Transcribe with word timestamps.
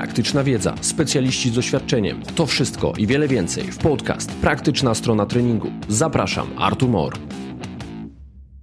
praktyczna 0.00 0.44
wiedza, 0.44 0.74
specjaliści 0.80 1.50
z 1.50 1.54
doświadczeniem. 1.54 2.22
To 2.34 2.46
wszystko 2.46 2.92
i 2.98 3.06
wiele 3.06 3.28
więcej 3.28 3.64
w 3.64 3.78
podcast 3.78 4.32
Praktyczna 4.32 4.94
strona 4.94 5.26
treningu. 5.26 5.70
Zapraszam, 5.88 6.48
Artur 6.58 6.88
Mor. 6.88 7.12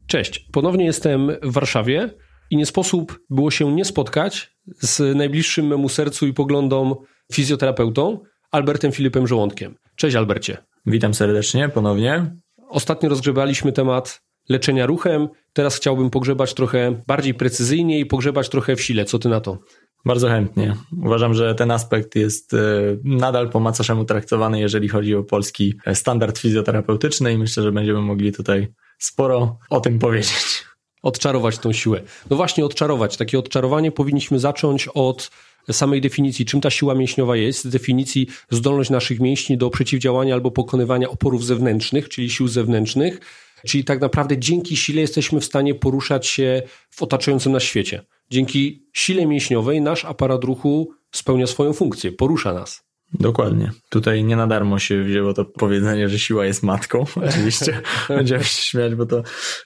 Cześć, 0.08 0.40
ponownie 0.52 0.86
jestem 0.86 1.32
w 1.44 1.52
Warszawie 1.52 2.10
i 2.50 2.58
nie 2.58 2.66
sposób 2.66 3.20
było 3.30 3.52
się 3.52 3.76
nie 3.76 3.86
spotkać 3.86 4.58
z 4.80 5.18
najbliższym 5.18 5.68
memu 5.68 5.90
sercu 5.90 6.28
i 6.28 6.34
poglądom 6.34 6.96
fizjoterapeutą 7.34 8.20
Albertem 8.52 8.92
Filipem 8.92 9.28
Żołądkiem. 9.28 9.76
Cześć 9.96 10.16
Albercie. 10.16 10.58
Witam 10.86 11.14
serdecznie 11.14 11.70
ponownie. 11.70 12.36
Ostatnio 12.70 13.10
rozgrzebaliśmy 13.10 13.72
temat 13.72 14.22
leczenia 14.50 14.86
ruchem. 14.86 15.28
Teraz 15.54 15.76
chciałbym 15.76 16.10
pogrzebać 16.10 16.54
trochę 16.54 17.02
bardziej 17.08 17.34
precyzyjnie 17.34 18.00
i 18.00 18.06
pogrzebać 18.06 18.50
trochę 18.50 18.76
w 18.76 18.82
sile. 18.82 19.06
Co 19.06 19.20
ty 19.20 19.30
na 19.30 19.42
to? 19.42 19.58
Bardzo 20.06 20.28
chętnie. 20.28 20.76
Uważam, 21.04 21.34
że 21.34 21.56
ten 21.56 21.72
aspekt 21.72 22.16
jest 22.16 22.54
e, 22.54 22.58
nadal 23.04 23.50
po 23.50 23.60
macoszemu 23.60 24.06
traktowany, 24.06 24.60
jeżeli 24.60 24.88
chodzi 24.88 25.16
o 25.16 25.24
polski 25.24 25.74
standard 25.94 26.38
fizjoterapeutyczny 26.38 27.34
i 27.34 27.38
myślę, 27.38 27.64
że 27.64 27.72
będziemy 27.72 28.02
mogli 28.02 28.32
tutaj 28.32 28.68
sporo 29.00 29.60
o 29.70 29.80
tym 29.80 30.00
powiedzieć. 30.00 30.64
Odczarować 31.04 31.60
tą 31.60 31.74
siłę. 31.74 32.02
No 32.30 32.38
właśnie, 32.38 32.66
odczarować. 32.66 33.18
Takie 33.18 33.40
odczarowanie 33.40 33.92
powinniśmy 33.92 34.40
zacząć 34.40 34.88
od 34.94 35.32
samej 35.72 36.02
definicji, 36.02 36.46
czym 36.46 36.62
ta 36.62 36.70
siła 36.70 36.96
mięśniowa 36.96 37.36
jest, 37.36 37.64
z 37.64 37.68
definicji 37.68 38.28
zdolność 38.50 38.90
naszych 38.90 39.20
mięśni 39.20 39.58
do 39.58 39.70
przeciwdziałania 39.70 40.34
albo 40.34 40.52
pokonywania 40.52 41.10
oporów 41.10 41.46
zewnętrznych, 41.46 42.10
czyli 42.10 42.30
sił 42.30 42.48
zewnętrznych, 42.48 43.20
czyli 43.66 43.84
tak 43.84 44.02
naprawdę 44.02 44.38
dzięki 44.38 44.78
sile 44.78 45.02
jesteśmy 45.02 45.40
w 45.40 45.46
stanie 45.46 45.76
poruszać 45.76 46.28
się 46.28 46.62
w 46.90 47.04
otaczającym 47.04 47.52
nas 47.52 47.64
świecie. 47.64 48.06
Dzięki 48.30 48.88
sile 48.94 49.26
mięśniowej 49.26 49.82
nasz 49.82 50.06
aparat 50.06 50.44
ruchu 50.44 50.92
spełnia 51.12 51.48
swoją 51.48 51.74
funkcję, 51.74 52.12
porusza 52.12 52.54
nas. 52.54 52.88
Dokładnie. 53.14 53.72
Tutaj 53.90 54.24
nie 54.24 54.36
na 54.36 54.48
darmo 54.48 54.80
się 54.80 55.04
wzięło 55.04 55.34
to 55.34 55.46
powiedzenie, 55.46 56.10
że 56.10 56.20
siła 56.20 56.46
jest 56.46 56.64
matką. 56.64 57.06
Oczywiście 57.30 57.82
będziemy 58.08 58.44
się 58.44 58.62
śmiać, 58.62 58.96
bo 58.96 59.06
to 59.06 59.24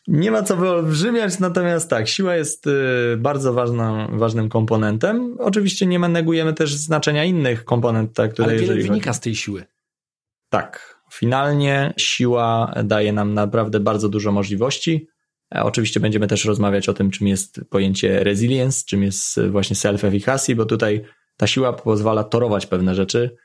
nie 0.08 0.32
ma 0.32 0.44
co 0.44 0.58
wyolbrzymiać, 0.58 1.40
natomiast 1.40 1.90
tak, 1.90 2.08
siła 2.08 2.36
jest 2.36 2.68
y, 2.68 2.72
bardzo 3.18 3.54
ważną, 3.54 4.08
ważnym 4.18 4.50
komponentem. 4.50 5.36
Oczywiście 5.40 5.86
nie 5.86 6.00
negujemy 6.00 6.54
też 6.54 6.76
znaczenia 6.76 7.26
innych 7.26 7.66
komponentów, 7.66 8.16
tak, 8.16 8.34
które 8.34 8.48
Ale 8.48 8.58
wiele 8.58 8.76
wynika 8.76 9.10
chodzi... 9.10 9.18
z 9.18 9.20
tej 9.20 9.36
siły. 9.36 9.64
Tak. 10.50 10.91
Finalnie 11.14 11.94
siła 11.98 12.74
daje 12.84 13.14
nam 13.14 13.34
naprawdę 13.34 13.80
bardzo 13.80 14.10
dużo 14.10 14.32
możliwości. 14.32 15.08
E, 15.56 15.64
oczywiście 15.64 16.00
będziemy 16.00 16.28
też 16.28 16.46
rozmawiać 16.46 16.90
o 16.90 16.94
tym, 16.94 17.12
czym 17.12 17.28
jest 17.28 17.62
pojęcie 17.70 18.24
resilience, 18.24 18.84
czym 18.88 19.04
jest 19.04 19.40
właśnie 19.50 19.76
self-efficacy, 19.76 20.56
bo 20.56 20.66
tutaj 20.66 21.04
ta 21.38 21.48
siła 21.48 21.74
pozwala 21.74 22.24
torować 22.24 22.66
pewne 22.66 22.96
rzeczy 22.96 23.36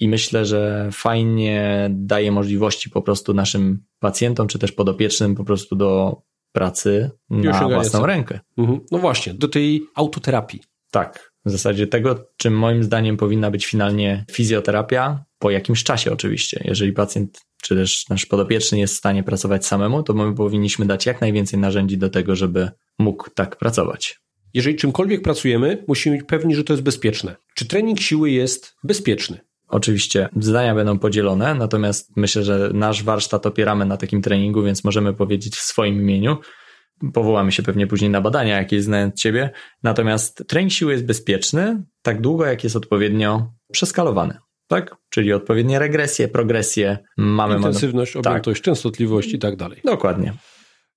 i 0.00 0.08
myślę, 0.08 0.44
że 0.44 0.88
fajnie 0.92 1.88
daje 1.90 2.32
możliwości 2.32 2.90
po 2.90 3.02
prostu 3.02 3.34
naszym 3.34 3.84
pacjentom, 3.98 4.48
czy 4.48 4.58
też 4.58 4.72
podopiecznym 4.72 5.34
po 5.34 5.44
prostu 5.44 5.76
do 5.76 6.22
pracy 6.52 7.10
na 7.30 7.68
własną 7.68 8.06
rękę. 8.06 8.40
Mhm. 8.58 8.80
No 8.90 8.98
właśnie, 8.98 9.34
do 9.34 9.48
tej 9.48 9.82
autoterapii. 9.94 10.60
Tak, 10.90 11.27
w 11.48 11.52
zasadzie 11.52 11.86
tego, 11.86 12.28
czym 12.36 12.58
moim 12.58 12.82
zdaniem 12.82 13.16
powinna 13.16 13.50
być 13.50 13.66
finalnie 13.66 14.24
fizjoterapia, 14.32 15.24
po 15.38 15.50
jakimś 15.50 15.84
czasie 15.84 16.12
oczywiście. 16.12 16.60
Jeżeli 16.64 16.92
pacjent 16.92 17.40
czy 17.62 17.74
też 17.74 18.08
nasz 18.08 18.26
podopieczny 18.26 18.78
jest 18.78 18.94
w 18.94 18.98
stanie 18.98 19.22
pracować 19.22 19.66
samemu, 19.66 20.02
to 20.02 20.14
my 20.14 20.34
powinniśmy 20.34 20.86
dać 20.86 21.06
jak 21.06 21.20
najwięcej 21.20 21.58
narzędzi 21.58 21.98
do 21.98 22.10
tego, 22.10 22.36
żeby 22.36 22.70
mógł 22.98 23.30
tak 23.30 23.56
pracować. 23.56 24.20
Jeżeli 24.54 24.76
czymkolwiek 24.76 25.22
pracujemy, 25.22 25.84
musimy 25.88 26.16
być 26.16 26.26
pewni, 26.26 26.54
że 26.54 26.64
to 26.64 26.72
jest 26.72 26.82
bezpieczne. 26.82 27.36
Czy 27.54 27.66
trening 27.66 28.00
siły 28.00 28.30
jest 28.30 28.74
bezpieczny? 28.84 29.40
Oczywiście 29.68 30.28
zdania 30.36 30.74
będą 30.74 30.98
podzielone, 30.98 31.54
natomiast 31.54 32.16
myślę, 32.16 32.42
że 32.44 32.70
nasz 32.74 33.02
warsztat 33.02 33.46
opieramy 33.46 33.86
na 33.86 33.96
takim 33.96 34.22
treningu, 34.22 34.62
więc 34.62 34.84
możemy 34.84 35.14
powiedzieć 35.14 35.56
w 35.56 35.60
swoim 35.60 36.00
imieniu. 36.00 36.36
Powołamy 37.12 37.52
się 37.52 37.62
pewnie 37.62 37.86
później 37.86 38.10
na 38.10 38.20
badania, 38.20 38.56
jakie 38.58 38.82
znając 38.82 39.14
Ciebie. 39.14 39.50
Natomiast 39.82 40.44
trening 40.48 40.72
siły 40.72 40.92
jest 40.92 41.06
bezpieczny 41.06 41.82
tak 42.02 42.20
długo, 42.20 42.46
jak 42.46 42.64
jest 42.64 42.76
odpowiednio 42.76 43.52
przeskalowany. 43.72 44.38
Tak? 44.68 44.96
Czyli 45.10 45.32
odpowiednie 45.32 45.78
regresje, 45.78 46.28
progresje. 46.28 46.98
Mamy 47.16 47.56
Intensywność, 47.56 48.14
mono... 48.14 48.30
objętość, 48.30 48.60
tak. 48.60 48.64
częstotliwość 48.64 49.32
i 49.32 49.38
tak 49.38 49.56
dalej. 49.56 49.80
Dokładnie. 49.84 50.34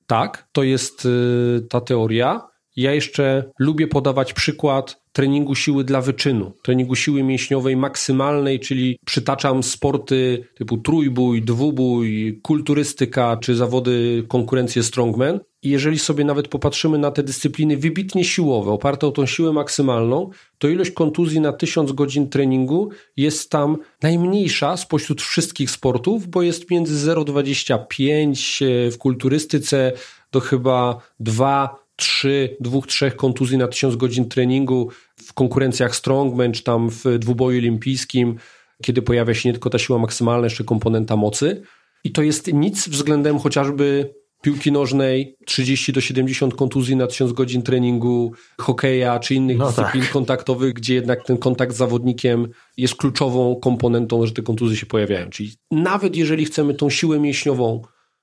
Tak, 0.08 0.48
to 0.52 0.64
jest 0.64 1.06
y, 1.06 1.62
ta 1.70 1.82
teoria. 1.82 2.48
Ja 2.76 2.94
jeszcze 2.94 3.52
lubię 3.60 3.88
podawać 3.88 4.34
przykład 4.34 5.02
treningu 5.12 5.56
siły 5.56 5.84
dla 5.84 6.02
wyczynu, 6.02 6.54
treningu 6.64 6.96
siły 6.96 7.24
mięśniowej 7.24 7.78
maksymalnej, 7.78 8.60
czyli 8.60 8.98
przytaczam 9.06 9.64
sporty 9.64 10.48
typu 10.56 10.78
trójbój, 10.78 11.42
dwubój, 11.42 12.40
kulturystyka 12.44 13.38
czy 13.38 13.56
zawody 13.56 14.26
konkurencje 14.28 14.84
strongman. 14.84 15.40
I 15.64 15.70
jeżeli 15.70 16.00
sobie 16.00 16.26
nawet 16.26 16.48
popatrzymy 16.48 16.98
na 16.98 17.12
te 17.12 17.24
dyscypliny 17.24 17.78
wybitnie 17.78 18.24
siłowe, 18.24 18.72
oparte 18.72 19.08
o 19.08 19.12
tą 19.12 19.26
siłę 19.26 19.54
maksymalną, 19.54 20.30
to 20.58 20.68
ilość 20.68 20.92
kontuzji 20.92 21.40
na 21.40 21.54
1000 21.54 21.92
godzin 21.92 22.30
treningu 22.30 22.90
jest 23.18 23.50
tam 23.50 23.78
najmniejsza 24.02 24.78
spośród 24.78 25.22
wszystkich 25.22 25.72
sportów, 25.72 26.28
bo 26.28 26.42
jest 26.42 26.72
między 26.72 27.12
0,25 27.12 28.92
w 28.92 28.98
kulturystyce 28.98 29.92
do 30.32 30.40
chyba 30.40 31.02
2 31.20 31.82
3, 31.96 32.58
2-3 32.62 33.16
kontuzji 33.16 33.58
na 33.58 33.68
1000 33.68 33.96
godzin 33.96 34.30
treningu 34.30 34.90
w 35.16 35.34
konkurencjach 35.34 35.96
strongman 35.96 36.52
czy 36.52 36.64
tam 36.64 36.90
w 36.90 37.04
dwuboju 37.20 37.58
olimpijskim, 37.58 38.36
kiedy 38.84 39.02
pojawia 39.02 39.34
się 39.34 39.50
nie 39.50 39.54
tylko 39.54 39.70
ta 39.70 39.80
siła 39.80 40.00
maksymalna, 40.00 40.46
jeszcze 40.46 40.64
komponenta 40.64 41.16
mocy. 41.16 41.62
I 42.04 42.12
to 42.12 42.22
jest 42.22 42.54
nic 42.54 42.90
względem 42.90 43.40
chociażby 43.40 44.14
piłki 44.42 44.72
nożnej, 44.72 45.36
30 45.46 45.94
do 45.94 46.02
70 46.02 46.56
kontuzji 46.56 46.96
na 46.96 47.08
1000 47.08 47.32
godzin 47.32 47.62
treningu, 47.62 48.32
hokeja 48.58 49.20
czy 49.20 49.36
innych 49.36 49.58
no 49.58 49.68
dyscyplin 49.68 50.04
tak. 50.04 50.12
kontaktowych, 50.12 50.74
gdzie 50.74 50.96
jednak 50.96 51.24
ten 51.24 51.38
kontakt 51.38 51.74
z 51.74 51.78
zawodnikiem 51.78 52.48
jest 52.78 52.96
kluczową 52.96 53.56
komponentą, 53.56 54.26
że 54.26 54.32
te 54.32 54.42
kontuzje 54.42 54.78
się 54.78 54.86
pojawiają. 54.86 55.30
Czyli 55.30 55.52
nawet 55.72 56.16
jeżeli 56.16 56.46
chcemy 56.46 56.74
tą 56.74 56.90
siłę 56.90 57.20
mięśniową 57.20 57.82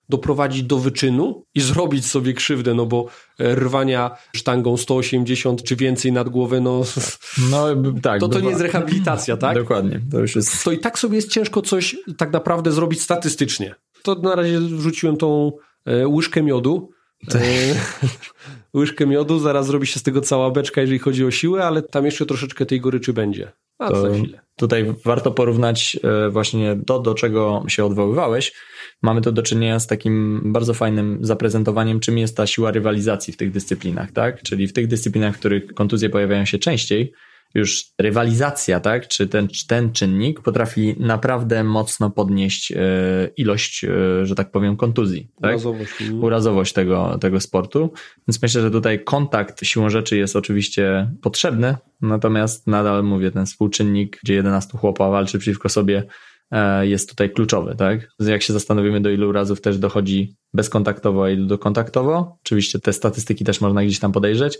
doprowadzić 0.08 0.62
do 0.62 0.78
wyczynu 0.78 1.44
i 1.54 1.60
zrobić 1.60 2.06
sobie 2.06 2.32
krzywdę, 2.34 2.74
no 2.74 2.86
bo 2.86 3.06
rwania 3.40 4.10
sztangą 4.36 4.76
180 4.76 5.62
czy 5.62 5.76
więcej 5.76 6.12
nad 6.12 6.28
głowę, 6.28 6.60
no, 6.60 6.82
no 7.50 7.66
tak, 8.02 8.20
to, 8.20 8.28
to 8.28 8.40
nie 8.40 8.48
jest 8.48 8.60
rehabilitacja, 8.60 9.36
tak? 9.36 9.54
Dokładnie. 9.54 10.00
To, 10.10 10.18
już 10.18 10.36
jest... 10.36 10.64
to 10.64 10.72
i 10.72 10.78
tak 10.78 10.98
sobie 10.98 11.16
jest 11.16 11.30
ciężko 11.30 11.62
coś 11.62 11.96
tak 12.16 12.32
naprawdę 12.32 12.72
zrobić 12.72 13.00
statystycznie. 13.00 13.74
To 14.02 14.14
na 14.14 14.34
razie 14.34 14.60
wrzuciłem 14.60 15.16
tą 15.16 15.52
e, 15.52 15.67
łyżkę 16.06 16.42
miodu. 16.42 16.90
E, 17.34 17.40
łyżkę 18.78 19.06
miodu, 19.06 19.38
zaraz 19.38 19.66
zrobi 19.66 19.86
się 19.86 20.00
z 20.00 20.02
tego 20.02 20.20
cała 20.20 20.50
beczka, 20.50 20.80
jeżeli 20.80 20.98
chodzi 20.98 21.24
o 21.24 21.30
siłę, 21.30 21.64
ale 21.64 21.82
tam 21.82 22.04
jeszcze 22.04 22.26
troszeczkę 22.26 22.66
tej 22.66 22.80
goryczy 22.80 23.12
będzie. 23.12 23.52
A 23.78 23.88
to 23.88 24.00
za 24.00 24.10
chwilę. 24.10 24.40
Tutaj 24.56 24.94
warto 25.04 25.30
porównać 25.30 25.98
e, 26.04 26.30
właśnie 26.30 26.76
to, 26.86 26.98
do 26.98 27.14
czego 27.14 27.64
się 27.68 27.84
odwoływałeś. 27.84 28.54
Mamy 29.02 29.20
to 29.20 29.32
do 29.32 29.42
czynienia 29.42 29.78
z 29.78 29.86
takim 29.86 30.42
bardzo 30.44 30.74
fajnym 30.74 31.18
zaprezentowaniem, 31.20 32.00
czym 32.00 32.18
jest 32.18 32.36
ta 32.36 32.46
siła 32.46 32.70
rywalizacji 32.70 33.32
w 33.32 33.36
tych 33.36 33.50
dyscyplinach, 33.50 34.12
tak? 34.12 34.42
Czyli 34.42 34.66
w 34.68 34.72
tych 34.72 34.86
dyscyplinach, 34.86 35.34
w 35.34 35.38
których 35.38 35.74
kontuzje 35.74 36.10
pojawiają 36.10 36.44
się 36.44 36.58
częściej, 36.58 37.12
już 37.54 37.84
rywalizacja, 37.98 38.80
tak, 38.80 39.08
czy 39.08 39.28
ten, 39.28 39.48
czy 39.48 39.66
ten 39.66 39.92
czynnik 39.92 40.40
potrafi 40.40 40.96
naprawdę 40.98 41.64
mocno 41.64 42.10
podnieść 42.10 42.72
e, 42.72 42.76
ilość, 43.36 43.84
e, 43.84 44.26
że 44.26 44.34
tak 44.34 44.50
powiem, 44.50 44.76
kontuzji. 44.76 45.28
Tak? 45.42 45.50
Urazowość. 45.50 45.92
Urazowość 46.20 46.72
tego, 46.72 47.18
tego 47.20 47.40
sportu. 47.40 47.92
Więc 48.28 48.42
myślę, 48.42 48.62
że 48.62 48.70
tutaj 48.70 49.04
kontakt 49.04 49.64
siłą 49.64 49.90
rzeczy 49.90 50.16
jest 50.16 50.36
oczywiście 50.36 51.10
potrzebny, 51.22 51.76
natomiast 52.00 52.66
nadal 52.66 53.04
mówię, 53.04 53.30
ten 53.30 53.46
współczynnik, 53.46 54.18
gdzie 54.22 54.34
11 54.34 54.78
chłopa 54.78 55.08
walczy 55.08 55.38
przeciwko 55.38 55.68
sobie, 55.68 56.04
e, 56.50 56.86
jest 56.86 57.08
tutaj 57.08 57.30
kluczowy, 57.30 57.74
tak? 57.76 58.08
Jak 58.20 58.42
się 58.42 58.52
zastanowimy, 58.52 59.00
do 59.00 59.10
ilu 59.10 59.32
razów 59.32 59.60
też 59.60 59.78
dochodzi 59.78 60.36
bezkontaktowo, 60.54 61.24
a 61.24 61.30
ilu 61.30 61.46
dokontaktowo, 61.46 62.38
oczywiście 62.44 62.78
te 62.78 62.92
statystyki 62.92 63.44
też 63.44 63.60
można 63.60 63.84
gdzieś 63.84 63.98
tam 63.98 64.12
podejrzeć, 64.12 64.58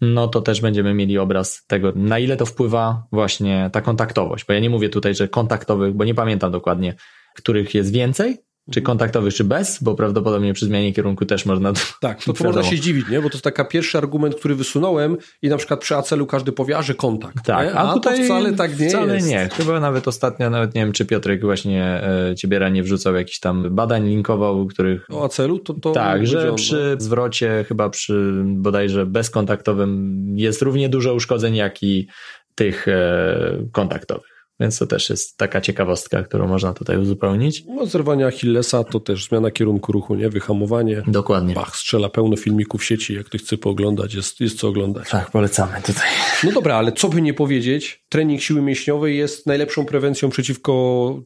no 0.00 0.28
to 0.28 0.40
też 0.40 0.60
będziemy 0.60 0.94
mieli 0.94 1.18
obraz 1.18 1.66
tego, 1.66 1.92
na 1.96 2.18
ile 2.18 2.36
to 2.36 2.46
wpływa 2.46 3.06
właśnie 3.12 3.70
ta 3.72 3.80
kontaktowość. 3.80 4.44
Bo 4.44 4.52
ja 4.52 4.60
nie 4.60 4.70
mówię 4.70 4.88
tutaj, 4.88 5.14
że 5.14 5.28
kontaktowych, 5.28 5.94
bo 5.94 6.04
nie 6.04 6.14
pamiętam 6.14 6.52
dokładnie, 6.52 6.94
których 7.34 7.74
jest 7.74 7.92
więcej, 7.92 8.38
czy 8.70 8.80
mhm. 8.80 8.84
kontaktowych, 8.84 9.34
czy 9.34 9.44
bez, 9.44 9.82
bo 9.82 9.94
prawdopodobnie 9.94 10.52
przy 10.52 10.66
zmianie 10.66 10.92
kierunku 10.92 11.26
też 11.26 11.46
można. 11.46 11.72
Tak, 12.00 12.24
to, 12.24 12.32
to 12.32 12.44
można 12.44 12.62
się 12.62 12.76
zdziwić, 12.76 13.08
nie? 13.08 13.20
Bo 13.20 13.30
to 13.30 13.34
jest 13.34 13.44
taki 13.44 13.62
pierwszy 13.70 13.98
argument, 13.98 14.34
który 14.34 14.54
wysunąłem 14.54 15.16
i 15.42 15.48
na 15.48 15.56
przykład 15.56 15.80
przy 15.80 15.96
acelu 15.96 16.26
każdy 16.26 16.52
powie, 16.52 16.82
że 16.82 16.94
kontakt. 16.94 17.44
Tak, 17.44 17.74
a, 17.74 17.78
a 17.78 17.94
tutaj 17.94 18.24
wcale 18.24 18.52
tak 18.52 18.78
nie 18.78 18.88
wcale 18.88 19.14
jest. 19.14 19.28
nie. 19.28 19.48
Chyba 19.52 19.80
nawet 19.80 20.08
ostatnio, 20.08 20.50
nawet 20.50 20.74
nie 20.74 20.80
wiem, 20.80 20.92
czy 20.92 21.04
Piotrek 21.04 21.40
właśnie 21.40 22.02
e, 22.30 22.34
ciebie 22.34 22.70
nie 22.72 22.82
wrzucał 22.82 23.14
jakichś 23.14 23.38
tam 23.38 23.74
badań, 23.74 24.08
linkował, 24.08 24.66
których. 24.66 25.06
O 25.10 25.24
acelu 25.24 25.58
to. 25.58 25.74
to 25.74 25.92
tak, 25.92 26.26
że 26.26 26.52
przy 26.54 26.90
no. 26.94 27.00
zwrocie, 27.00 27.64
chyba 27.68 27.90
przy 27.90 28.42
bodajże 28.44 29.06
bezkontaktowym 29.06 30.24
jest 30.38 30.62
równie 30.62 30.88
dużo 30.88 31.14
uszkodzeń, 31.14 31.56
jak 31.56 31.82
i 31.82 32.08
tych 32.54 32.88
e, 32.88 33.66
kontaktowych. 33.72 34.33
Więc 34.60 34.78
to 34.78 34.86
też 34.86 35.10
jest 35.10 35.36
taka 35.36 35.60
ciekawostka, 35.60 36.22
którą 36.22 36.48
można 36.48 36.72
tutaj 36.72 36.98
uzupełnić. 36.98 37.64
No, 37.66 37.86
zerwanie 37.86 38.26
Achillesa 38.26 38.84
to 38.84 39.00
też 39.00 39.28
zmiana 39.28 39.50
kierunku 39.50 39.92
ruchu, 39.92 40.14
nie? 40.14 40.28
Wyhamowanie. 40.28 41.02
Dokładnie. 41.06 41.54
Bach, 41.54 41.76
strzela 41.76 42.08
pełno 42.08 42.36
filmików 42.36 42.80
w 42.80 42.84
sieci, 42.84 43.14
jak 43.14 43.26
ktoś 43.26 43.42
chce 43.42 43.58
pooglądać, 43.58 44.14
jest, 44.14 44.40
jest 44.40 44.58
co 44.58 44.68
oglądać. 44.68 45.10
Tak, 45.10 45.30
polecamy 45.30 45.82
tutaj. 45.86 46.08
No 46.44 46.52
dobra, 46.52 46.76
ale 46.76 46.92
co 46.92 47.08
by 47.08 47.22
nie 47.22 47.34
powiedzieć, 47.34 48.04
trening 48.08 48.40
siły 48.40 48.62
mięśniowej 48.62 49.16
jest 49.16 49.46
najlepszą 49.46 49.86
prewencją 49.86 50.30
przeciwko 50.30 50.72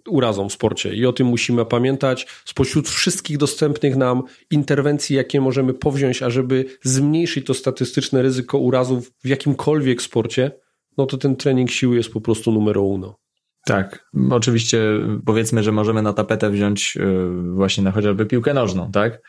urazom 0.08 0.48
w 0.48 0.52
sporcie 0.52 0.94
i 0.94 1.06
o 1.06 1.12
tym 1.12 1.26
musimy 1.26 1.64
pamiętać. 1.64 2.26
Spośród 2.44 2.88
wszystkich 2.88 3.38
dostępnych 3.38 3.96
nam 3.96 4.22
interwencji, 4.50 5.16
jakie 5.16 5.40
możemy 5.40 5.75
powziąć, 5.75 6.22
ażeby 6.22 6.64
zmniejszyć 6.82 7.46
to 7.46 7.54
statystyczne 7.54 8.22
ryzyko 8.22 8.58
urazów 8.58 9.12
w 9.25 9.28
jakimkolwiek 9.28 10.02
sporcie, 10.02 10.50
no 10.98 11.06
to 11.06 11.18
ten 11.18 11.36
trening 11.36 11.70
siły 11.70 11.96
jest 11.96 12.12
po 12.12 12.20
prostu 12.20 12.52
numero 12.52 12.82
uno. 12.82 13.18
Tak, 13.66 14.10
oczywiście 14.30 14.80
powiedzmy, 15.26 15.62
że 15.62 15.72
możemy 15.72 16.02
na 16.02 16.12
tapetę 16.12 16.50
wziąć 16.50 16.96
y, 16.96 17.52
właśnie 17.54 17.84
na 17.84 17.92
chociażby 17.92 18.26
piłkę 18.26 18.54
nożną, 18.54 18.90
tak? 18.92 19.20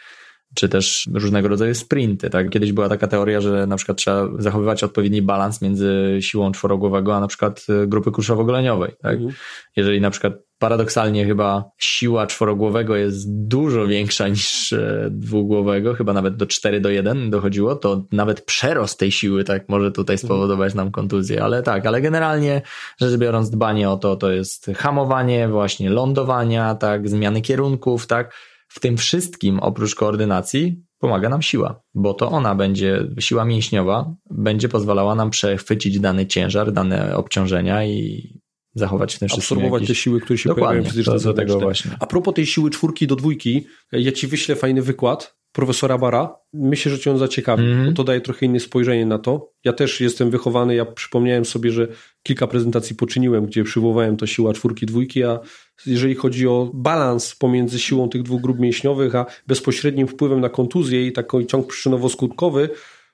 Czy 0.56 0.70
też 0.70 1.10
różnego 1.14 1.48
rodzaju 1.48 1.76
sprinty, 1.76 2.30
tak? 2.30 2.50
Kiedyś 2.50 2.74
była 2.74 2.90
taka 2.90 3.08
teoria, 3.08 3.42
że 3.42 3.68
na 3.68 3.76
przykład 3.76 3.98
trzeba 3.98 4.28
zachowywać 4.38 4.84
odpowiedni 4.84 5.22
balans 5.22 5.62
między 5.62 6.18
siłą 6.20 6.52
czworogłowego, 6.52 7.16
a 7.16 7.20
na 7.20 7.28
przykład 7.28 7.66
y, 7.84 7.88
grupy 7.88 8.12
kuszowo-goleniowej, 8.12 8.92
tak? 9.02 9.14
Mhm. 9.14 9.34
Jeżeli 9.76 10.02
na 10.02 10.10
przykład 10.10 10.34
paradoksalnie 10.60 11.26
chyba 11.26 11.72
siła 11.78 12.28
czworogłowego 12.28 12.96
jest 12.96 13.48
dużo 13.48 13.88
większa 13.88 14.28
niż 14.28 14.74
e, 14.74 15.08
dwugłowego, 15.12 15.94
chyba 15.94 16.14
nawet 16.14 16.36
do 16.36 16.46
4 16.46 16.82
do 16.82 16.90
1 16.90 17.30
dochodziło, 17.30 17.76
to 17.76 18.04
nawet 18.12 18.42
przerost 18.42 19.00
tej 19.00 19.12
siły 19.12 19.44
tak 19.44 19.70
może 19.70 19.92
tutaj 19.92 20.14
mhm. 20.14 20.28
spowodować 20.28 20.74
nam 20.74 20.92
kontuzję, 20.92 21.44
ale 21.44 21.64
tak, 21.64 21.86
ale 21.86 22.02
generalnie 22.02 22.62
rzecz 23.02 23.18
biorąc 23.18 23.50
dbanie 23.50 23.90
o 23.90 23.98
to, 23.98 24.16
to 24.16 24.32
jest 24.32 24.72
hamowanie, 24.76 25.48
właśnie 25.48 25.90
lądowania, 25.90 26.76
tak, 26.76 27.10
zmiany 27.10 27.42
kierunków, 27.42 28.08
tak, 28.08 28.34
w 28.68 28.80
tym 28.80 28.98
wszystkim 28.98 29.60
oprócz 29.60 29.96
koordynacji 29.96 30.84
pomaga 31.00 31.30
nam 31.30 31.42
siła, 31.42 31.82
bo 31.94 32.14
to 32.14 32.30
ona 32.30 32.56
będzie, 32.56 33.08
siła 33.20 33.46
mięśniowa 33.46 34.14
będzie 34.30 34.70
pozwalała 34.70 35.16
nam 35.16 35.30
przechwycić 35.30 36.00
dany 36.00 36.26
ciężar, 36.26 36.72
dane 36.72 37.16
obciążenia 37.16 37.86
i 37.86 38.39
zachować 38.80 39.20
tym 39.20 39.30
wszystkim. 39.30 39.58
Absorbować 39.58 39.88
te 39.88 39.96
siły, 39.96 40.22
które 40.22 40.38
się 40.38 40.50
Dokładnie, 40.50 40.68
pojawiają 40.68 40.90
fizyczne. 40.90 41.20
Do, 41.20 41.34
tego 41.34 41.60
właśnie. 41.60 41.92
A 42.00 42.06
propos 42.06 42.34
tej 42.34 42.46
siły 42.46 42.70
czwórki 42.70 43.08
do 43.08 43.16
dwójki, 43.16 43.68
ja 43.92 44.12
ci 44.12 44.28
wyślę 44.28 44.56
fajny 44.56 44.82
wykład 44.82 45.40
profesora 45.52 45.98
Bara. 45.98 46.36
Myślę, 46.54 46.92
że 46.92 47.00
cię 47.00 47.12
on 47.12 47.18
zaciekawi, 47.18 47.64
mm 47.64 47.86
bo 47.86 47.92
to 47.92 48.04
daje 48.04 48.22
trochę 48.22 48.46
inne 48.46 48.60
spojrzenie 48.60 49.06
na 49.06 49.20
to. 49.20 49.52
Ja 49.64 49.74
też 49.74 50.02
jestem 50.02 50.30
wychowany, 50.30 50.76
ja 50.76 50.86
przypomniałem 50.86 51.46
sobie, 51.46 51.72
że 51.72 51.88
kilka 52.24 52.48
prezentacji 52.48 52.96
poczyniłem, 52.96 53.46
gdzie 53.46 53.64
przywołałem 53.64 54.18
to 54.18 54.28
siła 54.28 54.54
czwórki, 54.54 54.86
dwójki, 54.86 55.24
a 55.24 55.40
jeżeli 55.86 56.16
chodzi 56.16 56.48
o 56.48 56.72
balans 56.74 57.36
pomiędzy 57.36 57.80
siłą 57.80 58.10
tych 58.10 58.24
dwóch 58.24 58.42
grup 58.42 58.60
mięśniowych, 58.60 59.16
a 59.16 59.26
bezpośrednim 59.48 60.08
wpływem 60.08 60.42
na 60.42 60.50
kontuzję 60.50 61.08
i 61.08 61.12
taki 61.12 61.46
ciąg 61.46 61.74
przyczynowo-skutkowy, 61.74 62.70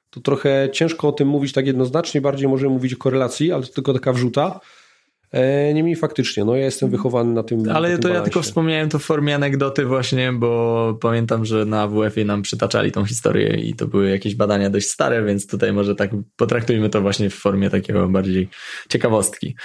to 0.10 0.22
trochę 0.22 0.70
ciężko 0.72 1.08
o 1.08 1.12
tym 1.12 1.28
mówić 1.28 1.54
tak 1.54 1.68
jednoznacznie, 1.68 2.22
bardziej 2.22 2.48
możemy 2.48 2.74
mówić 2.74 2.94
o 2.94 2.98
korelacji, 2.98 3.52
ale 3.52 3.64
to 3.64 3.74
tylko 3.74 3.94
taka 3.94 4.14
wrzuta. 4.14 4.60
E, 5.36 5.74
niemniej 5.74 5.96
faktycznie, 5.96 6.46
no 6.46 6.56
ja 6.56 6.66
jestem 6.66 6.90
wychowany 6.90 7.34
na 7.34 7.44
tym. 7.44 7.60
Ale 7.60 7.90
na 7.90 7.96
tym 7.96 8.02
to 8.02 8.08
balansie. 8.08 8.20
ja 8.20 8.22
tylko 8.22 8.42
wspomniałem 8.42 8.90
to 8.90 9.00
w 9.00 9.04
formie 9.04 9.36
anegdoty 9.36 9.86
właśnie, 9.86 10.34
bo 10.34 10.98
pamiętam, 11.02 11.46
że 11.46 11.66
na 11.66 11.88
WF-ie 11.88 12.26
nam 12.26 12.42
przytaczali 12.42 12.92
tą 12.92 13.06
historię 13.06 13.56
i 13.56 13.74
to 13.74 13.88
były 13.88 14.10
jakieś 14.10 14.36
badania 14.36 14.70
dość 14.70 14.88
stare, 14.88 15.24
więc 15.24 15.48
tutaj 15.48 15.74
może 15.74 15.96
tak 15.96 16.10
potraktujmy 16.36 16.90
to 16.90 17.02
właśnie 17.02 17.30
w 17.30 17.36
formie 17.36 17.70
takiego 17.70 18.10
bardziej 18.10 18.50
ciekawostki. 18.90 19.56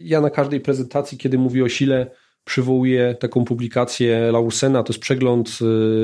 Ja 0.00 0.20
na 0.20 0.30
każdej 0.30 0.60
prezentacji, 0.60 1.18
kiedy 1.18 1.38
mówię 1.38 1.64
o 1.64 1.68
sile, 1.68 2.10
przywołuję 2.44 3.16
taką 3.20 3.44
publikację 3.44 4.32
Laursena, 4.32 4.82
to 4.82 4.92
jest 4.92 5.02
przegląd 5.02 5.58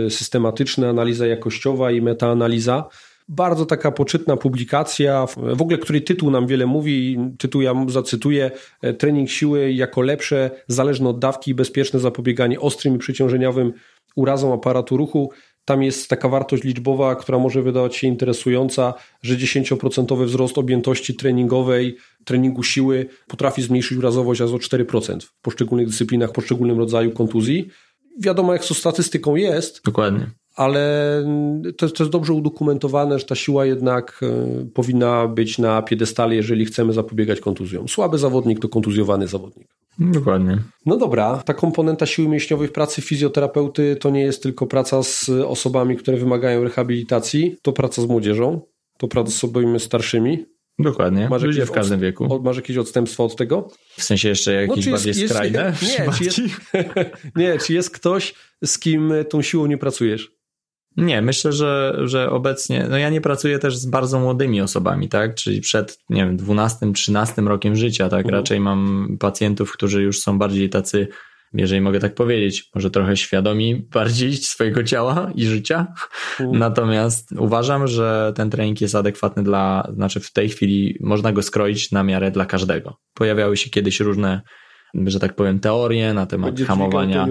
y, 0.06 0.10
systematyczny, 0.10 0.88
analiza 0.88 1.26
jakościowa 1.26 1.90
i 1.90 2.02
metaanaliza 2.02 2.88
bardzo 3.30 3.66
taka 3.66 3.90
poczytna 3.90 4.36
publikacja, 4.36 5.26
w 5.36 5.62
ogóle 5.62 5.78
której 5.78 6.02
tytuł 6.02 6.30
nam 6.30 6.46
wiele 6.46 6.66
mówi, 6.66 7.18
tytuł 7.38 7.62
ja 7.62 7.74
zacytuję, 7.88 8.50
e, 8.82 8.94
trening 8.94 9.30
siły 9.30 9.72
jako 9.72 10.02
lepsze, 10.02 10.50
zależne 10.68 11.08
od 11.08 11.18
dawki 11.18 11.50
i 11.50 11.54
bezpieczne 11.54 12.00
zapobieganie 12.00 12.60
ostrym 12.60 12.94
i 12.94 12.98
przeciążeniowym 12.98 13.72
urazom 14.16 14.52
aparatu 14.52 14.96
ruchu. 14.96 15.30
Tam 15.64 15.82
jest 15.82 16.08
taka 16.08 16.28
wartość 16.28 16.64
liczbowa, 16.64 17.16
która 17.16 17.38
może 17.38 17.62
wydawać 17.62 17.96
się 17.96 18.06
interesująca, 18.06 18.94
że 19.22 19.36
10% 19.36 20.24
wzrost 20.24 20.58
objętości 20.58 21.14
treningowej, 21.14 21.96
treningu 22.24 22.62
siły 22.62 23.06
potrafi 23.28 23.62
zmniejszyć 23.62 23.98
urazowość 23.98 24.40
aż 24.40 24.50
o 24.50 24.56
4% 24.56 25.20
w 25.20 25.40
poszczególnych 25.40 25.86
dyscyplinach, 25.86 26.32
poszczególnym 26.32 26.78
rodzaju 26.78 27.10
kontuzji. 27.10 27.68
Wiadomo, 28.18 28.52
jak 28.52 28.64
z 28.64 28.76
statystyką 28.76 29.36
jest. 29.36 29.84
Dokładnie 29.84 30.39
ale 30.56 31.24
to, 31.76 31.88
to 31.88 32.04
jest 32.04 32.12
dobrze 32.12 32.32
udokumentowane, 32.32 33.18
że 33.18 33.24
ta 33.24 33.34
siła 33.34 33.66
jednak 33.66 34.20
e, 34.22 34.64
powinna 34.74 35.28
być 35.28 35.58
na 35.58 35.82
piedestale, 35.82 36.34
jeżeli 36.34 36.64
chcemy 36.64 36.92
zapobiegać 36.92 37.40
kontuzjom. 37.40 37.88
Słaby 37.88 38.18
zawodnik 38.18 38.60
to 38.60 38.68
kontuzjowany 38.68 39.28
zawodnik. 39.28 39.68
Dokładnie. 39.98 40.58
No 40.86 40.96
dobra, 40.96 41.42
ta 41.44 41.54
komponenta 41.54 42.06
siły 42.06 42.28
mięśniowej 42.28 42.68
w 42.68 42.72
pracy 42.72 43.02
fizjoterapeuty 43.02 43.96
to 43.96 44.10
nie 44.10 44.22
jest 44.22 44.42
tylko 44.42 44.66
praca 44.66 45.02
z 45.02 45.28
osobami, 45.28 45.96
które 45.96 46.16
wymagają 46.16 46.64
rehabilitacji, 46.64 47.56
to 47.62 47.72
praca 47.72 48.02
z 48.02 48.06
młodzieżą, 48.06 48.60
to 48.98 49.08
praca 49.08 49.30
z 49.30 49.36
osobami 49.36 49.80
starszymi. 49.80 50.44
Dokładnie, 50.78 51.28
masz 51.28 51.42
ludzie 51.42 51.66
w 51.66 51.70
każdym 51.70 52.00
wieku. 52.00 52.40
Masz 52.42 52.56
jakieś 52.56 52.76
odstępstwa 52.76 53.24
od 53.24 53.36
tego? 53.36 53.68
W 53.96 54.02
sensie 54.02 54.28
jeszcze 54.28 54.52
jakieś 54.52 54.86
no, 54.86 54.92
bardziej 54.92 55.14
jest, 55.16 55.34
skrajne? 55.34 55.74
Jest, 55.82 55.98
nie, 55.98 56.12
czy 56.12 56.24
jest, 56.24 56.40
nie, 57.36 57.58
czy 57.58 57.74
jest 57.74 57.90
ktoś, 57.90 58.34
z 58.64 58.78
kim 58.78 59.12
tą 59.28 59.42
siłą 59.42 59.66
nie 59.66 59.78
pracujesz? 59.78 60.39
Nie, 60.96 61.22
myślę, 61.22 61.52
że, 61.52 61.98
że 62.04 62.30
obecnie, 62.30 62.86
no 62.90 62.98
ja 62.98 63.10
nie 63.10 63.20
pracuję 63.20 63.58
też 63.58 63.76
z 63.76 63.86
bardzo 63.86 64.20
młodymi 64.20 64.60
osobami, 64.60 65.08
tak, 65.08 65.34
czyli 65.34 65.60
przed, 65.60 65.98
nie 66.08 66.24
wiem, 66.24 66.36
12, 66.36 66.92
13 66.92 67.42
rokiem 67.42 67.76
życia, 67.76 68.08
tak, 68.08 68.26
mhm. 68.26 68.34
raczej 68.34 68.60
mam 68.60 69.08
pacjentów, 69.20 69.72
którzy 69.72 70.02
już 70.02 70.20
są 70.20 70.38
bardziej 70.38 70.70
tacy, 70.70 71.08
jeżeli 71.52 71.80
mogę 71.80 72.00
tak 72.00 72.14
powiedzieć, 72.14 72.70
może 72.74 72.90
trochę 72.90 73.16
świadomi 73.16 73.86
bardziej 73.92 74.36
swojego 74.52 74.84
ciała 74.84 75.30
i 75.34 75.46
życia. 75.46 75.86
Mhm. 76.40 76.58
Natomiast 76.58 77.32
uważam, 77.38 77.86
że 77.86 78.32
ten 78.36 78.50
trening 78.50 78.80
jest 78.80 78.94
adekwatny 78.94 79.42
dla, 79.42 79.92
znaczy 79.94 80.20
w 80.20 80.32
tej 80.32 80.48
chwili 80.48 80.96
można 81.00 81.32
go 81.32 81.42
skroić 81.42 81.92
na 81.92 82.02
miarę 82.02 82.30
dla 82.30 82.46
każdego. 82.46 82.96
Pojawiały 83.14 83.56
się 83.56 83.70
kiedyś 83.70 84.00
różne 84.00 84.42
że 84.94 85.20
tak 85.20 85.34
powiem, 85.34 85.60
teorie 85.60 86.14
na 86.14 86.26
temat 86.26 86.50
Będzie 86.50 86.64
hamowania, 86.64 87.26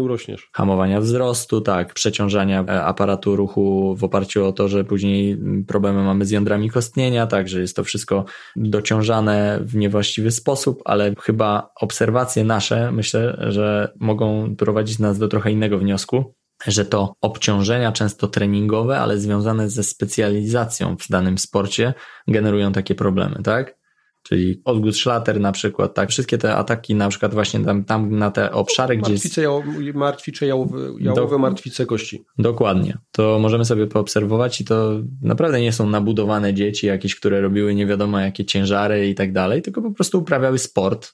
hamowania 0.54 1.02
wzrostu, 1.02 1.62
tak, 1.62 1.94
przeciążania 1.94 2.64
e, 2.68 2.84
aparatu 2.84 3.36
ruchu 3.36 3.96
w 3.96 4.04
oparciu 4.04 4.46
o 4.46 4.52
to, 4.52 4.68
że 4.68 4.84
później 4.84 5.38
problemy 5.68 6.04
mamy 6.04 6.26
z 6.26 6.32
jądrami 6.32 6.70
kostnienia, 6.70 7.28
tak, 7.28 7.48
że 7.48 7.62
jest 7.62 7.76
to 7.76 7.84
wszystko 7.84 8.26
dociążane 8.56 9.60
w 9.62 9.76
niewłaściwy 9.76 10.32
sposób, 10.32 10.82
ale 10.86 11.14
chyba 11.22 11.70
obserwacje 11.82 12.44
nasze, 12.44 12.92
myślę, 12.92 13.46
że 13.50 13.94
mogą 14.00 14.56
prowadzić 14.56 15.00
nas 15.00 15.20
do 15.20 15.28
trochę 15.28 15.52
innego 15.52 15.78
wniosku, 15.78 16.34
że 16.68 16.86
to 16.86 17.14
obciążenia 17.22 17.92
często 17.92 18.28
treningowe, 18.28 19.00
ale 19.00 19.18
związane 19.18 19.70
ze 19.70 19.84
specjalizacją 19.84 20.98
w 20.98 21.08
danym 21.10 21.38
sporcie 21.38 21.94
generują 22.28 22.72
takie 22.72 22.96
problemy, 22.96 23.44
tak? 23.44 23.79
Czyli 24.24 24.62
odgłos 24.66 24.96
szlater 24.96 25.40
na 25.40 25.52
przykład, 25.52 25.94
tak, 25.94 26.10
wszystkie 26.10 26.38
te 26.38 26.56
ataki 26.56 26.96
na 26.96 27.10
przykład 27.10 27.34
właśnie 27.34 27.60
tam, 27.60 27.84
tam 27.84 28.18
na 28.18 28.32
te 28.32 28.52
obszary, 28.52 28.98
gdzie 28.98 29.12
martwice, 29.12 29.42
jest... 29.42 29.96
martwice 29.96 30.46
jałowe, 30.46 30.80
jałowe 31.00 31.36
Do... 31.36 31.38
martwice 31.38 31.86
kości. 31.86 32.24
Dokładnie. 32.38 32.98
To 33.12 33.40
możemy 33.40 33.66
sobie 33.66 33.88
poobserwować 33.88 34.62
i 34.62 34.66
to 34.66 35.00
naprawdę 35.22 35.62
nie 35.62 35.74
są 35.74 35.90
nabudowane 35.90 36.54
dzieci 36.54 36.88
jakieś, 36.88 37.16
które 37.16 37.42
robiły 37.42 37.76
nie 37.76 37.86
wiadomo 37.86 38.20
jakie 38.20 38.46
ciężary 38.46 39.10
i 39.10 39.16
tak 39.16 39.34
dalej, 39.34 39.62
tylko 39.62 39.82
po 39.82 39.92
prostu 39.92 40.20
uprawiały 40.20 40.60
sport 40.60 41.14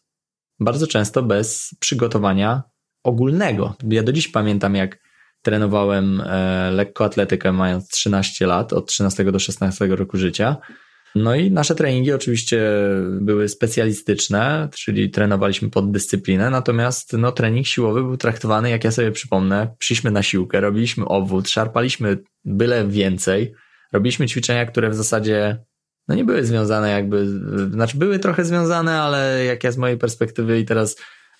bardzo 0.59 0.87
często 0.87 1.23
bez 1.23 1.75
przygotowania 1.79 2.63
ogólnego. 3.03 3.75
Ja 3.89 4.03
do 4.03 4.11
dziś 4.11 4.27
pamiętam 4.27 4.75
jak 4.75 4.99
trenowałem 5.41 6.21
e, 6.21 6.71
lekkoatletykę 6.71 7.51
mając 7.51 7.89
13 7.89 8.47
lat, 8.47 8.73
od 8.73 8.87
13 8.87 9.31
do 9.31 9.39
16 9.39 9.87
roku 9.87 10.17
życia 10.17 10.57
no 11.15 11.35
i 11.35 11.51
nasze 11.51 11.75
treningi 11.75 12.13
oczywiście 12.13 12.61
były 13.21 13.49
specjalistyczne, 13.49 14.69
czyli 14.75 15.09
trenowaliśmy 15.09 15.69
pod 15.69 15.91
dyscyplinę, 15.91 16.49
natomiast 16.49 17.13
no, 17.13 17.31
trening 17.31 17.67
siłowy 17.67 18.03
był 18.03 18.17
traktowany, 18.17 18.69
jak 18.69 18.83
ja 18.83 18.91
sobie 18.91 19.11
przypomnę, 19.11 19.75
przyszliśmy 19.79 20.11
na 20.11 20.23
siłkę, 20.23 20.59
robiliśmy 20.59 21.05
obwód, 21.05 21.49
szarpaliśmy 21.49 22.17
byle 22.45 22.87
więcej, 22.87 23.53
robiliśmy 23.93 24.27
ćwiczenia, 24.27 24.65
które 24.65 24.89
w 24.89 24.95
zasadzie 24.95 25.57
no 26.07 26.15
nie 26.15 26.25
były 26.25 26.45
związane 26.45 26.89
jakby, 26.89 27.25
znaczy 27.71 27.97
były 27.97 28.19
trochę 28.19 28.45
związane, 28.45 29.01
ale 29.01 29.45
jak 29.45 29.63
ja 29.63 29.71
z 29.71 29.77
mojej 29.77 29.97
perspektywy 29.97 30.59
i 30.59 30.65
teraz 30.65 30.95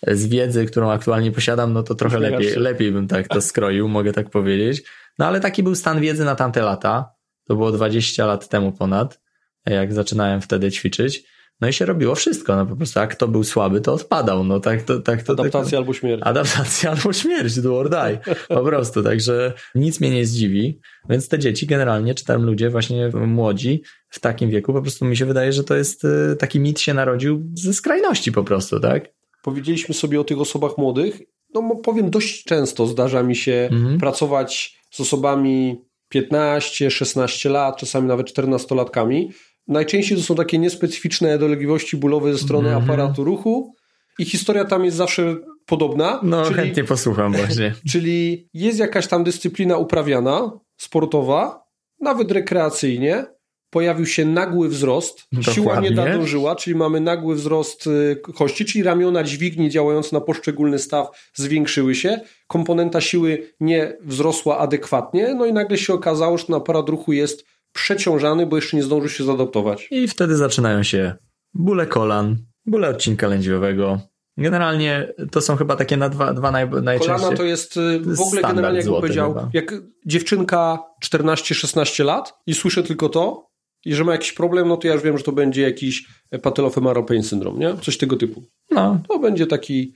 z 0.07 0.27
wiedzy, 0.27 0.65
którą 0.65 0.91
aktualnie 0.91 1.31
posiadam, 1.31 1.73
no 1.73 1.83
to 1.83 1.95
trochę 1.95 2.19
lepiej, 2.19 2.55
lepiej 2.55 2.91
bym 2.91 3.07
tak 3.07 3.27
to 3.27 3.41
skroił, 3.41 3.87
mogę 3.87 4.13
tak 4.13 4.29
powiedzieć. 4.29 4.83
No 5.19 5.25
ale 5.25 5.39
taki 5.39 5.63
był 5.63 5.75
stan 5.75 6.01
wiedzy 6.01 6.25
na 6.25 6.35
tamte 6.35 6.61
lata. 6.61 7.09
To 7.47 7.55
było 7.55 7.71
20 7.71 8.25
lat 8.25 8.49
temu 8.49 8.71
ponad 8.71 9.24
jak 9.65 9.93
zaczynałem 9.93 10.41
wtedy 10.41 10.71
ćwiczyć. 10.71 11.23
No 11.61 11.67
i 11.67 11.73
się 11.73 11.85
robiło 11.85 12.15
wszystko, 12.15 12.55
no 12.55 12.65
po 12.65 12.75
prostu 12.75 12.99
jak 12.99 13.11
kto 13.11 13.27
był 13.27 13.43
słaby, 13.43 13.81
to 13.81 13.93
odpadał, 13.93 14.43
no 14.43 14.59
tak 14.59 14.83
to... 14.83 14.99
Tak, 14.99 15.23
to 15.23 15.33
Adaptacja 15.33 15.71
tak, 15.71 15.77
albo 15.77 15.93
śmierć. 15.93 16.21
Adaptacja 16.25 16.91
albo 16.91 17.13
śmierć, 17.13 17.59
do 17.59 17.77
or 17.77 17.89
die, 17.89 18.19
po 18.47 18.63
prostu, 18.63 19.03
także 19.03 19.53
nic 19.75 19.99
mnie 19.99 20.09
nie 20.11 20.25
zdziwi, 20.25 20.79
więc 21.09 21.29
te 21.29 21.39
dzieci 21.39 21.65
generalnie, 21.65 22.15
czy 22.15 22.25
tam 22.25 22.43
ludzie 22.43 22.69
właśnie 22.69 23.09
młodzi 23.13 23.83
w 24.09 24.19
takim 24.19 24.49
wieku, 24.49 24.73
po 24.73 24.81
prostu 24.81 25.05
mi 25.05 25.17
się 25.17 25.25
wydaje, 25.25 25.53
że 25.53 25.63
to 25.63 25.75
jest 25.75 26.03
y, 26.03 26.35
taki 26.39 26.59
mit 26.59 26.79
się 26.79 26.93
narodził 26.93 27.51
ze 27.53 27.73
skrajności 27.73 28.31
po 28.31 28.43
prostu, 28.43 28.79
tak? 28.79 29.13
Powiedzieliśmy 29.43 29.95
sobie 29.95 30.19
o 30.19 30.23
tych 30.23 30.39
osobach 30.39 30.77
młodych, 30.77 31.21
no 31.53 31.75
powiem 31.75 32.09
dość 32.09 32.43
często 32.43 32.87
zdarza 32.87 33.23
mi 33.23 33.35
się 33.35 33.69
mhm. 33.71 33.99
pracować 33.99 34.79
z 34.91 34.99
osobami 34.99 35.81
15, 36.09 36.91
16 36.91 37.49
lat, 37.49 37.77
czasami 37.77 38.07
nawet 38.07 38.27
14-latkami, 38.27 39.29
Najczęściej 39.67 40.17
to 40.17 40.23
są 40.23 40.35
takie 40.35 40.57
niespecyficzne 40.57 41.37
dolegliwości 41.37 41.97
bólowe 41.97 42.33
ze 42.33 42.39
strony 42.39 42.69
mm 42.69 42.81
-hmm. 42.81 42.83
aparatu 42.83 43.23
ruchu 43.23 43.75
i 44.19 44.25
historia 44.25 44.65
tam 44.65 44.85
jest 44.85 44.97
zawsze 44.97 45.35
podobna. 45.65 46.19
No, 46.23 46.43
czyli, 46.43 46.55
chętnie 46.55 46.83
posłucham 46.83 47.33
właśnie. 47.33 47.73
Czyli 47.91 48.49
jest 48.53 48.79
jakaś 48.79 49.07
tam 49.07 49.23
dyscyplina 49.23 49.77
uprawiana, 49.77 50.51
sportowa, 50.77 51.63
nawet 51.99 52.31
rekreacyjnie, 52.31 53.25
pojawił 53.69 54.05
się 54.05 54.25
nagły 54.25 54.69
wzrost, 54.69 55.27
Dokładnie. 55.31 55.53
siła 55.53 55.79
nie 55.79 55.91
nadążyła, 55.91 56.55
czyli 56.55 56.75
mamy 56.75 56.99
nagły 57.01 57.35
wzrost 57.35 57.87
y, 57.87 58.21
kości, 58.35 58.65
czyli 58.65 58.83
ramiona 58.83 59.23
dźwigni 59.23 59.69
działające 59.69 60.15
na 60.15 60.21
poszczególny 60.21 60.79
staw 60.79 61.07
zwiększyły 61.33 61.95
się, 61.95 62.19
komponenta 62.47 63.01
siły 63.01 63.53
nie 63.59 63.97
wzrosła 64.01 64.57
adekwatnie, 64.57 65.33
no 65.33 65.45
i 65.45 65.53
nagle 65.53 65.77
się 65.77 65.93
okazało, 65.93 66.37
że 66.37 66.45
ten 66.45 66.55
aparat 66.55 66.89
ruchu 66.89 67.13
jest 67.13 67.45
przeciążany, 67.75 68.45
bo 68.45 68.55
jeszcze 68.55 68.77
nie 68.77 68.83
zdążył 68.83 69.09
się 69.09 69.23
zaadaptować. 69.23 69.87
I 69.91 70.07
wtedy 70.07 70.35
zaczynają 70.35 70.83
się 70.83 71.15
bóle 71.53 71.87
kolan, 71.87 72.37
bóle 72.65 72.89
odcinka 72.89 73.27
lędźwiowego. 73.27 73.99
Generalnie 74.37 75.13
to 75.31 75.41
są 75.41 75.55
chyba 75.55 75.75
takie 75.75 75.97
na 75.97 76.09
dwa, 76.09 76.33
dwa 76.33 76.51
naj, 76.51 76.69
najczęściej. 76.69 77.15
Kolana 77.15 77.37
to 77.37 77.43
jest 77.43 77.77
y, 77.77 77.99
w 77.99 78.21
ogóle 78.21 78.41
generalnie, 78.41 78.79
jak 78.79 78.87
powiedział, 78.87 79.33
chyba. 79.33 79.49
jak 79.53 79.73
dziewczynka 80.05 80.79
14-16 81.05 82.05
lat 82.05 82.33
i 82.47 82.53
słyszę 82.53 82.83
tylko 82.83 83.09
to, 83.09 83.47
i 83.85 83.95
że 83.95 84.03
ma 84.03 84.11
jakiś 84.11 84.33
problem, 84.33 84.67
no 84.67 84.77
to 84.77 84.87
ja 84.87 84.93
już 84.93 85.03
wiem, 85.03 85.17
że 85.17 85.23
to 85.23 85.31
będzie 85.31 85.61
jakiś 85.61 86.07
patellofemoral 86.41 87.05
syndrom, 87.21 87.59
nie? 87.59 87.75
Coś 87.81 87.97
tego 87.97 88.15
typu. 88.15 88.43
No. 88.71 88.99
To 89.07 89.19
będzie 89.19 89.47
taki 89.47 89.93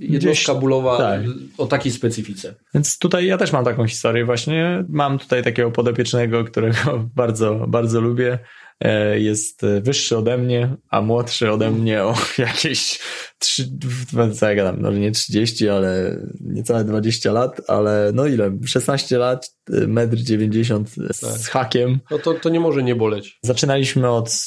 jednostka 0.00 0.52
Gdzieś, 0.52 0.60
bólowa 0.60 0.98
tak. 0.98 1.20
o 1.58 1.66
takiej 1.66 1.92
specyfice. 1.92 2.54
Więc 2.74 2.98
tutaj 2.98 3.26
ja 3.26 3.38
też 3.38 3.52
mam 3.52 3.64
taką 3.64 3.86
historię 3.86 4.24
właśnie. 4.24 4.84
Mam 4.88 5.18
tutaj 5.18 5.42
takiego 5.42 5.70
podopiecznego, 5.70 6.44
którego 6.44 6.78
bardzo, 7.14 7.66
bardzo 7.68 8.00
lubię. 8.00 8.38
E, 8.84 9.20
jest 9.20 9.62
wyższy 9.80 10.16
ode 10.16 10.38
mnie, 10.38 10.76
a 10.88 11.02
młodszy 11.02 11.50
ode 11.50 11.70
mnie 11.70 12.02
o 12.04 12.14
jakieś 12.38 12.98
3, 13.38 13.70
co 14.34 14.48
ja 14.48 14.54
gadam, 14.54 14.76
no 14.80 14.90
nie 14.90 15.12
30, 15.12 15.68
ale 15.68 16.16
niecałe 16.40 16.84
20 16.84 17.32
lat, 17.32 17.60
ale 17.68 18.10
no 18.14 18.26
ile? 18.26 18.58
16 18.66 19.18
lat, 19.18 19.50
1,90 19.70 20.76
m 20.76 20.86
z 21.12 21.20
tak. 21.20 21.40
hakiem. 21.40 22.00
No 22.10 22.18
to, 22.18 22.34
to 22.34 22.48
nie 22.48 22.60
może 22.60 22.82
nie 22.82 22.94
boleć. 22.94 23.38
Zaczynaliśmy 23.42 24.10
od 24.10 24.40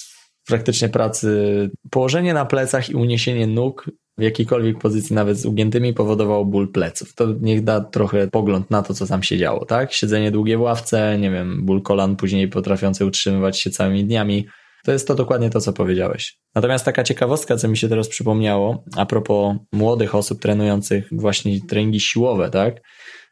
praktycznie 0.47 0.89
pracy 0.89 1.69
położenie 1.89 2.33
na 2.33 2.45
plecach 2.45 2.89
i 2.89 2.95
uniesienie 2.95 3.47
nóg 3.47 3.91
w 4.17 4.21
jakiejkolwiek 4.21 4.79
pozycji, 4.79 5.15
nawet 5.15 5.37
z 5.37 5.45
ugiętymi, 5.45 5.93
powodowało 5.93 6.45
ból 6.45 6.71
pleców. 6.71 7.15
To 7.15 7.27
niech 7.41 7.63
da 7.63 7.81
trochę 7.81 8.27
pogląd 8.27 8.71
na 8.71 8.81
to, 8.81 8.93
co 8.93 9.07
tam 9.07 9.23
się 9.23 9.37
działo, 9.37 9.65
tak? 9.65 9.93
Siedzenie 9.93 10.31
długie 10.31 10.57
w 10.57 10.61
ławce, 10.61 11.17
nie 11.19 11.31
wiem, 11.31 11.65
ból 11.65 11.81
kolan 11.81 12.15
później 12.15 12.47
potrafiący 12.47 13.05
utrzymywać 13.05 13.59
się 13.59 13.69
całymi 13.69 14.05
dniami. 14.05 14.47
To 14.85 14.91
jest 14.91 15.07
to 15.07 15.15
dokładnie 15.15 15.49
to, 15.49 15.61
co 15.61 15.73
powiedziałeś. 15.73 16.37
Natomiast 16.55 16.85
taka 16.85 17.03
ciekawostka, 17.03 17.57
co 17.57 17.67
mi 17.67 17.77
się 17.77 17.89
teraz 17.89 18.09
przypomniało, 18.09 18.83
a 18.95 19.05
propos 19.05 19.55
młodych 19.71 20.15
osób 20.15 20.41
trenujących 20.41 21.07
właśnie 21.11 21.61
treningi 21.61 21.99
siłowe, 21.99 22.49
tak? 22.49 22.81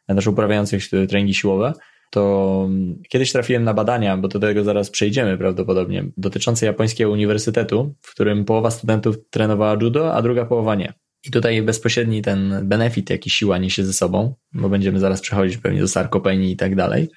Też 0.06 0.26
uprawiających 0.26 0.88
treningi 1.08 1.34
siłowe, 1.34 1.72
to 2.12 2.68
kiedyś 3.08 3.32
trafiłem 3.32 3.64
na 3.64 3.74
badania, 3.74 4.16
bo 4.16 4.28
do 4.28 4.38
tego 4.38 4.64
zaraz 4.64 4.90
przejdziemy 4.90 5.38
prawdopodobnie, 5.38 6.04
dotyczące 6.16 6.66
japońskiego 6.66 7.10
uniwersytetu, 7.10 7.94
w 8.00 8.10
którym 8.10 8.44
połowa 8.44 8.70
studentów 8.70 9.16
trenowała 9.30 9.76
judo, 9.80 10.14
a 10.14 10.22
druga 10.22 10.44
połowa 10.44 10.74
nie. 10.74 10.92
I 11.24 11.30
tutaj 11.30 11.62
bezpośredni 11.62 12.22
ten 12.22 12.60
benefit, 12.68 13.10
jaki 13.10 13.30
siła 13.30 13.58
niesie 13.58 13.84
ze 13.84 13.92
sobą, 13.92 14.34
bo 14.52 14.68
będziemy 14.68 14.98
zaraz 15.00 15.20
przechodzić 15.20 15.56
pewnie 15.56 15.80
do 15.80 15.88
sarkopenii 15.88 16.52
i 16.52 16.56
tak 16.56 16.74
dalej, 16.74 17.08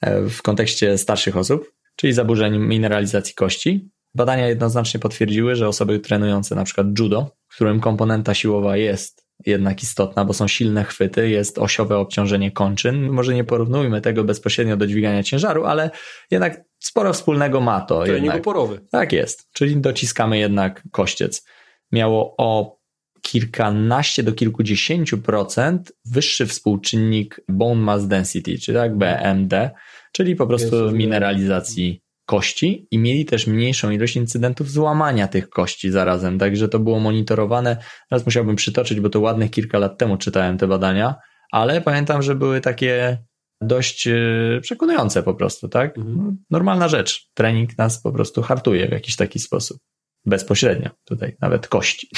e, 0.00 0.28
w 0.28 0.42
kontekście 0.42 0.98
starszych 0.98 1.36
osób, 1.36 1.72
czyli 1.96 2.12
zaburzeń 2.12 2.58
mineralizacji 2.58 3.34
kości. 3.34 3.90
Badania 4.14 4.48
jednoznacznie 4.48 5.00
potwierdziły, 5.00 5.56
że 5.56 5.68
osoby 5.68 5.98
trenujące 5.98 6.54
na 6.54 6.64
przykład 6.64 6.86
judo, 6.98 7.30
w 7.48 7.54
którym 7.54 7.80
komponenta 7.80 8.34
siłowa 8.34 8.76
jest 8.76 9.23
jednak 9.46 9.82
istotna, 9.82 10.24
bo 10.24 10.32
są 10.32 10.48
silne 10.48 10.84
chwyty, 10.84 11.28
jest 11.28 11.58
osiowe 11.58 11.98
obciążenie 11.98 12.52
kończyn. 12.52 13.08
Może 13.10 13.34
nie 13.34 13.44
porównujmy 13.44 14.00
tego 14.00 14.24
bezpośrednio 14.24 14.76
do 14.76 14.86
dźwigania 14.86 15.22
ciężaru, 15.22 15.64
ale 15.64 15.90
jednak 16.30 16.60
sporo 16.78 17.12
wspólnego 17.12 17.60
ma 17.60 17.80
to. 17.80 18.04
Trening 18.04 18.34
oporowy. 18.34 18.80
Tak 18.90 19.12
jest, 19.12 19.48
czyli 19.52 19.76
dociskamy 19.76 20.38
jednak 20.38 20.82
kościec. 20.90 21.46
Miało 21.92 22.34
o 22.38 22.78
kilkanaście 23.22 24.22
do 24.22 24.32
kilkudziesięciu 24.32 25.18
procent 25.18 25.92
wyższy 26.04 26.46
współczynnik 26.46 27.40
bone 27.48 27.80
mass 27.80 28.06
density, 28.06 28.58
czyli 28.58 28.78
tak 28.78 28.96
BMD, 28.96 29.70
czyli 30.12 30.36
po 30.36 30.46
prostu 30.46 30.92
mineralizacji 30.92 32.03
kości 32.26 32.88
i 32.90 32.98
mieli 32.98 33.24
też 33.24 33.46
mniejszą 33.46 33.90
ilość 33.90 34.16
incydentów 34.16 34.70
złamania 34.70 35.28
tych 35.28 35.48
kości 35.50 35.90
zarazem, 35.90 36.38
także 36.38 36.68
to 36.68 36.78
było 36.78 37.00
monitorowane. 37.00 37.76
Teraz 38.10 38.26
musiałbym 38.26 38.56
przytoczyć, 38.56 39.00
bo 39.00 39.08
to 39.08 39.20
ładnych 39.20 39.50
kilka 39.50 39.78
lat 39.78 39.98
temu 39.98 40.16
czytałem 40.16 40.58
te 40.58 40.66
badania, 40.66 41.14
ale 41.52 41.80
pamiętam, 41.80 42.22
że 42.22 42.34
były 42.34 42.60
takie 42.60 43.18
dość 43.60 44.06
e, 44.06 44.14
przekonujące 44.62 45.22
po 45.22 45.34
prostu, 45.34 45.68
tak? 45.68 45.98
Mhm. 45.98 46.16
No, 46.16 46.32
normalna 46.50 46.88
rzecz. 46.88 47.30
Trening 47.34 47.78
nas 47.78 48.02
po 48.02 48.12
prostu 48.12 48.42
hartuje 48.42 48.88
w 48.88 48.92
jakiś 48.92 49.16
taki 49.16 49.38
sposób. 49.38 49.78
Bezpośrednio 50.26 50.90
tutaj, 51.04 51.36
nawet 51.40 51.68
kości. 51.68 52.08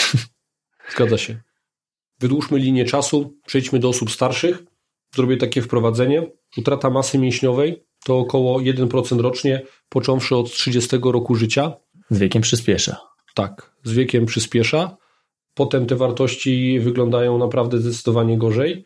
Zgadza 0.92 1.18
się. 1.18 1.40
Wydłużmy 2.20 2.58
linię 2.58 2.84
czasu, 2.84 3.38
przejdźmy 3.46 3.78
do 3.78 3.88
osób 3.88 4.10
starszych. 4.10 4.62
Zrobię 5.14 5.36
takie 5.36 5.62
wprowadzenie. 5.62 6.26
Utrata 6.56 6.90
masy 6.90 7.18
mięśniowej 7.18 7.85
to 8.06 8.18
około 8.18 8.58
1% 8.60 9.20
rocznie, 9.20 9.62
począwszy 9.88 10.36
od 10.36 10.50
30 10.52 10.96
roku 11.02 11.34
życia. 11.34 11.72
Z 12.10 12.18
wiekiem 12.18 12.42
przyspiesza. 12.42 12.96
Tak, 13.34 13.72
z 13.84 13.92
wiekiem 13.92 14.26
przyspiesza. 14.26 14.96
Potem 15.54 15.86
te 15.86 15.96
wartości 15.96 16.80
wyglądają 16.80 17.38
naprawdę 17.38 17.78
zdecydowanie 17.78 18.38
gorzej. 18.38 18.84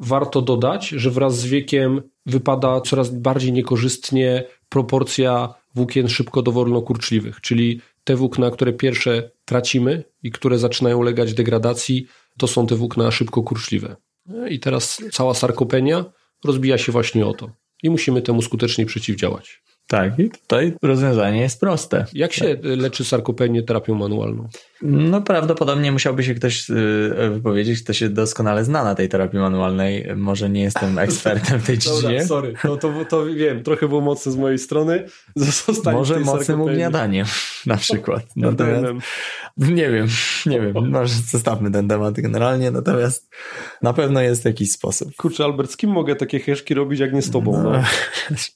Warto 0.00 0.42
dodać, 0.42 0.88
że 0.88 1.10
wraz 1.10 1.38
z 1.38 1.46
wiekiem 1.46 2.02
wypada 2.26 2.80
coraz 2.80 3.10
bardziej 3.10 3.52
niekorzystnie 3.52 4.44
proporcja 4.68 5.54
włókien 5.74 6.06
szybko-dowolno-kurczliwych, 6.08 7.40
czyli 7.40 7.80
te 8.04 8.16
włókna, 8.16 8.50
które 8.50 8.72
pierwsze 8.72 9.30
tracimy 9.44 10.04
i 10.22 10.30
które 10.30 10.58
zaczynają 10.58 10.98
ulegać 10.98 11.34
degradacji, 11.34 12.06
to 12.38 12.46
są 12.46 12.66
te 12.66 12.74
włókna 12.74 13.10
szybko-kurczliwe. 13.10 13.96
I 14.50 14.60
teraz 14.60 15.02
cała 15.12 15.34
sarkopenia 15.34 16.04
rozbija 16.44 16.78
się 16.78 16.92
właśnie 16.92 17.26
o 17.26 17.34
to 17.34 17.50
i 17.86 17.90
musimy 17.90 18.22
temu 18.22 18.42
skutecznie 18.42 18.86
przeciwdziałać. 18.86 19.62
Tak, 19.86 20.18
i 20.18 20.30
tutaj 20.30 20.72
rozwiązanie 20.82 21.40
jest 21.40 21.60
proste. 21.60 22.04
Jak 22.12 22.32
się 22.32 22.56
leczy 22.62 23.04
sarkopenię 23.04 23.62
terapią 23.62 23.94
manualną? 23.94 24.48
No 24.82 25.22
prawdopodobnie 25.22 25.92
musiałby 25.92 26.24
się 26.24 26.34
ktoś 26.34 26.70
y, 26.70 27.30
wypowiedzieć, 27.30 27.82
kto 27.82 27.92
się 27.92 28.08
doskonale 28.08 28.64
zna 28.64 28.84
na 28.84 28.94
tej 28.94 29.08
terapii 29.08 29.38
manualnej. 29.38 30.06
Może 30.16 30.50
nie 30.50 30.62
jestem 30.62 30.98
ekspertem 31.08 31.60
w 31.60 31.66
tej 31.66 31.78
dziedzinie. 31.78 32.02
Dobra, 32.02 32.26
sorry, 32.26 32.54
no 32.64 32.76
to, 32.76 32.92
to 33.08 33.26
wiem, 33.26 33.62
trochę 33.62 33.88
było 33.88 34.00
mocne 34.00 34.32
z 34.32 34.36
mojej 34.36 34.58
strony. 34.58 35.04
Może 35.92 36.20
mocnym 36.20 36.60
ugniadaniem 36.60 37.26
na 37.66 37.76
przykład. 37.76 38.22
Natomiast, 38.36 38.84
nie 39.56 39.90
wiem, 39.90 40.06
nie 40.46 40.60
wiem, 40.60 40.90
może 40.90 41.14
zostawmy 41.14 41.70
ten 41.70 41.88
temat 41.88 42.14
generalnie, 42.14 42.70
natomiast 42.70 43.30
na 43.82 43.92
pewno 43.92 44.20
jest 44.20 44.44
jakiś 44.44 44.72
sposób. 44.72 45.16
Kurczę, 45.16 45.44
Albert, 45.44 45.70
z 45.70 45.76
kim 45.76 45.90
mogę 45.90 46.16
takie 46.16 46.40
heszki 46.40 46.74
robić, 46.74 47.00
jak 47.00 47.12
nie 47.12 47.22
z 47.22 47.30
tobą? 47.30 47.62
No. 47.62 47.72
No. 47.72 47.82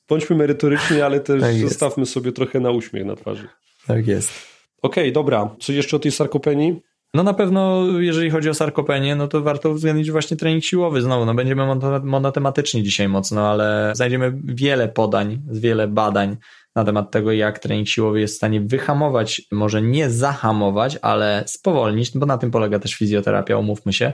Bądźmy 0.08 0.36
merytoryczni, 0.36 1.00
ale 1.00 1.20
też 1.20 1.40
tak 1.40 1.54
zostawmy 1.54 2.06
sobie 2.06 2.32
trochę 2.32 2.60
na 2.60 2.70
uśmiech 2.70 3.04
na 3.04 3.16
twarzy. 3.16 3.48
Tak 3.86 4.06
jest. 4.06 4.49
Okej, 4.82 5.04
okay, 5.04 5.12
dobra. 5.12 5.56
Co 5.60 5.72
jeszcze 5.72 5.96
o 5.96 6.00
tej 6.00 6.12
sarkopenii? 6.12 6.80
No 7.14 7.22
na 7.22 7.34
pewno, 7.34 7.86
jeżeli 7.98 8.30
chodzi 8.30 8.50
o 8.50 8.54
sarkopenię, 8.54 9.16
no 9.16 9.28
to 9.28 9.40
warto 9.40 9.70
uwzględnić 9.70 10.10
właśnie 10.10 10.36
trening 10.36 10.64
siłowy 10.64 11.02
znowu. 11.02 11.24
No 11.24 11.34
będziemy 11.34 11.62
monotematyczni 12.02 12.82
dzisiaj 12.82 13.08
mocno, 13.08 13.50
ale 13.50 13.92
znajdziemy 13.94 14.32
wiele 14.44 14.88
podań, 14.88 15.42
wiele 15.52 15.88
badań 15.88 16.36
na 16.76 16.84
temat 16.84 17.10
tego, 17.10 17.32
jak 17.32 17.58
trening 17.58 17.88
siłowy 17.88 18.20
jest 18.20 18.34
w 18.34 18.36
stanie 18.36 18.60
wyhamować, 18.60 19.42
może 19.52 19.82
nie 19.82 20.10
zahamować, 20.10 20.98
ale 21.02 21.44
spowolnić, 21.46 22.18
bo 22.18 22.26
na 22.26 22.38
tym 22.38 22.50
polega 22.50 22.78
też 22.78 22.94
fizjoterapia, 22.94 23.56
umówmy 23.56 23.92
się, 23.92 24.12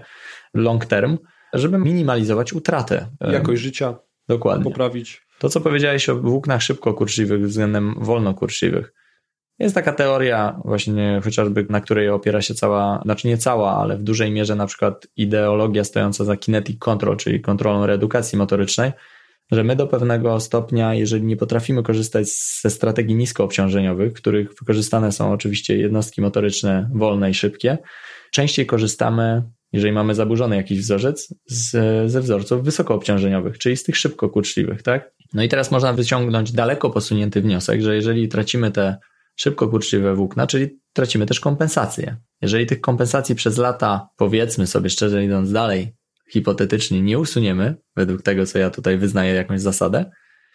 long 0.54 0.87
term, 0.87 1.18
żeby 1.52 1.78
minimalizować 1.78 2.52
utratę. 2.52 3.06
Jakość 3.32 3.62
życia. 3.62 3.94
Dokładnie. 4.28 4.64
Poprawić. 4.64 5.26
To, 5.38 5.49
co 5.49 5.61
powiedziałeś 5.61 6.08
o 6.08 6.16
włóknach 6.16 6.62
szybko 6.62 6.94
kurczliwych 6.94 7.46
względem 7.46 7.94
wolno 7.99 8.35
kurczliwych 8.35 8.92
Jest 9.59 9.75
taka 9.75 9.93
teoria 9.93 10.61
właśnie 10.65 11.21
chociażby, 11.25 11.67
na 11.71 11.81
której 11.81 12.09
opiera 12.09 12.43
się 12.43 12.55
cała, 12.55 13.01
znaczy 13.05 13.29
nie 13.29 13.39
cała, 13.39 13.77
ale 13.77 13.97
w 13.97 14.03
dużej 14.03 14.31
mierze 14.31 14.57
na 14.57 14.67
przykład 14.67 15.07
ideologia 15.17 15.85
stojąca 15.85 16.25
za 16.25 16.37
kinetic 16.37 16.79
control, 16.79 17.17
czyli 17.17 17.41
kontrolą 17.41 17.87
reedukacji 17.87 18.39
motorycznej, 18.39 18.93
że 19.53 19.65
my 19.65 19.77
do 19.77 19.87
pewnego 19.87 20.41
stopnia, 20.41 20.95
jeżeli 20.95 21.23
nie 21.23 21.37
potrafimy 21.37 21.83
korzystać 21.83 22.27
ze 22.63 22.71
strategii 22.71 23.17
niskoobciążeniowych, 23.17 24.13
których 24.13 24.49
wykorzystane 24.61 25.13
są 25.13 25.33
oczywiście 25.33 25.77
jednostki 25.77 26.21
motoryczne 26.21 26.91
wolne 26.95 27.31
i 27.31 27.35
szybkie, 27.35 27.79
częściej 28.33 28.67
korzystamy, 28.67 29.43
jeżeli 29.73 29.93
mamy 29.93 30.15
zaburzony 30.15 30.57
jakiś 30.57 30.81
wzorzec, 30.81 31.35
z, 31.47 31.71
ze 32.11 32.21
wzorców 32.21 32.65
wysokoobciążeniowych, 32.65 33.59
czyli 33.59 33.77
z 33.77 33.83
tych 33.83 33.97
szybko 33.97 34.29
kurczliwych, 34.29 34.83
tak? 34.83 35.11
No 35.35 35.43
i 35.43 35.49
teraz 35.49 35.71
można 35.71 35.93
wyciągnąć 35.93 36.53
daleko 36.53 36.91
posunięty 36.91 37.41
wniosek, 37.41 37.83
że 37.83 37.97
jeżeli 37.97 38.29
tracimy 38.29 38.71
te 38.71 38.97
szybko 39.37 39.69
kurczliwe 39.69 40.14
włókna, 40.14 40.47
czyli 40.47 40.81
tracimy 40.93 41.26
też 41.26 41.40
kompensacje. 41.40 42.16
Jeżeli 42.43 42.66
tych 42.66 42.81
kompensacji 42.81 43.35
przez 43.35 43.59
lata, 43.59 44.09
powiedzmy 44.16 44.66
sobie 44.66 44.90
szczerze 44.90 45.25
idąc 45.25 45.52
dalej, 45.52 45.95
hipotetycznie 46.31 47.02
nie 47.02 47.19
usuniemy, 47.19 47.76
według 47.97 48.23
tego, 48.23 48.47
co 48.47 48.59
ja 48.59 48.71
tutaj 48.71 48.99
wyznaję 48.99 49.35
jakąś 49.35 49.61
zasadę, 49.61 50.11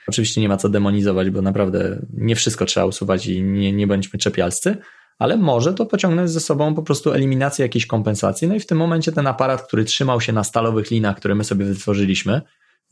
oczywiście 0.08 0.42
nie 0.42 0.50
ma 0.50 0.58
co 0.58 0.70
demonizować, 0.70 1.30
bo 1.30 1.42
naprawdę 1.42 2.06
nie 2.14 2.36
wszystko 2.36 2.66
trzeba 2.66 2.86
usuwać 2.86 3.28
i 3.28 3.44
nie, 3.44 3.74
nie 3.74 3.88
bądźmy 3.88 4.20
czepialscy, 4.20 4.78
ale 5.20 5.38
może 5.38 5.74
to 5.74 5.86
pociągnąć 5.86 6.30
ze 6.30 6.40
sobą 6.40 6.76
po 6.76 6.84
prostu 6.84 7.12
eliminację 7.12 7.64
jakiejś 7.66 7.86
kompensacji. 7.86 8.48
No 8.48 8.56
i 8.56 8.60
w 8.60 8.66
tym 8.66 8.78
momencie 8.78 9.12
ten 9.12 9.28
aparat, 9.28 9.68
który 9.68 9.86
trzymał 9.86 10.22
się 10.22 10.34
na 10.34 10.44
stalowych 10.44 10.92
linach, 10.92 11.18
które 11.18 11.36
my 11.36 11.44
sobie 11.44 11.66
wytworzyliśmy 11.66 12.42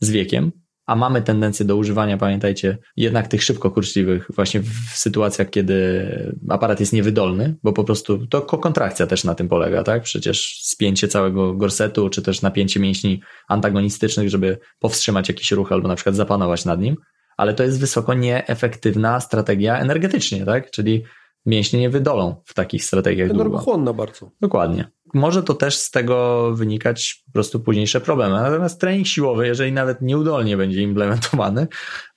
z 0.00 0.10
wiekiem, 0.10 0.52
a 0.90 0.96
mamy 0.96 1.22
tendencję 1.22 1.66
do 1.66 1.76
używania, 1.76 2.16
pamiętajcie, 2.16 2.78
jednak 2.96 3.28
tych 3.28 3.42
szybko 3.42 3.70
kurczliwych 3.70 4.30
właśnie 4.34 4.60
w 4.60 4.90
sytuacjach, 4.94 5.50
kiedy 5.50 6.06
aparat 6.48 6.80
jest 6.80 6.92
niewydolny, 6.92 7.56
bo 7.62 7.72
po 7.72 7.84
prostu 7.84 8.26
to 8.26 8.42
kontrakcja 8.42 9.06
też 9.06 9.24
na 9.24 9.34
tym 9.34 9.48
polega, 9.48 9.82
tak? 9.82 10.02
Przecież 10.02 10.60
spięcie 10.62 11.08
całego 11.08 11.54
gorsetu, 11.54 12.08
czy 12.08 12.22
też 12.22 12.42
napięcie 12.42 12.80
mięśni 12.80 13.20
antagonistycznych, 13.48 14.30
żeby 14.30 14.58
powstrzymać 14.78 15.28
jakiś 15.28 15.52
ruch 15.52 15.72
albo 15.72 15.88
na 15.88 15.94
przykład 15.94 16.16
zapanować 16.16 16.64
nad 16.64 16.80
nim, 16.80 16.96
ale 17.36 17.54
to 17.54 17.62
jest 17.62 17.80
wysoko 17.80 18.14
nieefektywna 18.14 19.20
strategia 19.20 19.78
energetycznie, 19.78 20.44
tak? 20.44 20.70
Czyli 20.70 21.02
mięśnie 21.46 21.80
nie 21.80 21.90
wydolą 21.90 22.42
w 22.44 22.54
takich 22.54 22.84
strategiach 22.84 23.30
Energochłonna 23.30 23.92
bardzo. 23.92 24.30
Dokładnie. 24.40 24.90
Może 25.14 25.42
to 25.42 25.54
też 25.54 25.76
z 25.76 25.90
tego 25.90 26.50
wynikać 26.54 27.22
po 27.26 27.32
prostu 27.32 27.60
późniejsze 27.60 28.00
problemy. 28.00 28.34
Natomiast 28.34 28.80
trening 28.80 29.06
siłowy, 29.06 29.46
jeżeli 29.46 29.72
nawet 29.72 30.02
nieudolnie 30.02 30.56
będzie 30.56 30.82
implementowany, 30.82 31.66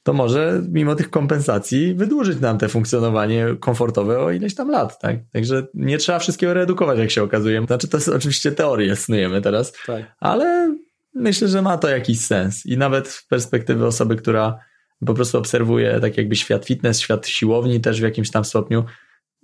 to 0.04 0.14
może 0.14 0.62
mimo 0.72 0.96
tych 0.96 1.10
kompensacji 1.10 1.96
wydłużyć 1.96 2.40
nam 2.40 2.58
te 2.58 2.70
funkcjonowanie 2.70 3.46
komfortowe 3.60 4.20
o 4.20 4.32
ileś 4.32 4.56
tam 4.56 4.70
lat, 4.70 5.00
tak? 5.00 5.18
Także 5.34 5.68
nie 5.74 5.98
trzeba 5.98 6.20
wszystkiego 6.20 6.54
reedukować, 6.54 7.00
jak 7.00 7.12
się 7.12 7.24
okazuje. 7.24 7.66
Znaczy, 7.66 7.88
to 7.88 7.98
jest 7.98 8.10
oczywiście 8.20 8.52
teorie 8.52 8.96
snujemy 8.96 9.42
teraz, 9.42 9.74
tak. 9.86 10.16
ale 10.20 10.76
myślę, 11.16 11.48
że 11.48 11.62
ma 11.62 11.78
to 11.78 11.90
jakiś 11.90 12.20
sens. 12.20 12.66
I 12.66 12.78
nawet 12.78 13.08
z 13.08 13.26
perspektywy 13.28 13.86
osoby, 13.86 14.16
która 14.16 14.60
po 15.06 15.14
prostu 15.14 15.38
obserwuje 15.38 16.00
tak 16.00 16.18
jakby 16.18 16.36
świat 16.36 16.66
fitness, 16.66 17.00
świat 17.00 17.28
siłowni 17.28 17.82
też 17.82 18.00
w 18.00 18.04
jakimś 18.04 18.32
tam 18.32 18.46
stopniu, 18.46 18.86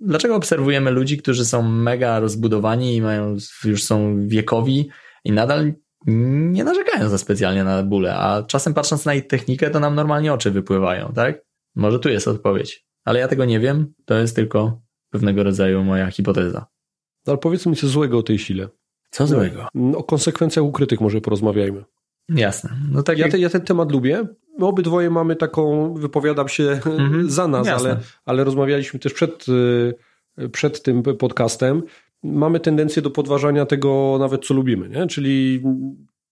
Dlaczego 0.00 0.36
obserwujemy 0.36 0.90
ludzi, 0.90 1.18
którzy 1.18 1.44
są 1.44 1.62
mega 1.62 2.20
rozbudowani 2.20 2.96
i 2.96 3.02
mają, 3.02 3.36
już 3.64 3.84
są 3.84 4.26
wiekowi 4.28 4.90
i 5.24 5.32
nadal 5.32 5.72
nie 6.06 6.64
narzekają 6.64 7.08
za 7.08 7.18
specjalnie 7.18 7.64
na 7.64 7.82
bóle, 7.82 8.16
a 8.16 8.42
czasem 8.42 8.74
patrząc 8.74 9.04
na 9.04 9.14
ich 9.14 9.26
technikę, 9.26 9.70
to 9.70 9.80
nam 9.80 9.94
normalnie 9.94 10.32
oczy 10.32 10.50
wypływają, 10.50 11.12
tak? 11.14 11.42
Może 11.74 11.98
tu 11.98 12.08
jest 12.08 12.28
odpowiedź. 12.28 12.86
Ale 13.04 13.20
ja 13.20 13.28
tego 13.28 13.44
nie 13.44 13.60
wiem, 13.60 13.94
to 14.04 14.14
jest 14.14 14.36
tylko 14.36 14.82
pewnego 15.10 15.42
rodzaju 15.42 15.84
moja 15.84 16.10
hipoteza. 16.10 16.66
Ale 17.26 17.38
powiedzmy 17.38 17.76
coś 17.76 17.90
złego 17.90 18.18
o 18.18 18.22
tej 18.22 18.38
sile. 18.38 18.68
Co 19.10 19.26
złego? 19.26 19.68
O 19.94 20.04
konsekwencjach 20.04 20.64
ukrytych 20.64 21.00
może 21.00 21.20
porozmawiajmy. 21.20 21.84
Jasne. 22.28 22.70
No 22.92 23.02
tak 23.02 23.18
ja, 23.18 23.24
jak... 23.24 23.32
te, 23.32 23.38
ja 23.38 23.50
ten 23.50 23.60
temat 23.60 23.92
lubię. 23.92 24.24
My 24.60 24.66
obydwoje 24.66 25.10
mamy 25.10 25.36
taką, 25.36 25.94
wypowiadam 25.94 26.48
się 26.48 26.64
mhm. 26.64 27.30
za 27.30 27.48
nas, 27.48 27.68
ale, 27.68 28.00
ale 28.26 28.44
rozmawialiśmy 28.44 29.00
też 29.00 29.12
przed, 29.12 29.46
y, 30.38 30.48
przed 30.48 30.82
tym 30.82 31.02
podcastem. 31.02 31.82
Mamy 32.22 32.60
tendencję 32.60 33.02
do 33.02 33.10
podważania 33.10 33.66
tego 33.66 34.16
nawet, 34.18 34.46
co 34.46 34.54
lubimy, 34.54 34.88
nie? 34.88 35.06
Czyli 35.06 35.62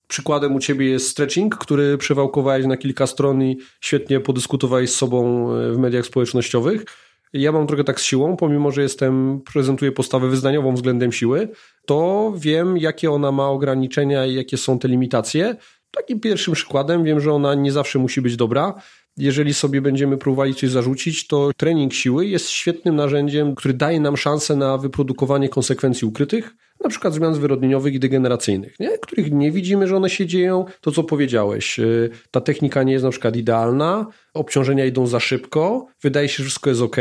przykładem 0.08 0.54
u 0.54 0.60
ciebie 0.60 0.90
jest 0.90 1.08
stretching, 1.08 1.56
który 1.56 1.98
przewałkowałeś 1.98 2.66
na 2.66 2.76
kilka 2.76 3.06
stron 3.06 3.42
i 3.42 3.58
świetnie 3.80 4.20
podyskutowałeś 4.20 4.90
z 4.90 4.94
sobą 4.94 5.50
y, 5.56 5.72
w 5.72 5.78
mediach 5.78 6.06
społecznościowych. 6.06 6.84
Ja 7.32 7.52
mam 7.52 7.66
trochę 7.66 7.84
tak 7.84 8.00
z 8.00 8.04
siłą, 8.04 8.36
pomimo 8.36 8.70
że 8.70 8.82
jestem, 8.82 9.40
prezentuję 9.52 9.92
postawę 9.92 10.28
wyznaniową 10.28 10.74
względem 10.74 11.12
siły, 11.12 11.48
to 11.86 12.32
wiem, 12.36 12.78
jakie 12.78 13.10
ona 13.10 13.32
ma 13.32 13.48
ograniczenia 13.48 14.26
i 14.26 14.34
jakie 14.34 14.56
są 14.56 14.78
te 14.78 14.88
limitacje 14.88 15.56
Takim 15.90 16.20
pierwszym 16.20 16.54
przykładem 16.54 17.04
wiem, 17.04 17.20
że 17.20 17.32
ona 17.32 17.54
nie 17.54 17.72
zawsze 17.72 17.98
musi 17.98 18.20
być 18.20 18.36
dobra. 18.36 18.74
Jeżeli 19.16 19.54
sobie 19.54 19.80
będziemy 19.80 20.18
próbowali 20.18 20.54
coś 20.54 20.70
zarzucić, 20.70 21.26
to 21.26 21.50
trening 21.56 21.94
siły 21.94 22.26
jest 22.26 22.50
świetnym 22.50 22.96
narzędziem, 22.96 23.54
który 23.54 23.74
daje 23.74 24.00
nam 24.00 24.16
szansę 24.16 24.56
na 24.56 24.78
wyprodukowanie 24.78 25.48
konsekwencji 25.48 26.08
ukrytych, 26.08 26.54
na 26.84 26.90
przykład 26.90 27.14
zmian 27.14 27.34
zwyrodnieniowych 27.34 27.94
i 27.94 28.00
degeneracyjnych, 28.00 28.80
nie? 28.80 28.98
których 28.98 29.32
nie 29.32 29.52
widzimy, 29.52 29.86
że 29.86 29.96
one 29.96 30.10
się 30.10 30.26
dzieją. 30.26 30.64
To, 30.80 30.92
co 30.92 31.04
powiedziałeś, 31.04 31.78
y, 31.78 32.10
ta 32.30 32.40
technika 32.40 32.82
nie 32.82 32.92
jest 32.92 33.04
na 33.04 33.10
przykład 33.10 33.36
idealna, 33.36 34.06
obciążenia 34.34 34.84
idą 34.84 35.06
za 35.06 35.20
szybko, 35.20 35.86
wydaje 36.02 36.28
się, 36.28 36.36
że 36.36 36.44
wszystko 36.44 36.70
jest 36.70 36.82
ok, 36.82 36.96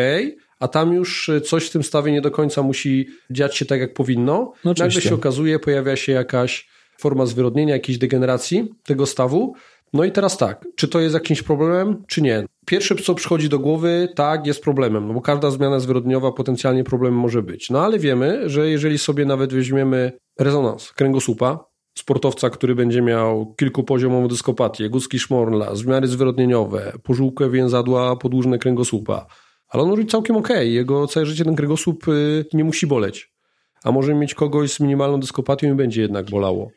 a 0.59 0.67
tam 0.67 0.93
już 0.93 1.29
y, 1.29 1.41
coś 1.41 1.65
w 1.65 1.69
tym 1.69 1.83
stawie 1.83 2.11
nie 2.11 2.21
do 2.21 2.31
końca 2.31 2.63
musi 2.63 3.07
dziać 3.29 3.57
się 3.57 3.65
tak, 3.65 3.79
jak 3.79 3.93
powinno. 3.93 4.53
No 4.65 4.73
Nagle 4.79 5.01
się 5.01 5.15
okazuje, 5.15 5.59
pojawia 5.59 5.95
się 5.95 6.11
jakaś 6.11 6.76
forma 6.99 7.25
zwyrodnienia, 7.25 7.73
jakiejś 7.73 7.97
degeneracji 7.97 8.69
tego 8.83 9.05
stawu. 9.05 9.53
No 9.93 10.03
i 10.03 10.11
teraz 10.11 10.37
tak, 10.37 10.65
czy 10.75 10.87
to 10.87 10.99
jest 10.99 11.13
jakimś 11.13 11.41
problemem, 11.43 12.03
czy 12.07 12.21
nie? 12.21 12.45
Pierwsze, 12.65 12.95
co 12.95 13.15
przychodzi 13.15 13.49
do 13.49 13.59
głowy, 13.59 14.09
tak, 14.15 14.47
jest 14.47 14.63
problemem, 14.63 15.07
no 15.07 15.13
bo 15.13 15.21
każda 15.21 15.51
zmiana 15.51 15.79
zwyrodnieniowa 15.79 16.31
potencjalnie 16.31 16.83
problemem 16.83 17.19
może 17.19 17.43
być. 17.43 17.69
No 17.69 17.81
ale 17.81 17.99
wiemy, 17.99 18.49
że 18.49 18.69
jeżeli 18.69 18.97
sobie 18.97 19.25
nawet 19.25 19.53
weźmiemy 19.53 20.11
rezonans 20.39 20.91
kręgosłupa, 20.91 21.65
sportowca, 21.97 22.49
który 22.49 22.75
będzie 22.75 23.01
miał 23.01 23.53
kilkupoziomową 23.53 24.27
dyskopatię, 24.27 24.89
guzki 24.89 25.19
szmorla, 25.19 25.75
zmiany 25.75 26.07
zwyrodnieniowe, 26.07 26.93
pożółkę 27.03 27.49
więzadła 27.49 28.15
podłużne 28.15 28.57
kręgosłupa, 28.57 29.25
ale 29.69 29.83
on 29.83 29.89
robi 29.89 30.05
całkiem 30.05 30.35
okej, 30.35 30.57
okay. 30.57 30.67
jego 30.67 31.07
całe 31.07 31.25
życie 31.25 31.45
ten 31.45 31.55
kręgosłup 31.55 32.07
y, 32.07 32.45
nie 32.53 32.63
musi 32.63 32.87
boleć. 32.87 33.31
A 33.83 33.91
może 33.91 34.15
mieć 34.15 34.33
kogoś 34.33 34.71
z 34.71 34.79
minimalną 34.79 35.19
dyskopatią 35.19 35.73
i 35.73 35.75
będzie 35.75 36.01
jednak 36.01 36.29
bolało. 36.29 36.71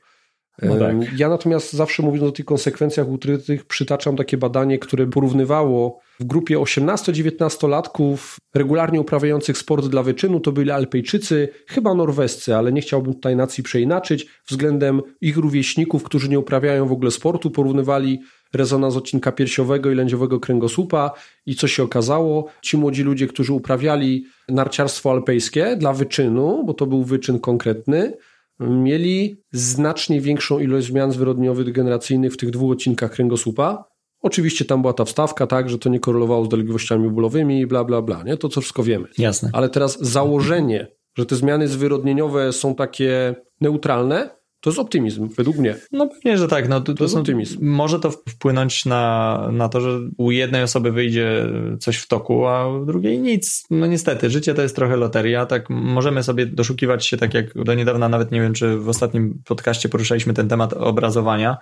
No 0.63 0.77
tak. 0.77 1.19
Ja 1.19 1.29
natomiast 1.29 1.73
zawsze 1.73 2.03
mówiąc 2.03 2.25
o 2.25 2.33
tych 2.33 2.45
konsekwencjach 2.45 3.09
utrytych, 3.09 3.65
przytaczam 3.65 4.17
takie 4.17 4.37
badanie, 4.37 4.79
które 4.79 5.07
porównywało 5.07 6.01
w 6.21 6.25
grupie 6.25 6.59
18-19-latków 6.59 8.37
regularnie 8.55 9.01
uprawiających 9.01 9.59
sport 9.59 9.87
dla 9.87 10.03
wyczynu, 10.03 10.41
to 10.41 10.53
byli 10.53 10.71
Alpejczycy, 10.71 11.49
chyba 11.67 11.95
norwescy, 11.95 12.57
ale 12.57 12.73
nie 12.73 12.81
chciałbym 12.81 13.15
tutaj 13.15 13.37
nacji 13.37 13.63
przeinaczyć, 13.63 14.27
względem 14.47 15.03
ich 15.21 15.37
rówieśników, 15.37 16.03
którzy 16.03 16.29
nie 16.29 16.39
uprawiają 16.39 16.87
w 16.87 16.93
ogóle 16.93 17.11
sportu, 17.11 17.51
porównywali 17.51 18.21
rezonans 18.55 18.97
odcinka 18.97 19.33
piersiowego 19.33 19.91
i 19.91 19.95
lędziowego 19.95 20.41
kręgosłupa. 20.41 21.11
I 21.47 21.55
co 21.55 21.69
się 21.69 21.83
okazało, 21.83 22.47
ci 22.63 22.77
młodzi 22.77 23.03
ludzie, 23.03 23.27
którzy 23.27 23.53
uprawiali 23.53 24.25
narciarstwo 24.49 25.11
alpejskie 25.11 25.77
dla 25.77 25.93
wyczynu, 25.93 26.65
bo 26.67 26.75
to 26.75 26.87
był 26.87 27.05
wyczyn 27.05 27.39
konkretny, 27.39 28.13
mieli 28.61 29.37
znacznie 29.53 30.21
większą 30.21 30.59
ilość 30.59 30.87
zmian 30.87 31.13
zwyrodniowych 31.13 31.67
degeneracyjnych 31.67 32.33
w 32.33 32.37
tych 32.37 32.51
dwóch 32.51 32.73
odcinkach 32.73 33.11
kręgosłupa. 33.13 33.85
Oczywiście 34.23 34.65
tam 34.65 34.81
była 34.81 34.93
ta 34.93 35.05
wstawka, 35.05 35.47
tak, 35.47 35.71
że 35.71 35.79
to 35.79 35.89
nie 35.89 36.01
korelowało 36.01 36.45
z 36.45 36.49
dolegliwościami 36.49 37.11
bólowymi 37.11 37.61
i 37.61 37.67
bla, 37.67 37.85
bla, 37.85 38.03
bla, 38.03 38.23
nie? 38.23 38.37
To 38.37 38.49
co 38.49 38.61
wszystko 38.61 38.83
wiemy. 38.83 39.09
Jasne. 39.19 39.51
Ale 39.53 39.69
teraz 39.69 39.99
założenie, 40.01 40.87
że 41.17 41.27
te 41.27 41.37
zmiany 41.37 41.69
zwyrodnieniowe 41.69 42.53
są 42.53 42.75
takie 42.75 43.35
neutralne, 43.61 44.31
to 44.61 44.71
jest 44.71 44.79
optymizm, 44.79 45.29
według 45.37 45.57
mnie. 45.57 45.77
No 45.93 46.09
pewnie, 46.09 46.39
że 46.39 46.49
tak. 46.49 46.69
No, 46.69 46.81
to, 46.81 46.95
to 46.95 47.05
jest 47.05 47.15
są, 47.15 47.21
optymizm. 47.21 47.59
Może 47.61 48.01
to 48.01 48.11
wpłynąć 48.11 48.87
na, 48.87 49.49
na 49.53 49.69
to, 49.69 49.81
że 49.81 50.01
u 50.19 50.31
jednej 50.31 50.63
osoby 50.63 50.93
wyjdzie 50.93 51.47
coś 51.81 51.97
w 51.97 52.09
toku, 52.09 52.47
a 52.47 52.69
u 52.69 52.87
drugiej 52.87 53.19
nic. 53.19 53.65
No 53.71 53.87
niestety, 53.87 54.31
życie 54.31 54.55
to 54.55 54.63
jest 54.63 54.77
trochę 54.77 54.97
loteria. 54.97 55.47
Tak 55.47 55.71
możemy 55.71 56.23
sobie 56.23 56.47
doszukiwać 56.47 57.07
się, 57.07 57.17
tak 57.17 57.35
jak 57.35 57.65
do 57.65 57.75
niedawna, 57.75 58.09
nawet 58.09 58.33
nie 58.33 58.41
wiem, 58.41 58.55
czy 58.55 58.77
w 58.77 58.89
ostatnim 58.89 59.43
podcaście 59.45 59.89
poruszaliśmy 59.89 60.35
ten 60.35 60.49
temat 60.49 60.73
obrazowania, 60.73 61.57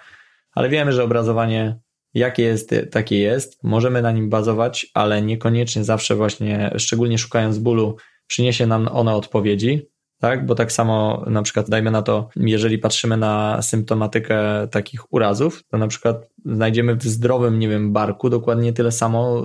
ale 0.53 0.69
wiemy, 0.69 0.93
że 0.93 1.05
obrazowanie 1.05 1.79
jakie 2.15 2.43
jest, 2.43 2.75
takie 2.91 3.19
jest. 3.19 3.59
Możemy 3.63 4.03
na 4.03 4.13
nim 4.13 4.31
bazować, 4.31 4.87
ale 4.95 5.23
niekoniecznie 5.23 5.85
zawsze 5.85 6.15
właśnie, 6.15 6.71
szczególnie 6.77 7.19
szukając 7.19 7.59
bólu, 7.59 7.97
przyniesie 8.27 8.67
nam 8.67 8.89
ono 8.93 9.17
odpowiedzi 9.17 9.89
tak? 10.21 10.47
Bo 10.47 10.55
tak 10.55 10.73
samo 10.73 11.25
na 11.27 11.43
przykład 11.43 11.71
dajmy 11.71 11.91
na 11.91 12.03
to, 12.03 12.29
jeżeli 12.37 12.79
patrzymy 12.79 13.17
na 13.17 13.63
symptomatykę 13.63 14.69
takich 14.71 15.13
urazów, 15.13 15.63
to 15.69 15.79
na 15.79 15.89
przykład 15.89 16.29
znajdziemy 16.45 16.95
w 16.95 17.03
zdrowym, 17.03 17.59
nie 17.59 17.69
wiem, 17.69 17.93
barku 17.93 18.31
dokładnie 18.31 18.73
tyle 18.73 18.93
samo 18.93 19.43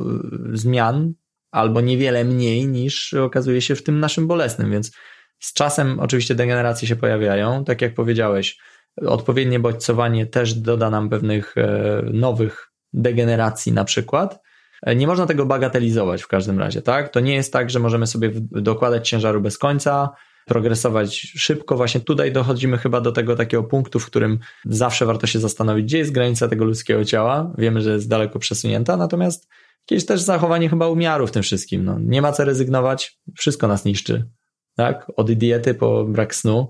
y, 0.53 0.57
zmian, 0.57 1.13
albo 1.51 1.81
niewiele 1.81 2.23
mniej 2.23 2.67
niż 2.67 3.13
okazuje 3.13 3.61
się 3.61 3.75
w 3.75 3.83
tym 3.83 3.99
naszym 3.99 4.27
bolesnym, 4.27 4.71
więc 4.71 4.91
z 5.39 5.53
czasem 5.53 5.99
oczywiście 5.99 6.35
degeneracje 6.35 6.87
się 6.87 6.95
pojawiają, 6.95 7.63
tak 7.63 7.81
jak 7.81 7.93
powiedziałeś, 7.93 8.57
odpowiednie 9.01 9.59
bodźcowanie 9.59 10.25
też 10.25 10.53
doda 10.53 10.89
nam 10.89 11.09
pewnych 11.09 11.57
e, 11.57 12.01
nowych 12.13 12.71
degeneracji 12.93 13.71
na 13.71 13.83
przykład. 13.83 14.39
E, 14.81 14.95
nie 14.95 15.07
można 15.07 15.25
tego 15.25 15.45
bagatelizować 15.45 16.23
w 16.23 16.27
każdym 16.27 16.59
razie, 16.59 16.81
tak? 16.81 17.09
To 17.09 17.19
nie 17.19 17.35
jest 17.35 17.53
tak, 17.53 17.69
że 17.69 17.79
możemy 17.79 18.07
sobie 18.07 18.31
dokładać 18.51 19.09
ciężaru 19.09 19.41
bez 19.41 19.57
końca, 19.57 20.09
progresować 20.45 21.15
szybko. 21.15 21.77
Właśnie 21.77 22.01
tutaj 22.01 22.31
dochodzimy 22.31 22.77
chyba 22.77 23.01
do 23.01 23.11
tego 23.11 23.35
takiego 23.35 23.63
punktu, 23.63 23.99
w 23.99 24.05
którym 24.05 24.39
zawsze 24.65 25.05
warto 25.05 25.27
się 25.27 25.39
zastanowić, 25.39 25.85
gdzie 25.85 25.97
jest 25.97 26.11
granica 26.11 26.47
tego 26.47 26.65
ludzkiego 26.65 27.05
ciała. 27.05 27.53
Wiemy, 27.57 27.81
że 27.81 27.93
jest 27.93 28.09
daleko 28.09 28.39
przesunięta, 28.39 28.97
natomiast 28.97 29.47
jakieś 29.89 30.05
też 30.05 30.21
zachowanie 30.21 30.69
chyba 30.69 30.87
umiaru 30.87 31.27
w 31.27 31.31
tym 31.31 31.43
wszystkim. 31.43 31.85
No, 31.85 31.99
nie 31.99 32.21
ma 32.21 32.31
co 32.31 32.45
rezygnować, 32.45 33.19
wszystko 33.37 33.67
nas 33.67 33.85
niszczy, 33.85 34.29
tak? 34.75 35.11
Od 35.15 35.31
diety 35.31 35.73
po 35.73 36.05
brak 36.05 36.35
snu, 36.35 36.69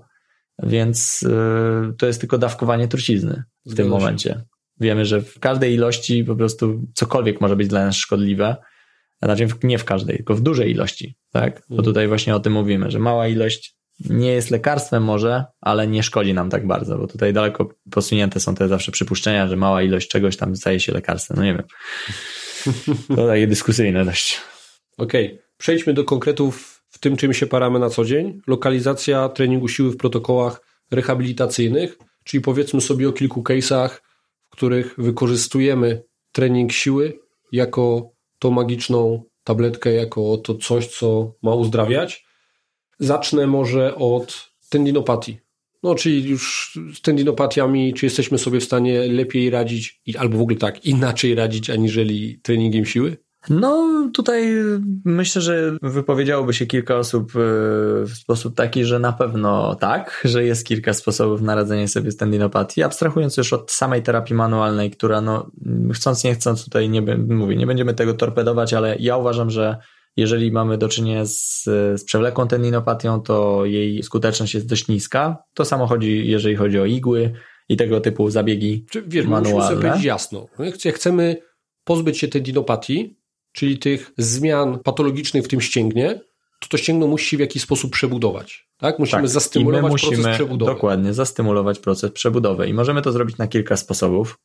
więc 0.62 1.22
yy, 1.22 1.94
to 1.98 2.06
jest 2.06 2.20
tylko 2.20 2.38
dawkowanie 2.38 2.88
trucizny 2.88 3.42
w 3.66 3.70
Zgadza 3.70 3.82
tym 3.82 3.88
momencie. 3.90 4.44
Wiemy, 4.80 5.04
że 5.04 5.20
w 5.20 5.38
każdej 5.38 5.74
ilości 5.74 6.24
po 6.24 6.36
prostu 6.36 6.82
cokolwiek 6.94 7.40
może 7.40 7.56
być 7.56 7.68
dla 7.68 7.84
nas 7.84 7.96
szkodliwe, 7.96 8.56
znaczy 9.24 9.48
nie 9.62 9.78
w 9.78 9.84
każdej, 9.84 10.16
tylko 10.16 10.34
w 10.34 10.40
dużej 10.40 10.70
ilości, 10.70 11.16
tak? 11.32 11.54
Bo 11.68 11.76
mhm. 11.76 11.84
tutaj 11.84 12.08
właśnie 12.08 12.36
o 12.36 12.40
tym 12.40 12.52
mówimy, 12.52 12.90
że 12.90 12.98
mała 12.98 13.28
ilość 13.28 13.76
nie 14.00 14.32
jest 14.32 14.50
lekarstwem 14.50 15.04
może, 15.04 15.44
ale 15.60 15.86
nie 15.86 16.02
szkodzi 16.02 16.34
nam 16.34 16.50
tak 16.50 16.66
bardzo, 16.66 16.98
bo 16.98 17.06
tutaj 17.06 17.32
daleko 17.32 17.68
posunięte 17.90 18.40
są 18.40 18.54
te 18.54 18.68
zawsze 18.68 18.92
przypuszczenia, 18.92 19.48
że 19.48 19.56
mała 19.56 19.82
ilość 19.82 20.08
czegoś 20.08 20.36
tam 20.36 20.56
staje 20.56 20.80
się 20.80 20.92
lekarstwem. 20.92 21.36
No 21.36 21.44
nie 21.44 21.54
wiem. 21.54 21.66
To 23.16 23.26
takie 23.26 23.46
dyskusyjne 23.46 24.04
dość. 24.04 24.40
Okej, 24.98 25.26
okay. 25.26 25.38
przejdźmy 25.56 25.94
do 25.94 26.04
konkretów 26.04 26.82
w 26.88 26.98
tym, 26.98 27.16
czym 27.16 27.34
się 27.34 27.46
paramy 27.46 27.78
na 27.78 27.90
co 27.90 28.04
dzień. 28.04 28.40
Lokalizacja 28.46 29.28
treningu 29.28 29.68
siły 29.68 29.90
w 29.90 29.96
protokołach 29.96 30.60
rehabilitacyjnych, 30.90 31.98
czyli 32.24 32.40
powiedzmy 32.40 32.80
sobie 32.80 33.08
o 33.08 33.12
kilku 33.12 33.42
case'ach, 33.42 33.88
w 34.48 34.50
których 34.50 34.94
wykorzystujemy 34.98 36.02
trening 36.32 36.72
siły 36.72 37.18
jako 37.52 38.13
tą 38.44 38.50
magiczną 38.50 39.24
tabletkę, 39.44 39.92
jako 39.92 40.36
to 40.36 40.54
coś, 40.54 40.86
co 40.86 41.34
ma 41.42 41.54
uzdrawiać. 41.54 42.26
Zacznę 42.98 43.46
może 43.46 43.94
od 43.94 44.50
tendinopatii. 44.68 45.38
No, 45.82 45.94
czyli 45.94 46.30
już 46.30 46.72
z 46.94 47.00
tendinopatiami, 47.00 47.94
czy 47.94 48.06
jesteśmy 48.06 48.38
sobie 48.38 48.60
w 48.60 48.64
stanie 48.64 49.06
lepiej 49.06 49.50
radzić, 49.50 50.02
albo 50.18 50.38
w 50.38 50.40
ogóle 50.40 50.56
tak, 50.56 50.84
inaczej 50.84 51.34
radzić, 51.34 51.70
aniżeli 51.70 52.40
treningiem 52.42 52.86
siły? 52.86 53.16
No, 53.50 53.88
tutaj 54.14 54.54
myślę, 55.04 55.42
że 55.42 55.76
wypowiedziałoby 55.82 56.54
się 56.54 56.66
kilka 56.66 56.96
osób 56.96 57.30
e, 57.30 57.38
w 58.04 58.10
sposób 58.14 58.54
taki, 58.56 58.84
że 58.84 58.98
na 58.98 59.12
pewno 59.12 59.74
tak, 59.74 60.20
że 60.24 60.44
jest 60.44 60.66
kilka 60.66 60.92
sposobów 60.92 61.40
na 61.40 61.54
radzenie 61.54 61.88
sobie 61.88 62.10
z 62.10 62.16
tendinopatii, 62.16 62.82
abstrahując 62.82 63.36
już 63.36 63.52
od 63.52 63.72
samej 63.72 64.02
terapii 64.02 64.36
manualnej, 64.36 64.90
która 64.90 65.20
no, 65.20 65.50
chcąc 65.94 66.24
nie 66.24 66.34
chcąc 66.34 66.64
tutaj 66.64 66.88
nie, 66.88 67.02
mówię, 67.28 67.56
nie 67.56 67.66
będziemy 67.66 67.94
tego 67.94 68.14
torpedować, 68.14 68.74
ale 68.74 68.96
ja 68.98 69.16
uważam, 69.16 69.50
że 69.50 69.76
jeżeli 70.16 70.52
mamy 70.52 70.78
do 70.78 70.88
czynienia 70.88 71.26
z, 71.26 71.62
z 71.96 72.04
przewlekłą 72.04 72.48
tendinopatią, 72.48 73.20
to 73.20 73.64
jej 73.64 74.02
skuteczność 74.02 74.54
jest 74.54 74.68
dość 74.68 74.88
niska. 74.88 75.36
To 75.54 75.64
samo 75.64 75.86
chodzi, 75.86 76.28
jeżeli 76.28 76.56
chodzi 76.56 76.80
o 76.80 76.84
igły 76.84 77.32
i 77.68 77.76
tego 77.76 78.00
typu 78.00 78.30
zabiegi 78.30 78.86
Czy, 78.90 79.02
wiesz, 79.02 79.26
manualne. 79.26 79.54
Musimy 79.54 79.68
sobie 79.68 79.88
powiedzieć 79.88 80.04
jasno. 80.04 80.46
Jak 80.84 80.94
chcemy 80.94 81.36
pozbyć 81.84 82.18
się 82.18 82.28
tendinopatii, 82.28 83.16
czyli 83.54 83.78
tych 83.78 84.12
zmian 84.18 84.78
patologicznych 84.78 85.44
w 85.44 85.48
tym 85.48 85.60
ścięgnie, 85.60 86.20
to 86.60 86.68
to 86.68 86.76
ścięgno 86.76 87.06
musi 87.06 87.36
w 87.36 87.40
jakiś 87.40 87.62
sposób 87.62 87.92
przebudować. 87.92 88.68
Tak? 88.78 88.98
Musimy 88.98 89.22
tak. 89.22 89.30
zastymulować 89.30 89.92
musimy, 89.92 90.16
proces 90.16 90.34
przebudowy. 90.34 90.72
Dokładnie, 90.72 91.14
zastymulować 91.14 91.78
proces 91.78 92.10
przebudowy. 92.12 92.68
I 92.68 92.74
możemy 92.74 93.02
to 93.02 93.12
zrobić 93.12 93.38
na 93.38 93.46
kilka 93.46 93.76
sposobów. 93.76 94.38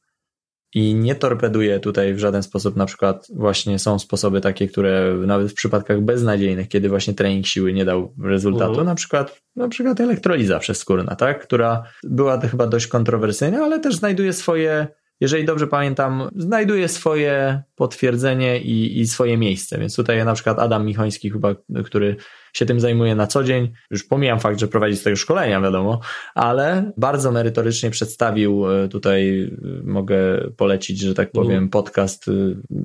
I 0.75 0.95
nie 0.95 1.15
torpeduję 1.15 1.79
tutaj 1.79 2.13
w 2.13 2.19
żaden 2.19 2.43
sposób, 2.43 2.75
na 2.75 2.85
przykład 2.85 3.27
właśnie 3.35 3.79
są 3.79 3.99
sposoby 3.99 4.41
takie, 4.41 4.67
które 4.67 5.15
nawet 5.25 5.51
w 5.51 5.53
przypadkach 5.53 6.01
beznadziejnych, 6.01 6.67
kiedy 6.67 6.89
właśnie 6.89 7.13
trening 7.13 7.47
siły 7.47 7.73
nie 7.73 7.85
dał 7.85 8.13
rezultatu, 8.23 8.73
uh-huh. 8.73 8.85
na 8.85 8.95
przykład 8.95 9.41
na 9.55 9.67
przykład 9.67 9.99
elektroliza 9.99 10.59
przezskórna, 10.59 11.15
tak? 11.15 11.43
która 11.43 11.83
była 12.03 12.39
chyba 12.39 12.67
dość 12.67 12.87
kontrowersyjna, 12.87 13.63
ale 13.63 13.79
też 13.79 13.95
znajduje 13.95 14.33
swoje 14.33 14.87
jeżeli 15.19 15.45
dobrze 15.45 15.67
pamiętam, 15.67 16.29
znajduje 16.35 16.87
swoje 16.87 17.63
potwierdzenie 17.75 18.59
i, 18.59 18.99
i 18.99 19.07
swoje 19.07 19.37
miejsce. 19.37 19.77
Więc 19.77 19.95
tutaj 19.95 20.25
na 20.25 20.33
przykład 20.33 20.59
Adam 20.59 20.85
Michoński, 20.85 21.31
chyba, 21.31 21.55
który 21.85 22.15
się 22.53 22.65
tym 22.65 22.79
zajmuje 22.79 23.15
na 23.15 23.27
co 23.27 23.43
dzień, 23.43 23.71
już 23.91 24.03
pomijam 24.03 24.39
fakt, 24.39 24.59
że 24.59 24.67
prowadzi 24.67 24.97
z 24.97 25.03
tego 25.03 25.15
szkolenia, 25.15 25.61
wiadomo, 25.61 25.99
ale 26.35 26.91
bardzo 26.97 27.31
merytorycznie 27.31 27.89
przedstawił, 27.89 28.71
e, 28.71 28.87
tutaj 28.87 29.43
e, 29.43 29.83
mogę 29.83 30.17
polecić, 30.57 30.99
że 30.99 31.13
tak 31.13 31.31
powiem, 31.31 31.57
mm. 31.57 31.69
podcast 31.69 32.25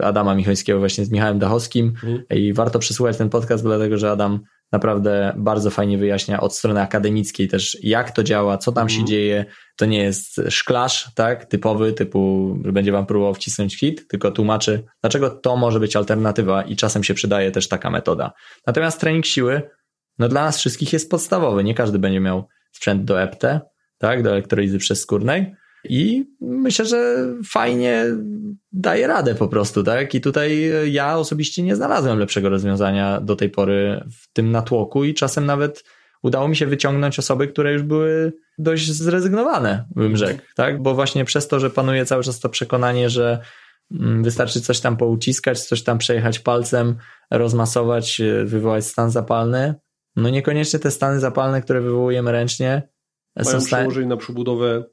e, 0.01 0.05
Adama 0.05 0.35
Michońskiego 0.35 0.79
właśnie 0.79 1.05
z 1.05 1.11
Michałem 1.11 1.39
Dachowskim 1.39 1.93
mm. 2.05 2.23
i 2.31 2.53
warto 2.53 2.79
przysłuchać 2.79 3.17
ten 3.17 3.31
podcast, 3.31 3.65
dlatego 3.65 3.99
że 3.99 4.11
Adam 4.11 4.41
naprawdę 4.73 5.33
bardzo 5.37 5.71
fajnie 5.71 5.99
wyjaśnia 5.99 6.41
od 6.41 6.57
strony 6.57 6.81
akademickiej 6.81 7.49
też, 7.49 7.79
jak 7.83 8.11
to 8.11 8.23
działa, 8.23 8.59
co 8.59 8.73
tam 8.73 8.89
się 8.89 8.95
mhm. 8.95 9.07
dzieje. 9.07 9.45
To 9.77 9.87
nie 9.87 9.99
jest 9.99 10.41
szklarz, 10.49 11.11
tak, 11.15 11.45
typowy, 11.45 11.93
typu, 11.93 12.55
że 12.65 12.73
będzie 12.73 12.93
wam 12.93 13.07
próbował 13.07 13.35
wcisnąć 13.35 13.79
hit, 13.79 14.09
tylko 14.09 14.31
tłumaczy, 14.31 14.85
dlaczego 15.01 15.31
to 15.31 15.57
może 15.57 15.81
być 15.81 15.97
alternatywa 15.97 16.63
i 16.63 16.77
czasem 16.77 17.05
się 17.05 17.15
przydaje 17.15 17.51
też 17.51 17.69
taka 17.69 17.91
metoda. 17.91 18.33
Natomiast 18.67 19.01
trening 19.01 19.27
siły, 19.27 19.63
no 20.19 20.29
dla 20.29 20.45
nas 20.45 20.59
wszystkich 20.59 20.93
jest 20.93 21.11
podstawowy. 21.11 21.65
Nie 21.65 21.75
każdy 21.75 21.99
będzie 21.99 22.21
miał 22.21 22.49
sprzęt 22.73 23.05
do 23.05 23.23
EPT, 23.23 23.61
tak, 23.99 24.23
do 24.23 24.31
elektrolizy 24.31 24.79
przezskórnej. 24.79 25.55
I 25.85 26.25
myślę, 26.41 26.87
że 26.87 27.29
fajnie 27.45 28.05
daje 28.73 29.07
radę 29.07 29.35
po 29.35 29.49
prostu, 29.49 29.83
tak? 29.83 30.15
I 30.15 30.21
tutaj 30.21 30.73
ja 30.93 31.17
osobiście 31.17 31.63
nie 31.63 31.77
znalazłem 31.77 32.19
lepszego 32.19 32.49
rozwiązania 32.49 33.21
do 33.21 33.37
tej 33.37 33.51
pory 33.51 34.05
w 34.23 34.33
tym 34.33 34.51
natłoku 34.51 35.05
i 35.05 35.15
czasem 35.15 35.47
nawet 35.47 35.85
udało 36.23 36.49
mi 36.49 36.57
się 36.57 36.67
wyciągnąć 36.67 37.19
osoby, 37.19 37.49
które 37.49 37.73
już 37.73 37.83
były 37.83 38.33
dość 38.59 38.93
zrezygnowane, 38.93 39.85
bym 39.97 40.17
rzekł, 40.17 40.41
tak? 40.57 40.83
Bo 40.83 40.95
właśnie 40.95 41.25
przez 41.25 41.49
to, 41.49 41.61
że 41.61 41.71
panuje 41.71 42.07
cały 42.07 42.23
czas 42.23 42.41
to 42.41 42.49
przekonanie, 42.49 43.11
że 43.11 43.39
mm, 43.91 44.23
wystarczy 44.23 44.61
coś 44.61 44.81
tam 44.81 44.97
pouciskać, 44.97 45.61
coś 45.61 45.83
tam 45.83 45.99
przejechać 45.99 46.39
palcem, 46.39 46.97
rozmasować, 47.31 48.23
wywołać 48.45 48.87
stan 48.87 49.11
zapalny. 49.11 49.75
No 50.17 50.31
niekoniecznie 50.31 50.79
te 50.79 50.91
stany 50.91 51.21
zapalne, 51.21 51.63
które 51.63 51.81
wywołujemy 51.81 52.33
ręcznie, 52.33 52.89
Mają 53.37 53.61
są 53.61 53.67
przełożenie 53.67 54.07
na 54.07 54.17
przebudowę 54.17 54.85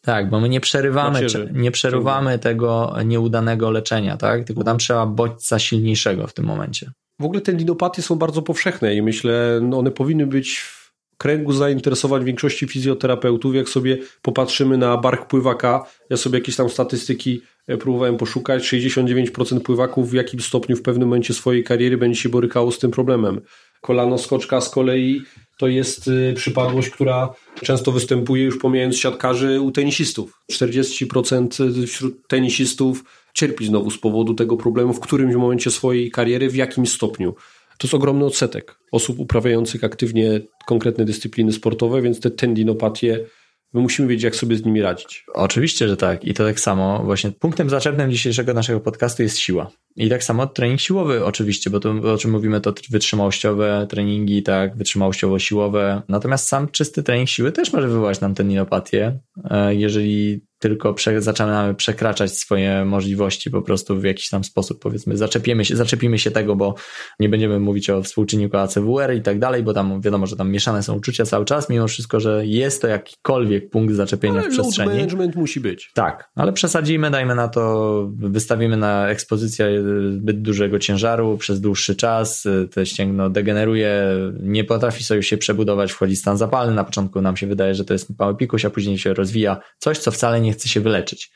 tak, 0.00 0.30
bo 0.30 0.40
my 0.40 0.48
nie 0.48 0.60
przerywamy, 0.60 1.26
nie 1.52 1.70
przerywamy 1.70 2.38
tego 2.38 2.96
nieudanego 3.04 3.70
leczenia, 3.70 4.16
tak? 4.16 4.44
Tylko 4.44 4.64
tam 4.64 4.78
trzeba 4.78 5.06
bodźca 5.06 5.58
silniejszego 5.58 6.26
w 6.26 6.32
tym 6.32 6.44
momencie. 6.44 6.90
W 7.20 7.24
ogóle 7.24 7.40
te 7.40 7.52
linopatie 7.52 8.02
są 8.02 8.16
bardzo 8.16 8.42
powszechne 8.42 8.94
i 8.94 9.02
myślę, 9.02 9.60
no 9.62 9.78
one 9.78 9.90
powinny 9.90 10.26
być 10.26 10.77
kręgu 11.18 11.52
zainteresowań 11.52 12.24
większości 12.24 12.66
fizjoterapeutów. 12.66 13.54
Jak 13.54 13.68
sobie 13.68 13.98
popatrzymy 14.22 14.78
na 14.78 14.96
bark 14.96 15.26
pływaka, 15.26 15.86
ja 16.10 16.16
sobie 16.16 16.38
jakieś 16.38 16.56
tam 16.56 16.68
statystyki 16.68 17.42
e, 17.66 17.76
próbowałem 17.76 18.16
poszukać. 18.16 18.62
69% 18.62 19.60
pływaków 19.60 20.10
w 20.10 20.14
jakim 20.14 20.40
stopniu 20.40 20.76
w 20.76 20.82
pewnym 20.82 21.08
momencie 21.08 21.34
swojej 21.34 21.64
kariery 21.64 21.96
będzie 21.96 22.20
się 22.20 22.28
borykało 22.28 22.72
z 22.72 22.78
tym 22.78 22.90
problemem. 22.90 23.40
Kolano 23.80 24.18
skoczka 24.18 24.60
z 24.60 24.70
kolei 24.70 25.22
to 25.58 25.68
jest 25.68 26.08
y, 26.08 26.34
przypadłość, 26.36 26.90
która 26.90 27.34
często 27.62 27.92
występuje 27.92 28.44
już 28.44 28.58
pomijając 28.58 28.96
siatkarzy 28.96 29.60
u 29.60 29.70
tenisistów. 29.70 30.42
40% 30.52 31.86
wśród 31.86 32.28
tenisistów 32.28 33.04
cierpi 33.34 33.66
znowu 33.66 33.90
z 33.90 33.98
powodu 33.98 34.34
tego 34.34 34.56
problemu 34.56 34.92
w 34.92 35.00
którymś 35.00 35.34
momencie 35.34 35.70
swojej 35.70 36.10
kariery, 36.10 36.50
w 36.50 36.54
jakim 36.54 36.86
stopniu. 36.86 37.34
To 37.78 37.86
jest 37.86 37.94
ogromny 37.94 38.24
odsetek 38.24 38.78
osób 38.92 39.18
uprawiających 39.18 39.84
aktywnie 39.84 40.40
konkretne 40.66 41.04
dyscypliny 41.04 41.52
sportowe, 41.52 42.02
więc 42.02 42.20
te 42.20 42.30
tendinopatie 42.30 43.24
My 43.72 43.80
musimy 43.80 44.08
wiedzieć, 44.08 44.24
jak 44.24 44.36
sobie 44.36 44.56
z 44.56 44.64
nimi 44.64 44.82
radzić. 44.82 45.24
Oczywiście, 45.34 45.88
że 45.88 45.96
tak. 45.96 46.24
I 46.24 46.34
to 46.34 46.44
tak 46.44 46.60
samo. 46.60 47.02
Właśnie 47.04 47.32
punktem 47.32 47.70
zaczepnym 47.70 48.10
dzisiejszego 48.10 48.54
naszego 48.54 48.80
podcastu 48.80 49.22
jest 49.22 49.38
siła. 49.38 49.70
I 49.98 50.08
tak 50.08 50.24
samo 50.24 50.46
trening 50.46 50.80
siłowy, 50.80 51.24
oczywiście, 51.24 51.70
bo 51.70 51.80
to 51.80 51.90
o 51.90 52.18
czym 52.18 52.30
mówimy, 52.30 52.60
to 52.60 52.74
wytrzymałościowe 52.90 53.86
treningi, 53.90 54.42
tak, 54.42 54.76
wytrzymałościowo-siłowe. 54.76 56.02
Natomiast 56.08 56.48
sam 56.48 56.68
czysty 56.68 57.02
trening 57.02 57.28
siły 57.28 57.52
też 57.52 57.72
może 57.72 57.88
wywołać 57.88 58.20
nam 58.20 58.34
tendinopatię, 58.34 59.20
e, 59.50 59.74
jeżeli 59.74 60.48
tylko 60.58 60.94
prze, 60.94 61.22
zaczynamy 61.22 61.74
przekraczać 61.74 62.32
swoje 62.32 62.84
możliwości 62.84 63.50
po 63.50 63.62
prostu 63.62 64.00
w 64.00 64.04
jakiś 64.04 64.28
tam 64.28 64.44
sposób, 64.44 64.82
powiedzmy, 64.82 65.16
zaczepimy 65.16 65.64
się, 65.64 65.76
zaczepimy 65.76 66.18
się 66.18 66.30
tego, 66.30 66.56
bo 66.56 66.74
nie 67.20 67.28
będziemy 67.28 67.60
mówić 67.60 67.90
o 67.90 68.02
współczynniku 68.02 68.56
ACWR 68.56 69.14
i 69.14 69.22
tak 69.22 69.38
dalej, 69.38 69.62
bo 69.62 69.74
tam 69.74 70.00
wiadomo, 70.00 70.26
że 70.26 70.36
tam 70.36 70.50
mieszane 70.50 70.82
są 70.82 70.96
uczucia 70.96 71.24
cały 71.24 71.44
czas, 71.44 71.70
mimo 71.70 71.88
wszystko, 71.88 72.20
że 72.20 72.46
jest 72.46 72.82
to 72.82 72.88
jakikolwiek 72.88 73.70
punkt 73.70 73.94
zaczepienia 73.94 74.40
ale 74.40 74.50
w 74.50 74.52
przestrzeni. 74.52 74.90
management 74.90 75.36
musi 75.36 75.60
być. 75.60 75.90
Tak, 75.94 76.30
ale 76.34 76.52
przesadzimy, 76.52 77.10
dajmy 77.10 77.34
na 77.34 77.48
to, 77.48 78.04
wystawimy 78.16 78.76
na 78.76 79.08
ekspozycję 79.08 79.82
zbyt 80.10 80.42
dużego 80.42 80.78
ciężaru 80.78 81.38
przez 81.38 81.60
dłuższy 81.60 81.96
czas, 81.96 82.44
to 82.74 82.84
ścięgno 82.84 83.30
degeneruje, 83.30 84.04
nie 84.40 84.64
potrafi 84.64 85.04
sobie 85.04 85.22
się 85.22 85.36
przebudować, 85.36 85.92
wchodzi 85.92 86.16
stan 86.16 86.38
zapalny, 86.38 86.74
na 86.74 86.84
początku 86.84 87.20
nam 87.20 87.36
się 87.36 87.46
wydaje, 87.46 87.74
że 87.74 87.84
to 87.84 87.92
jest 87.92 88.18
mały 88.18 88.36
pikuś, 88.36 88.64
a 88.64 88.70
później 88.70 88.98
się 88.98 89.14
rozwija 89.14 89.60
coś, 89.78 89.98
co 89.98 90.10
wcale 90.10 90.40
nie 90.40 90.52
chce 90.52 90.68
się 90.68 90.80
wyleczyć. 90.80 91.32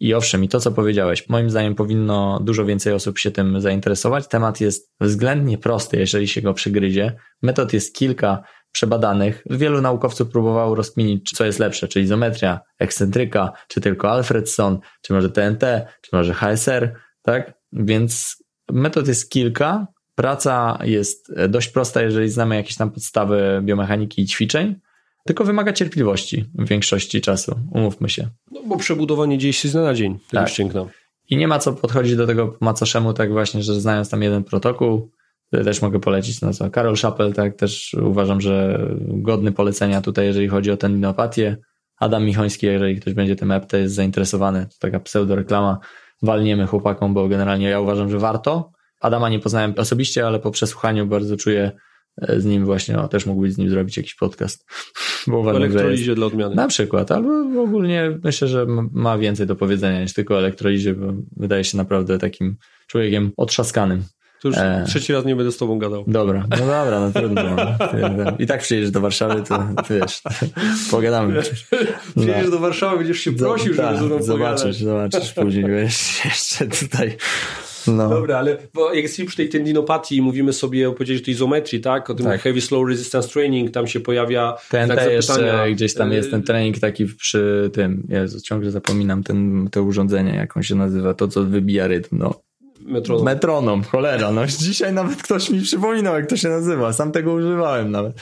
I 0.00 0.14
owszem, 0.14 0.44
i 0.44 0.48
to 0.48 0.60
co 0.60 0.72
powiedziałeś, 0.72 1.28
moim 1.28 1.50
zdaniem 1.50 1.74
powinno 1.74 2.40
dużo 2.44 2.64
więcej 2.64 2.92
osób 2.92 3.18
się 3.18 3.30
tym 3.30 3.60
zainteresować. 3.60 4.28
Temat 4.28 4.60
jest 4.60 4.92
względnie 5.00 5.58
prosty, 5.58 5.96
jeżeli 5.96 6.28
się 6.28 6.42
go 6.42 6.54
przygryzie. 6.54 7.12
Metod 7.42 7.72
jest 7.72 7.94
kilka, 7.94 8.42
przebadanych. 8.72 9.42
Wielu 9.50 9.80
naukowców 9.80 10.28
próbowało 10.30 10.74
rozkminić, 10.74 11.30
co 11.30 11.44
jest 11.44 11.58
lepsze, 11.58 11.88
czy 11.88 12.00
izometria, 12.00 12.60
ekscentryka, 12.78 13.52
czy 13.68 13.80
tylko 13.80 14.10
Alfredson, 14.10 14.78
czy 15.02 15.12
może 15.12 15.30
TNT, 15.30 15.86
czy 16.02 16.10
może 16.12 16.34
HSR, 16.34 16.94
tak? 17.22 17.55
Więc 17.72 18.42
metod 18.72 19.08
jest 19.08 19.30
kilka. 19.30 19.86
Praca 20.14 20.78
jest 20.84 21.32
dość 21.48 21.68
prosta, 21.68 22.02
jeżeli 22.02 22.28
znamy 22.28 22.56
jakieś 22.56 22.76
tam 22.76 22.90
podstawy 22.90 23.60
biomechaniki 23.64 24.22
i 24.22 24.26
ćwiczeń, 24.26 24.74
tylko 25.26 25.44
wymaga 25.44 25.72
cierpliwości 25.72 26.44
w 26.54 26.68
większości 26.68 27.20
czasu, 27.20 27.60
umówmy 27.70 28.08
się. 28.08 28.28
No 28.50 28.62
bo 28.66 28.76
przebudowanie 28.76 29.38
dzieje 29.38 29.52
się 29.52 29.68
z 29.68 29.72
dnia 29.72 29.82
na 29.82 29.94
dzień, 29.94 30.18
tak. 30.30 30.48
ścięgna. 30.48 30.86
I 31.30 31.36
nie 31.36 31.48
ma 31.48 31.58
co 31.58 31.72
podchodzić 31.72 32.16
do 32.16 32.26
tego 32.26 32.48
po 32.48 32.64
macoszemu 32.64 33.12
tak 33.12 33.32
właśnie, 33.32 33.62
że 33.62 33.80
znając 33.80 34.10
tam 34.10 34.22
jeden 34.22 34.44
protokół, 34.44 35.10
też 35.50 35.82
mogę 35.82 36.00
polecić. 36.00 36.40
No 36.40 36.52
co, 36.52 36.70
Karol 36.70 36.96
Schappel, 36.96 37.32
tak, 37.32 37.56
też 37.56 37.94
uważam, 37.94 38.40
że 38.40 38.86
godny 39.00 39.52
polecenia 39.52 40.02
tutaj, 40.02 40.26
jeżeli 40.26 40.48
chodzi 40.48 40.70
o 40.70 40.76
tendinopatię. 40.76 41.56
Adam 41.98 42.24
Michoński, 42.24 42.66
jeżeli 42.66 43.00
ktoś 43.00 43.14
będzie 43.14 43.36
tym 43.36 43.50
EPT 43.50 43.72
jest 43.72 43.94
zainteresowany, 43.94 44.66
to 44.66 44.74
taka 44.78 45.00
pseudoreklama, 45.00 45.78
walniemy 46.22 46.66
chłopakom, 46.66 47.14
bo 47.14 47.28
generalnie 47.28 47.68
ja 47.68 47.80
uważam, 47.80 48.10
że 48.10 48.18
warto. 48.18 48.70
Adama 49.00 49.28
nie 49.28 49.38
poznałem 49.38 49.74
osobiście, 49.76 50.26
ale 50.26 50.38
po 50.38 50.50
przesłuchaniu 50.50 51.06
bardzo 51.06 51.36
czuję 51.36 51.72
e, 52.22 52.40
z 52.40 52.44
nim 52.44 52.64
właśnie, 52.64 52.98
o, 52.98 53.08
też 53.08 53.26
mógłbyś 53.26 53.52
z 53.52 53.58
nim 53.58 53.70
zrobić 53.70 53.96
jakiś 53.96 54.14
podcast. 54.14 54.64
Bo 55.26 55.38
uważam, 55.38 55.62
elektrolizie 55.62 56.14
dla 56.14 56.26
odmiany. 56.26 56.54
Na 56.54 56.68
przykład, 56.68 57.12
albo 57.12 57.62
ogólnie 57.62 58.18
myślę, 58.24 58.48
że 58.48 58.66
ma 58.92 59.18
więcej 59.18 59.46
do 59.46 59.56
powiedzenia 59.56 60.02
niż 60.02 60.14
tylko 60.14 60.34
o 60.34 60.38
elektrolizie, 60.38 60.94
bo 60.94 61.12
wydaje 61.36 61.64
się 61.64 61.76
naprawdę 61.76 62.18
takim 62.18 62.56
człowiekiem 62.86 63.32
otrzaskanym. 63.36 64.04
To 64.42 64.48
już 64.48 64.56
e... 64.56 64.84
trzeci 64.86 65.12
raz 65.12 65.24
nie 65.24 65.36
będę 65.36 65.52
z 65.52 65.56
tobą 65.56 65.78
gadał. 65.78 66.04
Dobra, 66.06 66.44
no 66.50 66.56
dobra, 66.56 67.00
no 67.00 67.12
trudno. 67.12 67.56
I 68.38 68.46
tak 68.46 68.60
przyjedziesz 68.60 68.90
do 68.90 69.00
Warszawy, 69.00 69.42
to, 69.42 69.68
wiesz, 69.90 70.22
pogadamy. 70.90 71.42
Przyjedziesz 72.16 72.44
no. 72.44 72.50
do 72.50 72.58
Warszawy, 72.58 72.98
będziesz 72.98 73.18
się 73.18 73.32
prosił, 73.32 73.74
żeby 73.74 73.88
tak, 73.88 73.98
ze 73.98 74.04
mną 74.04 74.22
Zobaczysz, 74.22 74.76
zobaczysz 74.76 75.32
później, 75.32 75.64
wiesz, 75.66 76.24
jeszcze 76.24 76.66
tutaj... 76.66 77.16
No. 77.86 78.08
Dobra, 78.08 78.38
ale 78.38 78.56
bo 78.74 78.92
jak 78.92 79.02
jesteśmy 79.02 79.24
przy 79.24 79.36
tej 79.36 79.48
tendinopatii 79.48 80.22
mówimy 80.22 80.52
sobie 80.52 80.88
o 80.88 80.92
powiedzieć 80.92 81.24
tej 81.24 81.34
izometrii, 81.34 81.80
tak? 81.80 82.10
O 82.10 82.14
tym 82.14 82.26
tak. 82.26 82.40
heavy 82.40 82.60
slow 82.60 82.88
resistance 82.88 83.28
training, 83.28 83.70
tam 83.70 83.86
się 83.86 84.00
pojawia 84.00 84.54
ten 84.70 84.88
tak 84.88 85.10
jeszcze 85.10 85.66
gdzieś 85.72 85.94
tam 85.94 86.12
jest 86.12 86.30
ten 86.30 86.42
trening 86.42 86.78
taki 86.78 87.06
przy 87.06 87.70
tym, 87.72 88.06
Jezu, 88.08 88.40
ciągle 88.40 88.70
zapominam 88.70 89.22
ten, 89.22 89.68
to 89.72 89.82
urządzenie, 89.82 90.34
jak 90.34 90.56
on 90.56 90.62
się 90.62 90.74
nazywa, 90.74 91.14
to 91.14 91.28
co 91.28 91.44
wybija 91.44 91.86
rytm, 91.86 92.18
no. 92.18 92.40
Metronom. 92.86 93.24
Metronom, 93.24 93.82
cholera. 93.84 94.30
No 94.30 94.46
dzisiaj 94.66 94.92
nawet 94.92 95.22
ktoś 95.22 95.50
mi 95.50 95.60
przypominał, 95.60 96.14
jak 96.14 96.26
to 96.26 96.36
się 96.36 96.48
nazywa. 96.48 96.92
Sam 96.92 97.12
tego 97.12 97.32
używałem 97.32 97.90
nawet. 97.90 98.20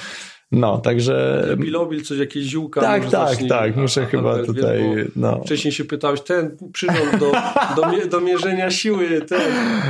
No, 0.54 0.78
także... 0.78 1.44
Bilobil, 1.56 2.02
coś, 2.02 2.18
jakieś 2.18 2.44
ziółka. 2.44 2.80
Tak, 2.80 3.10
tak, 3.10 3.38
tak, 3.48 3.76
muszę 3.76 4.02
a, 4.02 4.06
chyba 4.06 4.38
tutaj, 4.38 4.94
wiesz, 4.96 5.06
no. 5.16 5.40
Wcześniej 5.44 5.72
się 5.72 5.84
pytałeś, 5.84 6.20
ten 6.20 6.56
przyrząd 6.72 7.16
do, 7.20 7.32
do, 7.76 8.08
do 8.10 8.20
mierzenia 8.20 8.70
siły, 8.70 9.20
ten 9.20 9.40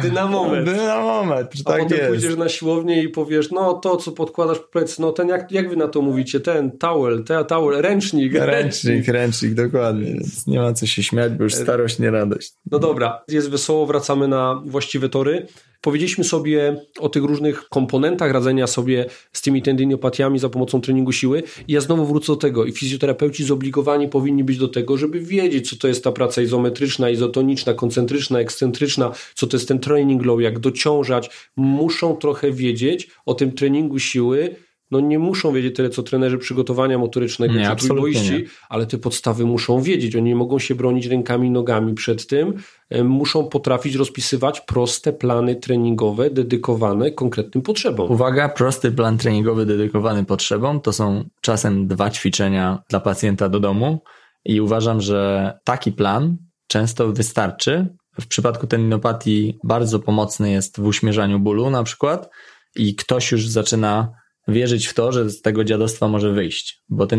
dynamometr. 0.02 0.64
Dynamometr, 0.64 1.64
tak 1.64 1.80
a 1.80 1.82
potem 1.82 1.98
jest. 1.98 2.10
pójdziesz 2.10 2.36
na 2.36 2.48
siłownię 2.48 3.02
i 3.02 3.08
powiesz, 3.08 3.50
no 3.50 3.74
to, 3.74 3.96
co 3.96 4.12
podkładasz 4.12 4.58
w 4.58 4.68
plec, 4.68 4.98
no 4.98 5.12
ten, 5.12 5.28
jak, 5.28 5.52
jak 5.52 5.68
wy 5.68 5.76
na 5.76 5.88
to 5.88 6.02
mówicie, 6.02 6.40
ten 6.40 6.78
towel, 6.78 7.24
ten 7.24 7.44
towel, 7.44 7.82
ręcznik. 7.82 8.32
Ręcznik, 8.34 9.08
ręcznik, 9.08 9.54
dokładnie, 9.54 10.06
więc 10.06 10.46
nie 10.46 10.58
ma 10.58 10.72
co 10.72 10.86
się 10.86 11.02
śmiać, 11.02 11.32
bo 11.32 11.44
już 11.44 11.54
starość, 11.54 11.98
nie 11.98 12.10
radość. 12.10 12.52
No 12.70 12.78
dobra, 12.78 13.22
jest 13.28 13.50
wesoło, 13.50 13.86
wracamy 13.86 14.28
na 14.28 14.62
właściwe 14.64 15.08
tory. 15.08 15.46
Powiedzieliśmy 15.84 16.24
sobie 16.24 16.76
o 16.98 17.08
tych 17.08 17.24
różnych 17.24 17.68
komponentach 17.68 18.32
radzenia 18.32 18.66
sobie 18.66 19.06
z 19.32 19.42
tymi 19.42 19.62
tendiniopatiami 19.62 20.38
za 20.38 20.48
pomocą 20.48 20.80
treningu 20.80 21.12
siły 21.12 21.42
i 21.68 21.72
ja 21.72 21.80
znowu 21.80 22.06
wrócę 22.06 22.26
do 22.26 22.36
tego 22.36 22.64
i 22.64 22.72
fizjoterapeuci 22.72 23.44
zobligowani 23.44 24.08
powinni 24.08 24.44
być 24.44 24.58
do 24.58 24.68
tego, 24.68 24.96
żeby 24.96 25.20
wiedzieć, 25.20 25.70
co 25.70 25.76
to 25.76 25.88
jest 25.88 26.04
ta 26.04 26.12
praca 26.12 26.42
izometryczna, 26.42 27.10
izotoniczna, 27.10 27.74
koncentryczna, 27.74 28.38
ekscentryczna, 28.38 29.12
co 29.34 29.46
to 29.46 29.56
jest 29.56 29.68
ten 29.68 29.78
training 29.78 30.24
low, 30.24 30.40
jak 30.40 30.58
dociążać. 30.58 31.30
Muszą 31.56 32.16
trochę 32.16 32.52
wiedzieć 32.52 33.10
o 33.26 33.34
tym 33.34 33.52
treningu 33.52 33.98
siły, 33.98 34.56
no 34.94 35.00
nie 35.00 35.18
muszą 35.18 35.52
wiedzieć 35.52 35.76
tyle, 35.76 35.90
co 35.90 36.02
trenerzy 36.02 36.38
przygotowania 36.38 36.98
motorycznego 36.98 37.54
nie, 37.54 37.76
czy 37.76 37.86
trójboiści, 37.86 38.44
ale 38.68 38.86
te 38.86 38.98
podstawy 38.98 39.44
muszą 39.44 39.82
wiedzieć. 39.82 40.16
Oni 40.16 40.24
nie 40.24 40.36
mogą 40.36 40.58
się 40.58 40.74
bronić 40.74 41.06
rękami 41.06 41.48
i 41.48 41.50
nogami 41.50 41.94
przed 41.94 42.26
tym. 42.26 42.54
E, 42.90 43.04
muszą 43.04 43.48
potrafić 43.48 43.94
rozpisywać 43.94 44.60
proste 44.60 45.12
plany 45.12 45.56
treningowe 45.56 46.30
dedykowane 46.30 47.10
konkretnym 47.10 47.62
potrzebom. 47.62 48.10
Uwaga, 48.10 48.48
prosty 48.48 48.92
plan 48.92 49.18
treningowy 49.18 49.66
dedykowany 49.66 50.24
potrzebom 50.24 50.80
to 50.80 50.92
są 50.92 51.24
czasem 51.40 51.86
dwa 51.86 52.10
ćwiczenia 52.10 52.82
dla 52.90 53.00
pacjenta 53.00 53.48
do 53.48 53.60
domu 53.60 54.02
i 54.44 54.60
uważam, 54.60 55.00
że 55.00 55.52
taki 55.64 55.92
plan 55.92 56.36
często 56.66 57.12
wystarczy. 57.12 57.96
W 58.20 58.26
przypadku 58.26 58.66
tendinopatii 58.66 59.58
bardzo 59.64 59.98
pomocny 59.98 60.50
jest 60.50 60.80
w 60.80 60.86
uśmierzaniu 60.86 61.40
bólu 61.40 61.70
na 61.70 61.82
przykład 61.82 62.30
i 62.76 62.94
ktoś 62.94 63.32
już 63.32 63.48
zaczyna 63.48 64.23
wierzyć 64.48 64.86
w 64.86 64.94
to, 64.94 65.12
że 65.12 65.30
z 65.30 65.42
tego 65.42 65.64
dziadostwa 65.64 66.08
może 66.08 66.32
wyjść, 66.32 66.82
bo 66.88 67.06
te 67.06 67.16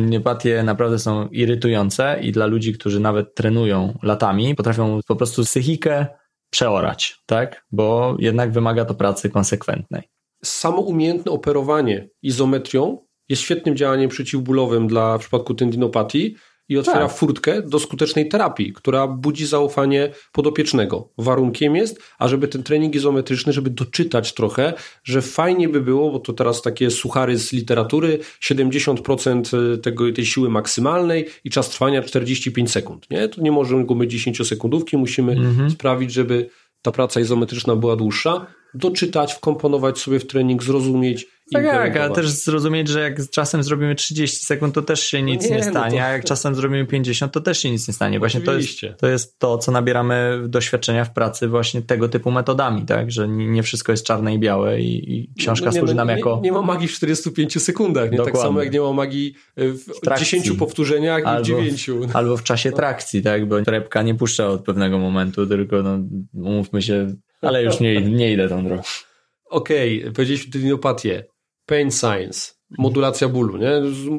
naprawdę 0.64 1.00
są 1.00 1.28
irytujące 1.28 2.20
i 2.22 2.32
dla 2.32 2.46
ludzi, 2.46 2.74
którzy 2.74 3.00
nawet 3.00 3.36
trenują 3.36 3.98
latami, 4.04 4.56
potrafią 4.56 5.00
po 5.08 5.16
prostu 5.16 5.44
psychikę 5.44 6.08
przeorać, 6.50 7.18
tak? 7.26 7.66
Bo 7.72 8.16
jednak 8.20 8.52
wymaga 8.52 8.86
to 8.86 8.96
pracy 8.96 9.30
konsekwentnej. 9.30 10.02
Samo 10.44 10.82
umiejętne 10.82 11.32
operowanie 11.32 12.10
izometrią 12.22 13.06
jest 13.30 13.42
świetnym 13.42 13.76
działaniem 13.76 14.10
przeciwbólowym 14.10 14.88
dla 14.88 15.18
w 15.18 15.22
przypadku 15.22 15.54
tendinopatii, 15.54 16.36
i 16.70 16.78
otwiera 16.78 17.08
tak. 17.08 17.18
furtkę 17.18 17.62
do 17.62 17.80
skutecznej 17.80 18.30
terapii, 18.30 18.74
która 18.74 19.08
budzi 19.08 19.46
zaufanie 19.46 20.12
podopiecznego. 20.32 21.10
Warunkiem 21.18 21.76
jest, 21.76 22.02
ażeby 22.20 22.48
ten 22.48 22.64
trening 22.64 22.96
izometryczny, 22.96 23.54
żeby 23.54 23.70
doczytać 23.70 24.34
trochę, 24.34 24.74
że 25.04 25.22
fajnie 25.22 25.70
by 25.70 25.82
było, 25.82 26.12
bo 26.12 26.20
to 26.20 26.34
teraz 26.34 26.62
takie 26.62 26.92
suchary 26.92 27.38
z 27.38 27.54
literatury, 27.54 28.20
70% 28.42 29.78
tego, 29.82 30.12
tej 30.12 30.26
siły 30.26 30.50
maksymalnej 30.50 31.26
i 31.44 31.50
czas 31.50 31.70
trwania 31.70 32.02
45 32.02 32.72
sekund. 32.72 33.10
Nie? 33.12 33.30
To 33.30 33.42
nie 33.42 33.52
możemy 33.52 33.86
go 33.86 33.96
mieć 33.96 34.12
10 34.12 34.48
sekundówki, 34.48 34.98
musimy 34.98 35.32
mhm. 35.32 35.70
sprawić, 35.70 36.14
żeby 36.14 36.50
ta 36.82 36.92
praca 36.92 37.20
izometryczna 37.20 37.76
była 37.76 37.96
dłuższa, 37.96 38.48
doczytać, 38.74 39.34
wkomponować 39.34 40.00
sobie 40.00 40.20
w 40.20 40.28
trening, 40.28 40.64
zrozumieć, 40.64 41.28
tak, 41.54 41.66
tak, 41.66 41.98
ale 41.98 42.16
też 42.16 42.30
zrozumieć, 42.30 42.88
że 42.88 43.00
jak 43.02 43.30
czasem 43.30 43.64
zrobimy 43.64 43.96
30 43.96 44.46
sekund, 44.46 44.76
to 44.76 44.82
też 44.82 45.00
się 45.00 45.22
nic 45.22 45.44
no 45.44 45.50
nie, 45.50 45.56
nie, 45.56 45.64
stanie, 45.64 45.96
no 45.96 46.02
to... 46.02 46.08
a 46.08 46.12
jak 46.12 46.26
czasem 46.26 46.56
zrobimy 46.56 46.86
50, 46.86 47.32
to 47.32 47.42
też 47.42 47.60
się 47.60 47.72
nic 47.72 47.88
nie 47.88 47.94
stanie. 47.94 48.20
Właśnie 48.20 48.42
to 48.42 48.54
jest, 48.54 48.80
to 48.98 49.08
jest 49.08 49.40
to, 49.40 49.58
co 49.58 49.72
nabieramy 49.72 50.42
doświadczenia 50.48 51.06
w 51.06 51.14
pracy 51.14 51.48
właśnie 51.48 51.82
tego 51.82 52.10
typu 52.10 52.32
metodami, 52.32 52.86
tak, 52.86 53.12
że 53.12 53.28
nie 53.28 53.64
wszystko 53.64 53.92
jest 53.92 54.06
czarne 54.06 54.34
i 54.34 54.40
białe 54.40 54.82
i, 54.82 55.20
i 55.20 55.34
książka 55.40 55.66
no, 55.66 55.72
nie, 55.72 55.80
służy 55.80 55.96
nam 55.96 56.10
jako... 56.10 56.40
Nie, 56.44 56.52
ma 56.52 56.62
magii 56.62 56.88
w 56.88 56.94
45 56.94 57.62
sekundach, 57.62 58.12
nie? 58.12 58.18
tak 58.18 58.38
samo 58.38 58.64
jak 58.64 58.74
nie 58.74 58.82
ma 58.82 58.94
magii 58.94 59.36
w, 59.58 59.86
w 60.04 60.20
10 60.20 60.52
powtórzeniach 60.52 61.24
i 61.40 61.44
w 61.44 61.46
9. 61.46 61.90
Albo 62.14 62.38
w 62.38 62.44
czasie 62.44 62.70
no. 62.70 62.78
trakcji, 62.78 63.22
tak, 63.24 63.48
bo 63.48 63.62
torebka 63.62 64.02
nie 64.02 64.16
puszcza 64.16 64.48
od 64.48 64.64
pewnego 64.64 65.00
momentu, 65.00 65.48
tylko 65.48 65.84
no, 65.84 66.00
umówmy 66.34 66.82
się, 66.82 67.16
ale 67.42 67.64
już 67.64 67.80
nie, 67.80 68.02
nie 68.02 68.34
idę 68.34 68.50
tą 68.50 68.64
drogą. 68.64 68.82
Okej, 69.50 70.00
okay, 70.00 70.12
powiedzieliśmy 70.12 70.52
tendinopatię 70.52 71.35
pain 71.66 71.92
science, 71.92 72.56
modulacja 72.78 73.30
bólu, 73.30 73.58
nie? 73.58 73.72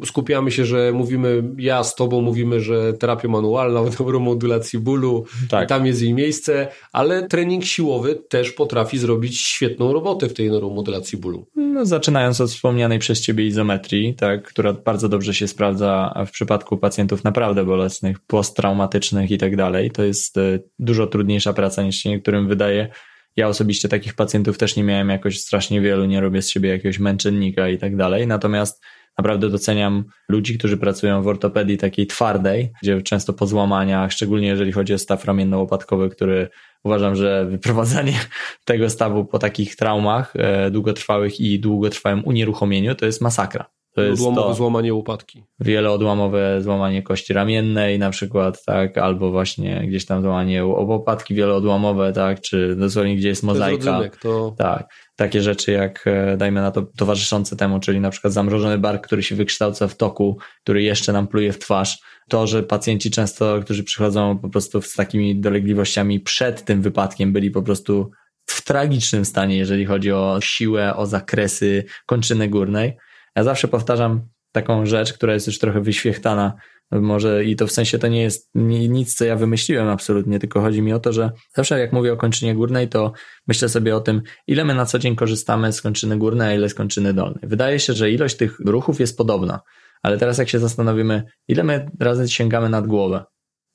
Skupiamy 0.05 0.51
się, 0.51 0.65
że 0.65 0.93
mówimy, 0.93 1.43
ja 1.59 1.85
z 1.85 1.95
tobą 1.95 2.21
mówimy, 2.21 2.61
że 2.61 2.93
terapia 2.93 3.29
manualna 3.29 3.81
o 3.81 3.91
neuromodulacji 4.01 4.79
bólu, 4.79 5.25
tak. 5.51 5.69
tam 5.69 5.87
jest 5.87 6.03
jej 6.03 6.15
miejsce, 6.15 6.69
ale 6.93 7.29
trening 7.29 7.65
siłowy 7.65 8.23
też 8.29 8.53
potrafi 8.53 8.99
zrobić 8.99 9.41
świetną 9.41 9.93
robotę 9.93 10.29
w 10.29 10.35
tej 10.35 10.51
neuromodulacji 10.51 11.19
bólu. 11.19 11.47
No, 11.57 11.87
zaczynając 11.87 12.41
od 12.41 12.51
wspomnianej 12.51 12.99
przez 12.99 13.21
ciebie 13.21 13.47
izometrii, 13.47 14.15
tak, 14.15 14.43
która 14.43 14.73
bardzo 14.73 15.09
dobrze 15.09 15.35
się 15.35 15.49
sprawdza 15.49 16.15
w 16.27 16.31
przypadku 16.31 16.77
pacjentów 16.77 17.25
naprawdę 17.25 17.65
bolesnych, 17.65 18.21
posttraumatycznych 18.21 19.31
i 19.31 19.39
tak 19.39 19.57
dalej. 19.57 19.91
To 19.91 20.03
jest 20.03 20.39
e, 20.39 20.59
dużo 20.79 21.07
trudniejsza 21.07 21.53
praca 21.53 21.83
niż 21.83 21.97
się 21.97 22.11
niektórym 22.11 22.49
wydaje 22.49 22.89
ja 23.37 23.49
osobiście 23.49 23.89
takich 23.89 24.15
pacjentów 24.15 24.59
też 24.59 24.77
nie 24.77 24.85
miałem 24.85 25.09
jakoś 25.09 25.41
strasznie 25.41 25.81
wielu, 25.81 26.05
nie 26.05 26.21
robię 26.21 26.43
z 26.43 26.51
siebie 26.51 26.69
jakiegoś 26.69 26.99
męczennika 26.99 27.69
i 27.69 27.79
tak 27.79 27.97
dalej. 27.97 28.27
Natomiast 28.27 28.83
Naprawdę 29.19 29.51
doceniam 29.51 30.05
ludzi, 30.29 30.59
którzy 30.59 30.77
pracują 30.77 31.23
w 31.23 31.27
ortopedii 31.27 31.79
takiej 31.79 32.07
twardej, 32.07 32.73
gdzie 32.83 33.03
często 33.03 33.33
po 33.33 33.47
złamaniach, 33.47 34.13
szczególnie 34.13 34.47
jeżeli 34.47 34.73
chodzi 34.73 34.95
o 34.95 34.99
staw 34.99 35.25
ramienno-łopatkowy, 35.25 36.11
który 36.11 36.49
uważam, 36.85 37.17
że 37.17 37.47
wyprowadzanie 37.47 38.21
tego 38.65 38.91
stawu 38.91 39.25
po 39.25 39.39
takich 39.39 39.77
traumach 39.77 40.33
e, 40.37 40.71
długotrwałych 40.71 41.41
i 41.41 41.61
długotrwałym 41.61 42.25
unieruchomieniu 42.25 42.95
to 42.95 43.07
jest 43.07 43.21
masakra. 43.21 43.67
To 43.97 44.03
jest 44.03 44.23
Odłamowe 44.23 44.49
to 44.49 44.55
złamanie 44.55 44.95
łopatki. 44.95 45.45
wieloodłamowe 45.61 46.63
złamanie 46.63 47.03
kości 47.03 47.33
ramiennej 47.33 47.99
na 47.99 48.11
przykład, 48.11 48.65
tak, 48.65 48.99
albo 48.99 49.31
właśnie 49.31 49.85
gdzieś 49.89 50.07
tam 50.07 50.23
złamanie 50.23 50.65
łopatki 50.65 51.35
wieloodłamowe, 51.35 52.13
tak, 52.13 52.41
czy 52.41 52.77
dosłownie 52.77 53.17
gdzie 53.17 53.29
jest 53.29 53.43
To 53.43 53.47
jest 53.47 53.61
mozaika. 53.61 54.01
to 54.23 54.55
Tak, 54.59 54.89
takie 55.17 55.43
rzeczy 55.43 55.73
jak, 55.73 56.05
e, 56.07 56.37
dajmy 56.37 56.61
na 56.61 56.71
to, 56.71 56.83
towarzyszące 56.97 57.57
temu, 57.57 57.81
czyli 57.81 58.01
na 58.01 58.11
przykład 58.11 58.33
zamrożony 58.33 58.79
bark, 58.79 59.07
który 59.07 59.23
się 59.23 59.35
wykształca 59.35 59.89
w 59.89 59.97
toku, 59.97 60.39
który 60.63 60.83
jeszcze 60.83 61.13
nam 61.13 61.27
pluje 61.29 61.53
w 61.53 61.59
twarz. 61.59 61.99
To, 62.29 62.47
że 62.47 62.63
pacjenci 62.63 63.11
często, 63.11 63.61
którzy 63.61 63.85
przychodzą 63.85 64.39
po 64.39 64.49
prostu 64.49 64.83
z 64.83 64.93
takimi 64.93 65.41
dolegliwościami 65.41 66.21
przed 66.21 66.65
tym 66.65 66.83
wypadkiem, 66.83 67.33
byli 67.33 67.51
po 67.51 67.63
prostu 67.63 68.11
w 68.47 68.65
tragicznym 68.65 69.25
stanie, 69.25 69.57
jeżeli 69.57 69.87
chodzi 69.87 70.13
o 70.13 70.39
siłę, 70.41 70.97
o 70.97 71.07
zakresy 71.07 71.85
kończyny 72.07 72.49
górnej. 72.49 72.97
Ja 73.37 73.45
zawsze 73.45 73.69
powtarzam 73.69 74.21
taką 74.53 74.87
rzecz, 74.87 75.13
która 75.13 75.35
jest 75.35 75.47
już 75.47 75.59
trochę 75.59 75.81
wyświechtana, 75.81 76.53
może 76.91 77.45
i 77.45 77.57
to 77.57 77.67
w 77.67 77.73
sensie 77.73 77.99
to 77.99 78.09
nie 78.09 78.23
jest 78.23 78.51
ni- 78.55 78.89
nic, 78.89 79.15
co 79.15 79.25
ja 79.25 79.37
wymyśliłem 79.37 79.89
absolutnie, 79.89 80.39
tylko 80.39 80.61
chodzi 80.61 80.83
mi 80.83 80.93
o 80.93 80.99
to, 80.99 81.13
że 81.13 81.31
zawsze 81.55 81.79
jak 81.79 81.93
mówię 81.93 82.13
o 82.13 82.17
kończynie 82.17 82.55
górnej, 82.55 82.89
to 82.89 83.13
myślę 83.47 83.69
sobie 83.69 83.97
o 83.97 84.01
tym, 84.01 84.23
ile 84.47 84.65
my 84.65 84.75
na 84.75 84.87
co 84.87 84.99
dzień 84.99 85.17
korzystamy 85.17 85.73
z 85.73 85.83
kończyny 85.83 86.19
górnej, 86.19 86.49
a 86.49 86.55
ile 86.55 86.69
z 86.69 86.75
kończyny 86.75 87.15
dolnej. 87.15 87.41
Wydaje 87.43 87.81
się, 87.81 87.93
że 87.93 88.11
ilość 88.11 88.37
tych 88.37 88.61
ruchów 88.61 89.01
jest 89.01 89.19
podobna, 89.19 89.61
ale 90.03 90.19
teraz 90.19 90.39
jak 90.39 90.49
się 90.49 90.59
zastanowimy, 90.59 91.23
ile 91.49 91.65
my 91.65 91.91
razy 92.01 92.29
sięgamy 92.29 92.69
nad 92.69 92.87
głowę 92.87 93.25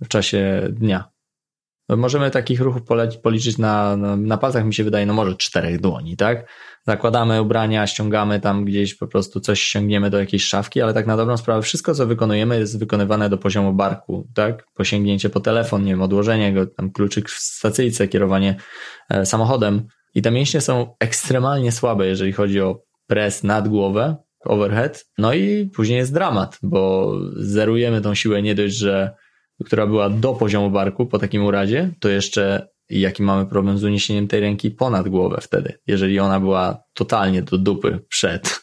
w 0.04 0.08
czasie 0.08 0.67
dnia, 0.71 1.12
możemy 1.89 2.32
takich 2.32 2.62
ruchów 2.62 2.82
policzyć 3.24 3.58
na, 3.58 3.97
na, 3.97 4.15
na 4.15 4.38
palcach, 4.38 4.65
mi 4.65 4.74
się 4.74 4.84
wydaje, 4.84 5.06
no 5.06 5.13
może 5.13 5.36
czterech 5.36 5.80
dłoni, 5.80 6.17
tak? 6.17 6.50
Zakładamy 6.87 7.41
ubrania, 7.41 7.87
ściągamy 7.87 8.39
tam 8.39 8.65
gdzieś 8.65 8.95
po 8.95 9.07
prostu 9.07 9.39
coś 9.39 9.61
ściągniemy 9.61 10.09
do 10.09 10.19
jakiejś 10.19 10.43
szafki, 10.43 10.81
ale 10.81 10.93
tak 10.93 11.07
na 11.07 11.17
dobrą 11.17 11.37
sprawę 11.37 11.61
wszystko, 11.61 11.93
co 11.93 12.07
wykonujemy 12.07 12.59
jest 12.59 12.79
wykonywane 12.79 13.29
do 13.29 13.37
poziomu 13.37 13.73
barku, 13.73 14.27
tak? 14.33 14.65
Posięgnięcie 14.73 15.29
po 15.29 15.39
telefon, 15.39 15.83
nie 15.83 15.91
wiem, 15.91 16.01
odłożenie 16.01 16.53
go, 16.53 16.67
tam 16.67 16.91
kluczyk 16.91 17.29
w 17.29 17.39
stacyjce, 17.39 18.07
kierowanie 18.07 18.55
e, 19.09 19.25
samochodem 19.25 19.87
i 20.15 20.21
te 20.21 20.31
mięśnie 20.31 20.61
są 20.61 20.95
ekstremalnie 20.99 21.71
słabe, 21.71 22.07
jeżeli 22.07 22.31
chodzi 22.31 22.61
o 22.61 22.83
pres 23.07 23.43
nad 23.43 23.67
głowę, 23.67 24.15
overhead, 24.45 25.05
no 25.17 25.33
i 25.33 25.69
później 25.75 25.97
jest 25.97 26.13
dramat, 26.13 26.57
bo 26.63 27.13
zerujemy 27.35 28.01
tą 28.01 28.15
siłę 28.15 28.41
nie 28.41 28.55
dość, 28.55 28.75
że 28.75 29.15
która 29.65 29.87
była 29.87 30.09
do 30.09 30.33
poziomu 30.33 30.71
barku 30.71 31.05
po 31.05 31.19
takim 31.19 31.45
urazie, 31.45 31.91
to 31.99 32.09
jeszcze 32.09 32.67
jaki 32.99 33.23
mamy 33.23 33.45
problem 33.45 33.77
z 33.77 33.84
uniesieniem 33.84 34.27
tej 34.27 34.39
ręki 34.39 34.71
ponad 34.71 35.10
głowę 35.10 35.39
wtedy, 35.41 35.73
jeżeli 35.88 36.19
ona 36.19 36.39
była 36.39 36.84
totalnie 36.93 37.41
do 37.41 37.58
dupy 37.58 37.99
przed. 38.10 38.62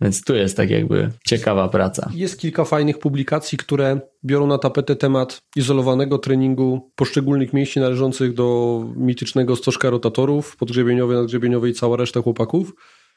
Więc 0.00 0.24
tu 0.24 0.34
jest 0.34 0.56
tak 0.56 0.70
jakby 0.70 1.10
ciekawa 1.26 1.68
praca. 1.68 2.10
Jest 2.14 2.40
kilka 2.40 2.64
fajnych 2.64 2.98
publikacji, 2.98 3.58
które 3.58 4.00
biorą 4.24 4.46
na 4.46 4.58
tapetę 4.58 4.96
temat 4.96 5.42
izolowanego 5.56 6.18
treningu 6.18 6.90
poszczególnych 6.96 7.52
mięśni 7.52 7.82
należących 7.82 8.34
do 8.34 8.80
mitycznego 8.96 9.56
stożka 9.56 9.90
rotatorów, 9.90 10.56
podgrzebieniowy, 10.56 11.14
nadgrzebieniowy 11.14 11.68
i 11.68 11.74
cała 11.74 11.96
reszta 11.96 12.22
chłopaków 12.22 12.72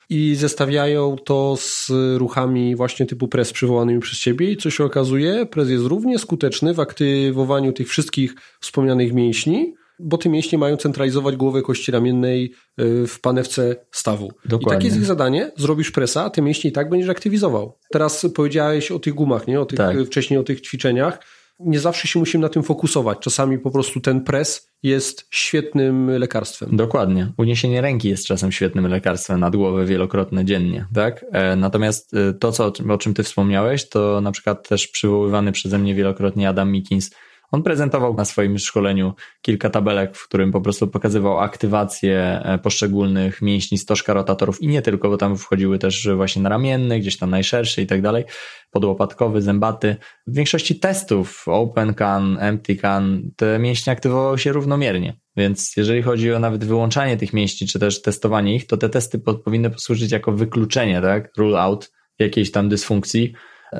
i 0.10 0.36
zestawiają 0.36 1.16
to 1.26 1.56
z 1.60 1.92
ruchami 2.18 2.76
właśnie 2.76 3.06
typu 3.06 3.28
pres 3.28 3.54
przywołanymi 3.54 4.00
przez 4.00 4.20
ciebie 4.20 4.52
i 4.52 4.58
co 4.58 4.70
się 4.70 4.84
okazuje, 4.84 5.46
pres 5.46 5.70
jest 5.70 5.86
równie 5.86 6.20
skuteczny 6.20 6.74
w 6.74 6.80
aktywowaniu 6.80 7.74
tych 7.74 7.90
wszystkich 7.90 8.36
wspomnianych 8.60 9.14
mięśni, 9.14 9.74
bo 10.00 10.18
te 10.18 10.30
mięśnie 10.30 10.58
mają 10.58 10.78
centralizować 10.78 11.36
głowę 11.36 11.62
kości 11.62 11.92
ramiennej 11.92 12.54
y, 12.82 13.08
w 13.08 13.20
panewce 13.22 13.76
stawu. 13.92 14.32
Dokładnie. 14.46 14.76
I 14.76 14.78
takie 14.78 14.88
jest 14.88 14.98
ich 14.98 15.06
zadanie, 15.06 15.52
zrobisz 15.58 15.92
presa, 15.92 16.24
a 16.24 16.30
te 16.30 16.42
mięśnie 16.42 16.70
i 16.70 16.74
tak 16.74 16.90
będziesz 16.90 17.10
aktywizował. 17.10 17.78
Teraz 17.92 18.26
powiedziałeś 18.36 18.92
o 18.92 19.00
tych 19.00 19.14
gumach, 19.14 19.48
nie? 19.48 19.62
O 19.62 19.66
tych, 19.66 19.78
Tak. 19.78 19.98
wcześniej 20.06 20.40
o 20.40 20.44
tych 20.44 20.62
ćwiczeniach. 20.62 21.20
Nie 21.60 21.80
zawsze 21.80 22.08
się 22.08 22.20
musimy 22.20 22.42
na 22.42 22.50
tym 22.50 22.64
fokusować. 22.64 23.20
Czasami 23.20 23.60
po 23.60 23.72
prostu 23.72 24.00
ten 24.00 24.22
pres 24.24 24.70
jest 24.84 25.28
świetnym 25.32 26.10
lekarstwem. 26.10 26.78
Dokładnie. 26.78 27.32
Uniesienie 27.38 27.82
ręki 27.82 28.10
jest 28.10 28.26
czasem 28.26 28.52
świetnym 28.52 28.88
lekarstwem 28.88 29.40
nad 29.40 29.56
głowę 29.56 29.86
wielokrotne 29.86 30.46
dziennie, 30.46 30.86
tak? 30.94 31.26
E, 31.32 31.56
Natomiast 31.56 32.14
e, 32.14 32.34
to, 32.34 32.52
co, 32.52 32.72
o 32.90 32.98
czym 32.98 33.14
ty 33.14 33.24
wspomniałeś, 33.24 33.90
to 33.90 34.22
na 34.22 34.32
przykład 34.32 34.68
też 34.70 34.88
przywoływany 34.88 35.52
przeze 35.52 35.78
mnie 35.80 35.96
wielokrotnie 35.96 36.50
Adam 36.50 36.72
Mikins, 36.72 37.12
on 37.52 37.64
prezentował 37.64 38.14
na 38.14 38.26
swoim 38.26 38.58
szkoleniu 38.58 39.14
kilka 39.42 39.70
tabelek, 39.70 40.18
w 40.18 40.28
którym 40.28 40.52
po 40.52 40.62
prostu 40.62 40.88
pokazywał 40.88 41.40
aktywację 41.40 42.42
e, 42.44 42.58
poszczególnych 42.58 43.42
mięśni 43.42 43.78
stożka 43.78 44.14
rotatorów 44.14 44.62
i 44.62 44.68
nie 44.68 44.82
tylko, 44.82 45.10
bo 45.10 45.18
tam 45.18 45.38
wchodziły 45.38 45.80
też 45.80 46.10
właśnie 46.16 46.42
na 46.42 46.50
ramienny, 46.50 47.00
gdzieś 47.00 47.18
tam 47.18 47.30
najszerszy 47.30 47.82
i 47.82 47.88
tak 47.88 48.02
dalej, 48.02 48.24
podłopatkowy, 48.72 49.42
zębaty. 49.42 49.96
W 50.28 50.36
większości 50.36 50.80
testów 50.80 51.48
Open 51.48 51.94
Can, 51.94 52.38
Empty 52.40 52.76
Can, 52.76 53.32
te 53.36 53.60
mięśnie 53.60 53.94
aktywowały 53.94 54.40
się 54.40 54.52
równomiernie. 54.52 55.18
Więc 55.38 55.78
jeżeli 55.78 56.02
chodzi 56.02 56.34
o 56.34 56.40
nawet 56.40 56.66
wyłączanie 56.66 57.18
tych 57.18 57.34
mięśni, 57.34 57.68
czy 57.68 57.80
też 57.80 58.02
testowanie 58.02 58.56
ich, 58.56 58.68
to 58.68 58.78
te 58.78 58.90
testy 58.90 59.20
po, 59.20 59.34
powinny 59.34 59.70
posłużyć 59.70 60.12
jako 60.12 60.32
wykluczenie, 60.32 61.02
tak? 61.02 61.32
Rule 61.38 61.60
out 61.60 61.92
jakiejś 62.20 62.52
tam 62.52 62.70
dysfunkcji. 62.70 63.34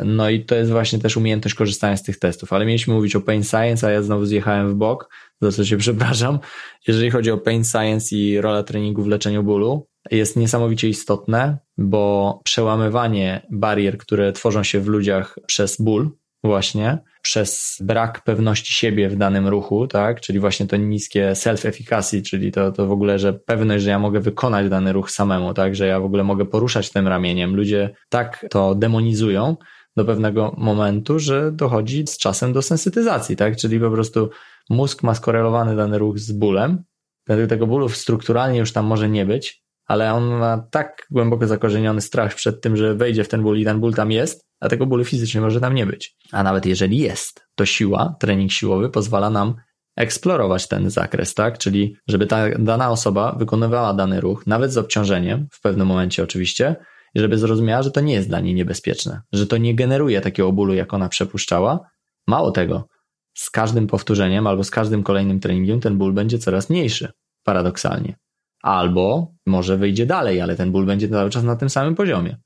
No 0.06 0.30
i 0.30 0.46
to 0.46 0.56
jest 0.56 0.72
właśnie 0.72 1.00
też 1.00 1.18
umiejętność 1.18 1.56
korzystania 1.56 1.98
z 1.98 2.04
tych 2.04 2.20
testów. 2.20 2.54
Ale 2.54 2.66
mieliśmy 2.66 2.94
mówić 2.94 3.16
o 3.16 3.22
Pain 3.22 3.44
Science, 3.44 3.88
a 3.88 3.92
ja 3.92 4.02
znowu 4.02 4.26
zjechałem 4.26 4.70
w 4.70 4.76
bok, 4.76 5.10
za 5.42 5.52
co 5.52 5.66
się 5.66 5.78
przepraszam. 5.78 6.40
Jeżeli 6.88 7.12
chodzi 7.12 7.32
o 7.32 7.38
Pain 7.38 7.64
Science 7.64 8.16
i 8.16 8.42
rola 8.42 8.64
treningu 8.64 9.04
w 9.04 9.08
leczeniu 9.08 9.44
bólu, 9.44 9.88
jest 10.12 10.36
niesamowicie 10.36 10.90
istotne, 10.90 11.58
bo 11.78 12.40
przełamywanie 12.44 13.48
barier, 13.52 13.98
które 13.98 14.34
tworzą 14.34 14.64
się 14.64 14.80
w 14.80 14.88
ludziach 14.88 15.40
przez 15.48 15.82
ból, 15.82 16.12
właśnie, 16.44 16.98
przez 17.22 17.78
brak 17.82 18.24
pewności 18.24 18.74
siebie 18.74 19.10
w 19.10 19.16
danym 19.16 19.48
ruchu, 19.48 19.88
tak, 19.88 20.22
czyli 20.22 20.40
właśnie 20.40 20.68
to 20.68 20.78
niskie 20.78 21.32
self-efficacy, 21.32 22.22
czyli 22.22 22.52
to, 22.52 22.72
to 22.72 22.88
w 22.88 22.92
ogóle, 22.92 23.20
że 23.20 23.34
pewność, 23.34 23.84
że 23.84 23.90
ja 23.90 24.00
mogę 24.00 24.20
wykonać 24.20 24.70
dany 24.70 24.94
ruch 24.94 25.12
samemu, 25.12 25.54
tak, 25.54 25.76
że 25.76 25.88
ja 25.88 26.00
w 26.00 26.06
ogóle 26.06 26.24
mogę 26.24 26.46
poruszać 26.46 26.90
tym 26.90 27.08
ramieniem. 27.08 27.56
Ludzie 27.56 27.90
tak 28.10 28.46
to 28.50 28.76
demonizują 28.76 29.56
do 29.98 30.06
pewnego 30.06 30.56
momentu, 30.58 31.20
że 31.20 31.52
dochodzi 31.52 32.08
z 32.08 32.18
czasem 32.18 32.54
do 32.54 32.62
sensytyzacji, 32.62 33.36
tak, 33.36 33.58
czyli 33.58 33.80
po 33.80 33.92
prostu 33.92 34.30
mózg 34.70 35.04
ma 35.04 35.16
skorelowany 35.16 35.76
dany 35.76 35.98
ruch 35.98 36.20
z 36.20 36.32
bólem, 36.32 36.84
Wtedy 37.28 37.48
tego 37.48 37.68
bólu 37.68 37.90
strukturalnie 37.90 38.60
już 38.60 38.72
tam 38.72 38.86
może 38.86 39.10
nie 39.10 39.26
być, 39.26 39.64
ale 39.86 40.14
on 40.14 40.24
ma 40.24 40.68
tak 40.72 41.08
głęboko 41.12 41.48
zakorzeniony 41.48 42.02
strach 42.02 42.36
przed 42.36 42.62
tym, 42.62 42.78
że 42.78 42.96
wejdzie 42.96 43.24
w 43.24 43.28
ten 43.28 43.44
ból 43.44 43.58
i 43.58 43.66
ten 43.66 43.80
ból 43.80 43.94
tam 43.94 44.12
jest, 44.12 44.46
a 44.60 44.70
tego 44.70 44.86
bólu 44.86 45.06
fizycznie 45.06 45.42
może 45.42 45.62
tam 45.62 45.76
nie 45.76 45.86
być. 45.86 46.16
A 46.32 46.44
nawet 46.44 46.66
jeżeli 46.66 46.98
jest, 46.98 47.48
to 47.56 47.66
siła, 47.66 48.16
trening 48.20 48.52
siłowy 48.52 48.90
pozwala 48.90 49.30
nam 49.30 49.56
eksplorować 49.96 50.68
ten 50.68 50.90
zakres, 50.90 51.34
tak? 51.34 51.58
Czyli 51.58 51.96
żeby 52.08 52.28
ta 52.28 52.50
dana 52.60 52.92
osoba 52.92 53.36
wykonywała 53.40 53.94
dany 53.94 54.22
ruch, 54.22 54.48
nawet 54.48 54.74
z 54.74 54.78
obciążeniem, 54.78 55.48
w 55.52 55.62
pewnym 55.62 55.88
momencie 55.88 56.24
oczywiście, 56.24 56.76
żeby 57.16 57.38
zrozumiała, 57.38 57.84
że 57.84 57.92
to 57.92 58.02
nie 58.02 58.14
jest 58.14 58.28
dla 58.28 58.40
niej 58.40 58.56
niebezpieczne, 58.56 59.22
że 59.32 59.48
to 59.48 59.58
nie 59.58 59.76
generuje 59.76 60.22
takiego 60.22 60.52
bólu, 60.52 60.74
jak 60.74 60.94
ona 60.94 61.10
przepuszczała. 61.10 61.80
Mało 62.28 62.52
tego, 62.52 62.88
z 63.34 63.50
każdym 63.50 63.88
powtórzeniem 63.88 64.48
albo 64.48 64.64
z 64.64 64.72
każdym 64.72 65.04
kolejnym 65.04 65.40
treningiem 65.40 65.80
ten 65.80 65.98
ból 65.98 66.14
będzie 66.14 66.40
coraz 66.40 66.70
mniejszy, 66.70 67.12
paradoksalnie. 67.44 68.16
Albo 68.64 69.32
może 69.46 69.78
wyjdzie 69.78 70.06
dalej, 70.06 70.42
ale 70.42 70.56
ten 70.56 70.72
ból 70.72 70.86
będzie 70.86 71.10
cały 71.10 71.30
czas 71.30 71.44
na 71.44 71.56
tym 71.56 71.70
samym 71.70 71.96
poziomie, 71.96 72.38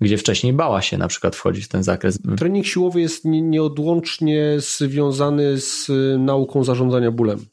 gdzie 0.00 0.18
wcześniej 0.18 0.52
bała 0.52 0.82
się 0.82 0.98
na 0.98 1.08
przykład 1.08 1.36
wchodzić 1.36 1.64
w 1.64 1.68
ten 1.68 1.82
zakres. 1.82 2.18
Trening 2.38 2.66
siłowy 2.66 3.00
jest 3.00 3.24
nie- 3.24 3.42
nieodłącznie 3.42 4.54
związany 4.58 5.60
z 5.60 5.90
nauką 6.18 6.64
zarządzania 6.64 7.10
bólem. 7.10 7.46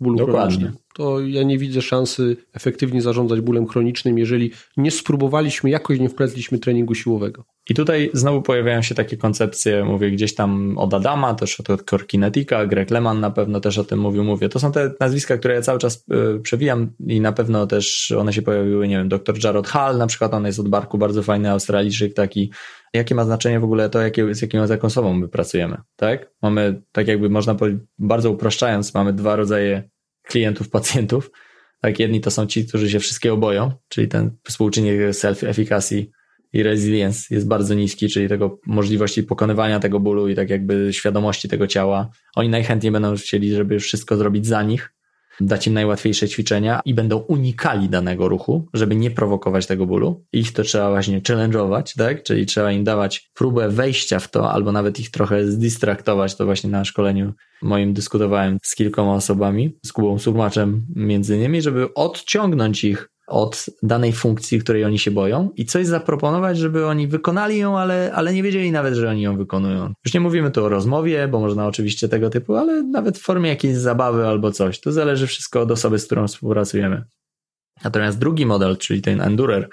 Bólu 0.00 0.16
Dokładnie. 0.18 0.56
chronicznym. 0.56 0.82
To 0.94 1.20
ja 1.20 1.42
nie 1.42 1.58
widzę 1.58 1.82
szansy 1.82 2.36
efektywnie 2.52 3.02
zarządzać 3.02 3.40
bólem 3.40 3.66
chronicznym, 3.66 4.18
jeżeli 4.18 4.50
nie 4.76 4.90
spróbowaliśmy, 4.90 5.70
jakoś 5.70 6.00
nie 6.00 6.08
wpletliśmy 6.08 6.58
treningu 6.58 6.94
siłowego. 6.94 7.44
I 7.70 7.74
tutaj 7.74 8.10
znowu 8.12 8.42
pojawiają 8.42 8.82
się 8.82 8.94
takie 8.94 9.16
koncepcje, 9.16 9.84
mówię 9.84 10.10
gdzieś 10.10 10.34
tam 10.34 10.78
od 10.78 10.94
Adama, 10.94 11.34
też 11.34 11.60
od 11.60 11.82
Korkinetika, 11.82 12.66
Greg 12.66 12.90
Leman 12.90 13.20
na 13.20 13.30
pewno 13.30 13.60
też 13.60 13.78
o 13.78 13.84
tym 13.84 13.98
mówił, 13.98 14.24
mówię. 14.24 14.48
To 14.48 14.58
są 14.58 14.72
te 14.72 14.92
nazwiska, 15.00 15.38
które 15.38 15.54
ja 15.54 15.62
cały 15.62 15.78
czas 15.78 16.04
y, 16.36 16.40
przewijam 16.40 16.92
i 17.06 17.20
na 17.20 17.32
pewno 17.32 17.66
też 17.66 18.10
one 18.10 18.32
się 18.32 18.42
pojawiły, 18.42 18.88
nie 18.88 18.96
wiem, 18.96 19.08
dr 19.08 19.44
Jarrod 19.44 19.68
Hall 19.68 19.98
na 19.98 20.06
przykład, 20.06 20.34
on 20.34 20.46
jest 20.46 20.58
od 20.58 20.68
Barku, 20.68 20.98
bardzo 20.98 21.22
fajny 21.22 21.50
Australijczyk 21.50 22.14
taki. 22.14 22.52
Jakie 22.94 23.14
ma 23.14 23.24
znaczenie 23.24 23.60
w 23.60 23.64
ogóle 23.64 23.90
to, 23.90 24.00
jakie, 24.00 24.34
z 24.34 24.42
jaką 24.42 24.58
języką 24.58 24.86
osobą 24.86 25.12
my 25.12 25.28
pracujemy, 25.28 25.76
tak? 25.96 26.30
Mamy, 26.42 26.82
tak 26.92 27.08
jakby 27.08 27.30
można 27.30 27.54
powiedzieć, 27.54 27.82
bardzo 27.98 28.30
upraszczając, 28.30 28.94
mamy 28.94 29.12
dwa 29.12 29.36
rodzaje 29.36 29.90
klientów, 30.22 30.70
pacjentów. 30.70 31.30
Tak, 31.80 31.98
jedni 31.98 32.20
to 32.20 32.30
są 32.30 32.46
ci, 32.46 32.66
którzy 32.66 32.90
się 32.90 33.00
wszystkiego 33.00 33.36
boją, 33.36 33.72
czyli 33.88 34.08
ten 34.08 34.30
współczynnik 34.44 34.94
self-efficacy 34.94 36.06
i 36.52 36.62
resilience 36.62 37.34
jest 37.34 37.48
bardzo 37.48 37.74
niski, 37.74 38.08
czyli 38.08 38.28
tego 38.28 38.58
możliwości 38.66 39.22
pokonywania 39.22 39.80
tego 39.80 40.00
bólu 40.00 40.28
i 40.28 40.34
tak 40.34 40.50
jakby 40.50 40.92
świadomości 40.92 41.48
tego 41.48 41.66
ciała. 41.66 42.10
Oni 42.36 42.48
najchętniej 42.48 42.92
będą 42.92 43.14
chcieli, 43.16 43.54
żeby 43.54 43.78
wszystko 43.78 44.16
zrobić 44.16 44.46
za 44.46 44.62
nich, 44.62 44.92
dać 45.40 45.66
im 45.66 45.74
najłatwiejsze 45.74 46.28
ćwiczenia 46.28 46.80
i 46.84 46.94
będą 46.94 47.18
unikali 47.18 47.88
danego 47.88 48.28
ruchu, 48.28 48.68
żeby 48.74 48.96
nie 48.96 49.10
prowokować 49.10 49.66
tego 49.66 49.86
bólu. 49.86 50.24
Ich 50.32 50.52
to 50.52 50.62
trzeba 50.62 50.90
właśnie 50.90 51.20
challenge'ować, 51.20 51.96
tak? 51.96 52.22
Czyli 52.22 52.46
trzeba 52.46 52.72
im 52.72 52.84
dawać 52.84 53.30
próbę 53.34 53.68
wejścia 53.68 54.18
w 54.18 54.30
to, 54.30 54.52
albo 54.52 54.72
nawet 54.72 55.00
ich 55.00 55.10
trochę 55.10 55.46
zdistraktować. 55.46 56.36
To 56.36 56.44
właśnie 56.44 56.70
na 56.70 56.84
szkoleniu 56.84 57.32
moim 57.62 57.92
dyskutowałem 57.92 58.58
z 58.62 58.74
kilkoma 58.74 59.14
osobami, 59.14 59.78
z 59.86 59.92
Kubą 59.92 60.18
Surmaczem 60.18 60.86
między 60.96 61.36
innymi, 61.36 61.62
żeby 61.62 61.94
odciągnąć 61.94 62.84
ich 62.84 63.08
od 63.26 63.66
danej 63.82 64.12
funkcji, 64.12 64.58
której 64.58 64.84
oni 64.84 64.98
się 64.98 65.10
boją 65.10 65.50
i 65.56 65.66
coś 65.66 65.86
zaproponować, 65.86 66.58
żeby 66.58 66.86
oni 66.86 67.08
wykonali 67.08 67.58
ją, 67.58 67.78
ale, 67.78 68.12
ale 68.14 68.32
nie 68.32 68.42
wiedzieli 68.42 68.72
nawet, 68.72 68.94
że 68.94 69.10
oni 69.10 69.22
ją 69.22 69.36
wykonują. 69.36 69.92
Już 70.04 70.14
nie 70.14 70.20
mówimy 70.20 70.50
tu 70.50 70.64
o 70.64 70.68
rozmowie, 70.68 71.28
bo 71.28 71.40
można 71.40 71.66
oczywiście 71.66 72.08
tego 72.08 72.30
typu, 72.30 72.56
ale 72.56 72.82
nawet 72.82 73.18
w 73.18 73.22
formie 73.22 73.50
jakiejś 73.50 73.76
zabawy 73.76 74.26
albo 74.26 74.52
coś. 74.52 74.80
To 74.80 74.92
zależy 74.92 75.26
wszystko 75.26 75.60
od 75.60 75.70
osoby, 75.70 75.98
z 75.98 76.06
którą 76.06 76.28
współpracujemy. 76.28 77.04
Natomiast 77.84 78.18
drugi 78.18 78.46
model, 78.46 78.76
czyli 78.76 79.02
ten 79.02 79.20
endurer, 79.20 79.68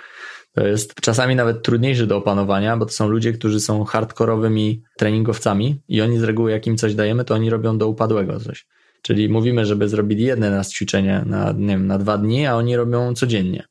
to 0.53 0.67
jest 0.67 0.95
czasami 1.01 1.35
nawet 1.35 1.63
trudniejszy 1.63 2.07
do 2.07 2.17
opanowania, 2.17 2.77
bo 2.77 2.85
to 2.85 2.91
są 2.91 3.07
ludzie, 3.07 3.33
którzy 3.33 3.59
są 3.59 3.83
hardkorowymi 3.83 4.83
treningowcami 4.97 5.81
i 5.87 6.01
oni 6.01 6.19
z 6.19 6.23
reguły, 6.23 6.51
jak 6.51 6.67
im 6.67 6.77
coś 6.77 6.95
dajemy, 6.95 7.25
to 7.25 7.33
oni 7.33 7.49
robią 7.49 7.77
do 7.77 7.87
upadłego 7.87 8.39
coś. 8.39 8.65
Czyli 9.09 9.29
mówimy, 9.29 9.65
żeby 9.65 9.89
zrobili 9.89 10.23
jedne 10.23 10.51
nas 10.51 10.71
ćwiczenie 10.71 11.23
na, 11.25 11.51
nie 11.51 11.67
wiem, 11.67 11.87
na 11.87 11.97
dwa 11.97 12.17
dni, 12.17 12.45
a 12.45 12.55
oni 12.55 12.75
robią 12.75 13.13
codziennie. 13.13 13.63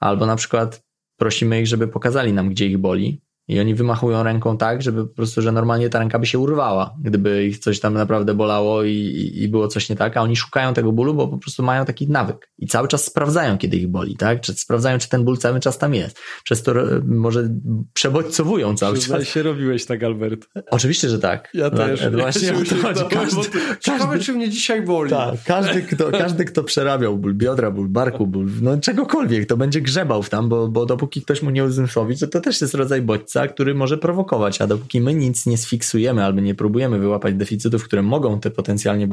Albo 0.00 0.26
na 0.26 0.36
przykład 0.36 0.82
prosimy 1.16 1.60
ich, 1.60 1.66
żeby 1.66 1.88
pokazali 1.88 2.32
nam, 2.32 2.48
gdzie 2.50 2.66
ich 2.66 2.78
boli, 2.78 3.20
i 3.52 3.60
oni 3.60 3.74
wymachują 3.74 4.22
ręką 4.22 4.58
tak, 4.58 4.82
żeby 4.82 5.06
po 5.06 5.14
prostu, 5.14 5.42
że 5.42 5.52
normalnie 5.52 5.88
ta 5.88 5.98
ręka 5.98 6.18
by 6.18 6.26
się 6.26 6.38
urwała, 6.38 6.94
gdyby 7.00 7.44
ich 7.46 7.58
coś 7.58 7.80
tam 7.80 7.94
naprawdę 7.94 8.34
bolało 8.34 8.82
i, 8.82 9.30
i, 9.34 9.48
było 9.48 9.68
coś 9.68 9.88
nie 9.88 9.96
tak, 9.96 10.16
a 10.16 10.22
oni 10.22 10.36
szukają 10.36 10.74
tego 10.74 10.92
bólu, 10.92 11.14
bo 11.14 11.28
po 11.28 11.38
prostu 11.38 11.62
mają 11.62 11.84
taki 11.84 12.08
nawyk 12.08 12.50
i 12.58 12.66
cały 12.66 12.88
czas 12.88 13.04
sprawdzają, 13.04 13.58
kiedy 13.58 13.76
ich 13.76 13.88
boli, 13.88 14.16
tak? 14.16 14.40
Czy 14.40 14.54
sprawdzają, 14.54 14.98
czy 14.98 15.08
ten 15.08 15.24
ból 15.24 15.38
cały 15.38 15.60
czas 15.60 15.78
tam 15.78 15.94
jest. 15.94 16.20
Przez 16.44 16.62
to 16.62 16.72
e, 16.72 17.00
może 17.06 17.48
przebodźcowują 17.92 18.76
cały 18.76 18.94
Przyznaj 18.94 19.20
czas. 19.20 19.28
się 19.28 19.42
robiłeś 19.42 19.86
tak, 19.86 20.02
Albert. 20.02 20.48
Oczywiście, 20.70 21.08
że 21.08 21.18
tak. 21.18 21.48
Ja 21.54 21.70
też. 21.70 22.10
Właśnie 22.10 22.48
ja 22.48 22.54
o 22.54 22.64
to 22.64 22.76
chodzi. 22.76 23.04
Każdy, 23.10 23.40
Ciekawe, 23.80 24.18
czy 24.18 24.32
mnie 24.32 24.48
dzisiaj 24.50 24.82
boli. 24.82 25.10
Tak, 25.10 25.34
każdy 25.46 25.82
kto, 25.82 26.10
każdy, 26.10 26.44
kto 26.44 26.64
przerabiał 26.64 27.18
ból 27.18 27.34
biodra, 27.34 27.70
ból 27.70 27.88
barku, 27.88 28.26
ból, 28.26 28.46
no 28.62 28.80
czegokolwiek, 28.80 29.46
to 29.46 29.56
będzie 29.56 29.80
grzebał 29.80 30.22
w 30.22 30.30
tam, 30.30 30.48
bo, 30.48 30.68
bo 30.68 30.86
dopóki 30.86 31.22
ktoś 31.22 31.42
mu 31.42 31.50
nie 31.50 31.64
uzmysłowi, 31.64 32.18
to 32.18 32.26
to 32.26 32.40
też 32.40 32.60
jest 32.60 32.74
rodzaj 32.74 33.02
bodźca, 33.02 33.41
który 33.48 33.74
może 33.74 33.98
prowokować, 33.98 34.60
a 34.60 34.66
dopóki 34.66 35.00
my 35.00 35.14
nic 35.14 35.46
nie 35.46 35.58
sfiksujemy 35.58 36.24
albo 36.24 36.40
nie 36.40 36.54
próbujemy 36.54 36.98
wyłapać 36.98 37.34
deficytów, 37.34 37.84
które 37.84 38.02
mogą 38.02 38.40
te 38.40 38.50
potencjalnie 38.50 39.08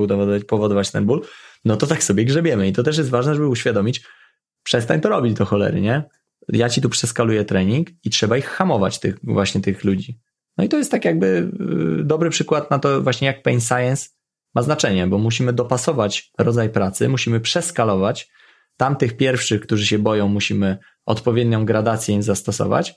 powodować 0.47 0.91
ten 0.91 1.05
ból, 1.05 1.21
no 1.65 1.77
to 1.77 1.88
tak 1.88 2.03
sobie 2.03 2.25
grzebiemy. 2.25 2.67
I 2.67 2.73
to 2.73 2.84
też 2.84 2.97
jest 2.97 3.09
ważne, 3.09 3.36
żeby 3.36 3.47
uświadomić, 3.47 4.01
przestań 4.63 5.01
to 5.01 5.09
robić 5.09 5.34
do 5.34 5.45
cholery, 5.45 5.82
nie? 5.82 6.03
Ja 6.47 6.69
ci 6.69 6.82
tu 6.82 6.89
przeskaluję 6.89 7.45
trening 7.45 7.88
i 8.03 8.09
trzeba 8.09 8.38
ich 8.38 8.45
hamować, 8.45 8.99
tych, 8.99 9.17
właśnie 9.23 9.61
tych 9.61 9.84
ludzi. 9.84 10.19
No 10.57 10.63
i 10.63 10.69
to 10.69 10.77
jest 10.77 10.91
tak 10.91 11.05
jakby 11.05 11.51
y, 11.99 12.03
dobry 12.03 12.30
przykład 12.30 12.71
na 12.71 12.80
to 12.80 13.01
właśnie 13.01 13.27
jak 13.27 13.43
Pain 13.43 13.61
Science 13.61 14.09
ma 14.55 14.61
znaczenie, 14.61 15.07
bo 15.07 15.17
musimy 15.17 15.53
dopasować 15.53 16.32
rodzaj 16.38 16.69
pracy, 16.69 17.09
musimy 17.09 17.39
przeskalować 17.39 18.32
tamtych 18.77 19.17
pierwszych, 19.17 19.61
którzy 19.61 19.86
się 19.86 19.99
boją, 19.99 20.27
musimy 20.27 20.77
odpowiednią 21.05 21.65
gradację 21.65 22.15
im 22.15 22.23
zastosować, 22.23 22.93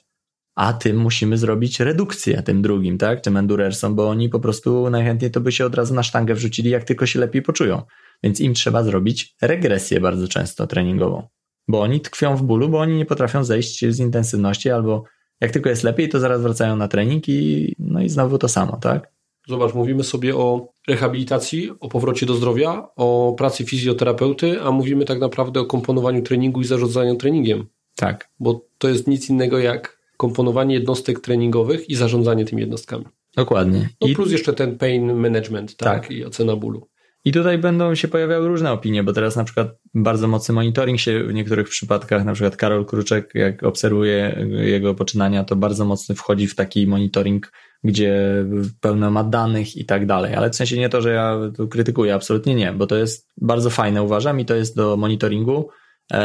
a 0.55 0.73
tym 0.73 0.97
musimy 0.97 1.37
zrobić 1.37 1.79
redukcję 1.79 2.43
tym 2.43 2.61
drugim, 2.61 2.97
tak, 2.97 3.21
tym 3.21 3.37
endurersom, 3.37 3.95
bo 3.95 4.09
oni 4.09 4.29
po 4.29 4.39
prostu 4.39 4.89
najchętniej 4.89 5.31
to 5.31 5.41
by 5.41 5.51
się 5.51 5.65
od 5.65 5.75
razu 5.75 5.93
na 5.93 6.03
sztangę 6.03 6.35
wrzucili, 6.35 6.69
jak 6.69 6.83
tylko 6.83 7.05
się 7.05 7.19
lepiej 7.19 7.41
poczują. 7.41 7.81
Więc 8.23 8.39
im 8.39 8.53
trzeba 8.53 8.83
zrobić 8.83 9.35
regresję 9.41 9.99
bardzo 9.99 10.27
często 10.27 10.67
treningową, 10.67 11.27
bo 11.67 11.81
oni 11.81 12.01
tkwią 12.01 12.35
w 12.35 12.43
bólu, 12.43 12.69
bo 12.69 12.79
oni 12.79 12.97
nie 12.97 13.05
potrafią 13.05 13.43
zejść 13.43 13.85
z 13.89 13.99
intensywności 13.99 14.69
albo 14.69 15.03
jak 15.41 15.51
tylko 15.51 15.69
jest 15.69 15.83
lepiej, 15.83 16.09
to 16.09 16.19
zaraz 16.19 16.41
wracają 16.41 16.75
na 16.75 16.87
trening 16.87 17.29
i 17.29 17.73
no 17.79 18.01
i 18.01 18.09
znowu 18.09 18.37
to 18.37 18.47
samo, 18.47 18.77
tak? 18.77 19.13
Zobacz, 19.47 19.73
mówimy 19.73 20.03
sobie 20.03 20.35
o 20.35 20.73
rehabilitacji, 20.87 21.71
o 21.79 21.89
powrocie 21.89 22.25
do 22.25 22.33
zdrowia, 22.33 22.87
o 22.95 23.35
pracy 23.37 23.65
fizjoterapeuty, 23.65 24.61
a 24.61 24.71
mówimy 24.71 25.05
tak 25.05 25.19
naprawdę 25.19 25.59
o 25.59 25.65
komponowaniu 25.65 26.21
treningu 26.21 26.61
i 26.61 26.65
zarządzaniu 26.65 27.15
treningiem. 27.15 27.65
Tak. 27.95 28.29
Bo 28.39 28.65
to 28.77 28.89
jest 28.89 29.07
nic 29.07 29.29
innego 29.29 29.59
jak 29.59 30.02
komponowanie 30.23 30.75
jednostek 30.75 31.19
treningowych 31.19 31.89
i 31.89 31.95
zarządzanie 31.95 32.45
tymi 32.45 32.61
jednostkami. 32.61 33.05
Dokładnie. 33.35 33.89
No 34.01 34.07
I 34.07 34.15
plus 34.15 34.31
jeszcze 34.31 34.53
ten 34.53 34.77
pain 34.77 35.13
management, 35.13 35.75
tak? 35.77 36.01
tak? 36.01 36.11
I 36.11 36.25
ocena 36.25 36.55
bólu. 36.55 36.87
I 37.25 37.31
tutaj 37.31 37.57
będą 37.57 37.95
się 37.95 38.07
pojawiały 38.07 38.47
różne 38.47 38.71
opinie, 38.71 39.03
bo 39.03 39.13
teraz 39.13 39.35
na 39.35 39.43
przykład 39.43 39.67
bardzo 39.93 40.27
mocny 40.27 40.55
monitoring 40.55 40.99
się 40.99 41.23
w 41.23 41.33
niektórych 41.33 41.69
przypadkach, 41.69 42.25
na 42.25 42.33
przykład 42.33 42.57
Karol 42.57 42.85
Kruczek, 42.85 43.31
jak 43.33 43.63
obserwuje 43.63 44.45
jego 44.49 44.95
poczynania, 44.95 45.43
to 45.43 45.55
bardzo 45.55 45.85
mocny 45.85 46.15
wchodzi 46.15 46.47
w 46.47 46.55
taki 46.55 46.87
monitoring, 46.87 47.51
gdzie 47.83 48.45
pełno 48.81 49.11
ma 49.11 49.23
danych 49.23 49.75
i 49.75 49.85
tak 49.85 50.05
dalej. 50.05 50.35
Ale 50.35 50.49
w 50.49 50.55
sensie 50.55 50.77
nie 50.77 50.89
to, 50.89 51.01
że 51.01 51.13
ja 51.13 51.39
tu 51.57 51.67
krytykuję, 51.67 52.13
absolutnie 52.13 52.55
nie, 52.55 52.73
bo 52.73 52.87
to 52.87 52.95
jest 52.95 53.29
bardzo 53.41 53.69
fajne, 53.69 54.03
uważam, 54.03 54.39
i 54.39 54.45
to 54.45 54.55
jest 54.55 54.75
do 54.75 54.97
monitoringu 54.97 55.69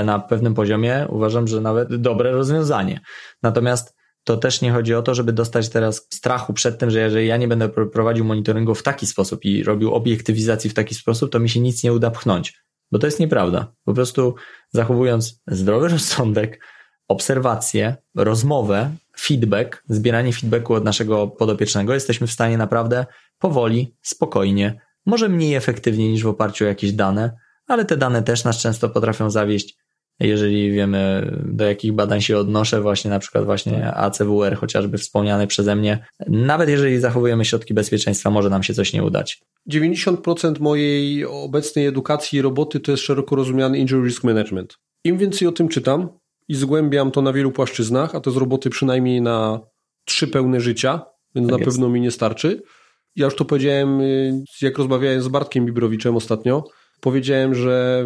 na 0.05 0.19
pewnym 0.19 0.55
poziomie 0.55 1.07
uważam, 1.09 1.49
że 1.49 1.61
nawet 1.61 1.97
dobre 1.97 2.33
rozwiązanie. 2.33 3.01
Natomiast 3.43 3.99
to 4.25 4.37
też 4.37 4.61
nie 4.61 4.73
chodzi 4.73 4.95
o 4.95 5.03
to, 5.03 5.15
żeby 5.15 5.33
dostać 5.33 5.69
teraz 5.69 6.07
strachu 6.15 6.53
przed 6.53 6.79
tym, 6.79 6.91
że 6.91 7.01
jeżeli 7.01 7.27
ja 7.27 7.37
nie 7.37 7.49
będę 7.49 7.69
prowadził 7.69 8.25
monitoringu 8.25 8.75
w 8.75 8.83
taki 8.83 9.07
sposób 9.07 9.45
i 9.45 9.65
robił 9.65 9.95
obiektywizacji 9.95 10.71
w 10.71 10.75
taki 10.75 10.95
sposób, 10.95 11.33
to 11.33 11.39
mi 11.39 11.51
się 11.51 11.61
nic 11.61 11.85
nie 11.85 11.93
uda 11.93 12.11
pchnąć. 12.11 12.55
Bo 12.93 12.99
to 12.99 13.07
jest 13.07 13.21
nieprawda. 13.21 13.73
Po 13.85 13.95
prostu 13.95 14.35
zachowując 14.71 15.41
zdrowy 15.47 15.89
rozsądek, 15.99 16.65
obserwacje, 17.09 17.97
rozmowę, 18.17 18.91
feedback, 19.19 19.83
zbieranie 19.89 20.33
feedbacku 20.33 20.75
od 20.75 20.85
naszego 20.85 21.29
podopiecznego, 21.29 21.95
jesteśmy 21.95 22.27
w 22.27 22.33
stanie 22.33 22.59
naprawdę 22.59 23.07
powoli, 23.39 23.97
spokojnie, 24.03 24.81
może 25.07 25.29
mniej 25.29 25.55
efektywnie 25.55 26.11
niż 26.11 26.23
w 26.23 26.29
oparciu 26.29 26.65
o 26.65 26.69
jakieś 26.69 26.93
dane, 26.93 27.37
ale 27.69 27.85
te 27.85 27.97
dane 27.97 28.23
też 28.23 28.45
nas 28.45 28.63
często 28.63 28.89
potrafią 28.89 29.31
zawieść. 29.31 29.77
Jeżeli 30.21 30.71
wiemy, 30.73 31.33
do 31.45 31.65
jakich 31.65 31.93
badań 31.93 32.21
się 32.21 32.39
odnoszę, 32.39 32.81
właśnie 32.81 33.11
na 33.11 33.19
przykład 33.19 33.45
właśnie 33.45 33.95
ACWR, 33.95 34.57
chociażby 34.57 34.99
wspomniany 34.99 35.47
przeze 35.47 35.77
mnie, 35.77 36.07
nawet 36.29 36.69
jeżeli 36.69 37.01
zachowujemy 37.01 37.45
środki 37.45 37.75
bezpieczeństwa, 37.75 38.31
może 38.31 38.51
nam 38.51 38.63
się 38.63 38.75
coś 38.75 38.93
nie 38.93 39.05
udać. 39.05 39.41
90% 39.71 40.61
mojej 40.61 41.25
obecnej 41.25 41.87
edukacji 41.87 42.39
i 42.39 42.43
roboty 42.43 42.81
to 42.81 42.91
jest 42.91 43.03
szeroko 43.03 43.37
rozumiany 43.37 43.79
injury 43.79 44.09
risk 44.09 44.25
management. 44.25 44.79
Im 45.05 45.19
więcej 45.19 45.49
o 45.49 45.53
tym 45.53 45.69
czytam 45.69 46.09
i 46.49 46.55
zgłębiam 46.55 47.11
to 47.11 47.23
na 47.23 47.33
wielu 47.33 47.53
płaszczyznach, 47.53 48.15
a 48.15 48.21
to 48.21 48.31
z 48.31 48.37
roboty 48.37 48.71
przynajmniej 48.71 49.23
na 49.23 49.61
trzy 50.05 50.29
pełne 50.29 50.61
życia, 50.61 51.03
więc 51.35 51.49
tak 51.49 51.53
na 51.53 51.65
jest. 51.65 51.71
pewno 51.71 51.89
mi 51.89 52.01
nie 52.01 52.11
starczy. 52.11 52.63
Ja 53.17 53.25
już 53.25 53.37
to 53.37 53.45
powiedziałem, 53.45 54.01
jak 54.63 54.79
rozmawiałem 54.79 55.23
z 55.23 55.29
Bartkiem 55.29 55.67
Bibrowiczem 55.67 56.17
ostatnio, 56.17 56.65
powiedziałem, 57.01 57.55
że 57.55 58.05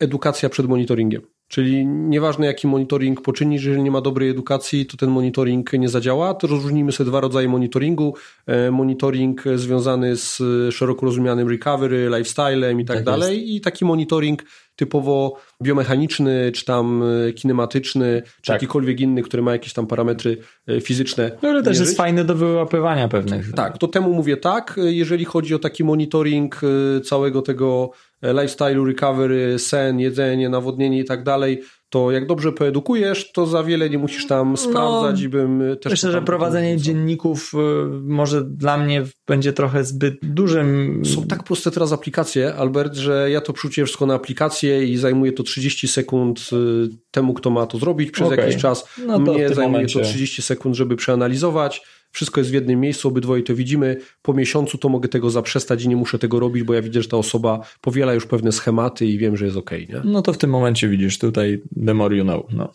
edukacja 0.00 0.48
przed 0.48 0.66
monitoringiem. 0.66 1.22
Czyli 1.48 1.86
nieważne 1.86 2.46
jaki 2.46 2.66
monitoring 2.66 3.22
poczynisz, 3.22 3.64
jeżeli 3.64 3.82
nie 3.82 3.90
ma 3.90 4.00
dobrej 4.00 4.30
edukacji, 4.30 4.86
to 4.86 4.96
ten 4.96 5.10
monitoring 5.10 5.72
nie 5.72 5.88
zadziała. 5.88 6.34
To 6.34 6.46
rozróżnimy 6.46 6.92
sobie 6.92 7.10
dwa 7.10 7.20
rodzaje 7.20 7.48
monitoringu. 7.48 8.14
E, 8.46 8.70
monitoring 8.70 9.44
związany 9.54 10.16
z 10.16 10.42
szeroko 10.74 11.06
rozumianym 11.06 11.48
recovery, 11.48 12.10
lifestylem 12.16 12.80
i 12.80 12.84
tak, 12.84 12.96
tak 12.96 13.04
dalej 13.04 13.36
jest. 13.38 13.48
i 13.48 13.60
taki 13.60 13.84
monitoring 13.84 14.44
typowo 14.76 15.36
biomechaniczny, 15.62 16.52
czy 16.54 16.64
tam 16.64 17.02
e, 17.28 17.32
kinematyczny, 17.32 18.22
czy 18.24 18.46
tak. 18.46 18.54
jakikolwiek 18.54 19.00
inny, 19.00 19.22
który 19.22 19.42
ma 19.42 19.52
jakieś 19.52 19.72
tam 19.72 19.86
parametry 19.86 20.36
e, 20.66 20.80
fizyczne. 20.80 21.30
No 21.42 21.48
ale 21.48 21.62
też 21.62 21.70
mierzyć. 21.70 21.86
jest 21.86 21.96
fajny 21.96 22.24
do 22.24 22.34
wyłapywania 22.34 23.08
pewnych. 23.08 23.52
Tak, 23.52 23.78
to 23.78 23.88
temu 23.88 24.12
mówię 24.12 24.36
tak. 24.36 24.80
Jeżeli 24.84 25.24
chodzi 25.24 25.54
o 25.54 25.58
taki 25.58 25.84
monitoring 25.84 26.60
całego 27.04 27.42
tego 27.42 27.90
lifestyle, 28.22 28.84
recovery, 28.86 29.58
sen, 29.58 30.00
jedzenie, 30.00 30.48
nawodnienie 30.48 31.00
i 31.00 31.04
tak 31.04 31.24
dalej, 31.24 31.62
to 31.90 32.10
jak 32.10 32.26
dobrze 32.26 32.52
poedukujesz, 32.52 33.32
to 33.32 33.46
za 33.46 33.62
wiele 33.62 33.90
nie 33.90 33.98
musisz 33.98 34.26
tam 34.26 34.50
no, 34.50 34.56
sprawdzać 34.56 35.20
no, 35.20 35.26
i 35.26 35.28
bym 35.28 35.62
też... 35.80 35.90
Myślę, 35.90 36.12
że 36.12 36.22
prowadzenie 36.22 36.76
dzienników 36.76 37.52
y, 37.54 37.56
może 38.02 38.44
dla 38.44 38.78
mnie 38.78 39.04
będzie 39.26 39.52
trochę 39.52 39.84
zbyt 39.84 40.14
dużym... 40.22 41.02
Są 41.04 41.26
tak 41.26 41.44
proste 41.44 41.70
teraz 41.70 41.92
aplikacje, 41.92 42.54
Albert, 42.54 42.94
że 42.94 43.30
ja 43.30 43.40
to 43.40 43.52
przerzuciłem 43.52 43.86
wszystko 43.86 44.06
na 44.06 44.14
aplikację 44.14 44.84
i 44.84 44.96
zajmuje 44.96 45.32
to 45.32 45.42
30 45.42 45.88
sekund 45.88 46.50
y, 46.52 46.88
temu, 47.10 47.34
kto 47.34 47.50
ma 47.50 47.66
to 47.66 47.78
zrobić 47.78 48.10
przez 48.10 48.26
okay. 48.26 48.38
jakiś 48.38 48.56
czas. 48.56 48.88
No 49.06 49.18
Mnie 49.18 49.48
zajmuje 49.48 49.68
momencie... 49.68 50.00
to 50.00 50.04
30 50.04 50.42
sekund, 50.42 50.76
żeby 50.76 50.96
przeanalizować 50.96 51.82
wszystko 52.10 52.40
jest 52.40 52.50
w 52.50 52.54
jednym 52.54 52.80
miejscu, 52.80 53.08
obydwoje 53.08 53.42
to 53.42 53.54
widzimy. 53.54 53.96
Po 54.22 54.34
miesiącu 54.34 54.78
to 54.78 54.88
mogę 54.88 55.08
tego 55.08 55.30
zaprzestać 55.30 55.84
i 55.84 55.88
nie 55.88 55.96
muszę 55.96 56.18
tego 56.18 56.40
robić, 56.40 56.62
bo 56.62 56.74
ja 56.74 56.82
widzę, 56.82 57.02
że 57.02 57.08
ta 57.08 57.16
osoba 57.16 57.60
powiela 57.80 58.14
już 58.14 58.26
pewne 58.26 58.52
schematy 58.52 59.06
i 59.06 59.18
wiem, 59.18 59.36
że 59.36 59.44
jest 59.44 59.56
ok. 59.56 59.70
Nie? 59.70 60.02
No 60.04 60.22
to 60.22 60.32
w 60.32 60.38
tym 60.38 60.50
momencie 60.50 60.88
widzisz 60.88 61.18
tutaj 61.18 61.62
the 61.86 61.94
more 61.94 62.16
you 62.16 62.24
know. 62.24 62.46
No. 62.50 62.72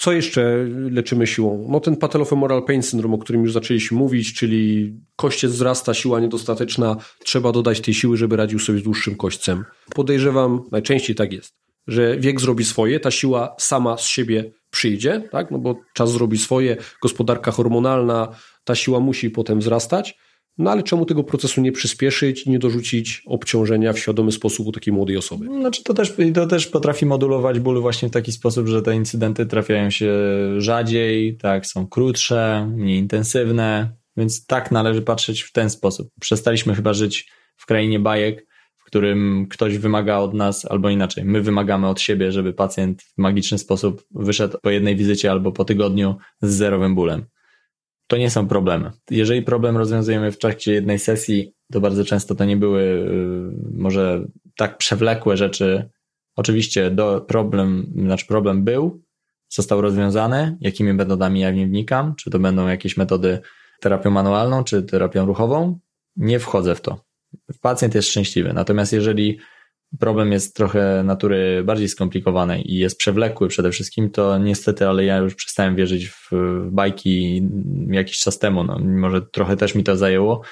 Co 0.00 0.12
jeszcze 0.12 0.66
leczymy 0.90 1.26
siłą? 1.26 1.66
No 1.70 1.80
ten 1.80 1.96
patellofemoral 1.96 2.64
pain 2.64 2.82
syndrome, 2.82 3.14
o 3.14 3.18
którym 3.18 3.42
już 3.42 3.52
zaczęliśmy 3.52 3.98
mówić, 3.98 4.34
czyli 4.34 4.92
kościec 5.16 5.52
wzrasta, 5.52 5.94
siła 5.94 6.20
niedostateczna, 6.20 6.96
trzeba 7.24 7.52
dodać 7.52 7.80
tej 7.80 7.94
siły, 7.94 8.16
żeby 8.16 8.36
radził 8.36 8.58
sobie 8.58 8.78
z 8.78 8.82
dłuższym 8.82 9.16
kośćcem. 9.16 9.64
Podejrzewam, 9.94 10.60
najczęściej 10.72 11.16
tak 11.16 11.32
jest, 11.32 11.54
że 11.86 12.16
wiek 12.18 12.40
zrobi 12.40 12.64
swoje, 12.64 13.00
ta 13.00 13.10
siła 13.10 13.54
sama 13.58 13.96
z 13.96 14.04
siebie 14.04 14.52
przyjdzie, 14.70 15.28
tak? 15.32 15.50
no 15.50 15.58
bo 15.58 15.80
czas 15.94 16.12
zrobi 16.12 16.38
swoje, 16.38 16.76
gospodarka 17.02 17.50
hormonalna, 17.50 18.28
ta 18.64 18.74
siła 18.74 19.00
musi 19.00 19.30
potem 19.30 19.58
wzrastać, 19.58 20.18
no 20.58 20.70
ale 20.70 20.82
czemu 20.82 21.06
tego 21.06 21.24
procesu 21.24 21.60
nie 21.60 21.72
przyspieszyć 21.72 22.46
i 22.46 22.50
nie 22.50 22.58
dorzucić 22.58 23.22
obciążenia 23.26 23.92
w 23.92 23.98
świadomy 23.98 24.32
sposób 24.32 24.66
u 24.66 24.72
takiej 24.72 24.94
młodej 24.94 25.16
osoby? 25.16 25.46
Znaczy 25.46 25.84
to 25.84 25.94
też, 25.94 26.14
to 26.34 26.46
też 26.46 26.66
potrafi 26.66 27.06
modulować 27.06 27.60
ból 27.60 27.80
właśnie 27.80 28.08
w 28.08 28.12
taki 28.12 28.32
sposób, 28.32 28.66
że 28.66 28.82
te 28.82 28.96
incydenty 28.96 29.46
trafiają 29.46 29.90
się 29.90 30.12
rzadziej, 30.58 31.36
tak, 31.36 31.66
są 31.66 31.86
krótsze, 31.86 32.70
mniej 32.76 32.98
intensywne, 32.98 33.92
więc 34.16 34.46
tak 34.46 34.70
należy 34.70 35.02
patrzeć 35.02 35.42
w 35.42 35.52
ten 35.52 35.70
sposób. 35.70 36.08
Przestaliśmy 36.20 36.74
chyba 36.74 36.92
żyć 36.92 37.30
w 37.56 37.66
krainie 37.66 38.00
bajek, 38.00 38.46
w 38.76 38.84
którym 38.84 39.46
ktoś 39.50 39.78
wymaga 39.78 40.18
od 40.18 40.34
nas, 40.34 40.66
albo 40.70 40.90
inaczej, 40.90 41.24
my 41.24 41.40
wymagamy 41.42 41.88
od 41.88 42.00
siebie, 42.00 42.32
żeby 42.32 42.52
pacjent 42.52 43.02
w 43.02 43.18
magiczny 43.18 43.58
sposób 43.58 44.04
wyszedł 44.10 44.58
po 44.62 44.70
jednej 44.70 44.96
wizycie 44.96 45.30
albo 45.30 45.52
po 45.52 45.64
tygodniu 45.64 46.16
z 46.42 46.54
zerowym 46.54 46.94
bólem 46.94 47.26
to 48.10 48.16
nie 48.16 48.30
są 48.30 48.48
problemy. 48.48 48.90
Jeżeli 49.10 49.42
problem 49.42 49.76
rozwiązujemy 49.76 50.32
w 50.32 50.38
trakcie 50.38 50.72
jednej 50.72 50.98
sesji, 50.98 51.54
to 51.72 51.80
bardzo 51.80 52.04
często 52.04 52.34
to 52.34 52.44
nie 52.44 52.56
były 52.56 52.82
y, 52.82 53.72
może 53.72 54.24
tak 54.56 54.78
przewlekłe 54.78 55.36
rzeczy. 55.36 55.90
Oczywiście 56.36 56.90
do 56.90 57.20
problem, 57.20 57.92
znaczy 57.96 58.26
problem 58.26 58.64
był, 58.64 59.02
został 59.48 59.80
rozwiązany. 59.80 60.56
Jakimi 60.60 60.92
metodami 60.92 61.40
ja 61.40 61.50
nie 61.50 61.66
wnikam? 61.66 62.14
Czy 62.14 62.30
to 62.30 62.38
będą 62.38 62.68
jakieś 62.68 62.96
metody 62.96 63.40
terapią 63.80 64.10
manualną, 64.10 64.64
czy 64.64 64.82
terapią 64.82 65.26
ruchową? 65.26 65.78
Nie 66.16 66.38
wchodzę 66.38 66.74
w 66.74 66.80
to. 66.80 67.04
Pacjent 67.60 67.94
jest 67.94 68.08
szczęśliwy. 68.08 68.52
Natomiast 68.52 68.92
jeżeli 68.92 69.38
problem 69.98 70.32
jest 70.32 70.56
trochę 70.56 71.02
natury 71.04 71.62
bardziej 71.64 71.88
skomplikowanej 71.88 72.72
i 72.72 72.78
jest 72.78 72.98
przewlekły 72.98 73.48
przede 73.48 73.70
wszystkim, 73.70 74.10
to 74.10 74.38
niestety, 74.38 74.88
ale 74.88 75.04
ja 75.04 75.16
już 75.16 75.34
przestałem 75.34 75.76
wierzyć 75.76 76.08
w 76.08 76.30
bajki 76.70 77.42
jakiś 77.90 78.18
czas 78.18 78.38
temu. 78.38 78.64
No, 78.64 78.78
może 78.78 79.22
trochę 79.22 79.56
też 79.56 79.74
mi 79.74 79.84
to 79.84 79.96
zajęło, 79.96 80.42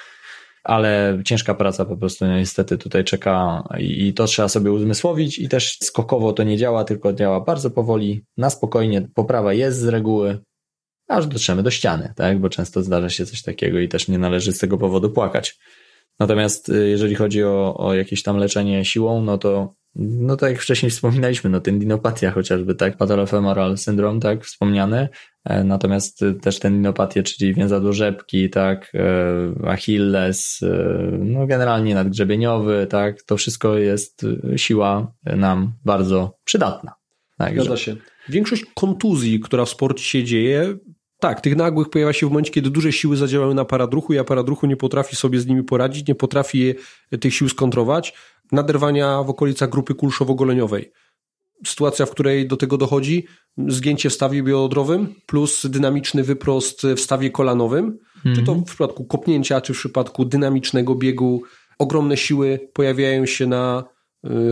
ale 0.63 1.21
ciężka 1.25 1.53
praca 1.53 1.85
po 1.85 1.97
prostu 1.97 2.25
niestety 2.25 2.77
tutaj 2.77 3.03
czeka 3.03 3.63
i 3.79 4.13
to 4.13 4.25
trzeba 4.25 4.47
sobie 4.47 4.71
uzmysłowić 4.71 5.39
i 5.39 5.49
też 5.49 5.77
skokowo 5.81 6.33
to 6.33 6.43
nie 6.43 6.57
działa, 6.57 6.83
tylko 6.83 7.13
działa 7.13 7.41
bardzo 7.41 7.71
powoli, 7.71 8.25
na 8.37 8.49
spokojnie, 8.49 9.07
poprawa 9.15 9.53
jest 9.53 9.79
z 9.79 9.87
reguły, 9.87 10.39
aż 11.07 11.27
dotrzemy 11.27 11.63
do 11.63 11.71
ściany, 11.71 12.13
tak? 12.15 12.39
Bo 12.39 12.49
często 12.49 12.83
zdarza 12.83 13.09
się 13.09 13.25
coś 13.25 13.41
takiego 13.41 13.79
i 13.79 13.87
też 13.87 14.07
nie 14.07 14.17
należy 14.17 14.53
z 14.53 14.57
tego 14.57 14.77
powodu 14.77 15.09
płakać. 15.09 15.59
Natomiast 16.19 16.69
y, 16.69 16.89
jeżeli 16.89 17.15
chodzi 17.15 17.43
o, 17.43 17.77
o 17.77 17.93
jakieś 17.93 18.23
tam 18.23 18.37
leczenie 18.37 18.85
siłą, 18.85 19.21
no 19.21 19.37
to 19.37 19.79
no 19.95 20.37
tak 20.37 20.51
jak 20.51 20.61
wcześniej 20.61 20.89
wspominaliśmy, 20.89 21.49
no 21.49 21.61
tendinopatia 21.61 22.31
chociażby, 22.31 22.75
tak, 22.75 22.97
patellofemoral 22.97 23.77
syndrom, 23.77 24.19
tak, 24.19 24.45
wspomniany, 24.45 25.09
e, 25.45 25.63
natomiast 25.63 26.21
y, 26.21 26.33
też 26.33 26.59
tendinopatie, 26.59 27.23
czyli 27.23 27.53
więzadło 27.53 27.93
rzepki, 27.93 28.49
tak, 28.49 28.91
e, 28.93 29.67
achilles, 29.67 30.59
e, 30.63 30.67
no 31.19 31.47
generalnie 31.47 31.95
nadgrzebieniowy, 31.95 32.87
tak, 32.89 33.23
to 33.23 33.37
wszystko 33.37 33.77
jest 33.77 34.23
y, 34.23 34.57
siła 34.57 35.13
nam 35.23 35.73
bardzo 35.85 36.37
przydatna. 36.43 36.93
Tak, 37.37 37.53
Zgadza 37.53 37.77
się. 37.77 37.95
Większość 38.29 38.65
kontuzji, 38.75 39.39
która 39.39 39.65
w 39.65 39.69
sporcie 39.69 40.03
się 40.03 40.23
dzieje, 40.23 40.77
tak, 41.19 41.41
tych 41.41 41.55
nagłych 41.55 41.89
pojawia 41.89 42.13
się 42.13 42.27
w 42.27 42.29
momencie, 42.29 42.51
kiedy 42.51 42.69
duże 42.69 42.91
siły 42.91 43.17
zadziałają 43.17 43.53
na 43.53 43.65
paradruchu 43.65 44.13
i 44.13 44.17
aparadruchu 44.17 44.67
nie 44.67 44.77
potrafi 44.77 45.15
sobie 45.15 45.39
z 45.39 45.47
nimi 45.47 45.63
poradzić, 45.63 46.07
nie 46.07 46.15
potrafi 46.15 46.59
je, 46.59 46.75
tych 47.19 47.33
sił 47.33 47.49
skontrować. 47.49 48.13
Naderwania 48.51 49.23
w 49.23 49.29
okolicach 49.29 49.69
grupy 49.69 49.93
kulszowo-goleniowej. 49.93 50.91
Sytuacja, 51.65 52.05
w 52.05 52.11
której 52.11 52.47
do 52.47 52.57
tego 52.57 52.77
dochodzi, 52.77 53.25
zgięcie 53.67 54.09
w 54.09 54.13
stawie 54.13 54.43
biodrowym 54.43 55.15
plus 55.25 55.65
dynamiczny 55.65 56.23
wyprost 56.23 56.81
w 56.83 56.99
stawie 56.99 57.29
kolanowym, 57.29 57.99
czy 58.23 58.43
to 58.43 58.51
mhm. 58.51 58.61
w 58.61 58.65
przypadku 58.65 59.05
kopnięcia, 59.05 59.61
czy 59.61 59.73
w 59.73 59.77
przypadku 59.77 60.25
dynamicznego 60.25 60.95
biegu, 60.95 61.41
ogromne 61.79 62.17
siły 62.17 62.59
pojawiają 62.73 63.25
się 63.25 63.47
na 63.47 63.83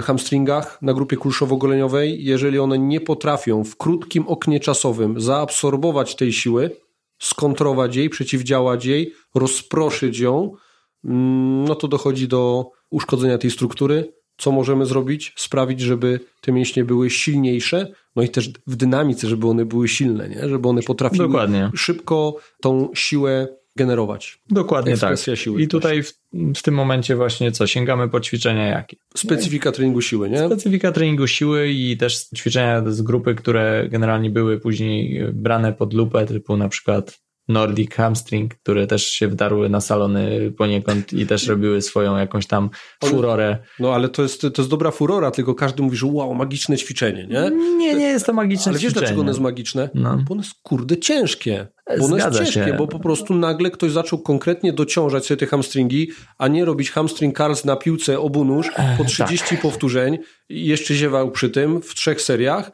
hamstringach 0.02 0.82
na 0.82 0.94
grupie 0.94 1.18
kulszowo-goleniowej, 1.18 2.16
jeżeli 2.20 2.60
one 2.60 2.80
nie 2.80 3.02
potrafią 3.02 3.64
w 3.64 3.76
krótkim 3.78 4.28
oknie 4.28 4.60
czasowym 4.60 5.22
zaabsorbować 5.22 6.16
tej 6.16 6.34
siły, 6.34 6.72
skontrować 7.20 7.96
jej, 7.96 8.10
przeciwdziałać 8.10 8.86
jej, 8.86 9.14
rozproszyć 9.36 10.20
ją, 10.20 10.52
mm, 11.06 11.64
no 11.64 11.76
to 11.76 11.88
dochodzi 11.88 12.28
do 12.28 12.72
uszkodzenia 12.90 13.38
tej 13.38 13.52
struktury. 13.52 14.14
Co 14.38 14.52
możemy 14.52 14.86
zrobić? 14.86 15.34
Sprawić, 15.36 15.82
żeby 15.82 16.20
te 16.42 16.52
mięśnie 16.52 16.86
były 16.86 17.10
silniejsze, 17.10 17.92
no 18.16 18.24
i 18.24 18.30
też 18.30 18.50
w 18.68 18.76
dynamice, 18.76 19.28
żeby 19.28 19.48
one 19.48 19.66
były 19.66 19.88
silne, 19.88 20.30
nie? 20.30 20.50
żeby 20.50 20.70
one 20.70 20.82
potrafiły 20.82 21.28
Dokładnie. 21.28 21.72
szybko 21.76 22.36
tą 22.62 22.90
siłę 22.94 23.48
generować. 23.78 24.40
Dokładnie 24.50 24.98
tak. 24.98 25.18
Siły 25.36 25.62
I 25.62 25.68
tutaj 25.68 26.04
w, 26.04 26.14
w, 26.34 26.62
tym 26.62 26.74
momencie 26.74 27.16
właśnie 27.16 27.52
co, 27.52 27.68
sięgamy 27.68 28.10
po 28.10 28.20
ćwiczenia 28.20 28.68
jakie? 28.68 28.98
Specyfika 29.16 29.72
treningu 29.72 30.02
siły, 30.02 30.30
nie? 30.30 30.46
Specyfika 30.46 30.92
treningu 30.92 31.28
siły 31.28 31.70
i 31.70 31.98
też 31.98 32.30
ćwiczenia 32.36 32.84
z 32.92 33.02
grupy, 33.02 33.36
które 33.36 33.88
generalnie 33.90 34.30
były 34.30 34.60
później 34.60 35.24
brane 35.34 35.74
pod 35.74 35.94
lupę, 35.94 36.26
typu 36.26 36.58
na 36.58 36.70
przykład 36.70 37.27
Nordic 37.48 37.94
Hamstring, 37.94 38.56
które 38.56 38.88
też 38.88 39.10
się 39.10 39.28
wdarły 39.28 39.70
na 39.70 39.82
salony 39.82 40.52
poniekąd 40.58 41.14
i 41.14 41.26
też 41.26 41.48
robiły 41.48 41.82
swoją 41.82 42.18
jakąś 42.18 42.48
tam 42.48 42.70
furorę. 43.04 43.58
No 43.80 43.94
ale 43.94 44.10
to 44.10 44.22
jest, 44.22 44.42
to 44.42 44.52
jest 44.58 44.70
dobra 44.70 44.92
furora, 44.92 45.32
tylko 45.32 45.56
każdy 45.56 45.84
mówi, 45.84 45.98
że 45.98 46.08
wow, 46.08 46.36
magiczne 46.36 46.78
ćwiczenie, 46.78 47.28
nie? 47.28 47.52
Nie, 47.78 47.96
nie 47.96 48.06
jest 48.06 48.26
to 48.26 48.34
magiczne 48.34 48.70
ale 48.72 48.80
ćwiczenie. 48.80 48.80
Ale 48.80 48.80
wiesz 48.80 48.94
dlaczego 48.94 49.22
ono 49.22 49.30
jest 49.30 49.40
magiczne? 49.40 49.90
No. 49.94 50.18
Bo 50.28 50.34
ono 50.34 50.42
jest 50.42 50.54
kurde 50.64 50.98
ciężkie. 50.98 51.68
Bo 52.00 52.06
ono 52.06 52.16
Zgadza 52.16 52.40
jest 52.40 52.54
ciężkie, 52.54 52.72
się. 52.72 52.78
bo 52.78 52.88
po 52.88 53.00
prostu 53.00 53.36
nagle 53.36 53.72
ktoś 53.72 53.92
zaczął 53.92 54.20
konkretnie 54.20 54.74
dociążać 54.74 55.26
sobie 55.26 55.38
te 55.38 55.46
hamstringi, 55.46 56.10
a 56.38 56.48
nie 56.48 56.66
robić 56.66 56.92
hamstring 56.92 57.38
curls 57.38 57.66
na 57.66 57.76
piłce 57.76 58.20
obu 58.20 58.46
nóż 58.46 58.72
po 58.98 59.04
30 59.04 59.48
tak. 59.50 59.62
powtórzeń 59.62 60.18
i 60.50 60.66
jeszcze 60.66 60.96
ziewał 60.96 61.32
przy 61.32 61.50
tym 61.50 61.82
w 61.82 61.96
trzech 61.96 62.22
seriach 62.22 62.72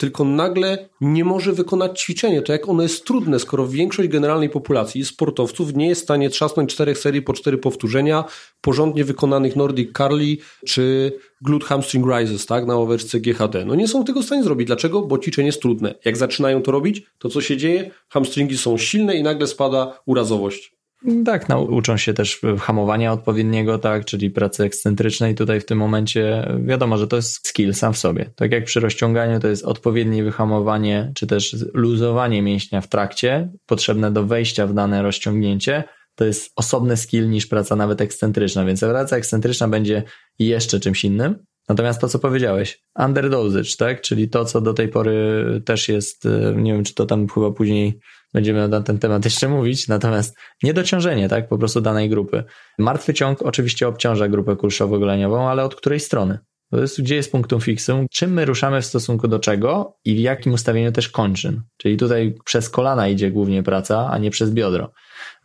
tylko 0.00 0.24
nagle 0.24 0.88
nie 1.00 1.24
może 1.24 1.52
wykonać 1.52 2.00
ćwiczenie. 2.00 2.42
To 2.42 2.52
jak 2.52 2.68
ono 2.68 2.82
jest 2.82 3.04
trudne, 3.04 3.38
skoro 3.38 3.68
większość 3.68 4.08
generalnej 4.08 4.48
populacji 4.48 5.04
sportowców 5.04 5.74
nie 5.74 5.88
jest 5.88 6.00
w 6.00 6.04
stanie 6.04 6.30
trzasnąć 6.30 6.74
czterech 6.74 6.98
serii 6.98 7.22
po 7.22 7.32
cztery 7.32 7.58
powtórzenia, 7.58 8.24
porządnie 8.60 9.04
wykonanych 9.04 9.56
Nordic 9.56 9.92
Curly 9.92 10.36
czy 10.66 11.12
Glute 11.42 11.66
Hamstring 11.66 12.06
Rises, 12.06 12.46
tak, 12.46 12.66
na 12.66 12.76
łowerce 12.76 13.20
GHD. 13.20 13.64
No 13.64 13.74
nie 13.74 13.88
są 13.88 14.04
tego 14.04 14.22
w 14.22 14.24
stanie 14.24 14.44
zrobić. 14.44 14.66
Dlaczego? 14.66 15.02
Bo 15.02 15.18
ćwiczenie 15.18 15.46
jest 15.46 15.62
trudne. 15.62 15.94
Jak 16.04 16.16
zaczynają 16.16 16.62
to 16.62 16.72
robić, 16.72 17.02
to 17.18 17.28
co 17.28 17.40
się 17.40 17.56
dzieje? 17.56 17.90
Hamstringi 18.08 18.58
są 18.58 18.78
silne 18.78 19.16
i 19.16 19.22
nagle 19.22 19.46
spada 19.46 20.00
urazowość. 20.06 20.79
Tak, 21.24 21.48
no, 21.48 21.60
uczą 21.60 21.96
się 21.96 22.14
też 22.14 22.40
hamowania 22.58 23.12
odpowiedniego, 23.12 23.78
tak, 23.78 24.04
czyli 24.04 24.30
pracy 24.30 24.64
ekscentrycznej. 24.64 25.34
Tutaj 25.34 25.60
w 25.60 25.64
tym 25.64 25.78
momencie 25.78 26.48
wiadomo, 26.64 26.98
że 26.98 27.06
to 27.06 27.16
jest 27.16 27.48
skill 27.48 27.74
sam 27.74 27.92
w 27.92 27.98
sobie. 27.98 28.30
Tak 28.36 28.52
jak 28.52 28.64
przy 28.64 28.80
rozciąganiu 28.80 29.40
to 29.40 29.48
jest 29.48 29.64
odpowiednie 29.64 30.24
wyhamowanie, 30.24 31.12
czy 31.14 31.26
też 31.26 31.56
luzowanie 31.74 32.42
mięśnia 32.42 32.80
w 32.80 32.88
trakcie, 32.88 33.52
potrzebne 33.66 34.10
do 34.10 34.24
wejścia 34.24 34.66
w 34.66 34.74
dane 34.74 35.02
rozciągnięcie. 35.02 35.84
To 36.14 36.24
jest 36.24 36.52
osobny 36.56 36.96
skill 36.96 37.30
niż 37.30 37.46
praca 37.46 37.76
nawet 37.76 38.00
ekscentryczna, 38.00 38.64
więc 38.64 38.80
praca 38.80 39.16
ekscentryczna 39.16 39.68
będzie 39.68 40.02
jeszcze 40.38 40.80
czymś 40.80 41.04
innym. 41.04 41.44
Natomiast 41.68 42.00
to, 42.00 42.08
co 42.08 42.18
powiedziałeś, 42.18 42.82
underdosage, 42.98 43.76
tak? 43.78 44.00
Czyli 44.00 44.28
to, 44.28 44.44
co 44.44 44.60
do 44.60 44.74
tej 44.74 44.88
pory 44.88 45.44
też 45.64 45.88
jest, 45.88 46.28
nie 46.56 46.72
wiem, 46.72 46.84
czy 46.84 46.94
to 46.94 47.06
tam 47.06 47.28
chyba 47.28 47.50
później 47.50 48.00
będziemy 48.34 48.68
na 48.68 48.80
ten 48.80 48.98
temat 48.98 49.24
jeszcze 49.24 49.48
mówić, 49.48 49.88
natomiast 49.88 50.36
niedociążenie, 50.62 51.28
tak, 51.28 51.48
po 51.48 51.58
prostu 51.58 51.80
danej 51.80 52.08
grupy. 52.08 52.44
Martwy 52.78 53.14
ciąg 53.14 53.42
oczywiście 53.42 53.88
obciąża 53.88 54.28
grupę 54.28 54.52
kulszowo-goleniową, 54.52 55.48
ale 55.48 55.64
od 55.64 55.74
której 55.74 56.00
strony? 56.00 56.38
To 56.70 56.80
jest, 56.80 57.02
gdzie 57.02 57.14
jest 57.14 57.32
punktum 57.32 57.60
fixum, 57.60 58.06
czym 58.10 58.32
my 58.32 58.44
ruszamy 58.44 58.82
w 58.82 58.86
stosunku 58.86 59.28
do 59.28 59.38
czego 59.38 59.96
i 60.04 60.14
w 60.14 60.18
jakim 60.18 60.52
ustawieniu 60.52 60.92
też 60.92 61.08
kończyn. 61.08 61.62
Czyli 61.76 61.96
tutaj 61.96 62.34
przez 62.44 62.70
kolana 62.70 63.08
idzie 63.08 63.30
głównie 63.30 63.62
praca, 63.62 64.08
a 64.10 64.18
nie 64.18 64.30
przez 64.30 64.50
biodro. 64.50 64.92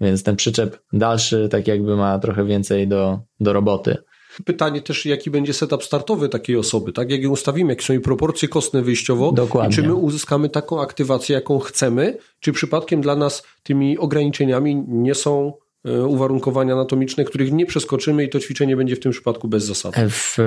Więc 0.02 0.24
ten 0.24 0.36
przyczep 0.36 0.82
dalszy 0.94 1.50
tak 1.52 1.68
jakby 1.68 1.96
ma 1.96 2.20
trochę 2.20 2.46
więcej 2.46 2.88
do, 2.88 3.20
do 3.40 3.54
roboty. 3.54 3.98
Pytanie 4.44 4.82
też, 4.82 5.06
jaki 5.06 5.32
będzie 5.32 5.54
setup 5.54 5.84
startowy 5.84 6.30
takiej 6.30 6.58
osoby, 6.58 6.94
tak? 6.94 7.12
Jak 7.12 7.22
ją 7.22 7.30
ustawimy, 7.30 7.72
jakie 7.72 7.84
są 7.86 7.94
jej 7.94 8.02
proporcje 8.02 8.48
kostne 8.48 8.82
wyjściowo 8.82 9.32
Dokładnie. 9.32 9.72
i 9.72 9.76
czy 9.76 9.84
my 9.84 9.96
uzyskamy 9.96 10.50
taką 10.50 10.82
aktywację, 10.82 11.36
jaką 11.36 11.60
chcemy, 11.60 12.18
czy 12.40 12.52
przypadkiem 12.52 13.02
dla 13.02 13.16
nas 13.16 13.44
tymi 13.64 13.98
ograniczeniami 13.98 14.84
nie 14.88 15.16
są 15.16 15.54
e, 15.86 16.06
uwarunkowania 16.06 16.74
anatomiczne, 16.74 17.24
których 17.24 17.52
nie 17.52 17.66
przeskoczymy 17.66 18.24
i 18.24 18.30
to 18.30 18.40
ćwiczenie 18.40 18.78
będzie 18.78 18.96
w 18.96 19.00
tym 19.00 19.12
przypadku 19.12 19.48
bez 19.48 19.66
zasady. 19.66 20.10
W, 20.10 20.38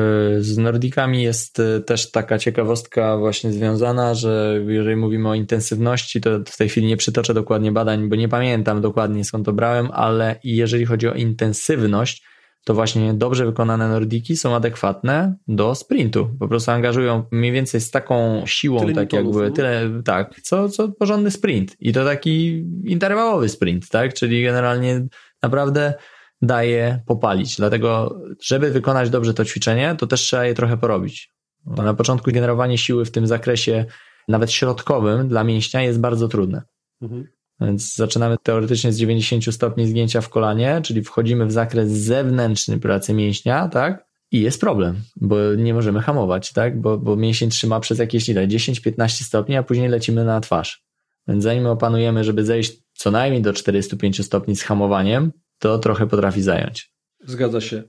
z 0.40 0.58
Nordikami 0.58 1.22
jest 1.22 1.60
e, 1.60 1.80
też 1.80 2.10
taka 2.10 2.38
ciekawostka 2.38 3.18
właśnie 3.18 3.52
związana, 3.52 4.14
że 4.14 4.60
jeżeli 4.68 4.96
mówimy 4.96 5.28
o 5.28 5.34
intensywności, 5.34 6.20
to 6.20 6.30
w 6.46 6.56
tej 6.56 6.68
chwili 6.68 6.86
nie 6.86 6.96
przytoczę 6.96 7.34
dokładnie 7.34 7.72
badań, 7.72 8.08
bo 8.08 8.16
nie 8.16 8.28
pamiętam 8.28 8.80
dokładnie 8.80 9.24
skąd 9.24 9.46
to 9.46 9.52
brałem, 9.52 9.88
ale 9.92 10.40
jeżeli 10.44 10.86
chodzi 10.86 11.08
o 11.08 11.14
intensywność, 11.14 12.27
to 12.68 12.74
właśnie 12.74 13.14
dobrze 13.14 13.46
wykonane 13.46 13.88
nordiki 13.88 14.36
są 14.36 14.54
adekwatne 14.54 15.36
do 15.48 15.74
sprintu. 15.74 16.30
Po 16.38 16.48
prostu 16.48 16.70
angażują 16.70 17.24
mniej 17.30 17.52
więcej 17.52 17.80
z 17.80 17.90
taką 17.90 18.42
siłą, 18.46 18.80
tyle 18.80 18.94
tak 18.94 19.12
jakby, 19.12 19.48
no. 19.48 19.50
tyle, 19.50 20.02
tak, 20.04 20.40
co, 20.42 20.68
co 20.68 20.88
porządny 20.88 21.30
sprint. 21.30 21.76
I 21.80 21.92
to 21.92 22.04
taki 22.04 22.64
interwałowy 22.84 23.48
sprint, 23.48 23.88
tak? 23.88 24.14
Czyli 24.14 24.42
generalnie 24.42 25.06
naprawdę 25.42 25.94
daje 26.42 27.02
popalić. 27.06 27.56
Dlatego, 27.56 28.20
żeby 28.42 28.70
wykonać 28.70 29.10
dobrze 29.10 29.34
to 29.34 29.44
ćwiczenie, 29.44 29.94
to 29.98 30.06
też 30.06 30.20
trzeba 30.20 30.44
je 30.44 30.54
trochę 30.54 30.76
porobić. 30.76 31.34
Bo 31.64 31.82
na 31.82 31.94
początku 31.94 32.30
generowanie 32.32 32.78
siły 32.78 33.04
w 33.04 33.10
tym 33.10 33.26
zakresie, 33.26 33.84
nawet 34.28 34.52
środkowym 34.52 35.28
dla 35.28 35.44
mięśnia 35.44 35.82
jest 35.82 36.00
bardzo 36.00 36.28
trudne. 36.28 36.62
Mhm. 37.02 37.26
Więc 37.60 37.94
zaczynamy 37.94 38.36
teoretycznie 38.42 38.92
z 38.92 38.98
90 38.98 39.54
stopni 39.54 39.86
zgięcia 39.86 40.20
w 40.20 40.28
kolanie, 40.28 40.80
czyli 40.84 41.02
wchodzimy 41.02 41.46
w 41.46 41.52
zakres 41.52 41.90
zewnętrzny 41.90 42.78
pracy 42.78 43.14
mięśnia, 43.14 43.68
tak? 43.68 44.08
I 44.32 44.40
jest 44.40 44.60
problem, 44.60 44.96
bo 45.16 45.36
nie 45.56 45.74
możemy 45.74 46.00
hamować, 46.00 46.52
tak? 46.52 46.80
Bo, 46.80 46.98
bo 46.98 47.16
mięsień 47.16 47.50
trzyma 47.50 47.80
przez 47.80 47.98
jakieś 47.98 48.28
ile? 48.28 48.48
10-15 48.48 49.08
stopni, 49.08 49.56
a 49.56 49.62
później 49.62 49.88
lecimy 49.88 50.24
na 50.24 50.40
twarz. 50.40 50.84
Więc 51.28 51.44
zanim 51.44 51.66
opanujemy, 51.66 52.24
żeby 52.24 52.44
zejść 52.44 52.72
co 52.92 53.10
najmniej 53.10 53.42
do 53.42 53.52
405 53.52 54.24
stopni 54.24 54.56
z 54.56 54.62
hamowaniem, 54.62 55.32
to 55.58 55.78
trochę 55.78 56.06
potrafi 56.06 56.42
zająć. 56.42 56.92
Zgadza 57.24 57.60
się. 57.60 57.82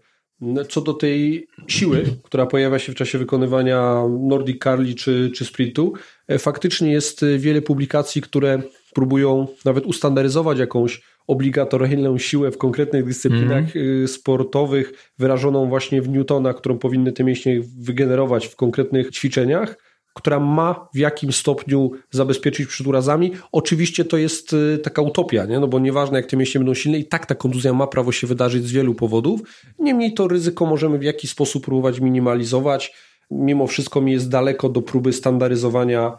Co 0.70 0.82
do 0.82 0.94
tej 0.94 1.48
siły, 1.68 2.06
która 2.24 2.46
pojawia 2.46 2.80
się 2.80 2.92
w 2.92 2.96
czasie 2.96 3.18
wykonywania 3.18 4.04
Nordic 4.20 4.64
Carly 4.64 4.94
czy, 4.94 5.32
czy 5.36 5.46
sprintu, 5.46 5.94
e, 6.28 6.40
faktycznie 6.40 6.92
jest 6.92 7.26
wiele 7.38 7.62
publikacji, 7.62 8.22
które 8.22 8.62
próbują 8.94 9.48
nawet 9.66 9.86
ustandaryzować 9.86 10.60
jakąś 10.60 11.02
obligatoryjną 11.28 12.18
siłę 12.18 12.52
w 12.52 12.58
konkretnych 12.58 13.06
dyscyplinach 13.06 13.76
mm. 13.76 14.08
sportowych, 14.08 15.12
wyrażoną 15.18 15.70
właśnie 15.70 16.02
w 16.02 16.10
newtonach, 16.10 16.56
którą 16.56 16.78
powinny 16.78 17.12
te 17.12 17.24
mięśnie 17.24 17.62
wygenerować 17.80 18.48
w 18.48 18.56
konkretnych 18.56 19.12
ćwiczeniach, 19.12 19.78
która 20.14 20.40
ma 20.40 20.88
w 20.94 20.98
jakim 20.98 21.32
stopniu 21.32 21.92
zabezpieczyć 22.12 22.68
przed 22.68 22.88
urazami. 22.88 23.32
Oczywiście 23.52 24.06
to 24.06 24.18
jest 24.18 24.54
y, 24.54 24.78
taka 24.84 25.02
utopia, 25.02 25.46
nie? 25.46 25.60
No 25.60 25.68
bo 25.68 25.80
nieważne 25.80 26.18
jak 26.18 26.30
te 26.30 26.38
mięśnie 26.38 26.60
będą 26.60 26.74
silne, 26.74 27.00
i 27.00 27.06
tak 27.06 27.26
ta 27.26 27.36
kontuzja 27.36 27.74
ma 27.74 27.88
prawo 27.88 28.12
się 28.12 28.28
wydarzyć 28.28 28.66
z 28.66 28.72
wielu 28.72 28.96
powodów. 28.96 29.42
Niemniej 29.80 30.14
to 30.14 30.28
ryzyko 30.28 30.66
możemy 30.66 30.98
w 30.98 31.04
jakiś 31.04 31.32
sposób 31.32 31.66
próbować 31.66 32.00
minimalizować. 32.00 32.94
Mimo 33.32 33.68
wszystko 33.68 34.02
mi 34.02 34.12
jest 34.12 34.30
daleko 34.30 34.70
do 34.70 34.82
próby 34.82 35.14
standaryzowania 35.14 36.18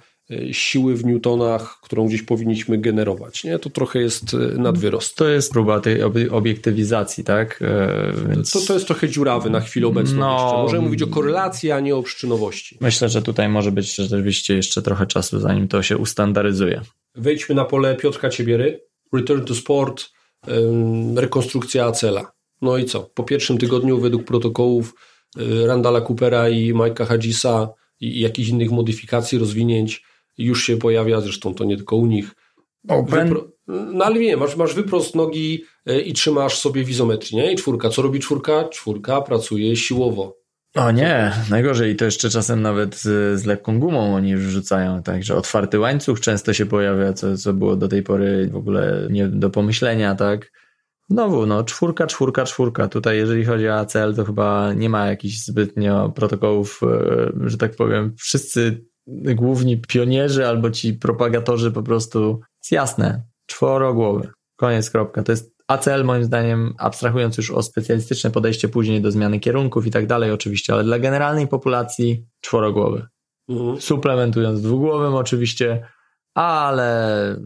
siły 0.53 0.97
w 0.97 1.05
newtonach, 1.05 1.79
którą 1.83 2.07
gdzieś 2.07 2.23
powinniśmy 2.23 2.79
generować. 2.79 3.45
Nie? 3.45 3.59
To 3.59 3.71
trochę 3.71 3.99
jest 3.99 4.35
e, 4.35 4.37
nadwyrost. 4.59 5.17
To 5.17 5.29
jest 5.29 5.53
próba 5.53 5.81
tej 5.81 6.03
obiektywizacji, 6.31 7.25
tak? 7.25 7.63
E, 7.63 8.13
więc... 8.29 8.51
To, 8.51 8.61
to 8.61 8.75
jest 8.75 8.87
trochę 8.87 9.09
dziurawy 9.09 9.51
na 9.51 9.61
chwilę 9.61 9.87
obecną 9.87 10.19
no, 10.19 10.43
jeszcze. 10.43 10.63
Możemy 10.63 10.83
mówić 10.83 11.03
o 11.03 11.07
korelacji, 11.07 11.71
a 11.71 11.81
nie 11.81 11.97
o 11.97 12.03
przyczynowości. 12.03 12.79
Myślę, 12.81 13.09
że 13.09 13.23
tutaj 13.23 13.49
może 13.49 13.73
być 13.73 13.95
rzeczywiście 13.95 14.55
jeszcze 14.55 14.83
trochę 14.83 15.07
czasu, 15.07 15.41
zanim 15.41 15.69
to 15.69 15.83
się 15.83 15.99
ustandaryzuje. 15.99 16.81
Wejdźmy 17.15 17.55
na 17.55 17.65
pole 17.65 17.97
Piotrka 17.97 18.31
Ciebiery. 18.31 18.81
Return 19.13 19.45
to 19.45 19.55
Sport, 19.55 20.11
rekonstrukcja 21.17 21.87
Acela. 21.87 22.33
No 22.63 22.77
i 22.77 22.85
co? 22.85 23.11
Po 23.15 23.25
pierwszym 23.25 23.59
tygodniu 23.59 24.01
według 24.01 24.25
protokołów 24.25 24.95
Randala 25.67 26.01
Coopera 26.01 26.49
i 26.49 26.75
Mike'a 26.75 27.07
Hadjisa 27.07 27.69
i 28.01 28.21
jakichś 28.21 28.49
innych 28.49 28.71
modyfikacji, 28.71 29.39
rozwinięć 29.39 30.05
już 30.45 30.65
się 30.65 30.77
pojawia, 30.77 31.21
zresztą 31.21 31.55
to 31.55 31.65
nie 31.65 31.77
tylko 31.77 31.97
u 31.97 32.07
nich. 32.07 32.35
Open. 32.89 33.35
No 33.67 34.05
ale 34.05 34.21
nie, 34.21 34.37
masz, 34.37 34.57
masz 34.57 34.75
wyprost 34.75 35.15
nogi 35.15 35.65
e, 35.87 36.01
i 36.01 36.13
trzymasz 36.13 36.59
sobie 36.59 36.85
wizometrii, 36.85 37.37
nie? 37.37 37.53
I 37.53 37.57
czwórka. 37.57 37.89
Co 37.89 38.03
robi 38.03 38.21
czwórka? 38.21 38.69
Czwórka 38.69 39.21
pracuje 39.21 39.77
siłowo. 39.77 40.41
O 40.75 40.91
nie, 40.91 41.33
najgorzej. 41.51 41.97
To 41.97 42.05
jeszcze 42.05 42.31
czasem 42.31 42.63
nawet 42.63 42.97
z, 42.97 43.41
z 43.41 43.45
lekką 43.45 43.81
gumą 43.81 44.15
oni 44.15 44.31
już 44.31 44.43
rzucają. 44.43 45.03
Także 45.03 45.37
otwarty 45.37 45.79
łańcuch 45.79 46.21
często 46.21 46.53
się 46.53 46.67
pojawia, 46.67 47.13
co, 47.13 47.37
co 47.37 47.53
było 47.53 47.77
do 47.77 47.89
tej 47.89 48.03
pory 48.03 48.49
w 48.53 48.57
ogóle 48.57 49.09
nie 49.11 49.29
do 49.29 49.51
pomyślenia, 49.51 50.15
tak? 50.15 50.53
Znowu, 51.11 51.47
no, 51.47 51.65
czwórka, 51.65 52.07
czwórka, 52.07 52.45
czwórka. 52.45 52.89
Tutaj, 52.89 53.17
jeżeli 53.17 53.45
chodzi 53.45 53.69
o 53.69 53.75
ACL, 53.75 54.15
to 54.17 54.25
chyba 54.25 54.73
nie 54.73 54.89
ma 54.89 55.07
jakichś 55.07 55.39
zbytnio 55.39 56.13
protokołów, 56.15 56.81
e, 56.83 57.49
że 57.49 57.59
tak 57.59 57.77
powiem. 57.77 58.15
Wszyscy 58.19 58.85
główni 59.07 59.79
pionierzy 59.79 60.47
albo 60.47 60.71
ci 60.71 60.95
propagatorzy 60.95 61.71
po 61.71 61.83
prostu 61.83 62.41
jest 62.63 62.73
jasne. 62.73 63.23
Czworo 63.47 63.95
głowy. 63.95 64.29
Koniec, 64.57 64.91
kropka. 64.91 65.23
To 65.23 65.33
jest 65.33 65.55
ACL 65.69 66.05
moim 66.05 66.25
zdaniem, 66.25 66.75
abstrahując 66.79 67.37
już 67.37 67.51
o 67.51 67.63
specjalistyczne 67.63 68.31
podejście 68.31 68.69
później 68.69 69.01
do 69.03 69.11
zmiany 69.11 69.41
kierunków 69.41 69.87
i 69.87 69.91
tak 69.91 70.07
dalej 70.07 70.31
oczywiście, 70.31 70.73
ale 70.73 70.85
dla 70.85 70.99
generalnej 70.99 71.49
populacji 71.49 72.27
czworogłowy. 72.41 73.07
Mhm. 73.49 73.81
Suplementując 73.81 74.63
dwugłowym 74.63 75.15
oczywiście, 75.15 75.87
ale 76.35 77.37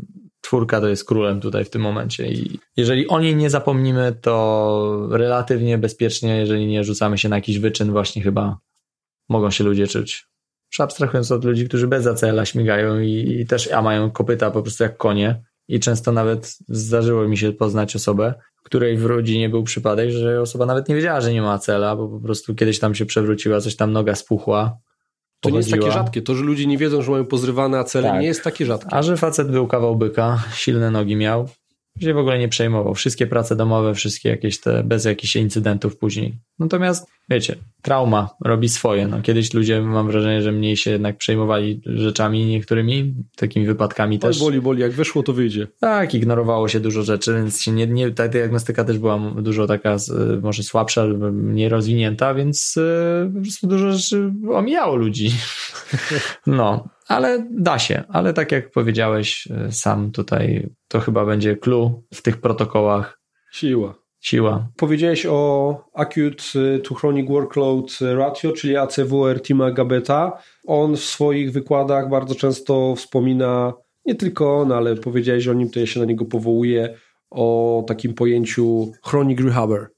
czwórka 0.41 0.81
to 0.81 0.89
jest 0.89 1.05
królem 1.05 1.41
tutaj 1.41 1.65
w 1.65 1.71
tym 1.71 1.83
momencie 1.83 2.33
i 2.33 2.59
jeżeli 2.77 3.09
o 3.09 3.21
niej 3.21 3.37
nie 3.37 3.51
zapomnimy, 3.51 4.17
to 4.21 5.09
relatywnie 5.11 5.79
bezpiecznie, 5.79 6.37
jeżeli 6.37 6.67
nie 6.67 6.85
rzucamy 6.85 7.19
się 7.19 7.29
na 7.29 7.37
jakiś 7.37 7.59
wyczyn 7.59 7.93
właśnie 7.93 8.23
chyba 8.23 8.59
mogą 9.29 9.51
się 9.51 9.65
ludzie 9.65 9.87
czuć 9.87 10.34
już 10.75 10.81
abstrahując 10.81 11.33
od 11.33 11.45
ludzi, 11.45 11.68
którzy 11.68 11.89
bez 11.89 12.07
acela 12.07 12.45
śmigają 12.45 13.01
i, 13.01 13.37
i 13.41 13.47
też 13.47 13.72
a 13.72 13.83
mają 13.83 14.11
kopyta 14.11 14.51
po 14.51 14.62
prostu 14.62 14.83
jak 14.83 14.97
konie 14.97 15.43
i 15.68 15.81
często 15.81 16.12
nawet 16.12 16.57
zdarzyło 16.68 17.29
mi 17.29 17.39
się 17.39 17.53
poznać 17.53 17.97
osobę, 17.97 18.35
której 18.62 18.97
w 18.97 19.07
rodzinie 19.07 19.49
był 19.49 19.62
przypadek, 19.62 20.11
że 20.11 20.41
osoba 20.41 20.66
nawet 20.66 20.89
nie 20.89 20.95
wiedziała, 20.95 21.20
że 21.20 21.33
nie 21.33 21.43
ma 21.43 21.53
acela, 21.53 21.97
bo 21.97 22.09
po 22.09 22.20
prostu 22.20 22.55
kiedyś 22.55 22.79
tam 22.79 22.95
się 22.95 23.07
przewróciła, 23.07 23.61
coś 23.61 23.77
tam 23.77 23.93
noga 23.93 24.14
spuchła. 24.14 24.79
To 25.41 25.51
nie 25.51 25.57
jest 25.57 25.70
takie 25.70 25.93
rzadkie. 25.93 26.22
To, 26.22 26.35
że 26.35 26.43
ludzie 26.43 26.66
nie 26.66 26.79
wiedzą, 26.79 27.03
że 27.03 27.11
mają 27.11 27.25
pozrywane 27.25 27.79
acele, 27.79 28.09
tak. 28.09 28.20
nie 28.20 28.27
jest 28.27 28.45
takie 28.45 28.66
rzadkie. 28.66 28.95
A 28.95 29.03
że 29.03 29.16
facet 29.16 29.51
był 29.51 29.66
kawał 29.66 29.97
byka, 29.97 30.43
silne 30.55 30.91
nogi 30.91 31.16
miał, 31.16 31.49
się 32.01 32.15
w 32.15 32.19
ogóle 32.19 32.39
nie 32.39 32.49
przejmował. 32.49 32.95
Wszystkie 32.95 33.27
prace 33.27 33.57
domowe, 33.57 33.95
wszystkie 33.95 34.29
jakieś 34.29 34.61
te, 34.61 34.85
bez 34.85 35.05
jakichś 35.05 35.37
incydentów 35.37 35.97
później. 35.97 36.35
Natomiast, 36.59 37.07
wiecie, 37.29 37.57
trauma 37.83 38.31
robi 38.45 38.69
swoje. 38.69 39.07
No, 39.07 39.23
kiedyś 39.23 39.55
ludzie, 39.55 39.81
mam 39.81 40.07
wrażenie, 40.07 40.43
że 40.43 40.53
mniej 40.53 40.77
się 40.77 40.91
jednak 40.91 41.17
przejmowali 41.17 41.81
rzeczami 41.87 42.47
niektórymi, 42.47 43.15
takimi 43.37 43.67
wypadkami 43.67 44.19
też. 44.19 44.39
boli, 44.39 44.61
boli, 44.61 44.81
jak 44.81 44.93
wyszło, 44.93 45.23
to 45.23 45.33
wyjdzie. 45.33 45.67
Tak, 45.81 46.15
ignorowało 46.15 46.69
się 46.69 46.81
dużo 46.81 47.03
rzeczy, 47.03 47.35
więc 47.35 47.63
się 47.63 47.73
nie, 47.73 47.87
nie, 47.87 48.11
ta 48.11 48.29
diagnostyka 48.29 48.85
też 48.85 48.99
była 48.99 49.19
dużo 49.19 49.67
taka, 49.67 49.97
może 50.43 50.63
słabsza, 50.63 51.07
mniej 51.33 51.69
rozwinięta, 51.69 52.35
więc 52.35 52.77
e, 52.77 53.31
po 53.35 53.41
prostu 53.41 53.67
dużo 53.67 53.93
rzeczy 53.93 54.33
omijało 54.53 54.97
ludzi. 54.97 55.31
No, 56.47 56.89
ale 57.09 57.47
da 57.51 57.79
się. 57.79 58.05
Ale 58.09 58.33
tak 58.33 58.53
jak 58.53 58.71
powiedziałeś 58.71 59.49
e, 59.51 59.73
sam 59.73 60.11
tutaj, 60.11 60.69
to 60.89 61.01
chyba 61.01 61.27
będzie 61.27 61.57
clue 61.57 62.03
w 62.15 62.23
tych 62.23 62.41
protokołach. 62.41 63.21
Siła. 63.53 63.95
Siła. 64.21 64.69
Powiedziałeś 64.77 65.27
o 65.27 65.81
Acute 65.95 66.79
to 66.85 66.95
Chronic 66.95 67.29
Workload 67.29 67.99
Ratio, 68.01 68.53
czyli 68.53 68.77
ACWR 68.77 69.43
Tima 69.43 69.71
Gabeta. 69.71 70.39
On 70.67 70.97
w 70.97 71.01
swoich 71.01 71.53
wykładach 71.53 72.09
bardzo 72.09 72.35
często 72.35 72.95
wspomina, 72.97 73.73
nie 74.07 74.15
tylko 74.15 74.57
on, 74.57 74.73
ale 74.73 74.97
powiedziałeś 74.97 75.49
o 75.49 75.53
nim, 75.53 75.71
to 75.71 75.81
ja 75.81 75.87
się 75.87 76.01
na 76.01 76.07
niego 76.07 76.25
powołuję, 76.25 76.95
o 77.31 77.85
takim 77.87 78.15
pojęciu 78.15 78.93
chronic 79.03 79.41
rehaber. 79.41 79.89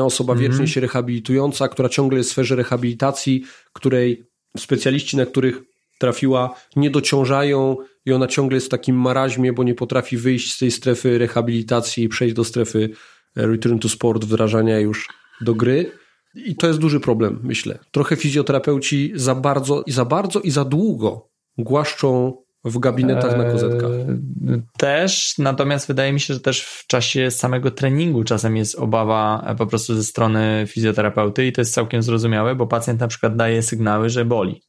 Osoba 0.00 0.32
mm 0.32 0.44
-hmm. 0.44 0.48
wiecznie 0.48 0.66
się 0.66 0.80
rehabilitująca, 0.80 1.68
która 1.68 1.88
ciągle 1.88 2.18
jest 2.18 2.30
w 2.30 2.32
sferze 2.32 2.56
rehabilitacji, 2.56 3.44
której 3.72 4.24
specjaliści, 4.56 5.16
na 5.16 5.26
których 5.26 5.62
trafiła, 5.98 6.54
nie 6.76 6.90
dociążają 6.90 7.76
i 8.06 8.12
ona 8.12 8.26
ciągle 8.26 8.56
jest 8.56 8.66
w 8.66 8.70
takim 8.70 8.96
maraźmie, 8.96 9.52
bo 9.52 9.64
nie 9.64 9.74
potrafi 9.74 10.16
wyjść 10.16 10.54
z 10.54 10.58
tej 10.58 10.70
strefy 10.70 11.18
rehabilitacji 11.18 12.04
i 12.04 12.08
przejść 12.08 12.34
do 12.34 12.44
strefy 12.44 12.90
e, 13.36 13.46
return 13.46 13.78
to 13.78 13.88
sport, 13.88 14.24
wdrażania 14.24 14.78
już 14.78 15.08
do 15.40 15.54
gry. 15.54 15.90
I 16.34 16.56
to 16.56 16.66
jest 16.66 16.78
duży 16.78 17.00
problem, 17.00 17.40
myślę. 17.42 17.78
Trochę 17.90 18.16
fizjoterapeuci 18.16 19.12
za 19.14 19.34
bardzo 19.34 19.82
i 19.86 19.92
za 19.92 20.04
bardzo 20.04 20.40
i 20.40 20.50
za 20.50 20.64
długo 20.64 21.28
głaszczą 21.58 22.36
w 22.64 22.78
gabinetach 22.78 23.38
na 23.38 23.44
kozetkach. 23.44 23.90
Eee, 23.90 24.62
też, 24.78 25.34
natomiast 25.38 25.88
wydaje 25.88 26.12
mi 26.12 26.20
się, 26.20 26.34
że 26.34 26.40
też 26.40 26.64
w 26.64 26.86
czasie 26.86 27.30
samego 27.30 27.70
treningu 27.70 28.24
czasem 28.24 28.56
jest 28.56 28.74
obawa 28.74 29.44
e, 29.46 29.54
po 29.54 29.66
prostu 29.66 29.94
ze 29.94 30.04
strony 30.04 30.64
fizjoterapeuty 30.68 31.46
i 31.46 31.52
to 31.52 31.60
jest 31.60 31.74
całkiem 31.74 32.02
zrozumiałe, 32.02 32.54
bo 32.54 32.66
pacjent 32.66 33.00
na 33.00 33.08
przykład 33.08 33.36
daje 33.36 33.62
sygnały, 33.62 34.10
że 34.10 34.24
boli 34.24 34.67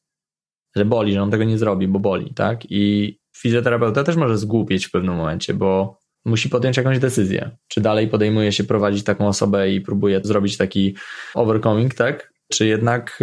że 0.76 0.86
boli, 0.86 1.14
że 1.14 1.22
on 1.22 1.32
tego 1.32 1.44
nie 1.44 1.58
zrobi, 1.58 1.88
bo 1.88 2.00
boli, 2.00 2.34
tak? 2.34 2.72
I 2.72 3.18
fizjoterapeuta 3.38 4.04
też 4.04 4.16
może 4.16 4.38
zgłupieć 4.38 4.86
w 4.86 4.92
pewnym 4.92 5.16
momencie, 5.16 5.54
bo 5.54 6.00
musi 6.26 6.50
podjąć 6.50 6.78
jakąś 6.78 7.00
decyzję. 7.00 7.52
Czy 7.68 7.82
dalej 7.82 8.08
podejmuje 8.08 8.52
się 8.52 8.64
prowadzić 8.64 9.04
taką 9.04 9.28
osobę 9.28 9.70
i 9.70 9.82
próbuje 9.82 10.22
zrobić 10.24 10.58
taki 10.58 10.96
overcoming, 11.34 11.94
tak? 11.94 12.34
Czy 12.52 12.66
jednak 12.68 13.20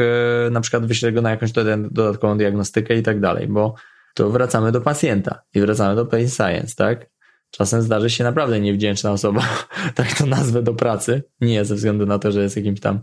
e, 0.46 0.50
na 0.50 0.60
przykład 0.60 0.86
wyśle 0.86 1.12
go 1.12 1.22
na 1.22 1.30
jakąś 1.30 1.52
dodatkową 1.90 2.38
diagnostykę 2.38 2.98
i 2.98 3.02
tak 3.02 3.20
dalej, 3.20 3.46
bo 3.48 3.74
to 4.14 4.30
wracamy 4.30 4.72
do 4.72 4.80
pacjenta 4.80 5.42
i 5.54 5.60
wracamy 5.60 5.96
do 5.96 6.06
pain 6.06 6.28
science, 6.28 6.74
tak? 6.76 7.10
Czasem 7.50 7.82
zdarzy 7.82 8.10
się 8.10 8.24
naprawdę 8.24 8.60
niewdzięczna 8.60 9.12
osoba, 9.12 9.42
tak 9.94 10.18
to 10.18 10.26
nazwę 10.26 10.62
do 10.62 10.74
pracy. 10.74 11.22
Nie 11.40 11.64
ze 11.64 11.74
względu 11.74 12.06
na 12.06 12.18
to, 12.18 12.32
że 12.32 12.42
jest 12.42 12.56
jakimś 12.56 12.80
tam 12.80 13.00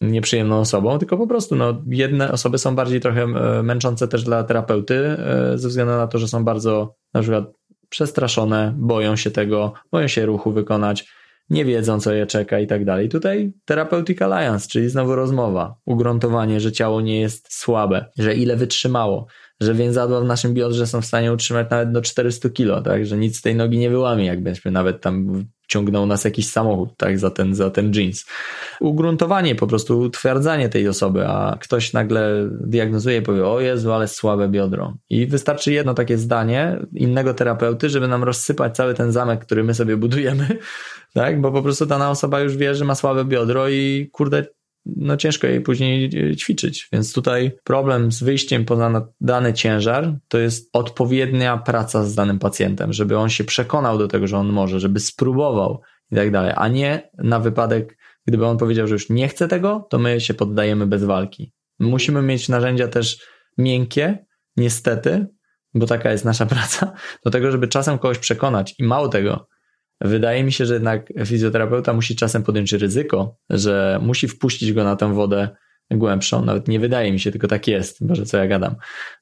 nieprzyjemną 0.00 0.60
osobą, 0.60 0.98
tylko 0.98 1.18
po 1.18 1.26
prostu 1.26 1.56
no, 1.56 1.82
jedne 1.86 2.32
osoby 2.32 2.58
są 2.58 2.74
bardziej 2.74 3.00
trochę 3.00 3.22
e, 3.22 3.62
męczące 3.62 4.08
też 4.08 4.24
dla 4.24 4.44
terapeuty, 4.44 4.96
e, 4.96 5.58
ze 5.58 5.68
względu 5.68 5.92
na 5.92 6.06
to, 6.06 6.18
że 6.18 6.28
są 6.28 6.44
bardzo 6.44 6.94
na 7.14 7.20
przykład 7.20 7.44
przestraszone, 7.88 8.74
boją 8.78 9.16
się 9.16 9.30
tego, 9.30 9.72
boją 9.92 10.08
się 10.08 10.26
ruchu 10.26 10.52
wykonać, 10.52 11.06
nie 11.50 11.64
wiedzą, 11.64 12.00
co 12.00 12.12
je 12.12 12.26
czeka 12.26 12.60
i 12.60 12.66
tak 12.66 12.84
dalej. 12.84 13.08
Tutaj 13.08 13.52
Therapeutic 13.64 14.22
Alliance, 14.22 14.68
czyli 14.68 14.88
znowu 14.88 15.14
rozmowa, 15.14 15.74
ugruntowanie, 15.84 16.60
że 16.60 16.72
ciało 16.72 17.00
nie 17.00 17.20
jest 17.20 17.52
słabe, 17.54 18.10
że 18.18 18.34
ile 18.34 18.56
wytrzymało, 18.56 19.26
że 19.60 19.74
więzadła 19.74 20.20
w 20.20 20.24
naszym 20.24 20.54
biodrze 20.54 20.86
są 20.86 21.00
w 21.00 21.06
stanie 21.06 21.32
utrzymać 21.32 21.70
nawet 21.70 21.92
do 21.92 22.02
400 22.02 22.50
kilo, 22.50 22.82
tak, 22.82 23.06
że 23.06 23.16
nic 23.16 23.38
z 23.38 23.42
tej 23.42 23.54
nogi 23.54 23.78
nie 23.78 23.90
wyłamie, 23.90 24.26
jakbyśmy 24.26 24.70
nawet 24.70 25.00
tam 25.00 25.44
ciągnął 25.68 26.06
nas 26.06 26.24
jakiś 26.24 26.50
samochód, 26.50 26.96
tak, 26.96 27.18
za 27.18 27.30
ten, 27.30 27.54
za 27.54 27.70
ten 27.70 27.92
jeans. 27.94 28.26
Ugruntowanie, 28.80 29.54
po 29.54 29.66
prostu 29.66 30.00
utwardzanie 30.00 30.68
tej 30.68 30.88
osoby, 30.88 31.26
a 31.26 31.56
ktoś 31.60 31.92
nagle 31.92 32.48
diagnozuje 32.50 33.18
i 33.18 33.22
powie, 33.22 33.46
o 33.46 33.60
Jezu, 33.60 33.92
ale 33.92 34.08
słabe 34.08 34.48
biodro. 34.48 34.94
I 35.10 35.26
wystarczy 35.26 35.72
jedno 35.72 35.94
takie 35.94 36.18
zdanie 36.18 36.78
innego 36.94 37.34
terapeuty, 37.34 37.90
żeby 37.90 38.08
nam 38.08 38.24
rozsypać 38.24 38.76
cały 38.76 38.94
ten 38.94 39.12
zamek, 39.12 39.44
który 39.44 39.64
my 39.64 39.74
sobie 39.74 39.96
budujemy, 39.96 40.58
tak, 41.14 41.40
bo 41.40 41.52
po 41.52 41.62
prostu 41.62 41.86
dana 41.86 42.10
osoba 42.10 42.40
już 42.40 42.56
wie, 42.56 42.74
że 42.74 42.84
ma 42.84 42.94
słabe 42.94 43.24
biodro 43.24 43.68
i 43.68 44.08
kurde, 44.12 44.46
no 44.96 45.16
ciężko 45.16 45.46
jej 45.46 45.60
później 45.60 46.10
e, 46.30 46.36
ćwiczyć. 46.36 46.88
Więc 46.92 47.12
tutaj 47.12 47.52
problem 47.64 48.12
z 48.12 48.22
wyjściem 48.22 48.64
poza 48.64 49.08
dany 49.20 49.52
ciężar 49.52 50.18
to 50.28 50.38
jest 50.38 50.70
odpowiednia 50.72 51.58
praca 51.58 52.04
z 52.04 52.14
danym 52.14 52.38
pacjentem, 52.38 52.92
żeby 52.92 53.18
on 53.18 53.28
się 53.28 53.44
przekonał 53.44 53.98
do 53.98 54.08
tego, 54.08 54.26
że 54.26 54.38
on 54.38 54.48
może, 54.48 54.80
żeby 54.80 55.00
spróbował 55.00 55.80
i 56.10 56.16
tak 56.16 56.30
dalej, 56.30 56.52
a 56.56 56.68
nie 56.68 57.10
na 57.18 57.40
wypadek, 57.40 57.98
gdyby 58.26 58.46
on 58.46 58.58
powiedział, 58.58 58.86
że 58.86 58.94
już 58.94 59.10
nie 59.10 59.28
chce 59.28 59.48
tego, 59.48 59.86
to 59.90 59.98
my 59.98 60.20
się 60.20 60.34
poddajemy 60.34 60.86
bez 60.86 61.04
walki. 61.04 61.52
Musimy 61.78 62.22
mieć 62.22 62.48
narzędzia 62.48 62.88
też 62.88 63.26
miękkie, 63.58 64.26
niestety, 64.56 65.26
bo 65.74 65.86
taka 65.86 66.12
jest 66.12 66.24
nasza 66.24 66.46
praca, 66.56 66.92
do 67.24 67.30
tego, 67.30 67.50
żeby 67.50 67.68
czasem 67.68 67.98
kogoś 67.98 68.18
przekonać 68.18 68.74
i 68.78 68.84
mało 68.84 69.08
tego, 69.08 69.46
Wydaje 70.00 70.44
mi 70.44 70.52
się, 70.52 70.66
że 70.66 70.74
jednak 70.74 71.12
fizjoterapeuta 71.26 71.92
musi 71.92 72.16
czasem 72.16 72.42
podjąć 72.42 72.72
ryzyko, 72.72 73.36
że 73.50 73.98
musi 74.02 74.28
wpuścić 74.28 74.72
go 74.72 74.84
na 74.84 74.96
tę 74.96 75.14
wodę 75.14 75.48
głębszą. 75.90 76.44
Nawet 76.44 76.68
nie 76.68 76.80
wydaje 76.80 77.12
mi 77.12 77.20
się, 77.20 77.30
tylko 77.30 77.48
tak 77.48 77.68
jest, 77.68 78.06
Boże, 78.06 78.26
co 78.26 78.36
ja 78.36 78.46
gadam. 78.46 78.74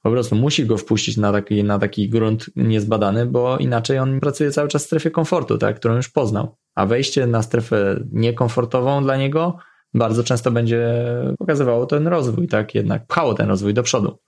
Po 0.03 0.11
prostu 0.11 0.37
musi 0.37 0.66
go 0.66 0.77
wpuścić 0.77 1.16
na 1.16 1.33
taki, 1.33 1.64
na 1.64 1.79
taki 1.79 2.09
grunt 2.09 2.51
niezbadany, 2.57 3.27
bo 3.27 3.59
inaczej 3.59 3.99
on 3.99 4.20
pracuje 4.20 4.51
cały 4.51 4.68
czas 4.68 4.83
w 4.83 4.87
strefie 4.87 5.11
komfortu, 5.11 5.59
tak, 5.59 5.77
którą 5.77 5.97
już 5.97 6.09
poznał. 6.09 6.57
A 6.74 6.87
wejście 6.87 7.27
na 7.27 7.43
strefę 7.43 8.05
niekomfortową 8.12 9.03
dla 9.03 9.16
niego 9.16 9.59
bardzo 9.95 10.24
często 10.24 10.51
będzie 10.51 11.05
pokazywało 11.39 11.87
ten 11.87 12.07
rozwój, 12.07 12.49
tak, 12.49 12.74
jednak 12.74 13.07
pchało 13.07 13.35
ten 13.35 13.49
rozwój 13.49 13.74
do 13.74 13.83
przodu. 13.83 14.18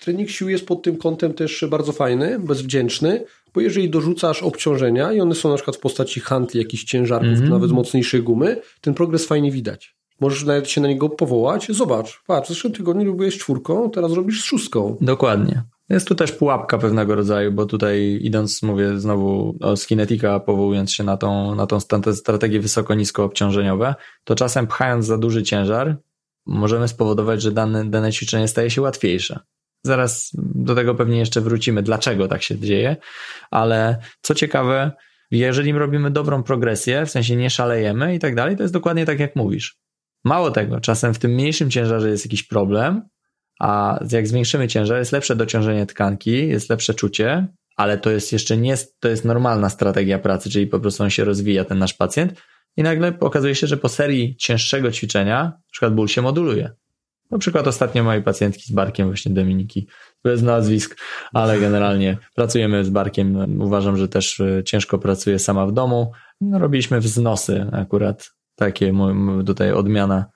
Trening 0.00 0.30
sił 0.30 0.48
jest 0.48 0.66
pod 0.66 0.82
tym 0.82 0.96
kątem 0.96 1.34
też 1.34 1.64
bardzo 1.70 1.92
fajny, 1.92 2.38
bezwdzięczny, 2.38 3.24
bo 3.54 3.60
jeżeli 3.60 3.90
dorzucasz 3.90 4.42
obciążenia 4.42 5.12
i 5.12 5.20
one 5.20 5.34
są 5.34 5.48
na 5.48 5.54
przykład 5.54 5.76
w 5.76 5.80
postaci 5.80 6.20
handli, 6.20 6.60
jakichś 6.60 6.84
ciężarków, 6.84 7.28
mm 7.28 7.42
-hmm. 7.44 7.50
nawet 7.50 7.70
z 7.70 7.72
mocniejszej 7.72 8.22
gumy, 8.22 8.60
ten 8.80 8.94
progres 8.94 9.26
fajnie 9.26 9.52
widać. 9.52 9.96
Możesz 10.20 10.44
nawet 10.44 10.70
się 10.70 10.80
na 10.80 10.88
niego 10.88 11.08
powołać. 11.08 11.66
Zobacz, 11.70 12.22
patrz, 12.26 12.46
w 12.46 12.48
zeszłym 12.48 12.72
tygodniu 12.72 13.04
robiłeś 13.04 13.38
czwórką, 13.38 13.90
teraz 13.90 14.12
robisz 14.12 14.42
z 14.42 14.44
szóstką. 14.44 14.96
Dokładnie. 15.00 15.62
Jest 15.88 16.08
tu 16.08 16.14
też 16.14 16.32
pułapka 16.32 16.78
pewnego 16.78 17.14
rodzaju, 17.14 17.52
bo 17.52 17.66
tutaj 17.66 18.18
idąc, 18.22 18.62
mówię 18.62 18.98
znowu 19.00 19.56
o 19.60 19.76
Skinetica, 19.76 20.40
powołując 20.40 20.92
się 20.92 21.04
na 21.04 21.16
tą, 21.16 21.54
na 21.54 21.66
tą 21.66 21.80
strategię 22.14 22.60
wysoko-nisko 22.60 23.24
obciążeniowe, 23.24 23.94
to 24.24 24.34
czasem 24.34 24.66
pchając 24.66 25.06
za 25.06 25.18
duży 25.18 25.42
ciężar, 25.42 25.96
możemy 26.46 26.88
spowodować, 26.88 27.42
że 27.42 27.52
dane, 27.52 27.84
dane 27.84 28.12
ćwiczenie 28.12 28.48
staje 28.48 28.70
się 28.70 28.82
łatwiejsze. 28.82 29.40
Zaraz 29.84 30.30
do 30.54 30.74
tego 30.74 30.94
pewnie 30.94 31.18
jeszcze 31.18 31.40
wrócimy, 31.40 31.82
dlaczego 31.82 32.28
tak 32.28 32.42
się 32.42 32.58
dzieje, 32.58 32.96
ale 33.50 33.98
co 34.22 34.34
ciekawe, 34.34 34.92
jeżeli 35.30 35.72
robimy 35.72 36.10
dobrą 36.10 36.42
progresję, 36.42 37.06
w 37.06 37.10
sensie 37.10 37.36
nie 37.36 37.50
szalejemy 37.50 38.14
i 38.14 38.18
tak 38.18 38.34
dalej, 38.34 38.56
to 38.56 38.62
jest 38.62 38.74
dokładnie 38.74 39.06
tak, 39.06 39.20
jak 39.20 39.36
mówisz. 39.36 39.76
Mało 40.24 40.50
tego, 40.50 40.80
czasem 40.80 41.14
w 41.14 41.18
tym 41.18 41.30
mniejszym 41.30 41.70
ciężarze 41.70 42.10
jest 42.10 42.24
jakiś 42.24 42.42
problem, 42.42 43.02
a 43.60 43.98
jak 44.12 44.28
zwiększymy 44.28 44.68
ciężar, 44.68 44.98
jest 44.98 45.12
lepsze 45.12 45.36
dociążenie 45.36 45.86
tkanki, 45.86 46.48
jest 46.48 46.70
lepsze 46.70 46.94
czucie, 46.94 47.48
ale 47.76 47.98
to 47.98 48.10
jest 48.10 48.32
jeszcze 48.32 48.56
nie, 48.56 48.74
to 49.00 49.08
jest 49.08 49.24
normalna 49.24 49.68
strategia 49.68 50.18
pracy, 50.18 50.50
czyli 50.50 50.66
po 50.66 50.80
prostu 50.80 51.02
on 51.02 51.10
się 51.10 51.24
rozwija, 51.24 51.64
ten 51.64 51.78
nasz 51.78 51.94
pacjent, 51.94 52.42
i 52.76 52.82
nagle 52.82 53.18
okazuje 53.20 53.54
się, 53.54 53.66
że 53.66 53.76
po 53.76 53.88
serii 53.88 54.36
cięższego 54.36 54.92
ćwiczenia, 54.92 55.42
na 55.42 55.60
przykład 55.72 55.94
ból 55.94 56.08
się 56.08 56.22
moduluje. 56.22 56.70
Na 57.34 57.38
przykład 57.38 57.66
ostatnio 57.66 58.04
mojej 58.04 58.22
pacjentki 58.22 58.62
z 58.62 58.72
Barkiem, 58.72 59.06
właśnie 59.06 59.34
Dominiki, 59.34 59.88
bez 60.24 60.42
nazwisk, 60.42 60.96
ale 61.32 61.60
generalnie 61.60 62.18
pracujemy 62.34 62.84
z 62.84 62.90
Barkiem. 62.90 63.60
Uważam, 63.62 63.96
że 63.96 64.08
też 64.08 64.40
e, 64.40 64.64
ciężko 64.64 64.98
pracuje 64.98 65.38
sama 65.38 65.66
w 65.66 65.72
domu. 65.72 66.12
No, 66.40 66.58
robiliśmy 66.58 67.00
wznosy 67.00 67.66
akurat, 67.72 68.30
takie 68.56 68.92
tutaj 69.46 69.72
odmiana, 69.72 70.26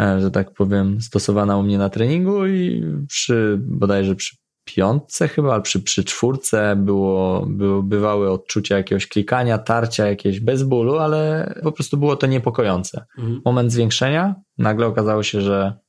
e, 0.00 0.20
że 0.20 0.30
tak 0.30 0.54
powiem, 0.54 1.00
stosowana 1.00 1.56
u 1.56 1.62
mnie 1.62 1.78
na 1.78 1.88
treningu 1.88 2.46
i 2.46 2.84
przy, 3.08 3.58
bodajże 3.60 4.14
przy 4.14 4.36
piątce 4.64 5.28
chyba, 5.28 5.60
przy, 5.60 5.82
przy 5.82 6.04
czwórce 6.04 6.76
było, 6.76 7.46
było, 7.46 7.82
bywały 7.82 8.30
odczucia 8.30 8.76
jakiegoś 8.76 9.06
klikania, 9.06 9.58
tarcia 9.58 10.06
jakieś 10.06 10.40
bez 10.40 10.62
bólu, 10.62 10.98
ale 10.98 11.54
po 11.62 11.72
prostu 11.72 11.96
było 11.96 12.16
to 12.16 12.26
niepokojące. 12.26 13.04
Mhm. 13.18 13.40
Moment 13.44 13.72
zwiększenia, 13.72 14.34
nagle 14.58 14.86
okazało 14.86 15.22
się, 15.22 15.40
że 15.40 15.83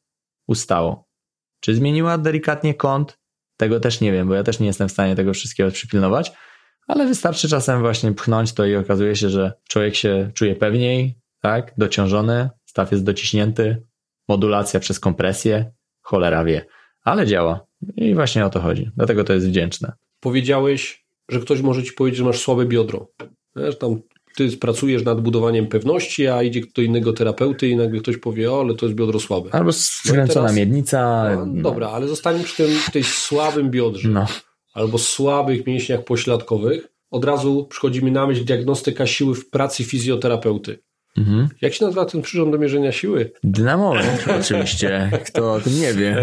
ustało. 0.48 1.08
Czy 1.60 1.76
zmieniła 1.76 2.18
delikatnie 2.18 2.74
kąt? 2.74 3.20
Tego 3.58 3.80
też 3.80 4.02
nie 4.02 4.12
wiem, 4.12 4.28
bo 4.28 4.34
ja 4.34 4.44
też 4.44 4.60
nie 4.60 4.68
jestem 4.68 4.88
w 4.88 4.92
stanie 4.92 5.16
tego 5.16 5.34
wszystkiego 5.34 5.72
przypilnować, 5.72 6.32
ale 6.88 7.08
wystarczy 7.08 7.50
czasem 7.50 7.80
właśnie 7.80 8.14
pchnąć 8.14 8.54
to 8.54 8.66
i 8.66 8.76
okazuje 8.76 9.16
się, 9.16 9.30
że 9.30 9.54
człowiek 9.70 9.96
się 9.96 10.32
czuje 10.34 10.56
pewniej, 10.56 11.20
tak, 11.42 11.74
dociążony, 11.78 12.50
staw 12.66 12.92
jest 12.92 13.04
dociśnięty, 13.04 13.84
modulacja 14.28 14.80
przez 14.80 15.00
kompresję, 15.00 15.72
cholera 16.02 16.44
wie, 16.44 16.66
ale 17.04 17.28
działa. 17.28 17.66
I 17.96 18.16
właśnie 18.16 18.46
o 18.46 18.50
to 18.50 18.60
chodzi. 18.60 18.92
Dlatego 18.96 19.24
to 19.24 19.34
jest 19.34 19.48
wdzięczne. 19.48 19.94
Powiedziałeś, 20.20 21.06
że 21.30 21.40
ktoś 21.40 21.62
może 21.62 21.84
ci 21.84 21.92
powiedzieć, 21.92 22.18
że 22.18 22.24
masz 22.24 22.40
słabe 22.40 22.66
biodro. 22.66 23.08
Wiesz, 23.56 23.78
tam 23.78 24.02
ty 24.36 24.58
pracujesz 24.58 25.04
nad 25.04 25.22
budowaniem 25.22 25.68
pewności, 25.68 26.28
a 26.28 26.44
idzie 26.44 26.62
do 26.76 26.82
innego 26.82 27.14
terapeuty 27.14 27.68
i 27.68 27.76
nagle 27.76 28.00
ktoś 28.00 28.18
powie, 28.18 28.52
o, 28.52 28.60
ale 28.60 28.76
to 28.76 28.86
jest 28.86 28.98
biodro 28.98 29.20
słabe. 29.20 29.50
Albo 29.52 29.72
skręcona 29.72 30.48
no 30.48 30.54
miednica. 30.54 31.30
No, 31.36 31.46
no. 31.46 31.62
Dobra, 31.62 31.90
ale 31.90 32.08
zostańmy 32.08 32.44
przy 32.44 32.58
tym 32.58 32.72
tej 32.94 33.04
słabym 33.04 33.72
biodrze. 33.72 34.10
No. 34.10 34.26
Albo 34.74 34.98
słabych 34.98 35.68
mięśniach 35.68 36.04
pośladkowych. 36.04 36.88
Od 37.12 37.26
razu 37.26 37.68
przychodzi 37.70 38.06
mi 38.06 38.12
na 38.12 38.28
myśl 38.28 38.46
diagnostyka 38.46 39.08
siły 39.08 39.36
w 39.36 39.50
pracy 39.50 39.84
fizjoterapeuty. 39.84 40.80
Mhm. 41.18 41.48
Jak 41.62 41.74
się 41.74 41.86
nazywa 41.86 42.06
ten 42.06 42.22
przyrząd 42.22 42.52
do 42.52 42.58
mierzenia 42.58 42.92
siły? 42.92 43.32
Dynamometr 43.44 44.32
oczywiście, 44.42 45.12
kto 45.26 45.54
o 45.54 45.60
tym 45.60 45.80
nie 45.80 45.94
wie. 45.94 46.18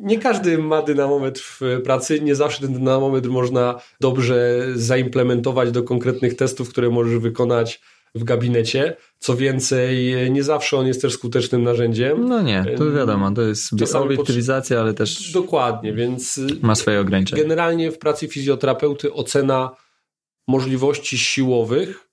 Nie 0.00 0.18
każdy 0.18 0.58
ma 0.58 0.82
dynamometr 0.82 1.40
w 1.40 1.60
pracy, 1.84 2.20
nie 2.20 2.34
zawsze 2.34 2.60
ten 2.60 2.72
dynamometr 2.72 3.28
można 3.28 3.80
dobrze 4.00 4.66
zaimplementować 4.74 5.70
do 5.70 5.82
konkretnych 5.82 6.36
testów, 6.36 6.68
które 6.68 6.90
możesz 6.90 7.18
wykonać 7.18 7.80
w 8.14 8.24
gabinecie. 8.24 8.96
Co 9.18 9.36
więcej, 9.36 10.14
nie 10.30 10.42
zawsze 10.42 10.76
on 10.76 10.86
jest 10.86 11.02
też 11.02 11.12
skutecznym 11.12 11.62
narzędziem. 11.62 12.28
No 12.28 12.42
nie, 12.42 12.64
to 12.78 12.92
wiadomo, 12.92 13.30
to 13.30 13.42
jest 13.42 13.78
Czasami 13.78 14.04
obiektywizacja, 14.04 14.80
ale 14.80 14.94
też. 14.94 15.32
Dokładnie, 15.32 15.92
więc. 15.92 16.40
Ma 16.62 16.74
swoje 16.74 17.00
ograniczenia. 17.00 17.42
Generalnie 17.42 17.90
w 17.90 17.98
pracy 17.98 18.28
fizjoterapeuty 18.28 19.12
ocena 19.12 19.70
możliwości 20.48 21.18
siłowych 21.18 22.08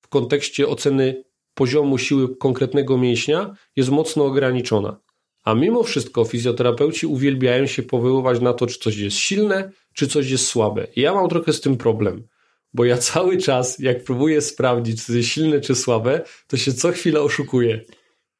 w 0.00 0.08
kontekście 0.08 0.68
oceny 0.68 1.25
poziomu 1.56 1.98
siły 1.98 2.36
konkretnego 2.36 2.98
mięśnia 2.98 3.56
jest 3.76 3.90
mocno 3.90 4.24
ograniczona. 4.24 4.96
A 5.44 5.54
mimo 5.54 5.82
wszystko 5.82 6.24
fizjoterapeuci 6.24 7.06
uwielbiają 7.06 7.66
się 7.66 7.82
powoływać 7.82 8.40
na 8.40 8.52
to, 8.52 8.66
czy 8.66 8.78
coś 8.78 8.96
jest 8.96 9.16
silne, 9.16 9.70
czy 9.94 10.08
coś 10.08 10.30
jest 10.30 10.46
słabe. 10.46 10.86
I 10.96 11.00
ja 11.00 11.14
mam 11.14 11.28
trochę 11.28 11.52
z 11.52 11.60
tym 11.60 11.76
problem, 11.76 12.26
bo 12.74 12.84
ja 12.84 12.98
cały 13.12 13.38
czas, 13.38 13.78
jak 13.78 14.04
próbuję 14.04 14.40
sprawdzić, 14.40 15.04
czy 15.04 15.16
jest 15.16 15.28
silne, 15.28 15.60
czy 15.60 15.74
słabe, 15.74 16.20
to 16.46 16.56
się 16.56 16.72
co 16.72 16.92
chwilę 16.92 17.20
oszukuję. 17.20 17.80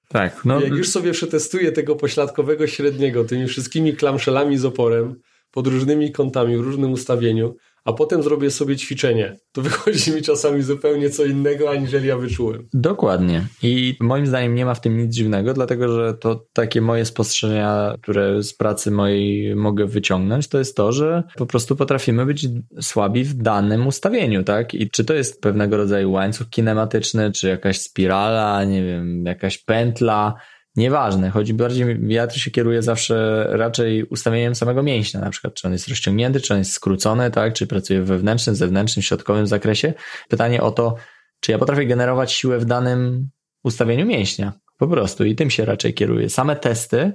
Tak. 0.09 0.45
No. 0.45 0.61
Jak 0.61 0.73
już 0.73 0.89
sobie 0.89 1.13
przetestuję 1.13 1.73
tego 1.73 1.97
pośladkowego 1.97 2.67
średniego 2.67 3.25
tymi 3.25 3.47
wszystkimi 3.47 3.97
klamszelami 3.97 4.59
z 4.59 4.65
oporem, 4.65 5.21
pod 5.51 5.67
różnymi 5.67 6.13
kątami, 6.13 6.57
w 6.57 6.61
różnym 6.61 6.93
ustawieniu, 6.93 7.57
a 7.87 7.93
potem 7.93 8.23
zrobię 8.23 8.51
sobie 8.51 8.77
ćwiczenie. 8.77 9.37
To 9.53 9.63
wychodzi 9.69 10.13
mi 10.13 10.23
czasami 10.23 10.63
zupełnie 10.63 11.11
co 11.11 11.25
innego, 11.25 11.71
aniżeli 11.71 12.09
ja 12.09 12.17
wyczułem. 12.17 12.69
Dokładnie. 12.75 13.47
I 13.63 13.97
moim 14.01 14.27
zdaniem 14.27 14.55
nie 14.55 14.65
ma 14.65 14.75
w 14.75 14.81
tym 14.81 14.99
nic 14.99 15.15
dziwnego, 15.15 15.55
dlatego 15.55 15.97
że 15.97 16.15
to 16.15 16.47
takie 16.53 16.81
moje 16.81 17.05
spostrzeżenia, 17.05 17.95
które 18.03 18.43
z 18.43 18.55
pracy 18.55 18.91
mojej 18.91 19.57
mogę 19.57 19.87
wyciągnąć, 19.87 20.49
to 20.49 20.59
jest 20.59 20.77
to, 20.77 20.93
że 20.93 21.23
po 21.37 21.47
prostu 21.47 21.77
potrafimy 21.77 22.27
być 22.27 22.49
słabi 22.81 23.25
w 23.25 23.35
danym 23.35 23.87
ustawieniu, 23.87 24.43
tak? 24.43 24.75
I 24.75 24.91
czy 24.91 25.05
to 25.05 25.15
jest 25.15 25.41
pewnego 25.41 25.77
rodzaju 25.77 26.13
łańcuch 26.13 26.49
kinematyczny, 26.49 27.33
czy 27.33 27.49
jakaś 27.49 27.81
spirala, 27.81 28.65
nie 28.65 28.85
wiem, 28.85 29.25
jakaś 29.27 29.59
pętla, 29.59 30.35
Nieważne, 30.77 31.31
chodzi 31.31 31.55
bardziej, 31.55 32.01
tu 32.33 32.39
się 32.39 32.51
kieruję 32.51 32.83
zawsze 32.83 33.47
raczej 33.51 34.05
ustawieniem 34.05 34.55
samego 34.55 34.83
mięśnia, 34.83 35.21
na 35.21 35.31
przykład 35.31 35.55
czy 35.55 35.67
on 35.67 35.73
jest 35.73 35.89
rozciągnięty, 35.89 36.41
czy 36.41 36.53
on 36.55 36.59
jest 36.59 36.73
skrócony, 36.73 37.31
tak, 37.31 37.55
czy 37.55 37.67
pracuje 37.67 38.03
w 38.03 38.07
wewnętrznym, 38.07 38.57
zewnętrznym, 38.57 39.03
środkowym 39.03 39.47
zakresie. 39.47 39.95
Pytanie 40.29 40.63
o 40.63 40.71
to, 40.71 40.95
czy 41.41 41.53
ja 41.53 41.59
potrafię 41.59 41.87
generować 41.87 42.33
siłę 42.33 42.59
w 42.59 42.65
danym 42.65 43.29
ustawieniu 43.65 44.07
mięśnia, 44.07 44.53
po 44.79 44.89
prostu 44.89 45.25
i 45.25 45.35
tym 45.35 45.51
się 45.51 45.65
raczej 45.65 45.95
kieruję. 45.95 46.31
Same 46.31 46.57
testy, 46.57 47.13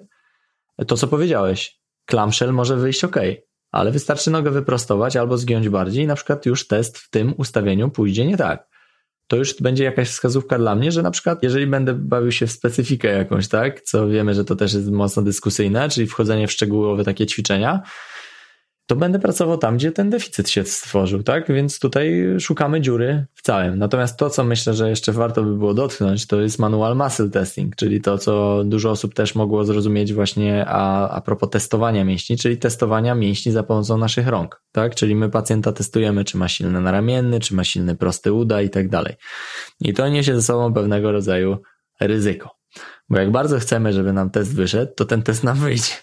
to 0.87 0.97
co 0.97 1.07
powiedziałeś, 1.07 1.79
clamshell 2.05 2.53
może 2.53 2.77
wyjść 2.77 3.03
ok, 3.03 3.15
ale 3.71 3.91
wystarczy 3.91 4.31
nogę 4.31 4.51
wyprostować 4.51 5.15
albo 5.15 5.37
zgiąć 5.37 5.69
bardziej 5.69 6.03
i 6.03 6.07
na 6.07 6.15
przykład 6.15 6.45
już 6.45 6.67
test 6.67 6.97
w 6.97 7.09
tym 7.09 7.33
ustawieniu 7.37 7.89
pójdzie 7.89 8.25
nie 8.25 8.37
tak 8.37 8.70
to 9.31 9.37
już 9.37 9.61
będzie 9.61 9.83
jakaś 9.83 10.09
wskazówka 10.09 10.57
dla 10.57 10.75
mnie, 10.75 10.91
że 10.91 11.01
na 11.01 11.11
przykład 11.11 11.43
jeżeli 11.43 11.67
będę 11.67 11.93
bawił 11.93 12.31
się 12.31 12.47
w 12.47 12.51
specyfikę 12.51 13.07
jakąś, 13.07 13.47
tak, 13.47 13.81
co 13.81 14.07
wiemy, 14.07 14.33
że 14.33 14.45
to 14.45 14.55
też 14.55 14.73
jest 14.73 14.91
mocno 14.91 15.23
dyskusyjne, 15.23 15.89
czyli 15.89 16.07
wchodzenie 16.07 16.47
w 16.47 16.51
szczegółowe 16.51 17.03
takie 17.03 17.25
ćwiczenia, 17.25 17.81
to 18.85 18.95
będę 18.95 19.19
pracował 19.19 19.57
tam, 19.57 19.77
gdzie 19.77 19.91
ten 19.91 20.09
deficyt 20.09 20.49
się 20.49 20.63
stworzył, 20.63 21.23
tak? 21.23 21.51
Więc 21.51 21.79
tutaj 21.79 22.25
szukamy 22.39 22.81
dziury 22.81 23.25
w 23.33 23.41
całym. 23.41 23.79
Natomiast 23.79 24.17
to, 24.17 24.29
co 24.29 24.43
myślę, 24.43 24.73
że 24.73 24.89
jeszcze 24.89 25.11
warto 25.11 25.43
by 25.43 25.57
było 25.57 25.73
dotknąć, 25.73 26.27
to 26.27 26.41
jest 26.41 26.59
manual 26.59 26.95
muscle 26.95 27.29
testing, 27.29 27.75
czyli 27.75 28.01
to, 28.01 28.17
co 28.17 28.63
dużo 28.65 28.91
osób 28.91 29.13
też 29.13 29.35
mogło 29.35 29.65
zrozumieć 29.65 30.13
właśnie 30.13 30.65
a, 30.67 31.09
a 31.09 31.21
propos 31.21 31.49
testowania 31.49 32.05
mięśni, 32.05 32.37
czyli 32.37 32.57
testowania 32.57 33.15
mięśni 33.15 33.51
za 33.51 33.63
pomocą 33.63 33.97
naszych 33.97 34.27
rąk, 34.27 34.61
tak? 34.71 34.95
Czyli 34.95 35.15
my 35.15 35.29
pacjenta 35.29 35.71
testujemy, 35.71 36.25
czy 36.25 36.37
ma 36.37 36.47
silny 36.47 36.81
naramienny, 36.81 37.39
czy 37.39 37.55
ma 37.55 37.63
silny 37.63 37.95
prosty 37.95 38.33
uda 38.33 38.61
i 38.61 38.69
tak 38.69 38.89
dalej. 38.89 39.15
I 39.79 39.93
to 39.93 40.09
niesie 40.09 40.35
ze 40.35 40.41
sobą 40.41 40.73
pewnego 40.73 41.11
rodzaju 41.11 41.57
ryzyko. 41.99 42.60
Bo 43.11 43.19
jak 43.19 43.31
bardzo 43.31 43.59
chcemy, 43.59 43.93
żeby 43.93 44.13
nam 44.13 44.29
test 44.29 44.55
wyszedł, 44.55 44.91
to 44.95 45.05
ten 45.05 45.21
test 45.21 45.43
nam 45.43 45.57
wyjdzie. 45.57 45.93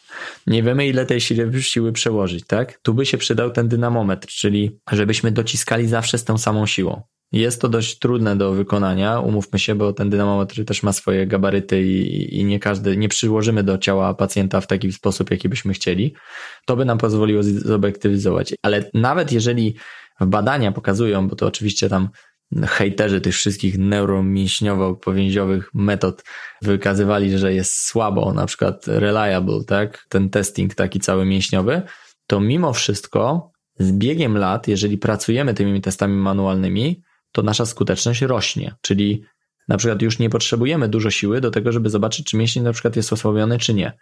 Nie 0.47 0.63
wiemy, 0.63 0.87
ile 0.87 1.07
tej 1.07 1.21
siły, 1.21 1.63
siły 1.63 1.93
przełożyć, 1.93 2.47
tak? 2.47 2.79
Tu 2.83 2.95
by 2.95 3.07
się 3.07 3.19
przydał 3.19 3.51
ten 3.51 3.69
dynamometr, 3.69 4.29
czyli 4.29 4.81
żebyśmy 4.93 5.33
dociskali 5.33 5.89
zawsze 5.89 6.19
z 6.19 6.25
tą 6.25 6.39
samą 6.39 6.67
siłą. 6.67 7.03
Jest 7.33 7.61
to 7.61 7.69
dość 7.69 7.99
trudne 7.99 8.37
do 8.37 8.53
wykonania, 8.53 9.21
umówmy 9.21 9.59
się, 9.59 9.75
bo 9.75 9.93
ten 9.93 10.11
dynamometr 10.11 10.65
też 10.65 10.83
ma 10.83 10.93
swoje 10.93 11.27
gabaryty 11.27 11.83
i, 11.83 12.39
i 12.39 12.45
nie 12.45 12.61
każdy, 12.61 12.97
nie 12.97 13.09
przyłożymy 13.09 13.63
do 13.63 13.79
ciała 13.79 14.15
pacjenta 14.15 14.61
w 14.61 14.67
taki 14.67 14.93
sposób, 14.93 15.31
jaki 15.31 15.49
byśmy 15.49 15.73
chcieli. 15.73 16.15
To 16.67 16.77
by 16.77 16.85
nam 16.85 16.99
pozwoliło 16.99 17.43
zobiektywizować. 17.43 18.55
Ale 18.63 18.91
nawet 18.95 19.33
jeżeli 19.33 19.77
badania 20.21 20.73
pokazują, 20.73 21.29
bo 21.29 21.37
to 21.37 21.47
oczywiście 21.47 21.89
tam 21.89 22.09
hejterzy 22.67 23.21
tych 23.21 23.35
wszystkich 23.35 23.79
neuromięśniowo-powięziowych 23.79 25.63
metod 25.75 26.25
wykazywali, 26.63 27.39
że 27.39 27.55
jest 27.55 27.87
słabo, 27.87 28.33
na 28.33 28.47
przykład 28.47 28.87
reliable, 28.87 29.65
tak, 29.67 30.07
ten 30.09 30.31
testing 30.31 30.75
taki 30.75 31.01
cały 31.01 31.25
mięśniowy, 31.25 31.83
to 32.27 32.41
mimo 32.41 32.73
wszystko 32.73 33.53
z 33.79 33.93
biegiem 33.93 34.39
lat, 34.39 34.69
jeżeli 34.69 34.99
pracujemy 34.99 35.55
tymi 35.55 35.81
testami 35.81 36.17
manualnymi, 36.17 37.03
to 37.33 37.43
nasza 37.43 37.67
skuteczność 37.67 38.23
rośnie, 38.23 38.75
czyli 38.81 39.25
na 39.69 39.77
przykład 39.77 40.03
już 40.03 40.19
nie 40.19 40.31
potrzebujemy 40.31 40.89
dużo 40.89 41.11
siły 41.11 41.41
do 41.41 41.51
tego, 41.51 41.73
żeby 41.73 41.91
zobaczyć, 41.91 42.27
czy 42.27 42.37
mięsień 42.37 42.63
na 42.63 42.73
przykład 42.73 42.97
jest 42.97 43.13
osłabiony, 43.13 43.59
czy 43.59 43.75
nie. 43.75 43.93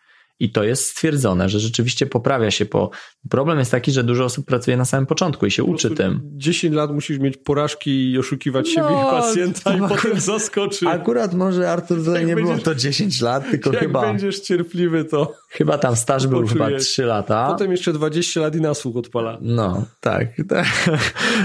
I 0.40 0.50
to 0.50 0.64
jest 0.64 0.84
stwierdzone, 0.84 1.48
że 1.48 1.60
rzeczywiście 1.60 2.06
poprawia 2.06 2.50
się 2.50 2.66
po. 2.66 2.90
Problem 3.30 3.58
jest 3.58 3.70
taki, 3.70 3.92
że 3.92 4.04
dużo 4.04 4.24
osób 4.24 4.46
pracuje 4.46 4.76
na 4.76 4.84
samym 4.84 5.06
początku 5.06 5.46
i 5.46 5.50
się 5.50 5.64
uczy 5.64 5.90
tym. 5.90 6.20
10 6.24 6.74
lat 6.74 6.90
musisz 6.90 7.18
mieć 7.18 7.36
porażki 7.36 8.10
i 8.10 8.18
oszukiwać 8.18 8.66
no, 8.66 8.72
siebie 8.72 9.00
i 9.00 9.04
pacjenta 9.04 9.76
i 9.76 9.80
potem 9.88 10.20
zaskoczy. 10.20 10.88
Akurat 10.88 11.34
może 11.34 11.70
Artur 11.70 11.98
tutaj 11.98 12.14
jak 12.14 12.26
nie 12.26 12.34
będziesz, 12.34 12.54
było 12.54 12.64
to 12.64 12.74
10 12.74 13.20
lat, 13.20 13.50
tylko 13.50 13.72
jak 13.72 13.80
chyba. 13.80 14.00
Jak 14.00 14.10
będziesz 14.10 14.40
cierpliwy, 14.40 15.04
to. 15.04 15.34
Chyba 15.48 15.78
tam 15.78 15.96
staż 15.96 16.26
był 16.26 16.46
chyba 16.46 16.78
3 16.78 17.04
lata. 17.04 17.48
Potem 17.48 17.70
jeszcze 17.70 17.92
20 17.92 18.40
lat 18.40 18.56
i 18.56 18.60
na 18.60 18.74
słuch 18.74 18.96
odpala. 18.96 19.38
No, 19.40 19.84
tak. 20.00 20.26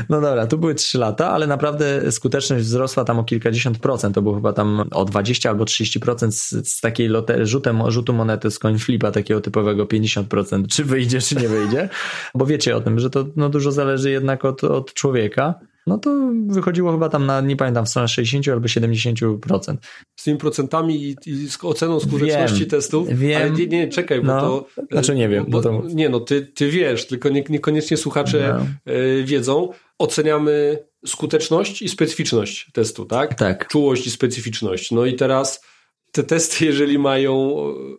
No 0.10 0.22
dobra, 0.22 0.48
tu 0.48 0.58
były 0.58 0.76
3 0.76 0.98
lata, 0.98 1.30
ale 1.30 1.48
naprawdę 1.48 2.12
skuteczność 2.12 2.66
wzrosła 2.66 3.06
tam 3.06 3.20
o 3.20 3.24
kilkadziesiąt 3.24 3.78
procent. 3.78 4.16
To 4.16 4.22
było 4.22 4.36
chyba 4.36 4.54
tam 4.54 4.84
o 4.92 5.06
20 5.06 5.50
albo 5.50 5.64
30% 5.64 6.32
z, 6.32 6.50
z 6.50 6.82
takiej 6.82 7.08
lote, 7.08 7.46
rzutem, 7.46 7.82
rzutu 7.88 8.14
monety 8.14 8.50
coin 8.60 8.78
flipa 8.82 9.12
takiego 9.12 9.42
typowego 9.42 9.86
50%, 9.86 10.68
czy 10.68 10.84
wyjdzie, 10.84 11.22
czy 11.22 11.36
nie 11.36 11.48
wyjdzie. 11.48 11.90
Bo 12.36 12.46
wiecie 12.46 12.76
o 12.76 12.82
tym, 12.82 13.00
że 13.00 13.10
to 13.10 13.26
no, 13.36 13.50
dużo 13.50 13.72
zależy 13.72 14.12
jednak 14.12 14.46
od, 14.46 14.64
od 14.64 14.94
człowieka 14.94 15.60
no 15.88 15.98
to 15.98 16.32
wychodziło 16.48 16.92
chyba 16.92 17.10
tam 17.10 17.26
na, 17.26 17.42
nie 17.42 17.56
pamiętam, 17.56 17.86
w 17.86 17.90
stronę 17.90 18.08
60 18.08 18.48
albo 18.48 18.68
70%. 18.68 19.76
Z 20.16 20.24
tymi 20.24 20.38
procentami 20.38 21.04
i, 21.04 21.16
i 21.26 21.50
z 21.50 21.58
oceną 21.64 22.00
skuteczności 22.00 22.60
wiem, 22.60 22.70
testów? 22.70 23.10
Wiem. 23.10 23.42
Ale 23.42 23.52
nie, 23.52 23.68
nie 23.68 23.88
czekaj, 23.88 24.22
bo 24.22 24.28
no, 24.28 24.42
to... 24.42 24.68
Znaczy 24.92 25.16
nie 25.16 25.30
wiem. 25.30 25.46
Bo, 25.48 25.62
to... 25.62 25.84
Nie, 25.94 26.10
no 26.10 26.20
ty, 26.20 26.42
ty 26.42 26.70
wiesz, 26.70 27.08
tylko 27.08 27.30
nie, 27.30 27.44
niekoniecznie 27.50 27.98
słuchacze 27.98 28.60
no. 28.86 28.94
y, 28.94 29.24
wiedzą. 29.24 29.70
Oceniamy 29.98 30.84
skuteczność 31.06 31.82
i 31.82 31.90
specyficzność 31.90 32.72
testu, 32.74 33.06
tak? 33.06 33.34
Tak. 33.34 33.68
Czułość 33.68 34.08
i 34.08 34.12
specyficzność. 34.12 34.92
No 34.92 35.06
i 35.06 35.14
teraz 35.16 35.64
te 36.12 36.24
testy, 36.24 36.66
jeżeli 36.66 37.00
mają 37.00 37.56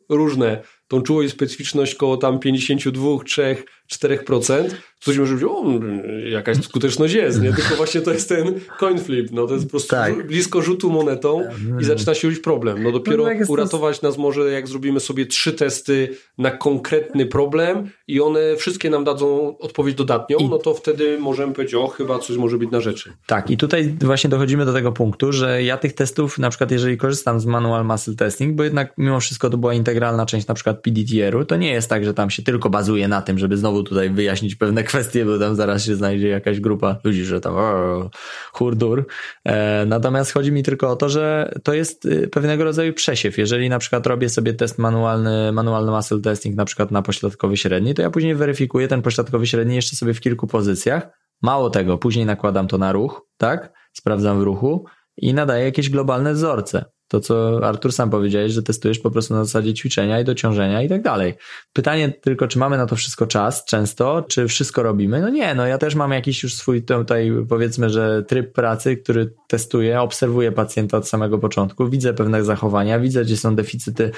różne 0.09 0.63
tą 0.89 1.03
czułość 1.03 1.33
specyficzność 1.33 1.95
koło 1.95 2.17
tam 2.17 2.39
52, 2.39 3.25
3, 3.25 3.57
4%, 3.91 4.65
ktoś 5.03 5.19
może 5.19 5.37
powiedzieć, 5.37 5.51
o, 5.53 6.29
jakaś 6.29 6.57
skuteczność 6.57 7.15
jest, 7.15 7.43
nie? 7.43 7.53
Tylko 7.53 7.75
właśnie 7.75 8.01
to 8.01 8.13
jest 8.13 8.29
ten 8.29 8.61
coin 8.79 8.99
flip, 8.99 9.29
no 9.33 9.47
to 9.47 9.55
jest 9.55 9.67
po 9.67 9.71
prostu 9.71 9.91
tak. 9.91 10.27
blisko 10.27 10.63
rzutu 10.63 10.91
monetą 10.91 11.43
i 11.81 11.85
zaczyna 11.85 12.15
się 12.15 12.29
już 12.29 12.41
problem. 12.41 12.83
No 12.83 12.93
dopiero 12.93 13.25
no, 13.25 13.47
uratować 13.49 14.03
nas 14.03 14.19
może, 14.19 14.51
jak 14.51 14.69
zrobimy 14.69 15.01
sobie 15.01 15.27
trzy 15.27 15.53
testy 15.53 16.17
na 16.39 16.51
konkretny 16.51 17.27
problem 17.27 17.91
i 18.09 18.21
one 18.21 18.57
wszystkie 18.57 18.91
nam 18.91 19.05
dadzą 19.05 19.59
odpowiedź 19.59 19.95
dodatnią, 19.95 20.39
I... 20.39 20.49
no 20.49 20.59
to 20.59 20.75
wtedy 20.75 21.19
możemy 21.19 21.53
powiedzieć, 21.53 21.75
o, 21.75 21.89
chyba 21.89 22.19
coś 22.19 22.37
może 22.37 22.59
być 22.59 22.71
na 22.71 22.81
rzeczy. 22.81 23.13
Tak, 23.27 23.51
i 23.51 23.57
tutaj 23.57 23.97
właśnie 24.01 24.31
dochodzimy 24.31 24.65
do 24.65 24.73
tego 24.73 24.93
punktu, 24.93 25.33
że 25.33 25.63
ja 25.63 25.77
tych 25.77 25.93
testów, 25.93 26.39
na 26.39 26.51
przykład 26.51 26.71
jeżeli 26.71 26.97
korzystam 26.97 27.41
z 27.41 27.47
manual 27.47 27.85
muscle 27.85 28.15
testing, 28.15 28.57
bo 28.57 28.65
jednak 28.65 28.95
mimo 28.99 29.21
wszystko 29.21 29.51
to 29.51 29.59
była 29.59 29.75
integralna 29.75 30.27
część 30.27 30.47
na 30.47 30.55
przykład 30.55 30.83
PDTR-u, 30.83 31.45
to 31.45 31.57
nie 31.57 31.73
jest 31.73 31.89
tak, 31.89 32.05
że 32.05 32.15
tam 32.15 32.31
się 32.31 32.43
tylko 32.43 32.71
bazuje 32.71 33.09
na 33.09 33.23
tym, 33.23 33.39
żeby 33.39 33.57
znowu 33.57 33.72
tutaj 33.83 34.11
wyjaśnić 34.11 34.55
pewne 34.55 34.83
kwestie, 34.91 35.25
bo 35.25 35.39
tam 35.39 35.55
zaraz 35.55 35.85
się 35.85 35.97
znajdzie 35.97 36.29
jakaś 36.29 36.61
grupa 36.61 36.97
ludzi, 37.05 37.25
że 37.25 37.41
tam 37.41 37.55
o, 37.57 38.11
hurdur. 38.53 39.07
E, 39.45 39.87
natomiast 39.87 40.33
chodzi 40.33 40.53
mi 40.53 40.63
tylko 40.63 40.91
o 40.91 40.97
to, 40.97 41.09
że 41.09 41.55
to 41.65 41.75
jest 41.75 42.05
y, 42.05 42.29
pewnego 42.29 42.65
rodzaju 42.65 42.93
przesiew. 42.93 43.39
Jeżeli 43.39 43.69
na 43.69 43.79
przykład 43.79 44.07
robię 44.07 44.29
sobie 44.29 44.55
test 44.55 44.79
manualny, 44.79 45.53
manualny 45.53 45.93
muscle 45.93 46.21
testing 46.21 46.57
na 46.57 46.65
przykład 46.65 46.91
na 46.91 47.03
pośladkowy 47.03 47.57
średni, 47.57 47.95
to 47.95 48.03
ja 48.03 48.11
później 48.11 48.35
weryfikuję 48.35 48.89
ten 48.89 49.03
pośladkowy 49.03 49.47
średni 49.47 49.75
jeszcze 49.75 49.97
sobie 49.97 50.15
w 50.15 50.21
kilku 50.21 50.47
pozycjach. 50.47 51.09
Mało 51.43 51.71
tego, 51.71 51.99
później 51.99 52.27
nakładam 52.27 52.69
to 52.69 52.79
na 52.79 52.93
ruch, 52.93 53.27
tak? 53.37 53.73
Sprawdzam 53.93 54.41
w 54.41 54.43
ruchu 54.43 54.85
i 55.17 55.35
nadaję 55.35 55.65
jakieś 55.65 55.91
globalne 55.91 56.33
wzorce 56.33 56.85
to, 57.13 57.21
co 57.21 57.61
Artur 57.67 57.93
sam 57.93 58.11
powiedziałeś, 58.11 58.53
że 58.53 58.63
testujesz 58.63 58.99
po 58.99 59.11
prostu 59.11 59.35
na 59.35 59.45
zasadzie 59.45 59.75
ćwiczenia 59.75 60.21
i 60.21 60.25
dociążenia 60.25 60.83
i 60.83 60.89
tak 60.89 61.03
dalej. 61.03 61.35
Pytanie 61.73 62.09
tylko, 62.09 62.49
czy 62.49 62.59
mamy 62.59 62.77
na 62.77 62.87
to 62.87 62.97
wszystko 62.97 63.27
czas 63.27 63.65
często, 63.65 64.25
czy 64.29 64.49
wszystko 64.49 64.83
robimy? 64.83 65.21
No 65.21 65.29
nie, 65.29 65.55
no 65.55 65.67
ja 65.67 65.79
też 65.79 65.95
mam 65.95 66.13
jakiś 66.13 66.43
już 66.43 66.55
swój 66.55 66.83
tutaj 66.83 67.33
powiedzmy, 67.49 67.91
że 67.91 68.23
tryb 68.23 68.53
pracy, 68.53 68.97
który 68.97 69.35
testuję, 69.49 70.01
obserwuję 70.01 70.53
pacjenta 70.53 70.97
od 70.97 71.09
samego 71.09 71.39
początku, 71.39 71.89
widzę 71.89 72.15
pewne 72.15 72.45
zachowania, 72.45 73.01
widzę, 73.01 73.25
gdzie 73.25 73.37
są 73.37 73.57
deficyty 73.57 74.11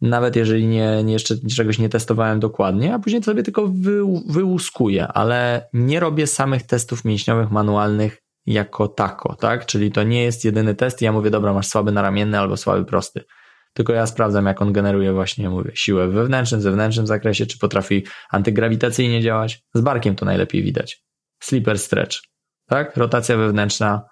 nawet 0.00 0.36
jeżeli 0.36 0.66
nie, 0.66 1.04
nie 1.04 1.12
jeszcze 1.12 1.34
czegoś 1.56 1.78
nie 1.78 1.88
testowałem 1.88 2.40
dokładnie, 2.40 2.94
a 2.94 2.98
później 2.98 3.22
sobie 3.22 3.42
tylko 3.42 3.66
wy, 3.66 4.00
wyłuskuję, 4.28 5.08
ale 5.08 5.68
nie 5.72 6.00
robię 6.00 6.26
samych 6.26 6.62
testów 6.62 7.04
mięśniowych, 7.04 7.50
manualnych 7.50 8.27
jako 8.48 8.88
tako, 8.88 9.34
tak? 9.34 9.66
Czyli 9.66 9.92
to 9.92 10.02
nie 10.02 10.22
jest 10.22 10.44
jedyny 10.44 10.74
test 10.74 11.02
ja 11.02 11.12
mówię, 11.12 11.30
dobra, 11.30 11.52
masz 11.52 11.66
słaby 11.66 11.92
naramienny 11.92 12.38
albo 12.38 12.56
słaby 12.56 12.84
prosty. 12.84 13.24
Tylko 13.72 13.92
ja 13.92 14.06
sprawdzam, 14.06 14.46
jak 14.46 14.62
on 14.62 14.72
generuje 14.72 15.12
właśnie, 15.12 15.50
mówię, 15.50 15.70
siłę 15.74 16.08
w 16.08 16.12
wewnętrznym, 16.12 16.60
zewnętrznym 16.60 17.06
zakresie, 17.06 17.46
czy 17.46 17.58
potrafi 17.58 18.06
antygrawitacyjnie 18.30 19.22
działać. 19.22 19.62
Z 19.74 19.80
barkiem 19.80 20.16
to 20.16 20.24
najlepiej 20.24 20.62
widać. 20.62 21.04
Sleeper 21.42 21.78
stretch, 21.78 22.18
tak? 22.66 22.96
Rotacja 22.96 23.36
wewnętrzna, 23.36 24.02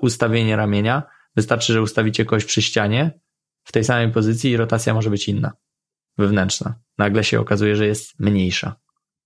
ustawienie 0.00 0.56
ramienia. 0.56 1.02
Wystarczy, 1.36 1.72
że 1.72 1.82
ustawicie 1.82 2.24
kogoś 2.24 2.44
przy 2.44 2.62
ścianie 2.62 3.20
w 3.64 3.72
tej 3.72 3.84
samej 3.84 4.12
pozycji 4.12 4.50
i 4.50 4.56
rotacja 4.56 4.94
może 4.94 5.10
być 5.10 5.28
inna. 5.28 5.52
Wewnętrzna. 6.18 6.74
Nagle 6.98 7.24
się 7.24 7.40
okazuje, 7.40 7.76
że 7.76 7.86
jest 7.86 8.20
mniejsza. 8.20 8.76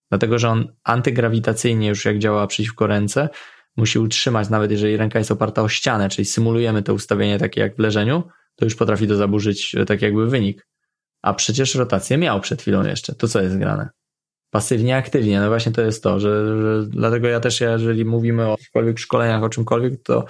Dlatego, 0.08 0.38
że 0.38 0.48
on 0.48 0.72
antygrawitacyjnie 0.84 1.88
już 1.88 2.04
jak 2.04 2.18
działa 2.18 2.46
przeciwko 2.46 2.86
ręce, 2.86 3.28
musi 3.80 3.98
utrzymać, 3.98 4.50
nawet 4.50 4.70
jeżeli 4.70 4.96
ręka 4.96 5.18
jest 5.18 5.30
oparta 5.30 5.62
o 5.62 5.68
ścianę, 5.68 6.08
czyli 6.08 6.24
symulujemy 6.24 6.82
to 6.82 6.94
ustawienie 6.94 7.38
takie 7.38 7.60
jak 7.60 7.76
w 7.76 7.78
leżeniu, 7.78 8.22
to 8.56 8.64
już 8.64 8.74
potrafi 8.74 9.08
to 9.08 9.16
zaburzyć 9.16 9.74
e, 9.74 9.84
tak 9.84 10.02
jakby 10.02 10.26
wynik. 10.26 10.66
A 11.22 11.34
przecież 11.34 11.74
rotację 11.74 12.18
miał 12.18 12.40
przed 12.40 12.62
chwilą 12.62 12.84
jeszcze. 12.84 13.14
To 13.14 13.28
co 13.28 13.42
jest 13.42 13.58
grane? 13.58 13.88
Pasywnie, 14.50 14.96
aktywnie. 14.96 15.40
No 15.40 15.48
właśnie 15.48 15.72
to 15.72 15.82
jest 15.82 16.02
to, 16.02 16.20
że, 16.20 16.62
że 16.62 16.86
dlatego 16.86 17.28
ja 17.28 17.40
też, 17.40 17.60
jeżeli 17.60 18.04
mówimy 18.04 18.46
o 18.46 18.50
jakichkolwiek 18.50 18.98
szkoleniach, 18.98 19.42
o 19.42 19.48
czymkolwiek, 19.48 20.02
to 20.02 20.24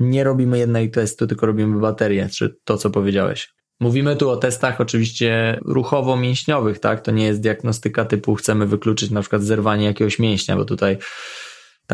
nie 0.00 0.24
robimy 0.24 0.58
jednej 0.58 0.90
testu, 0.90 1.26
tylko 1.26 1.46
robimy 1.46 1.80
baterię, 1.80 2.28
czy 2.28 2.56
to, 2.64 2.76
co 2.76 2.90
powiedziałeś. 2.90 3.54
Mówimy 3.80 4.16
tu 4.16 4.30
o 4.30 4.36
testach 4.36 4.80
oczywiście 4.80 5.60
ruchowo-mięśniowych, 5.64 6.78
tak? 6.78 7.00
To 7.00 7.10
nie 7.10 7.24
jest 7.24 7.40
diagnostyka 7.40 8.04
typu 8.04 8.34
chcemy 8.34 8.66
wykluczyć 8.66 9.10
na 9.10 9.20
przykład 9.20 9.42
zerwanie 9.42 9.86
jakiegoś 9.86 10.18
mięśnia, 10.18 10.56
bo 10.56 10.64
tutaj 10.64 10.98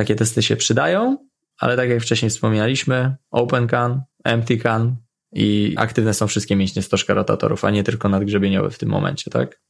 takie 0.01 0.15
testy 0.15 0.43
się 0.43 0.57
przydają, 0.57 1.17
ale 1.59 1.77
tak 1.77 1.91
jak 1.91 2.03
wcześniej 2.03 2.31
wspominaliśmy, 2.31 3.17
open 3.31 3.67
can, 3.67 4.03
empty 4.25 4.57
can 4.59 4.97
i 5.33 5.75
aktywne 5.77 6.15
są 6.15 6.27
wszystkie 6.27 6.57
mięśnie 6.57 6.83
stożka 6.83 7.15
rotatorów, 7.15 7.65
a 7.65 7.71
nie 7.71 7.85
tylko 7.85 8.09
nadgrzebieniowe 8.09 8.71
w 8.71 8.79
tym 8.79 8.89
momencie, 8.89 9.31
tak? 9.31 9.61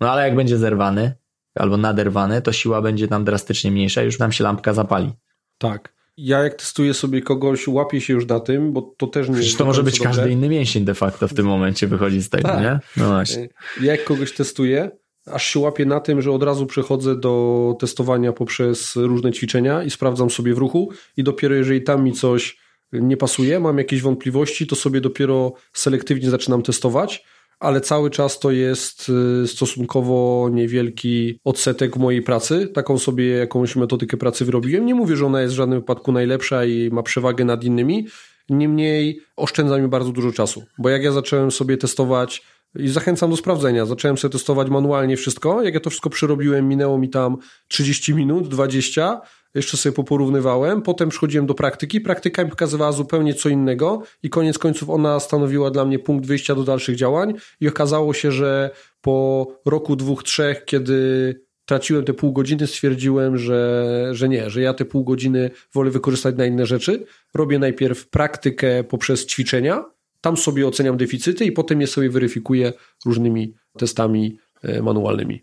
No 0.00 0.10
ale 0.10 0.22
jak 0.22 0.36
będzie 0.36 0.58
zerwany 0.58 1.14
albo 1.54 1.76
naderwany, 1.76 2.42
to 2.42 2.52
siła 2.52 2.82
będzie 2.82 3.08
tam 3.08 3.24
drastycznie 3.24 3.70
mniejsza, 3.70 4.02
już 4.02 4.18
nam 4.18 4.32
się 4.32 4.44
lampka 4.44 4.74
zapali. 4.74 5.12
Tak. 5.58 5.96
Ja 6.16 6.42
jak 6.42 6.54
testuję 6.54 6.94
sobie 6.94 7.22
kogoś, 7.22 7.68
łapię 7.68 8.00
się 8.00 8.12
już 8.12 8.26
na 8.26 8.40
tym, 8.40 8.72
bo 8.72 8.94
to 8.98 9.06
też 9.06 9.28
nie 9.28 9.34
Przecież 9.34 9.56
to 9.56 9.64
może 9.64 9.82
być 9.82 10.00
każdy 10.00 10.30
inny 10.30 10.48
mięsień 10.48 10.84
de 10.84 10.94
facto 10.94 11.28
w 11.28 11.34
tym 11.34 11.46
momencie 11.46 11.86
wychodzi 11.86 12.22
z 12.22 12.30
tego, 12.30 12.48
tak. 12.48 12.62
nie? 12.62 12.80
No 12.96 13.08
właśnie. 13.08 13.48
Ja 13.80 13.92
jak 13.92 14.04
kogoś 14.04 14.32
testuję, 14.32 14.90
aż 15.26 15.46
się 15.46 15.60
łapię 15.60 15.84
na 15.84 16.00
tym, 16.00 16.22
że 16.22 16.32
od 16.32 16.42
razu 16.42 16.66
przechodzę 16.66 17.16
do 17.16 17.74
testowania 17.80 18.32
poprzez 18.32 18.96
różne 18.96 19.32
ćwiczenia 19.32 19.82
i 19.82 19.90
sprawdzam 19.90 20.30
sobie 20.30 20.54
w 20.54 20.58
ruchu 20.58 20.90
i 21.16 21.22
dopiero 21.22 21.54
jeżeli 21.54 21.82
tam 21.82 22.04
mi 22.04 22.12
coś 22.12 22.58
nie 22.92 23.16
pasuje, 23.16 23.60
mam 23.60 23.78
jakieś 23.78 24.02
wątpliwości, 24.02 24.66
to 24.66 24.76
sobie 24.76 25.00
dopiero 25.00 25.52
selektywnie 25.72 26.30
zaczynam 26.30 26.62
testować, 26.62 27.24
ale 27.60 27.80
cały 27.80 28.10
czas 28.10 28.38
to 28.38 28.50
jest 28.50 29.12
y, 29.44 29.48
stosunkowo 29.48 30.48
niewielki 30.52 31.40
odsetek 31.44 31.96
mojej 31.96 32.22
pracy. 32.22 32.68
Taką 32.74 32.98
sobie 32.98 33.28
jakąś 33.28 33.76
metodykę 33.76 34.16
pracy 34.16 34.44
wyrobiłem. 34.44 34.86
Nie 34.86 34.94
mówię, 34.94 35.16
że 35.16 35.26
ona 35.26 35.42
jest 35.42 35.54
w 35.54 35.56
żadnym 35.56 35.80
wypadku 35.80 36.12
najlepsza 36.12 36.64
i 36.64 36.90
ma 36.92 37.02
przewagę 37.02 37.44
nad 37.44 37.64
innymi, 37.64 38.06
niemniej 38.50 39.20
oszczędza 39.36 39.78
mi 39.78 39.88
bardzo 39.88 40.12
dużo 40.12 40.32
czasu, 40.32 40.64
bo 40.78 40.88
jak 40.88 41.02
ja 41.02 41.12
zacząłem 41.12 41.50
sobie 41.50 41.76
testować 41.76 42.42
i 42.74 42.88
zachęcam 42.88 43.30
do 43.30 43.36
sprawdzenia. 43.36 43.86
Zacząłem 43.86 44.18
sobie 44.18 44.32
testować 44.32 44.70
manualnie 44.70 45.16
wszystko. 45.16 45.62
Jak 45.62 45.74
ja 45.74 45.80
to 45.80 45.90
wszystko 45.90 46.10
przerobiłem, 46.10 46.68
minęło 46.68 46.98
mi 46.98 47.08
tam 47.08 47.36
30 47.68 48.14
minut, 48.14 48.48
20. 48.48 49.20
Jeszcze 49.54 49.76
sobie 49.76 49.92
poporównywałem. 49.92 50.82
Potem 50.82 51.08
przychodziłem 51.08 51.46
do 51.46 51.54
praktyki. 51.54 52.00
Praktyka 52.00 52.44
mi 52.44 52.50
pokazywała 52.50 52.92
zupełnie 52.92 53.34
co 53.34 53.48
innego 53.48 54.02
i 54.22 54.30
koniec 54.30 54.58
końców 54.58 54.90
ona 54.90 55.20
stanowiła 55.20 55.70
dla 55.70 55.84
mnie 55.84 55.98
punkt 55.98 56.26
wyjścia 56.26 56.54
do 56.54 56.62
dalszych 56.62 56.96
działań. 56.96 57.34
I 57.60 57.68
okazało 57.68 58.14
się, 58.14 58.32
że 58.32 58.70
po 59.00 59.46
roku, 59.64 59.96
dwóch, 59.96 60.22
trzech, 60.22 60.64
kiedy 60.64 61.34
traciłem 61.64 62.04
te 62.04 62.14
pół 62.14 62.32
godziny, 62.32 62.66
stwierdziłem, 62.66 63.38
że, 63.38 64.08
że 64.12 64.28
nie, 64.28 64.50
że 64.50 64.60
ja 64.60 64.74
te 64.74 64.84
pół 64.84 65.04
godziny 65.04 65.50
wolę 65.74 65.90
wykorzystać 65.90 66.36
na 66.36 66.46
inne 66.46 66.66
rzeczy. 66.66 67.06
Robię 67.34 67.58
najpierw 67.58 68.08
praktykę 68.08 68.84
poprzez 68.84 69.26
ćwiczenia, 69.26 69.84
tam 70.26 70.36
sobie 70.36 70.66
oceniam 70.66 70.96
deficyty 70.96 71.44
i 71.44 71.52
potem 71.52 71.80
je 71.80 71.86
sobie 71.86 72.10
weryfikuję 72.10 72.72
różnymi 73.04 73.54
testami 73.78 74.38
e, 74.62 74.82
manualnymi. 74.82 75.42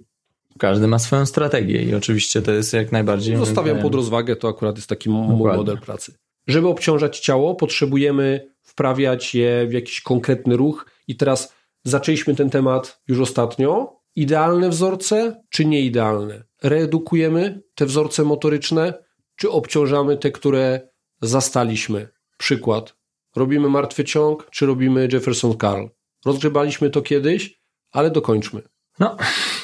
Każdy 0.59 0.87
ma 0.87 0.99
swoją 0.99 1.25
strategię 1.25 1.83
i 1.83 1.95
oczywiście 1.95 2.41
to 2.41 2.51
jest 2.51 2.73
jak 2.73 2.91
najbardziej. 2.91 3.37
Zostawiam 3.37 3.79
pod 3.79 3.95
rozwagę, 3.95 4.35
to 4.35 4.47
akurat 4.47 4.75
jest 4.75 4.89
taki 4.89 5.09
mój 5.09 5.55
model 5.55 5.77
pracy. 5.77 6.13
Żeby 6.47 6.67
obciążać 6.67 7.19
ciało, 7.19 7.55
potrzebujemy 7.55 8.49
wprawiać 8.61 9.35
je 9.35 9.67
w 9.67 9.73
jakiś 9.73 10.01
konkretny 10.01 10.57
ruch 10.57 10.85
i 11.07 11.15
teraz 11.15 11.53
zaczęliśmy 11.83 12.35
ten 12.35 12.49
temat 12.49 13.01
już 13.07 13.19
ostatnio. 13.19 13.99
Idealne 14.15 14.69
wzorce 14.69 15.43
czy 15.49 15.65
nieidealne? 15.65 16.43
Reedukujemy 16.63 17.61
te 17.75 17.85
wzorce 17.85 18.23
motoryczne, 18.23 18.93
czy 19.35 19.51
obciążamy 19.51 20.17
te, 20.17 20.31
które 20.31 20.89
zastaliśmy? 21.21 22.07
Przykład. 22.37 23.02
Robimy 23.35 23.69
martwy 23.69 24.03
ciąg, 24.03 24.47
czy 24.51 24.65
robimy 24.65 25.07
Jefferson 25.11 25.57
Carl? 25.57 25.85
Rozgrzebaliśmy 26.25 26.89
to 26.89 27.01
kiedyś, 27.01 27.61
ale 27.91 28.11
dokończmy. 28.11 28.61
No, 28.99 29.17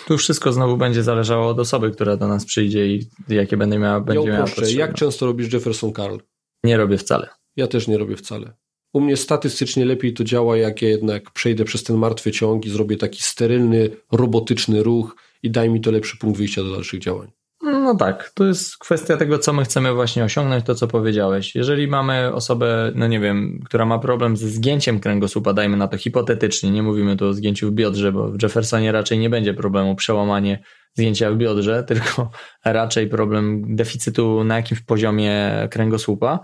tu 0.07 0.17
wszystko 0.17 0.53
znowu 0.53 0.77
będzie 0.77 1.03
zależało 1.03 1.47
od 1.47 1.59
osoby, 1.59 1.91
która 1.91 2.17
do 2.17 2.27
nas 2.27 2.45
przyjdzie 2.45 2.87
i 2.87 3.09
jakie 3.29 3.57
będzie 3.57 3.79
miała, 3.79 3.99
będzie 3.99 4.29
ja 4.29 4.33
miała 4.33 4.49
Jak 4.75 4.93
często 4.93 5.25
robisz 5.25 5.53
Jefferson 5.53 5.93
Carl? 5.93 6.17
Nie 6.63 6.77
robię 6.77 6.97
wcale. 6.97 7.29
Ja 7.55 7.67
też 7.67 7.87
nie 7.87 7.97
robię 7.97 8.15
wcale. 8.15 8.53
U 8.93 9.01
mnie 9.01 9.17
statystycznie 9.17 9.85
lepiej 9.85 10.13
to 10.13 10.23
działa, 10.23 10.57
jak 10.57 10.81
ja 10.81 10.89
jednak 10.89 11.31
przejdę 11.31 11.65
przez 11.65 11.83
ten 11.83 11.97
martwy 11.97 12.31
ciąg 12.31 12.65
i 12.65 12.69
zrobię 12.69 12.97
taki 12.97 13.23
sterylny, 13.23 13.89
robotyczny 14.11 14.83
ruch 14.83 15.15
i 15.43 15.51
daj 15.51 15.69
mi 15.69 15.81
to 15.81 15.91
lepszy 15.91 16.17
punkt 16.17 16.37
wyjścia 16.37 16.63
do 16.63 16.71
dalszych 16.71 16.99
działań. 16.99 17.31
No 17.61 17.95
tak, 17.95 18.31
to 18.33 18.45
jest 18.45 18.77
kwestia 18.77 19.17
tego, 19.17 19.39
co 19.39 19.53
my 19.53 19.63
chcemy 19.63 19.93
właśnie 19.93 20.23
osiągnąć, 20.23 20.65
to 20.65 20.75
co 20.75 20.87
powiedziałeś. 20.87 21.55
Jeżeli 21.55 21.87
mamy 21.87 22.33
osobę, 22.33 22.91
no 22.95 23.07
nie 23.07 23.19
wiem, 23.19 23.59
która 23.65 23.85
ma 23.85 23.99
problem 23.99 24.37
ze 24.37 24.49
zgięciem 24.49 24.99
kręgosłupa, 24.99 25.53
dajmy 25.53 25.77
na 25.77 25.87
to 25.87 25.97
hipotetycznie, 25.97 26.71
nie 26.71 26.83
mówimy 26.83 27.17
tu 27.17 27.27
o 27.27 27.33
zgięciu 27.33 27.67
w 27.67 27.71
biodrze, 27.71 28.11
bo 28.11 28.31
w 28.31 28.41
Jeffersonie 28.43 28.91
raczej 28.91 29.19
nie 29.19 29.29
będzie 29.29 29.53
problemu 29.53 29.95
przełamanie 29.95 30.63
zgięcia 30.93 31.31
w 31.31 31.37
biodrze, 31.37 31.83
tylko 31.87 32.31
raczej 32.65 33.07
problem 33.07 33.75
deficytu 33.75 34.43
na 34.43 34.55
jakimś 34.55 34.81
poziomie 34.81 35.51
kręgosłupa 35.71 36.39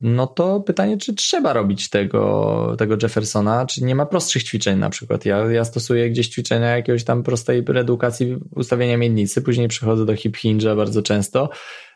no 0.00 0.26
to 0.26 0.60
pytanie, 0.60 0.96
czy 0.96 1.14
trzeba 1.14 1.52
robić 1.52 1.88
tego, 1.88 2.74
tego 2.78 2.96
Jeffersona, 3.02 3.66
czy 3.66 3.84
nie 3.84 3.94
ma 3.94 4.06
prostszych 4.06 4.44
ćwiczeń 4.44 4.78
na 4.78 4.90
przykład. 4.90 5.24
Ja, 5.24 5.36
ja 5.38 5.64
stosuję 5.64 6.10
gdzieś 6.10 6.28
ćwiczenia 6.28 6.76
jakiegoś 6.76 7.04
tam 7.04 7.22
prostej 7.22 7.64
reedukacji 7.68 8.36
ustawienia 8.56 8.96
miednicy, 8.96 9.42
później 9.42 9.68
przechodzę 9.68 10.06
do 10.06 10.16
hip 10.16 10.36
hinge'a 10.36 10.76
bardzo 10.76 11.02
często, 11.02 11.50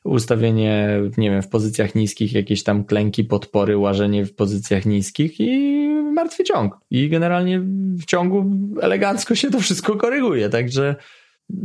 ustawienie, 0.05 1.01
nie 1.17 1.31
wiem, 1.31 1.43
w 1.43 1.49
pozycjach 1.49 1.95
niskich, 1.95 2.33
jakieś 2.33 2.63
tam 2.63 2.85
klęki, 2.85 3.25
podpory, 3.25 3.79
łażenie 3.79 4.25
w 4.25 4.35
pozycjach 4.35 4.87
niskich 4.87 5.41
i 5.41 5.89
martwy 6.15 6.45
ciąg. 6.45 6.79
I 6.91 7.09
generalnie 7.09 7.61
w 8.01 8.05
ciągu 8.05 8.51
elegancko 8.81 9.35
się 9.35 9.51
to 9.51 9.61
wszystko 9.61 9.97
koryguje, 9.97 10.49
także 10.49 10.97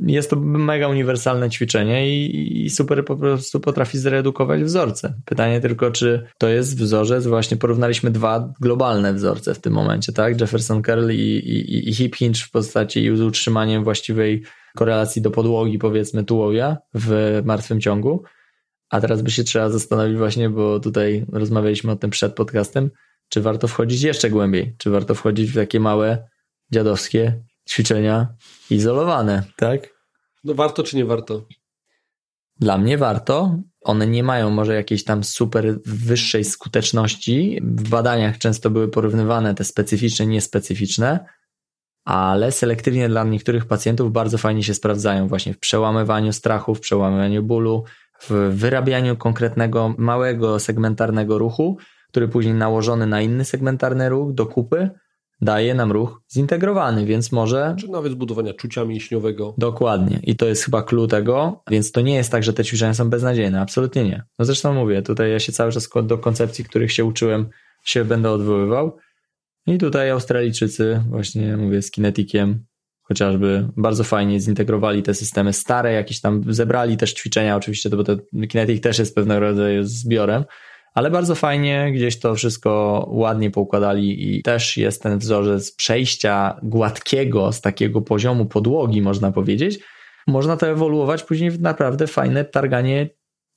jest 0.05 0.29
to 0.29 0.35
mega 0.39 0.87
uniwersalne 0.87 1.49
ćwiczenie 1.49 2.09
i, 2.17 2.65
i, 2.65 2.69
super 2.69 3.05
po 3.05 3.15
prostu 3.15 3.59
potrafi 3.59 3.97
zredukować 3.97 4.63
wzorce. 4.63 5.13
Pytanie 5.25 5.61
tylko, 5.61 5.91
czy 5.91 6.27
to 6.37 6.47
jest 6.47 6.77
wzorzec, 6.77 7.27
właśnie 7.27 7.57
porównaliśmy 7.57 8.11
dwa 8.11 8.53
globalne 8.61 9.13
wzorce 9.13 9.53
w 9.53 9.59
tym 9.59 9.73
momencie, 9.73 10.13
tak? 10.13 10.41
Jefferson 10.41 10.81
Curl 10.81 11.11
i, 11.11 11.15
i, 11.15 11.89
i 11.89 11.93
hip 11.93 12.15
hinge 12.15 12.39
w 12.39 12.51
postaci 12.51 13.17
z 13.17 13.21
utrzymaniem 13.21 13.83
właściwej 13.83 14.43
korelacji 14.77 15.21
do 15.21 15.31
podłogi, 15.31 15.77
powiedzmy 15.77 16.23
tułowia 16.23 16.77
w 16.93 17.41
martwym 17.45 17.81
ciągu. 17.81 18.23
A 18.89 19.01
teraz 19.01 19.21
by 19.21 19.31
się 19.31 19.43
trzeba 19.43 19.69
zastanowić 19.69 20.17
właśnie, 20.17 20.49
bo 20.49 20.79
tutaj 20.79 21.25
rozmawialiśmy 21.31 21.91
o 21.91 21.95
tym 21.95 22.09
przed 22.09 22.33
podcastem, 22.33 22.89
czy 23.29 23.41
warto 23.41 23.67
wchodzić 23.67 24.01
jeszcze 24.01 24.29
głębiej, 24.29 24.75
czy 24.77 24.89
warto 24.89 25.15
wchodzić 25.15 25.51
w 25.51 25.55
takie 25.55 25.79
małe 25.79 26.27
dziadowskie 26.71 27.43
ćwiczenia 27.69 28.27
izolowane, 28.71 29.43
tak? 29.55 29.99
No 30.43 30.53
warto 30.53 30.83
czy 30.83 30.97
nie 30.97 31.05
warto? 31.05 31.45
Dla 32.59 32.77
mnie 32.77 32.97
warto. 32.97 33.57
One 33.81 34.07
nie 34.07 34.23
mają 34.23 34.49
może 34.49 34.75
jakiejś 34.75 35.03
tam 35.03 35.23
super 35.23 35.79
wyższej 35.85 36.43
skuteczności. 36.43 37.59
W 37.63 37.89
badaniach 37.89 38.37
często 38.37 38.69
były 38.69 38.87
porównywane 38.87 39.55
te 39.55 39.63
specyficzne, 39.63 40.25
niespecyficzne, 40.25 41.25
ale 42.05 42.51
selektywnie 42.51 43.09
dla 43.09 43.23
niektórych 43.23 43.65
pacjentów 43.65 44.11
bardzo 44.11 44.37
fajnie 44.37 44.63
się 44.63 44.73
sprawdzają 44.73 45.27
właśnie 45.27 45.53
w 45.53 45.59
przełamywaniu 45.59 46.33
strachu, 46.33 46.75
w 46.75 46.79
przełamywaniu 46.79 47.43
bólu, 47.43 47.83
w 48.21 48.31
wyrabianiu 48.55 49.17
konkretnego, 49.17 49.95
małego, 49.97 50.59
segmentarnego 50.59 51.37
ruchu, 51.37 51.77
który 52.09 52.27
później 52.27 52.53
nałożony 52.53 53.07
na 53.07 53.21
inny 53.21 53.45
segmentarny 53.45 54.09
ruch 54.09 54.33
do 54.33 54.45
kupy 54.45 54.89
daje 55.41 55.73
nam 55.73 55.91
ruch 55.91 56.21
zintegrowany, 56.33 57.05
więc 57.05 57.31
może. 57.31 57.75
Czy 57.79 57.87
nawet 57.87 58.11
zbudowania 58.11 58.53
czucia 58.53 58.85
mięśniowego. 58.85 59.53
Dokładnie. 59.57 60.19
I 60.23 60.35
to 60.35 60.45
jest 60.45 60.63
chyba 60.63 60.83
clue 60.83 61.07
tego, 61.07 61.63
więc 61.69 61.91
to 61.91 62.01
nie 62.01 62.15
jest 62.15 62.31
tak, 62.31 62.43
że 62.43 62.53
te 62.53 62.65
ćwiczenia 62.65 62.93
są 62.93 63.09
beznadziejne. 63.09 63.61
Absolutnie 63.61 64.03
nie. 64.03 64.23
No 64.39 64.45
zresztą 64.45 64.73
mówię, 64.73 65.01
tutaj 65.01 65.31
ja 65.31 65.39
się 65.39 65.51
cały 65.51 65.71
czas 65.71 65.89
do 66.03 66.17
koncepcji, 66.17 66.65
których 66.65 66.91
się 66.91 67.05
uczyłem, 67.05 67.49
się 67.83 68.05
będę 68.05 68.31
odwoływał. 68.31 68.97
I 69.67 69.77
tutaj 69.77 70.09
Australijczycy, 70.09 71.03
właśnie 71.09 71.57
mówię, 71.57 71.81
z 71.81 71.91
kinetikiem, 71.91 72.65
chociażby 73.01 73.69
bardzo 73.77 74.03
fajnie 74.03 74.39
zintegrowali 74.39 75.03
te 75.03 75.13
systemy 75.13 75.53
stare, 75.53 75.93
jakieś 75.93 76.21
tam 76.21 76.43
zebrali 76.53 76.97
też 76.97 77.13
ćwiczenia, 77.13 77.55
oczywiście, 77.55 77.89
to 77.89 77.97
bo 77.97 78.03
to 78.03 78.17
Kinetic 78.49 78.83
też 78.83 78.99
jest 78.99 79.15
pewnego 79.15 79.39
rodzaju 79.39 79.83
zbiorem, 79.83 80.43
ale 80.99 81.11
bardzo 81.11 81.35
fajnie 81.35 81.91
gdzieś 81.93 82.19
to 82.19 82.35
wszystko 82.35 83.05
ładnie 83.11 83.51
poukładali 83.51 84.35
i 84.37 84.43
też 84.43 84.77
jest 84.77 85.03
ten 85.03 85.19
wzorzec 85.19 85.75
przejścia 85.75 86.59
gładkiego 86.63 87.51
z 87.51 87.61
takiego 87.61 88.01
poziomu 88.01 88.45
podłogi, 88.45 89.01
można 89.01 89.31
powiedzieć, 89.31 89.79
można 90.27 90.57
to 90.57 90.67
ewoluować 90.67 91.23
później 91.23 91.51
w 91.51 91.61
naprawdę 91.61 92.07
fajne 92.07 92.45
targanie 92.45 93.09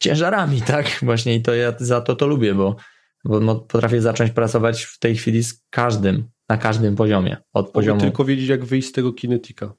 ciężarami, 0.02 0.62
tak? 0.72 0.86
Właśnie 1.02 1.34
i 1.34 1.42
to 1.42 1.54
ja 1.54 1.72
za 1.78 2.00
to 2.00 2.16
to 2.16 2.26
lubię, 2.26 2.54
bo, 2.54 2.76
bo 3.24 3.54
potrafię 3.56 4.00
zacząć 4.00 4.30
pracować 4.30 4.82
w 4.82 4.98
tej 4.98 5.16
chwili 5.16 5.44
z 5.44 5.64
każdym, 5.70 6.30
na 6.48 6.56
każdym 6.56 6.96
poziomie. 6.96 7.36
Od 7.52 7.70
poziomu. 7.70 8.00
tylko 8.00 8.24
wiedzieć, 8.24 8.48
jak 8.48 8.64
wyjść 8.64 8.88
z 8.88 8.92
tego 8.92 9.12
kinetika. 9.12 9.72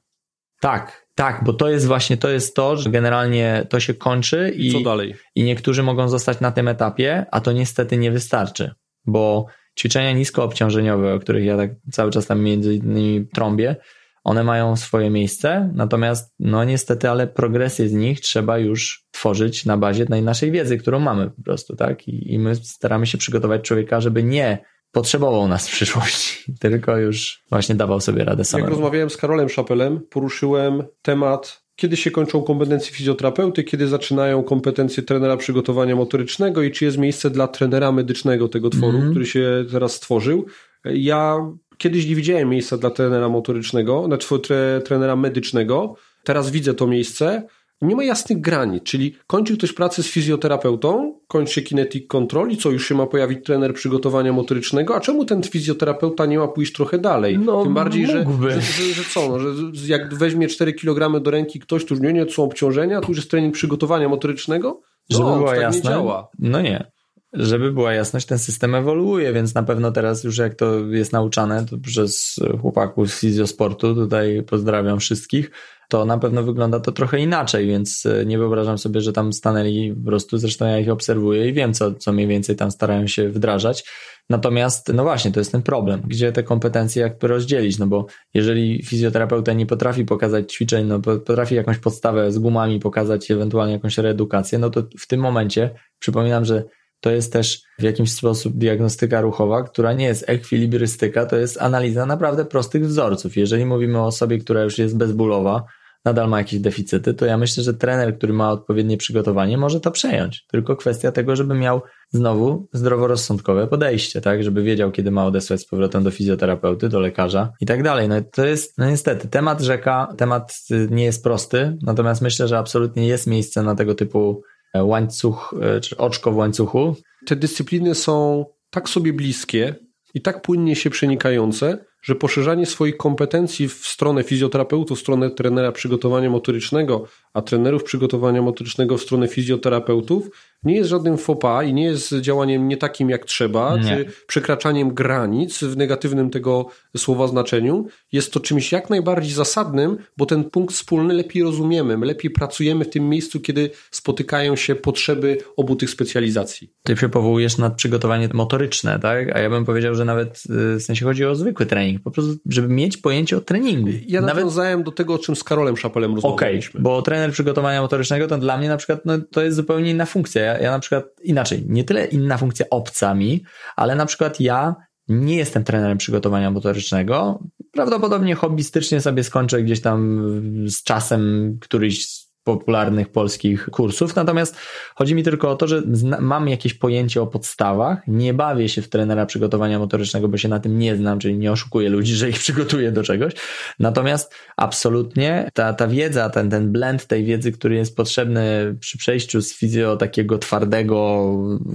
Tak, 0.64 1.06
tak, 1.14 1.44
bo 1.44 1.52
to 1.52 1.68
jest 1.68 1.86
właśnie 1.86 2.16
to 2.16 2.28
jest 2.28 2.56
to, 2.56 2.76
że 2.76 2.90
generalnie 2.90 3.66
to 3.68 3.80
się 3.80 3.94
kończy 3.94 4.52
i, 4.56 4.72
Co 4.72 4.80
dalej? 4.80 5.14
i 5.34 5.44
niektórzy 5.44 5.82
mogą 5.82 6.08
zostać 6.08 6.40
na 6.40 6.52
tym 6.52 6.68
etapie, 6.68 7.26
a 7.30 7.40
to 7.40 7.52
niestety 7.52 7.96
nie 7.96 8.10
wystarczy, 8.10 8.70
bo 9.06 9.46
ćwiczenia 9.78 10.12
niskoobciążeniowe, 10.12 11.14
o 11.14 11.18
których 11.18 11.44
ja 11.44 11.56
tak 11.56 11.70
cały 11.92 12.10
czas 12.10 12.26
tam 12.26 12.42
między 12.42 12.74
innymi 12.74 13.26
trąbię, 13.34 13.76
one 14.24 14.44
mają 14.44 14.76
swoje 14.76 15.10
miejsce, 15.10 15.70
natomiast 15.74 16.34
no 16.38 16.64
niestety, 16.64 17.10
ale 17.10 17.26
progresję 17.26 17.88
z 17.88 17.92
nich 17.92 18.20
trzeba 18.20 18.58
już 18.58 19.04
tworzyć 19.10 19.66
na 19.66 19.76
bazie 19.76 20.06
tej 20.06 20.22
naszej 20.22 20.50
wiedzy, 20.50 20.78
którą 20.78 20.98
mamy 20.98 21.30
po 21.30 21.42
prostu, 21.42 21.76
tak? 21.76 22.08
I, 22.08 22.32
i 22.32 22.38
my 22.38 22.54
staramy 22.54 23.06
się 23.06 23.18
przygotować 23.18 23.62
człowieka, 23.62 24.00
żeby 24.00 24.22
nie 24.22 24.64
potrzebował 24.94 25.48
nas 25.48 25.68
w 25.68 25.72
przyszłości, 25.72 26.44
tylko 26.60 26.96
już 26.96 27.42
właśnie 27.50 27.74
dawał 27.74 28.00
sobie 28.00 28.24
radę 28.24 28.44
sam. 28.44 28.60
Jak 28.60 28.70
rozmawiałem 28.70 29.10
z 29.10 29.16
Karolem 29.16 29.48
Szapelem, 29.48 30.00
poruszyłem 30.10 30.82
temat 31.02 31.64
kiedy 31.76 31.96
się 31.96 32.10
kończą 32.10 32.42
kompetencje 32.42 32.92
fizjoterapeuty, 32.92 33.64
kiedy 33.64 33.88
zaczynają 33.88 34.42
kompetencje 34.42 35.02
trenera 35.02 35.36
przygotowania 35.36 35.96
motorycznego 35.96 36.62
i 36.62 36.70
czy 36.70 36.84
jest 36.84 36.98
miejsce 36.98 37.30
dla 37.30 37.48
trenera 37.48 37.92
medycznego 37.92 38.48
tego 38.48 38.70
tworu, 38.70 38.98
mm 38.98 39.10
który 39.10 39.26
się 39.26 39.64
teraz 39.70 39.92
stworzył. 39.92 40.46
Ja 40.84 41.52
kiedyś 41.78 42.06
nie 42.06 42.14
widziałem 42.14 42.48
miejsca 42.48 42.76
dla 42.76 42.90
trenera 42.90 43.28
motorycznego, 43.28 44.04
znaczy 44.06 44.38
tre, 44.38 44.80
trenera 44.84 45.16
medycznego. 45.16 45.94
Teraz 46.24 46.50
widzę 46.50 46.74
to 46.74 46.86
miejsce. 46.86 47.46
Nie 47.82 47.96
ma 47.96 48.04
jasnych 48.04 48.40
granic, 48.40 48.82
czyli 48.82 49.14
kończy 49.26 49.56
ktoś 49.56 49.72
pracę 49.72 50.02
z 50.02 50.06
fizjoterapeutą, 50.06 51.18
kończy 51.28 51.52
się 51.52 51.62
kinetic 51.62 52.08
control 52.08 52.50
i 52.50 52.56
co, 52.56 52.70
już 52.70 52.88
się 52.88 52.94
ma 52.94 53.06
pojawić 53.06 53.44
trener 53.44 53.74
przygotowania 53.74 54.32
motorycznego, 54.32 54.96
a 54.96 55.00
czemu 55.00 55.24
ten 55.24 55.42
fizjoterapeuta 55.42 56.26
nie 56.26 56.38
ma 56.38 56.48
pójść 56.48 56.72
trochę 56.72 56.98
dalej? 56.98 57.38
No, 57.38 57.62
Tym 57.62 57.74
bardziej, 57.74 58.06
że, 58.06 58.26
że, 58.42 58.60
że, 58.60 58.82
że, 58.82 59.02
co, 59.14 59.28
no, 59.28 59.38
że 59.38 59.52
jak 59.86 60.14
weźmie 60.14 60.48
4 60.48 60.72
kg 60.72 61.22
do 61.22 61.30
ręki 61.30 61.60
ktoś, 61.60 61.84
to 61.84 61.94
już 61.94 62.02
nie, 62.02 62.12
nie, 62.12 62.26
to 62.26 62.32
są 62.32 62.42
obciążenia, 62.42 63.00
tu 63.00 63.08
już 63.08 63.18
jest 63.18 63.30
trening 63.30 63.54
przygotowania 63.54 64.08
motorycznego? 64.08 64.80
No, 65.10 65.18
Żeby 65.18 65.30
była 65.30 65.50
tak 65.50 65.60
jasne, 65.60 65.90
nie 65.90 65.96
działa. 65.96 66.28
No 66.38 66.60
nie 66.60 66.93
żeby 67.34 67.72
była 67.72 67.92
jasność, 67.92 68.26
ten 68.26 68.38
system 68.38 68.74
ewoluuje, 68.74 69.32
więc 69.32 69.54
na 69.54 69.62
pewno 69.62 69.92
teraz 69.92 70.24
już 70.24 70.38
jak 70.38 70.54
to 70.54 70.78
jest 70.78 71.12
nauczane 71.12 71.66
to 71.66 71.78
przez 71.78 72.36
chłopaków 72.60 73.10
z 73.10 73.20
fizjosportu, 73.20 73.94
tutaj 73.94 74.42
pozdrawiam 74.42 75.00
wszystkich, 75.00 75.50
to 75.88 76.04
na 76.04 76.18
pewno 76.18 76.42
wygląda 76.42 76.80
to 76.80 76.92
trochę 76.92 77.20
inaczej, 77.20 77.66
więc 77.66 78.06
e, 78.06 78.26
nie 78.26 78.38
wyobrażam 78.38 78.78
sobie, 78.78 79.00
że 79.00 79.12
tam 79.12 79.32
stanęli 79.32 79.94
po 79.94 80.06
prostu, 80.06 80.38
zresztą 80.38 80.66
ja 80.66 80.78
ich 80.78 80.90
obserwuję 80.90 81.48
i 81.48 81.52
wiem, 81.52 81.74
co, 81.74 81.94
co 81.94 82.12
mniej 82.12 82.26
więcej 82.26 82.56
tam 82.56 82.70
starają 82.70 83.06
się 83.06 83.28
wdrażać. 83.28 83.84
Natomiast, 84.30 84.92
no 84.94 85.02
właśnie, 85.02 85.32
to 85.32 85.40
jest 85.40 85.52
ten 85.52 85.62
problem, 85.62 86.02
gdzie 86.06 86.32
te 86.32 86.42
kompetencje 86.42 87.02
jakby 87.02 87.28
rozdzielić, 87.28 87.78
no 87.78 87.86
bo 87.86 88.06
jeżeli 88.34 88.82
fizjoterapeuta 88.82 89.52
nie 89.52 89.66
potrafi 89.66 90.04
pokazać 90.04 90.52
ćwiczeń, 90.52 90.86
no 90.86 91.00
potrafi 91.00 91.54
jakąś 91.54 91.78
podstawę 91.78 92.32
z 92.32 92.38
gumami 92.38 92.80
pokazać, 92.80 93.30
ewentualnie 93.30 93.72
jakąś 93.72 93.98
reedukację, 93.98 94.58
no 94.58 94.70
to 94.70 94.82
w 94.98 95.06
tym 95.06 95.20
momencie 95.20 95.70
przypominam, 95.98 96.44
że 96.44 96.64
to 97.04 97.10
jest 97.10 97.32
też 97.32 97.62
w 97.78 97.82
jakimś 97.82 98.12
sposób 98.12 98.58
diagnostyka 98.58 99.20
ruchowa, 99.20 99.62
która 99.62 99.92
nie 99.92 100.04
jest 100.04 100.24
ekwilibrystyka, 100.26 101.26
to 101.26 101.36
jest 101.36 101.62
analiza 101.62 102.06
naprawdę 102.06 102.44
prostych 102.44 102.86
wzorców. 102.86 103.36
Jeżeli 103.36 103.64
mówimy 103.64 103.98
o 103.98 104.06
osobie, 104.06 104.38
która 104.38 104.62
już 104.62 104.78
jest 104.78 104.96
bezbólowa, 104.96 105.64
nadal 106.04 106.28
ma 106.28 106.38
jakieś 106.38 106.60
deficyty, 106.60 107.14
to 107.14 107.26
ja 107.26 107.38
myślę, 107.38 107.62
że 107.62 107.74
trener, 107.74 108.18
który 108.18 108.32
ma 108.32 108.50
odpowiednie 108.50 108.96
przygotowanie, 108.96 109.58
może 109.58 109.80
to 109.80 109.90
przejąć. 109.90 110.44
Tylko 110.50 110.76
kwestia 110.76 111.12
tego, 111.12 111.36
żeby 111.36 111.54
miał 111.54 111.82
znowu 112.10 112.68
zdroworozsądkowe 112.72 113.66
podejście, 113.66 114.20
tak, 114.20 114.44
żeby 114.44 114.62
wiedział, 114.62 114.92
kiedy 114.92 115.10
ma 115.10 115.26
odesłać 115.26 115.60
z 115.60 115.66
powrotem 115.66 116.04
do 116.04 116.10
fizjoterapeuty, 116.10 116.88
do 116.88 117.00
lekarza 117.00 117.52
i 117.60 117.66
tak 117.66 117.82
dalej. 117.82 118.08
No 118.08 118.14
to 118.32 118.46
jest, 118.46 118.78
no 118.78 118.90
niestety, 118.90 119.28
temat 119.28 119.60
rzeka, 119.60 120.14
temat 120.18 120.58
y, 120.70 120.88
nie 120.90 121.04
jest 121.04 121.22
prosty, 121.22 121.78
natomiast 121.82 122.22
myślę, 122.22 122.48
że 122.48 122.58
absolutnie 122.58 123.06
jest 123.06 123.26
miejsce 123.26 123.62
na 123.62 123.74
tego 123.74 123.94
typu 123.94 124.42
łańcuch, 124.82 125.54
e, 125.60 125.80
czy 125.80 125.96
oczko 125.96 126.32
w 126.32 126.36
łańcuchu. 126.36 126.96
Te 127.26 127.36
dyscypliny 127.36 127.94
są 127.94 128.44
tak 128.70 128.88
sobie 128.88 129.12
bliskie 129.12 129.74
i 130.14 130.20
tak 130.20 130.42
płynnie 130.42 130.76
się 130.76 130.90
przenikające, 130.90 131.84
że 132.02 132.14
poszerzanie 132.14 132.66
swoich 132.66 132.96
kompetencji 132.96 133.68
w 133.68 133.86
stronę 133.86 134.22
fizjoterapeutów, 134.22 134.98
w 134.98 135.00
stronę 135.00 135.30
trenera 135.30 135.72
przygotowania 135.72 136.30
motorycznego, 136.30 137.04
a 137.32 137.42
trenerów 137.42 137.84
przygotowania 137.84 138.42
motorycznego 138.42 138.98
w 138.98 139.02
stronę 139.02 139.28
fizjoterapeutów 139.28 140.30
nie 140.64 140.76
jest 140.76 140.90
żadnym 140.90 141.18
fopa 141.18 141.64
i 141.64 141.74
nie 141.74 141.84
jest 141.84 142.14
działaniem 142.20 142.68
nie 142.68 142.76
takim 142.76 143.10
jak 143.10 143.24
trzeba, 143.24 143.76
nie. 143.76 143.82
czy 143.82 144.06
przekraczaniem 144.26 144.94
granic 144.94 145.64
w 145.64 145.76
negatywnym 145.76 146.30
tego 146.30 146.66
słowa 146.96 147.26
znaczeniu. 147.26 147.86
Jest 148.12 148.32
to 148.32 148.40
czymś 148.40 148.72
jak 148.72 148.90
najbardziej 148.90 149.32
zasadnym, 149.32 149.96
bo 150.16 150.26
ten 150.26 150.44
punkt 150.44 150.74
wspólny 150.74 151.14
lepiej 151.14 151.42
rozumiemy, 151.42 151.98
my 151.98 152.06
lepiej 152.06 152.30
pracujemy 152.30 152.84
w 152.84 152.90
tym 152.90 153.08
miejscu, 153.08 153.40
kiedy 153.40 153.70
spotykają 153.90 154.56
się 154.56 154.74
potrzeby 154.74 155.38
obu 155.56 155.76
tych 155.76 155.90
specjalizacji. 155.90 156.72
Ty 156.82 156.96
się 156.96 157.08
powołujesz 157.08 157.58
na 157.58 157.70
przygotowanie 157.70 158.28
motoryczne, 158.32 158.98
tak? 158.98 159.36
A 159.36 159.40
ja 159.40 159.50
bym 159.50 159.64
powiedział, 159.64 159.94
że 159.94 160.04
nawet 160.04 160.42
y, 160.74 160.78
w 160.78 160.82
sensie 160.82 161.04
chodzi 161.04 161.24
o 161.24 161.34
zwykły 161.34 161.66
trening, 161.66 162.02
po 162.02 162.10
prostu, 162.10 162.34
żeby 162.46 162.68
mieć 162.68 162.96
pojęcie 162.96 163.36
o 163.36 163.40
treningu. 163.40 163.90
Ja 164.06 164.20
nawet... 164.20 164.36
nawiązałem 164.36 164.82
do 164.82 164.92
tego, 164.92 165.14
o 165.14 165.18
czym 165.18 165.36
z 165.36 165.44
Karolem 165.44 165.76
Szapelem 165.76 166.14
rozmawialiśmy. 166.14 166.70
Okej, 166.70 166.70
okay, 166.70 166.82
bo 166.82 167.02
trener 167.02 167.32
przygotowania 167.32 167.82
motorycznego 167.82 168.26
to 168.26 168.38
dla 168.38 168.58
mnie 168.58 168.68
na 168.68 168.76
przykład 168.76 169.00
no, 169.04 169.14
to 169.30 169.42
jest 169.42 169.56
zupełnie 169.56 169.90
inna 169.90 170.06
funkcja. 170.06 170.42
Ja, 170.42 170.53
ja 170.60 170.70
na 170.70 170.78
przykład 170.78 171.04
inaczej, 171.22 171.64
nie 171.68 171.84
tyle 171.84 172.04
inna 172.04 172.38
funkcja 172.38 172.66
obca 172.70 173.14
mi, 173.14 173.44
ale 173.76 173.94
na 173.94 174.06
przykład 174.06 174.40
ja 174.40 174.74
nie 175.08 175.36
jestem 175.36 175.64
trenerem 175.64 175.98
przygotowania 175.98 176.50
motorycznego. 176.50 177.42
Prawdopodobnie 177.72 178.34
hobbystycznie 178.34 179.00
sobie 179.00 179.24
skończę 179.24 179.62
gdzieś 179.62 179.80
tam 179.80 180.22
z 180.68 180.82
czasem 180.82 181.56
któryś 181.60 182.23
popularnych 182.44 183.08
polskich 183.08 183.68
kursów. 183.70 184.16
Natomiast 184.16 184.56
chodzi 184.94 185.14
mi 185.14 185.22
tylko 185.22 185.50
o 185.50 185.56
to, 185.56 185.66
że 185.66 185.82
mam 186.20 186.48
jakieś 186.48 186.74
pojęcie 186.74 187.22
o 187.22 187.26
podstawach, 187.26 187.98
nie 188.06 188.34
bawię 188.34 188.68
się 188.68 188.82
w 188.82 188.88
trenera 188.88 189.26
przygotowania 189.26 189.78
motorycznego, 189.78 190.28
bo 190.28 190.36
się 190.36 190.48
na 190.48 190.60
tym 190.60 190.78
nie 190.78 190.96
znam, 190.96 191.18
czyli 191.18 191.38
nie 191.38 191.52
oszukuję 191.52 191.88
ludzi, 191.88 192.14
że 192.14 192.28
ich 192.28 192.38
przygotuję 192.38 192.92
do 192.92 193.02
czegoś. 193.02 193.32
Natomiast 193.78 194.34
absolutnie 194.56 195.50
ta, 195.54 195.72
ta 195.72 195.88
wiedza, 195.88 196.30
ten, 196.30 196.50
ten 196.50 196.72
blend 196.72 197.06
tej 197.06 197.24
wiedzy, 197.24 197.52
który 197.52 197.74
jest 197.74 197.96
potrzebny 197.96 198.76
przy 198.80 198.98
przejściu 198.98 199.42
z 199.42 199.54
fizjo 199.54 199.96
takiego 199.96 200.38
twardego, 200.38 201.30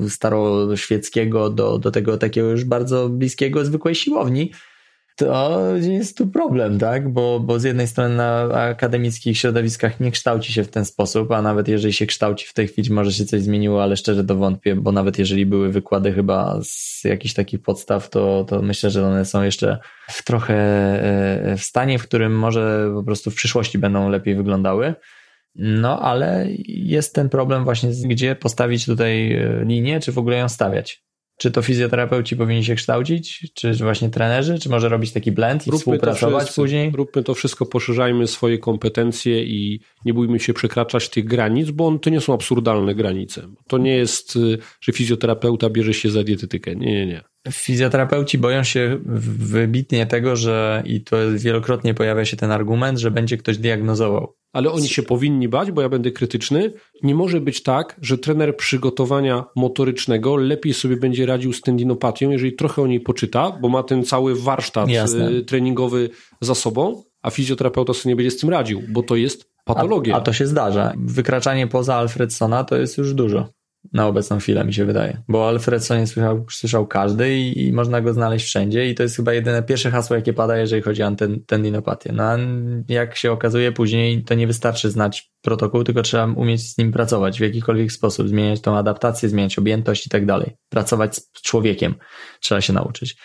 staroświeckiego 0.09 1.49
do, 1.49 1.80
do 1.80 1.91
tego 1.91 2.17
takiego 2.17 2.49
już 2.49 2.63
bardzo 2.63 3.09
bliskiego 3.09 3.65
zwykłej 3.65 3.95
siłowni, 3.95 4.51
to 5.20 5.61
jest 5.78 6.17
tu 6.17 6.28
problem, 6.28 6.80
tak? 6.80 7.09
Bo, 7.09 7.39
bo 7.39 7.59
z 7.59 7.63
jednej 7.63 7.88
strony 7.88 8.15
na 8.15 8.41
akademickich 8.41 9.38
środowiskach 9.38 9.99
nie 9.99 10.11
kształci 10.11 10.53
się 10.53 10.63
w 10.63 10.67
ten 10.67 10.86
sposób, 10.86 11.32
a 11.32 11.41
nawet 11.41 11.67
jeżeli 11.67 11.93
się 11.93 12.05
kształci 12.05 12.47
w 12.47 12.53
tej 12.53 12.67
chwili, 12.67 12.93
może 12.93 13.11
się 13.11 13.26
coś 13.26 13.41
zmieniło, 13.41 13.84
ale 13.84 13.97
szczerze 13.97 14.24
to 14.24 14.36
wątpię, 14.36 14.76
bo 14.76 14.91
nawet 14.91 15.20
jeżeli 15.20 15.45
były 15.45 15.72
wykłady 15.72 16.13
chyba 16.13 16.59
z 16.63 17.03
jakichś 17.03 17.34
takich 17.34 17.61
podstaw, 17.61 18.10
to, 18.10 18.45
to 18.48 18.61
myślę, 18.61 18.89
że 18.89 19.07
one 19.07 19.26
są 19.26 19.44
jeszcze 19.44 19.77
w 20.10 20.23
trochę 20.23 20.56
e, 20.56 21.57
w 21.57 21.64
stanie, 21.64 21.99
w 21.99 22.03
którym 22.03 22.39
może 22.39 22.91
po 22.95 23.03
prostu 23.03 23.31
w 23.31 23.35
przyszłości 23.35 23.77
będą 23.77 24.10
lepiej 24.10 24.35
wyglądały. 24.35 24.94
No, 25.56 25.99
ale 25.99 26.48
jest 26.68 27.15
ten 27.15 27.30
problem 27.30 27.64
właśnie, 27.64 27.89
gdzie 28.06 28.35
postawić 28.35 28.85
tutaj 28.85 29.34
e, 29.34 29.65
linię, 29.65 29.99
czy 29.99 30.11
w 30.11 30.18
ogóle 30.18 30.38
ją 30.38 30.49
stawiać. 30.49 31.09
Czy 31.40 31.52
to 31.52 31.61
fizjoterapeuci 31.61 32.36
powinni 32.36 32.66
się 32.66 32.76
kształcić, 32.76 33.52
czy 33.53 33.74
właśnie 33.74 34.10
trenerzy, 34.10 34.60
czy 34.60 34.70
może 34.70 34.90
robić 34.90 35.11
taki 35.11 35.32
blend 35.32 35.68
i 35.68 35.72
róbmy 35.72 35.80
współpracować 35.80 36.52
później? 36.52 36.91
Róbmy 36.95 37.24
to 37.24 37.34
wszystko, 37.34 37.66
poszerzajmy 37.66 38.28
swoje 38.28 38.57
kompetencje 38.57 39.44
i 39.44 39.80
nie 40.06 40.14
bójmy 40.14 40.40
się 40.40 40.53
przekraczać 40.53 41.10
tych 41.10 41.26
granic, 41.26 41.72
bo 41.72 41.98
to 41.98 42.10
nie 42.10 42.22
są 42.22 42.34
absurdalne 42.34 42.95
granice. 42.95 43.48
To 43.68 43.78
nie 43.78 43.95
jest, 43.95 44.36
y, 44.36 44.57
że 44.82 44.91
fizjoterapeuta 44.91 45.70
bierze 45.70 45.94
się 45.94 46.10
za 46.10 46.24
dietetykę. 46.24 46.76
Nie, 46.76 46.91
nie, 46.91 47.06
nie. 47.06 47.24
Fizjoterapeuci 47.52 48.38
boją 48.38 48.64
się 48.64 48.99
wybitnie 49.06 50.06
tego, 50.06 50.36
że 50.36 50.84
i 50.86 51.03
to 51.03 51.18
wielokrotnie 51.36 51.94
pojawia 51.94 52.26
się 52.26 52.38
ten 52.38 52.52
argument, 52.52 52.99
że 52.99 53.11
będzie 53.11 53.38
ktoś 53.38 53.57
diagnozował. 53.57 54.36
Ale 54.53 54.72
oni 54.72 54.90
się 54.90 55.03
powinni 55.03 55.48
bać, 55.48 55.72
bo 55.72 55.82
ja 55.82 55.90
będę 55.90 56.11
krytyczny. 56.11 56.74
Nie 57.03 57.16
może 57.16 57.41
być 57.41 57.64
tak, 57.64 57.95
że 58.02 58.18
trener 58.18 58.57
przygotowania 58.57 59.45
motorycznego 59.56 60.36
lepiej 60.36 60.74
sobie 60.74 60.98
będzie 60.98 61.26
radził 61.26 61.53
z 61.53 61.61
tendinopatią, 61.61 62.30
jeżeli 62.30 62.56
trochę 62.56 62.82
o 62.82 62.88
niej 62.88 62.99
poczyta, 62.99 63.52
bo 63.61 63.70
ma 63.70 63.84
ten 63.84 64.03
cały 64.03 64.41
warsztat 64.41 64.90
Jasne. 64.90 65.30
Y, 65.30 65.44
treningowy 65.44 66.10
za 66.41 66.56
sobą, 66.56 67.03
a 67.22 67.30
fizjoterapeuta 67.30 67.94
sobie 67.94 68.11
nie 68.11 68.16
będzie 68.16 68.32
z 68.32 68.38
tym 68.38 68.49
radził, 68.49 68.82
bo 68.90 69.03
to 69.03 69.16
jest 69.16 69.49
patologia. 69.66 70.16
A, 70.16 70.18
a 70.18 70.22
to 70.22 70.34
się 70.34 70.48
zdarza. 70.48 70.94
Wykraczanie 70.98 71.68
poza 71.68 71.95
Alfredsona 71.95 72.64
to 72.64 72.76
jest 72.76 72.98
już 72.98 73.14
dużo. 73.14 73.49
Na 73.93 74.07
obecną 74.07 74.39
chwilę, 74.39 74.64
mi 74.65 74.73
się 74.73 74.85
wydaje. 74.85 75.22
Bo 75.27 75.47
Alfredsonie 75.47 76.07
słyszał, 76.07 76.45
słyszał 76.49 76.88
każdy 76.88 77.38
i, 77.38 77.68
i, 77.68 77.73
można 77.73 78.01
go 78.01 78.14
znaleźć 78.14 78.45
wszędzie 78.45 78.89
i 78.89 78.95
to 78.95 79.03
jest 79.03 79.15
chyba 79.15 79.34
jedyne 79.34 79.64
pierwsze 79.64 79.91
hasło, 79.91 80.15
jakie 80.15 80.34
pada, 80.34 80.57
jeżeli 80.57 80.81
chodzi 80.81 81.03
o 81.03 81.11
tendinopatię. 81.47 82.11
No 82.14 82.23
a 82.23 82.38
jak 82.89 83.15
się 83.15 83.31
okazuje 83.31 83.72
później, 83.72 84.23
to 84.23 84.34
nie 84.34 84.47
wystarczy 84.47 84.91
znać 84.91 85.31
protokół, 85.41 85.84
tylko 85.84 86.01
trzeba 86.01 86.26
umieć 86.26 86.61
z 86.61 86.77
nim 86.77 86.91
pracować 86.91 87.39
w 87.39 87.41
jakikolwiek 87.41 87.91
sposób, 87.91 88.30
zmieniać 88.30 88.61
tą 88.61 88.77
adaptację, 88.77 89.30
zmieniać 89.30 89.60
objętość 89.60 90.07
i 90.07 90.10
tak 90.10 90.26
dalej. 90.26 90.56
Pracować 90.69 91.15
z 91.15 91.41
człowiekiem 91.41 91.95
trzeba 92.41 92.61
się 92.61 92.73
nauczyć. 92.73 93.18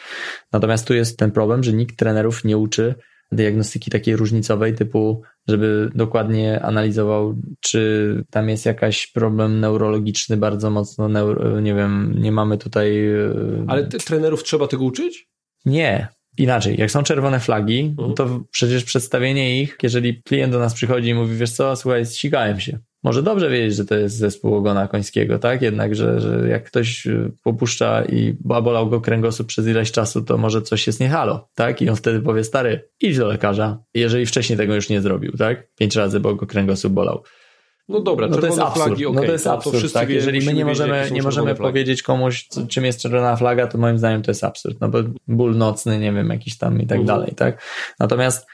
Natomiast 0.53 0.87
tu 0.87 0.95
jest 0.95 1.19
ten 1.19 1.31
problem, 1.31 1.63
że 1.63 1.73
nikt 1.73 1.97
trenerów 1.97 2.45
nie 2.45 2.59
uczy 2.59 2.95
diagnostyki 3.35 3.91
takiej 3.91 4.17
różnicowej, 4.17 4.75
typu, 4.75 5.23
żeby 5.49 5.91
dokładnie 5.95 6.63
analizował, 6.63 7.37
czy 7.61 8.25
tam 8.31 8.49
jest 8.49 8.67
jakiś 8.67 9.07
problem 9.07 9.61
neurologiczny 9.61 10.37
bardzo 10.37 10.71
mocno, 10.71 11.09
neuro, 11.09 11.61
nie 11.61 11.75
wiem, 11.75 12.15
nie 12.19 12.33
mamy 12.33 12.59
tutaj. 12.59 13.09
E, 13.09 13.35
Ale 13.67 13.87
trenerów 13.87 14.43
trzeba 14.43 14.67
tego 14.67 14.85
uczyć? 14.85 15.29
Nie. 15.65 16.09
Inaczej, 16.39 16.77
jak 16.79 16.91
są 16.91 17.03
czerwone 17.03 17.41
flagi, 17.41 17.95
mhm. 17.99 18.15
to 18.15 18.41
przecież 18.51 18.85
przedstawienie 18.85 19.63
ich, 19.63 19.77
jeżeli 19.83 20.23
klient 20.23 20.53
do 20.53 20.59
nas 20.59 20.75
przychodzi 20.75 21.09
i 21.09 21.15
mówi, 21.15 21.37
wiesz 21.37 21.53
co, 21.53 21.77
słuchaj, 21.77 22.07
ścigałem 22.07 22.61
się 22.61 22.79
może 23.05 23.23
dobrze 23.23 23.51
wiedzieć, 23.51 23.77
że 23.77 23.85
to 23.85 23.95
jest 23.95 24.17
zespół 24.17 24.55
ogona 24.55 24.89
końskiego, 24.89 25.39
tak? 25.39 25.63
Jednak, 25.63 25.95
że, 25.95 26.21
że 26.21 26.49
jak 26.49 26.65
ktoś 26.65 27.07
y, 27.07 27.33
popuszcza 27.43 28.05
i 28.05 28.37
bolał 28.41 28.89
go 28.89 29.01
kręgosłup 29.01 29.49
przez 29.49 29.67
ileś 29.67 29.93
czasu, 29.93 30.23
to 30.23 30.39
może 30.39 30.63
coś 30.63 30.87
jest 30.87 31.01
nie 31.01 31.09
halo, 31.09 31.49
tak? 31.55 31.83
I 31.83 31.89
on 31.89 31.97
wtedy 31.97 32.21
powie, 32.21 32.45
stary, 32.45 32.89
idź 33.01 33.19
do 33.19 33.27
lekarza, 33.27 33.79
jeżeli 33.95 34.27
wcześniej 34.27 34.57
tego 34.57 34.75
już 34.75 34.89
nie 34.89 35.01
zrobił, 35.01 35.33
tak? 35.33 35.75
Pięć 35.75 35.97
razy, 35.97 36.21
bo 36.21 36.35
go 36.35 36.47
kręgosłup 36.47 36.93
bolał. 36.93 37.23
No 37.89 38.01
dobra, 38.01 38.27
no 38.29 38.37
to 38.37 38.47
jest 38.47 38.59
absurd. 38.59 38.87
Flagi, 38.87 39.07
okay, 39.07 39.21
no 39.21 39.27
to 39.27 39.33
jest 39.33 39.47
absurd, 39.47 39.83
to 39.83 39.89
tak? 39.89 40.09
Wie, 40.09 40.15
jeżeli 40.15 40.47
my 40.47 40.55
nie 40.55 40.65
możemy, 40.65 41.09
nie 41.13 41.23
możemy 41.23 41.55
powiedzieć 41.55 42.03
komuś, 42.03 42.49
czym 42.69 42.85
jest 42.85 43.01
czerwona 43.01 43.37
flaga, 43.37 43.67
to 43.67 43.79
moim 43.79 43.99
zdaniem 43.99 44.23
to 44.23 44.31
jest 44.31 44.45
absurd, 44.45 44.81
no 44.81 44.89
bo 44.89 44.99
ból 45.29 45.57
nocny, 45.57 45.99
nie 45.99 46.13
wiem, 46.13 46.29
jakiś 46.29 46.59
tam 46.59 46.81
i 46.81 46.87
tak 46.87 46.99
mhm. 46.99 47.07
dalej, 47.07 47.35
tak? 47.37 47.63
Natomiast 48.01 48.47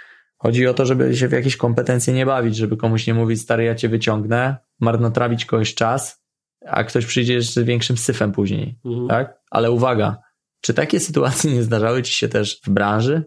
Chodzi 0.43 0.67
o 0.67 0.75
to, 0.75 0.87
żeby 0.87 1.17
się 1.17 1.29
w 1.29 1.33
jakieś 1.33 1.57
kompetencje 1.57 2.15
nie 2.15 2.27
bawić, 2.27 2.57
żeby 2.57 2.77
komuś 2.77 3.07
nie 3.07 3.15
mówić, 3.15 3.41
stary, 3.41 3.65
ja 3.65 3.75
cię 3.75 3.89
wyciągnę, 3.89 4.57
marnotrawić 4.81 5.45
kogoś 5.45 5.75
czas, 5.75 6.23
a 6.67 6.85
ktoś 6.85 7.07
przyjdzie 7.07 7.35
jeszcze 7.35 7.61
z 7.61 7.65
większym 7.65 7.97
syfem 7.97 8.33
później, 8.33 8.79
mhm. 8.85 9.09
tak? 9.09 9.41
Ale 9.51 9.71
uwaga, 9.71 10.17
czy 10.61 10.75
takie 10.75 11.01
sytuacje 11.11 11.53
nie 11.53 11.63
zdarzały 11.63 12.03
ci 12.03 12.13
się 12.13 12.29
też 12.29 12.61
w 12.65 12.71
branży? 12.71 13.25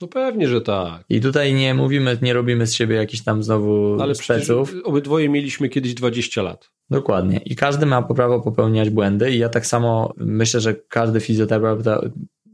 No 0.00 0.08
pewnie, 0.08 0.48
że 0.48 0.60
tak. 0.60 1.04
I 1.08 1.20
tutaj 1.20 1.54
nie 1.54 1.74
mówimy, 1.74 2.18
nie 2.22 2.32
robimy 2.32 2.66
z 2.66 2.74
siebie 2.74 2.96
jakichś 2.96 3.22
tam 3.22 3.42
znowu 3.42 3.96
Ale 4.00 4.14
speców. 4.14 4.74
obydwoje 4.84 5.28
mieliśmy 5.28 5.68
kiedyś 5.68 5.94
20 5.94 6.42
lat. 6.42 6.70
Dokładnie. 6.90 7.40
I 7.44 7.56
każdy 7.56 7.86
ma 7.86 8.02
prawo 8.02 8.40
popełniać 8.40 8.90
błędy 8.90 9.30
i 9.30 9.38
ja 9.38 9.48
tak 9.48 9.66
samo 9.66 10.14
myślę, 10.16 10.60
że 10.60 10.74
każdy 10.74 11.20
fizjoterapeuta, 11.20 12.00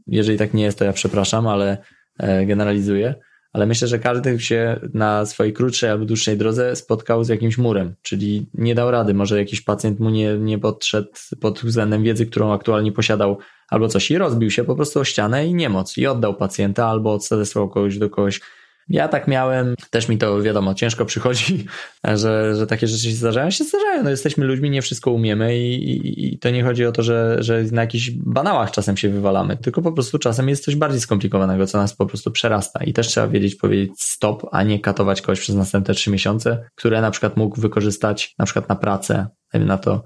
jeżeli 0.07 0.37
tak 0.37 0.53
nie 0.53 0.63
jest, 0.63 0.79
to 0.79 0.85
ja 0.85 0.93
przepraszam, 0.93 1.47
ale 1.47 1.77
e, 2.19 2.45
generalizuję, 2.45 3.15
ale 3.53 3.65
myślę, 3.65 3.87
że 3.87 3.99
każdy 3.99 4.39
się 4.39 4.79
na 4.93 5.25
swojej 5.25 5.53
krótszej 5.53 5.89
albo 5.89 6.05
dłuższej 6.05 6.37
drodze 6.37 6.75
spotkał 6.75 7.23
z 7.23 7.29
jakimś 7.29 7.57
murem, 7.57 7.95
czyli 8.01 8.49
nie 8.53 8.75
dał 8.75 8.91
rady, 8.91 9.13
może 9.13 9.37
jakiś 9.37 9.61
pacjent 9.61 9.99
mu 9.99 10.09
nie, 10.09 10.37
nie 10.37 10.59
podszedł 10.59 11.09
pod 11.41 11.59
względem 11.59 12.03
wiedzy, 12.03 12.25
którą 12.25 12.53
aktualnie 12.53 12.91
posiadał, 12.91 13.37
albo 13.69 13.87
coś 13.87 14.11
i 14.11 14.17
rozbił 14.17 14.51
się 14.51 14.63
po 14.63 14.75
prostu 14.75 14.99
o 14.99 15.03
ścianę 15.03 15.47
i 15.47 15.53
niemoc 15.53 15.97
i 15.97 16.07
oddał 16.07 16.35
pacjenta, 16.35 16.87
albo 16.87 17.19
odesłał 17.31 17.69
kogoś 17.69 17.97
do 17.97 18.09
kogoś, 18.09 18.41
ja 18.89 19.07
tak 19.07 19.27
miałem, 19.27 19.75
też 19.89 20.09
mi 20.09 20.17
to 20.17 20.41
wiadomo, 20.41 20.73
ciężko 20.73 21.05
przychodzi, 21.05 21.65
że, 22.15 22.55
że 22.55 22.67
takie 22.67 22.87
rzeczy 22.87 23.03
się 23.03 23.15
zdarzają. 23.15 23.49
Się 23.49 23.63
zdarzają, 23.63 24.03
no 24.03 24.09
jesteśmy 24.09 24.45
ludźmi, 24.45 24.69
nie 24.69 24.81
wszystko 24.81 25.11
umiemy 25.11 25.57
i, 25.57 25.91
i, 25.91 26.33
i, 26.33 26.39
to 26.39 26.49
nie 26.49 26.63
chodzi 26.63 26.85
o 26.85 26.91
to, 26.91 27.03
że, 27.03 27.37
że 27.39 27.63
na 27.71 27.81
jakichś 27.81 28.11
banałach 28.11 28.71
czasem 28.71 28.97
się 28.97 29.09
wywalamy, 29.09 29.57
tylko 29.57 29.81
po 29.81 29.91
prostu 29.91 30.19
czasem 30.19 30.49
jest 30.49 30.63
coś 30.63 30.75
bardziej 30.75 31.01
skomplikowanego, 31.01 31.67
co 31.67 31.77
nas 31.77 31.95
po 31.95 32.05
prostu 32.05 32.31
przerasta 32.31 32.83
i 32.83 32.93
też 32.93 33.07
trzeba 33.07 33.27
wiedzieć 33.27 33.55
powiedzieć 33.55 33.91
stop, 33.97 34.45
a 34.51 34.63
nie 34.63 34.79
katować 34.79 35.21
kogoś 35.21 35.39
przez 35.39 35.55
następne 35.55 35.93
trzy 35.93 36.11
miesiące, 36.11 36.69
które 36.75 37.01
na 37.01 37.11
przykład 37.11 37.37
mógł 37.37 37.61
wykorzystać 37.61 38.35
na 38.39 38.45
przykład 38.45 38.69
na 38.69 38.75
pracę, 38.75 39.27
na 39.53 39.77
to 39.77 40.03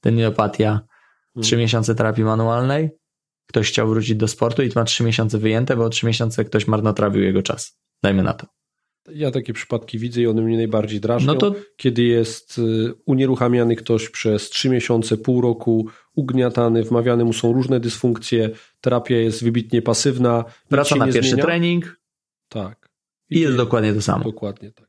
teniopatia, 0.00 0.80
trzy 1.42 1.50
hmm. 1.50 1.64
miesiące 1.64 1.94
terapii 1.94 2.24
manualnej, 2.24 2.90
ktoś 3.46 3.68
chciał 3.68 3.88
wrócić 3.88 4.16
do 4.16 4.28
sportu 4.28 4.62
i 4.62 4.70
to 4.70 4.80
ma 4.80 4.84
trzy 4.84 5.04
miesiące 5.04 5.38
wyjęte, 5.38 5.76
bo 5.76 5.88
trzy 5.88 6.06
miesiące 6.06 6.44
ktoś 6.44 6.66
marnotrawił 6.66 7.22
jego 7.22 7.42
czas. 7.42 7.78
Dajmy 8.06 8.22
na 8.22 8.34
to. 8.34 8.46
Ja 9.14 9.30
takie 9.30 9.52
przypadki 9.52 9.98
widzę 9.98 10.20
i 10.20 10.26
one 10.26 10.42
mnie 10.42 10.56
najbardziej 10.56 11.00
drażnią. 11.00 11.32
No 11.32 11.38
to... 11.38 11.54
Kiedy 11.76 12.02
jest 12.02 12.58
y, 12.58 12.94
unieruchamiany 13.06 13.76
ktoś 13.76 14.08
przez 14.08 14.50
trzy 14.50 14.68
miesiące, 14.68 15.16
pół 15.16 15.40
roku, 15.40 15.88
ugniatany, 16.14 16.82
wmawiane 16.82 17.24
mu 17.24 17.32
są 17.32 17.52
różne 17.52 17.80
dysfunkcje, 17.80 18.50
terapia 18.80 19.16
jest 19.16 19.44
wybitnie 19.44 19.82
pasywna. 19.82 20.44
Wraca 20.70 20.96
na 20.96 21.04
pierwszy 21.06 21.30
zmienia. 21.30 21.44
trening. 21.44 22.00
Tak. 22.48 22.90
I, 23.30 23.36
I 23.36 23.40
jest 23.40 23.56
dokładnie 23.56 23.94
to 23.94 24.02
samo. 24.02 24.24
Dokładnie 24.24 24.72
tak. 24.72 24.86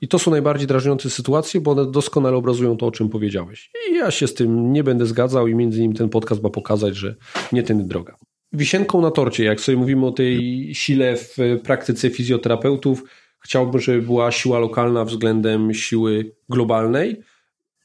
I 0.00 0.08
to 0.08 0.18
są 0.18 0.30
najbardziej 0.30 0.66
drażniące 0.66 1.10
sytuacje, 1.10 1.60
bo 1.60 1.70
one 1.70 1.90
doskonale 1.90 2.36
obrazują 2.36 2.76
to, 2.76 2.86
o 2.86 2.90
czym 2.90 3.08
powiedziałeś. 3.08 3.70
I 3.90 3.94
ja 3.94 4.10
się 4.10 4.26
z 4.26 4.34
tym 4.34 4.72
nie 4.72 4.84
będę 4.84 5.06
zgadzał 5.06 5.46
i 5.46 5.54
między 5.54 5.78
innymi 5.78 5.94
ten 5.94 6.08
podcast 6.08 6.42
ma 6.42 6.50
pokazać, 6.50 6.96
że 6.96 7.16
nie 7.52 7.62
tędy 7.62 7.84
droga 7.84 8.16
wisienką 8.52 9.00
na 9.00 9.10
torcie, 9.10 9.44
jak 9.44 9.60
sobie 9.60 9.78
mówimy 9.78 10.06
o 10.06 10.12
tej 10.12 10.70
sile 10.74 11.16
w 11.16 11.36
praktyce 11.64 12.10
fizjoterapeutów, 12.10 13.04
chciałbym, 13.40 13.80
żeby 13.80 14.02
była 14.02 14.32
siła 14.32 14.58
lokalna 14.58 15.04
względem 15.04 15.74
siły 15.74 16.34
globalnej. 16.48 17.22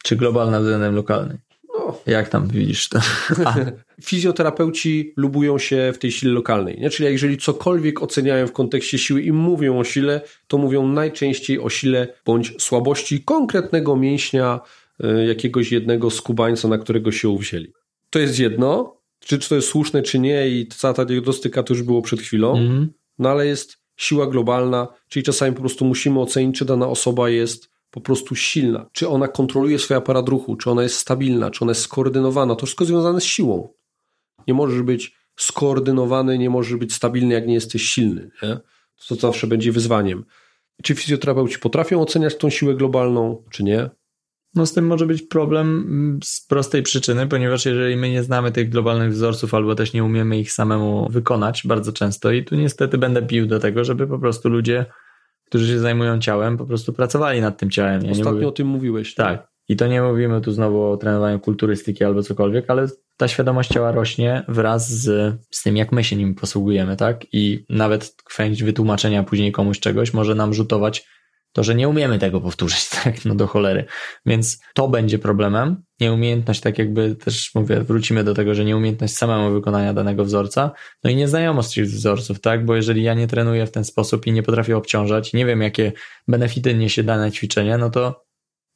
Czy 0.03 0.15
globalna 0.15 0.59
względem 0.59 0.95
lokalnej? 0.95 1.37
No. 1.67 1.97
Jak 2.07 2.29
tam 2.29 2.47
widzisz 2.47 2.89
to? 2.89 2.99
Fizjoterapeuci 4.03 5.13
lubują 5.17 5.57
się 5.57 5.91
w 5.93 5.97
tej 5.97 6.11
sile 6.11 6.31
lokalnej. 6.31 6.79
Nie? 6.79 6.89
Czyli 6.89 7.11
jeżeli 7.11 7.37
cokolwiek 7.37 8.03
oceniają 8.03 8.47
w 8.47 8.51
kontekście 8.51 8.97
siły 8.97 9.21
i 9.21 9.31
mówią 9.31 9.79
o 9.79 9.83
sile, 9.83 10.21
to 10.47 10.57
mówią 10.57 10.87
najczęściej 10.87 11.59
o 11.59 11.69
sile 11.69 12.07
bądź 12.25 12.63
słabości 12.63 13.23
konkretnego 13.23 13.95
mięśnia, 13.95 14.59
y, 15.03 15.25
jakiegoś 15.25 15.71
jednego 15.71 16.09
skubańca, 16.09 16.67
na 16.67 16.77
którego 16.77 17.11
się 17.11 17.29
uwzięli. 17.29 17.73
To 18.09 18.19
jest 18.19 18.39
jedno, 18.39 19.00
czy, 19.25 19.39
czy 19.39 19.49
to 19.49 19.55
jest 19.55 19.67
słuszne, 19.67 20.01
czy 20.01 20.19
nie, 20.19 20.49
i 20.49 20.67
cała 20.67 20.93
ta 20.93 21.05
diagnostyka 21.05 21.63
to 21.63 21.73
już 21.73 21.83
było 21.83 22.01
przed 22.01 22.19
chwilą, 22.21 22.57
mm. 22.57 22.93
no 23.19 23.29
ale 23.29 23.47
jest 23.47 23.77
siła 23.97 24.27
globalna, 24.27 24.87
czyli 25.07 25.23
czasami 25.23 25.55
po 25.55 25.59
prostu 25.59 25.85
musimy 25.85 26.19
ocenić, 26.19 26.57
czy 26.57 26.65
dana 26.65 26.87
osoba 26.87 27.29
jest 27.29 27.71
po 27.91 28.01
prostu 28.01 28.35
silna, 28.35 28.89
czy 28.91 29.09
ona 29.09 29.27
kontroluje 29.27 29.79
swój 29.79 29.97
aparat 29.97 30.29
ruchu, 30.29 30.55
czy 30.55 30.71
ona 30.71 30.83
jest 30.83 30.97
stabilna, 30.97 31.51
czy 31.51 31.65
ona 31.65 31.71
jest 31.71 31.81
skoordynowana. 31.81 32.55
To 32.55 32.65
wszystko 32.65 32.85
związane 32.85 33.21
z 33.21 33.23
siłą. 33.23 33.73
Nie 34.47 34.53
możesz 34.53 34.81
być 34.81 35.15
skoordynowany, 35.35 36.37
nie 36.37 36.49
możesz 36.49 36.75
być 36.75 36.93
stabilny, 36.93 37.33
jak 37.33 37.47
nie 37.47 37.53
jesteś 37.53 37.81
silny. 37.81 38.31
Nie? 38.43 38.57
To 39.07 39.15
zawsze 39.15 39.47
będzie 39.47 39.71
wyzwaniem. 39.71 40.25
Czy 40.83 40.95
fizjoterapeuci 40.95 41.59
potrafią 41.59 42.01
oceniać 42.01 42.37
tą 42.37 42.49
siłę 42.49 42.75
globalną, 42.75 43.43
czy 43.49 43.63
nie? 43.63 43.89
No 44.55 44.65
z 44.65 44.73
tym 44.73 44.87
może 44.87 45.05
być 45.05 45.21
problem 45.21 45.67
mm, 45.67 46.19
z 46.23 46.47
prostej 46.47 46.83
przyczyny, 46.83 47.27
ponieważ 47.27 47.65
jeżeli 47.65 47.95
my 47.95 48.09
nie 48.09 48.23
znamy 48.23 48.51
tych 48.51 48.69
globalnych 48.69 49.11
wzorców 49.11 49.53
albo 49.53 49.75
też 49.75 49.93
nie 49.93 50.03
umiemy 50.03 50.39
ich 50.39 50.51
samemu 50.51 51.09
wykonać 51.09 51.61
bardzo 51.65 51.93
często 51.93 52.31
i 52.31 52.43
tu 52.43 52.55
niestety 52.55 52.97
będę 52.97 53.21
pił 53.21 53.47
do 53.47 53.59
tego, 53.59 53.83
żeby 53.83 54.07
po 54.07 54.19
prostu 54.19 54.49
ludzie, 54.49 54.85
którzy 55.45 55.67
się 55.67 55.79
zajmują 55.79 56.19
ciałem, 56.19 56.57
po 56.57 56.65
prostu 56.65 56.93
pracowali 56.93 57.41
nad 57.41 57.57
tym 57.57 57.69
ciałem. 57.69 58.05
Ja 58.05 58.11
Ostatnio 58.11 58.31
mówię... 58.31 58.47
o 58.47 58.51
tym 58.51 58.67
mówiłeś. 58.67 59.15
Tak? 59.15 59.39
tak. 59.39 59.51
I 59.69 59.75
to 59.75 59.87
nie 59.87 60.01
mówimy 60.01 60.41
tu 60.41 60.51
znowu 60.51 60.91
o 60.91 60.97
trenowaniu 60.97 61.39
kulturystyki 61.39 62.03
albo 62.03 62.23
cokolwiek, 62.23 62.69
ale 62.69 62.87
ta 63.17 63.27
świadomość 63.27 63.69
ciała 63.69 63.91
rośnie 63.91 64.43
wraz 64.47 64.89
z, 64.89 65.35
z 65.51 65.63
tym, 65.63 65.77
jak 65.77 65.91
my 65.91 66.03
się 66.03 66.15
nim 66.15 66.35
posługujemy, 66.35 66.97
tak? 66.97 67.25
I 67.33 67.65
nawet 67.69 68.15
chęć 68.29 68.63
wytłumaczenia 68.63 69.23
później 69.23 69.51
komuś 69.51 69.79
czegoś 69.79 70.13
może 70.13 70.35
nam 70.35 70.53
rzutować 70.53 71.07
to, 71.51 71.63
że 71.63 71.75
nie 71.75 71.89
umiemy 71.89 72.19
tego 72.19 72.41
powtórzyć, 72.41 72.89
tak, 73.03 73.25
no 73.25 73.35
do 73.35 73.47
cholery. 73.47 73.85
Więc 74.25 74.61
to 74.73 74.87
będzie 74.87 75.19
problemem. 75.19 75.83
Nieumiejętność, 75.99 76.61
tak 76.61 76.77
jakby 76.77 77.15
też 77.15 77.55
mówię, 77.55 77.81
wrócimy 77.81 78.23
do 78.23 78.33
tego, 78.33 78.55
że 78.55 78.65
nieumiejętność 78.65 79.17
samemu 79.17 79.53
wykonania 79.53 79.93
danego 79.93 80.25
wzorca, 80.25 80.71
no 81.03 81.09
i 81.09 81.15
nieznajomość 81.15 81.73
tych 81.73 81.85
wzorców, 81.85 82.39
tak, 82.39 82.65
bo 82.65 82.75
jeżeli 82.75 83.03
ja 83.03 83.13
nie 83.13 83.27
trenuję 83.27 83.65
w 83.65 83.71
ten 83.71 83.85
sposób 83.85 84.27
i 84.27 84.31
nie 84.31 84.43
potrafię 84.43 84.77
obciążać, 84.77 85.33
nie 85.33 85.45
wiem, 85.45 85.61
jakie 85.61 85.91
benefity 86.27 86.75
niesie 86.75 87.03
dane 87.03 87.31
ćwiczenie, 87.31 87.77
no 87.77 87.89
to 87.89 88.25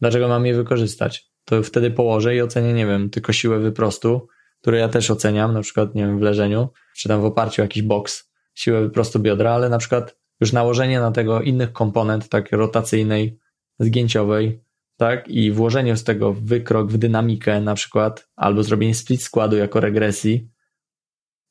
dlaczego 0.01 0.27
mam 0.27 0.45
je 0.45 0.53
wykorzystać? 0.53 1.25
To 1.45 1.63
wtedy 1.63 1.91
położę 1.91 2.35
i 2.35 2.41
ocenię, 2.41 2.73
nie 2.73 2.85
wiem, 2.85 3.09
tylko 3.09 3.33
siłę 3.33 3.59
wyprostu, 3.59 4.27
które 4.61 4.77
ja 4.79 4.89
też 4.89 5.11
oceniam, 5.11 5.53
na 5.53 5.61
przykład, 5.61 5.95
nie 5.95 6.01
wiem, 6.01 6.19
w 6.19 6.21
leżeniu, 6.21 6.69
czy 6.95 7.09
tam 7.09 7.21
w 7.21 7.25
oparciu 7.25 7.61
o 7.61 7.65
jakiś 7.65 7.83
boks, 7.83 8.31
siłę 8.55 8.81
wyprostu 8.81 9.19
biodra, 9.19 9.51
ale 9.51 9.69
na 9.69 9.77
przykład 9.77 10.15
już 10.41 10.53
nałożenie 10.53 10.99
na 10.99 11.11
tego 11.11 11.41
innych 11.41 11.71
komponent, 11.71 12.29
tak 12.29 12.51
rotacyjnej, 12.51 13.39
zgięciowej, 13.79 14.61
tak, 14.97 15.27
i 15.27 15.51
włożenie 15.51 15.97
z 15.97 16.03
tego 16.03 16.33
wykrok 16.33 16.91
w 16.91 16.97
dynamikę 16.97 17.61
na 17.61 17.75
przykład, 17.75 18.29
albo 18.35 18.63
zrobienie 18.63 18.95
split 18.95 19.23
składu 19.23 19.57
jako 19.57 19.79
regresji, 19.79 20.49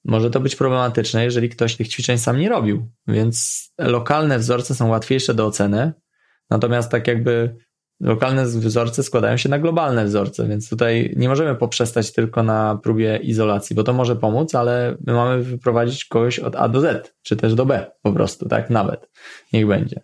może 0.05 0.31
to 0.31 0.41
być 0.41 0.57
problematyczne, 0.57 1.25
jeżeli 1.25 1.49
ktoś 1.49 1.77
tych 1.77 1.89
ćwiczeń 1.89 2.19
sam 2.19 2.39
nie 2.39 2.49
robił. 2.49 2.89
Więc 3.07 3.69
lokalne 3.79 4.39
wzorce 4.39 4.75
są 4.75 4.89
łatwiejsze 4.89 5.35
do 5.35 5.47
oceny, 5.47 5.93
natomiast 6.51 6.91
tak 6.91 7.07
jakby 7.07 7.57
lokalne 8.05 8.47
wzorce 8.47 9.03
składają 9.03 9.37
się 9.37 9.49
na 9.49 9.59
globalne 9.59 10.05
wzorce, 10.05 10.49
więc 10.49 10.69
tutaj 10.69 11.15
nie 11.17 11.29
możemy 11.29 11.55
poprzestać 11.55 12.13
tylko 12.13 12.43
na 12.43 12.79
próbie 12.83 13.17
izolacji, 13.17 13.77
bo 13.77 13.83
to 13.83 13.93
może 13.93 14.17
pomóc, 14.17 14.55
ale 14.55 14.97
my 15.07 15.13
mamy 15.13 15.43
wyprowadzić 15.43 16.05
kogoś 16.05 16.39
od 16.39 16.57
A 16.57 16.69
do 16.69 16.81
Z, 16.81 17.15
czy 17.23 17.37
też 17.37 17.55
do 17.55 17.67
B 17.67 17.87
po 18.03 18.13
prostu, 18.13 18.49
tak? 18.49 18.71
Nawet. 18.71 19.09
Niech 19.53 19.67
będzie. 19.67 20.01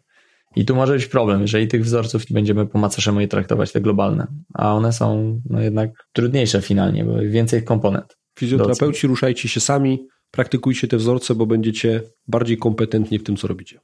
I 0.56 0.64
tu 0.64 0.74
może 0.76 0.92
być 0.92 1.06
problem, 1.06 1.42
jeżeli 1.42 1.68
tych 1.68 1.84
wzorców 1.84 2.30
nie 2.30 2.34
będziemy 2.34 2.66
po 2.66 2.78
macoszemu 2.78 3.20
je 3.20 3.28
traktować, 3.28 3.72
te 3.72 3.80
globalne, 3.80 4.26
a 4.54 4.74
one 4.74 4.92
są 4.92 5.40
no 5.50 5.60
jednak 5.60 5.90
trudniejsze 6.12 6.62
finalnie, 6.62 7.04
bo 7.04 7.18
więcej 7.18 7.64
komponent. 7.64 8.16
Fizjoterapeuci, 8.38 9.06
ruszajcie 9.06 9.48
się 9.48 9.60
sami, 9.60 10.06
praktykujcie 10.30 10.88
te 10.88 10.96
wzorce, 10.96 11.34
bo 11.34 11.46
będziecie 11.46 12.02
bardziej 12.28 12.58
kompetentni 12.58 13.18
w 13.18 13.22
tym, 13.22 13.36
co 13.36 13.48
robicie. 13.48 13.80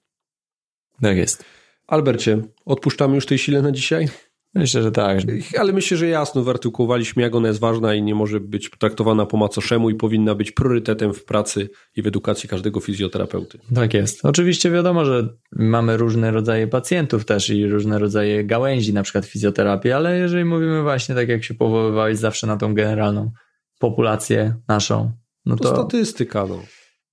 Tak 1.00 1.16
jest. 1.16 1.44
Albercie, 1.86 2.42
odpuszczamy 2.64 3.14
już 3.14 3.26
tej 3.26 3.38
sile 3.38 3.62
na 3.62 3.72
dzisiaj? 3.72 4.08
Myślę, 4.54 4.82
że 4.82 4.92
tak. 4.92 5.18
Ale 5.58 5.72
myślę, 5.72 5.96
że 5.96 6.06
jasno 6.08 6.42
wyartykułowaliśmy, 6.42 7.22
jak 7.22 7.34
ona 7.34 7.48
jest 7.48 7.60
ważna 7.60 7.94
i 7.94 8.02
nie 8.02 8.14
może 8.14 8.40
być 8.40 8.70
traktowana 8.78 9.26
po 9.26 9.36
macoszemu 9.36 9.90
i 9.90 9.94
powinna 9.94 10.34
być 10.34 10.52
priorytetem 10.52 11.14
w 11.14 11.24
pracy 11.24 11.68
i 11.96 12.02
w 12.02 12.06
edukacji 12.06 12.48
każdego 12.48 12.80
fizjoterapeuty. 12.80 13.58
Tak 13.74 13.94
jest. 13.94 14.24
Oczywiście 14.24 14.70
wiadomo, 14.70 15.04
że 15.04 15.28
mamy 15.52 15.96
różne 15.96 16.30
rodzaje 16.30 16.66
pacjentów 16.66 17.24
też 17.24 17.50
i 17.50 17.66
różne 17.66 17.98
rodzaje 17.98 18.44
gałęzi, 18.44 18.92
na 18.92 19.02
przykład 19.02 19.26
fizjoterapii, 19.26 19.92
ale 19.92 20.18
jeżeli 20.18 20.44
mówimy 20.44 20.82
właśnie 20.82 21.14
tak, 21.14 21.28
jak 21.28 21.44
się 21.44 21.54
powoływałeś 21.54 22.18
zawsze 22.18 22.46
na 22.46 22.56
tą 22.56 22.74
generalną 22.74 23.30
populację 23.78 24.54
naszą, 24.68 25.12
no 25.46 25.56
to... 25.56 25.64
to 25.64 25.74
statystyka, 25.74 26.46
no. 26.46 26.62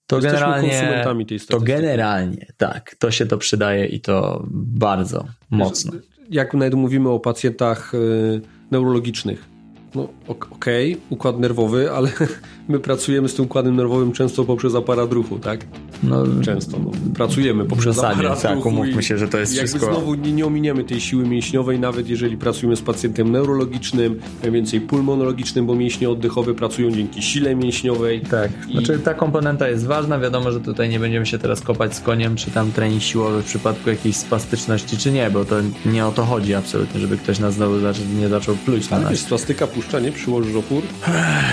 To 0.07 0.19
generalnie, 0.19 1.05
to 1.49 1.59
generalnie, 1.59 2.45
tak, 2.57 2.95
to 2.99 3.11
się 3.11 3.25
to 3.25 3.37
przydaje 3.37 3.85
i 3.85 4.01
to 4.01 4.43
bardzo 4.51 5.25
mocno. 5.49 5.91
Jak 6.29 6.53
nawet 6.53 6.73
mówimy 6.73 7.09
o 7.09 7.19
pacjentach 7.19 7.93
y, 7.93 8.41
neurologicznych, 8.71 9.52
no 9.95 10.07
okej, 10.27 10.93
okay, 10.93 11.05
układ 11.09 11.39
nerwowy, 11.39 11.91
ale 11.91 12.11
my 12.69 12.79
pracujemy 12.79 13.29
z 13.29 13.35
tym 13.35 13.45
układem 13.45 13.75
nerwowym 13.75 14.11
często 14.11 14.43
poprzez 14.43 14.75
aparat 14.75 15.13
ruchu, 15.13 15.39
tak? 15.39 15.65
No, 16.03 16.23
często. 16.41 16.79
No, 16.79 16.91
pracujemy 17.15 17.65
poprzez 17.65 17.95
zasadzie, 17.95 18.19
aparat 18.19 18.41
tak, 18.41 18.55
ruchu. 18.55 18.69
umówmy 18.69 19.03
się, 19.03 19.17
że 19.17 19.27
to 19.27 19.37
jest 19.37 19.53
jakby 19.55 19.67
wszystko... 19.67 19.93
znowu 19.93 20.15
nie, 20.15 20.31
nie 20.31 20.45
ominiemy 20.45 20.83
tej 20.83 21.01
siły 21.01 21.27
mięśniowej, 21.27 21.79
nawet 21.79 22.09
jeżeli 22.09 22.37
pracujemy 22.37 22.75
z 22.75 22.81
pacjentem 22.81 23.31
neurologicznym, 23.31 24.19
najwięcej 24.41 24.81
pulmonologicznym, 24.81 25.65
bo 25.65 25.75
mięśnie 25.75 26.09
oddechowe 26.09 26.53
pracują 26.53 26.91
dzięki 26.91 27.21
sile 27.21 27.55
mięśniowej. 27.55 28.21
Tak, 28.21 28.51
I... 28.69 28.71
znaczy 28.71 28.99
ta 28.99 29.13
komponenta 29.13 29.67
jest 29.67 29.85
ważna, 29.85 30.19
wiadomo, 30.19 30.51
że 30.51 30.61
tutaj 30.61 30.89
nie 30.89 30.99
będziemy 30.99 31.25
się 31.25 31.37
teraz 31.37 31.61
kopać 31.61 31.95
z 31.95 31.99
koniem, 31.99 32.35
czy 32.35 32.51
tam 32.51 32.71
trening 32.71 33.01
siłowy 33.01 33.41
w 33.41 33.45
przypadku 33.45 33.89
jakiejś 33.89 34.15
spastyczności, 34.15 34.97
czy 34.97 35.11
nie, 35.11 35.29
bo 35.29 35.45
to 35.45 35.55
nie 35.85 36.05
o 36.05 36.11
to 36.11 36.25
chodzi 36.25 36.55
absolutnie, 36.55 36.99
żeby 36.99 37.17
ktoś 37.17 37.39
nas 37.39 37.53
znowu 37.53 37.75
nie 38.19 38.29
zaczął 38.29 38.55
pluć 38.55 38.89
na 38.89 38.99
nas. 38.99 39.23
plastyka 39.23 39.67
puszcza, 39.83 39.99
nie? 39.99 40.11
Przyłożysz 40.11 40.55
opór? 40.55 40.83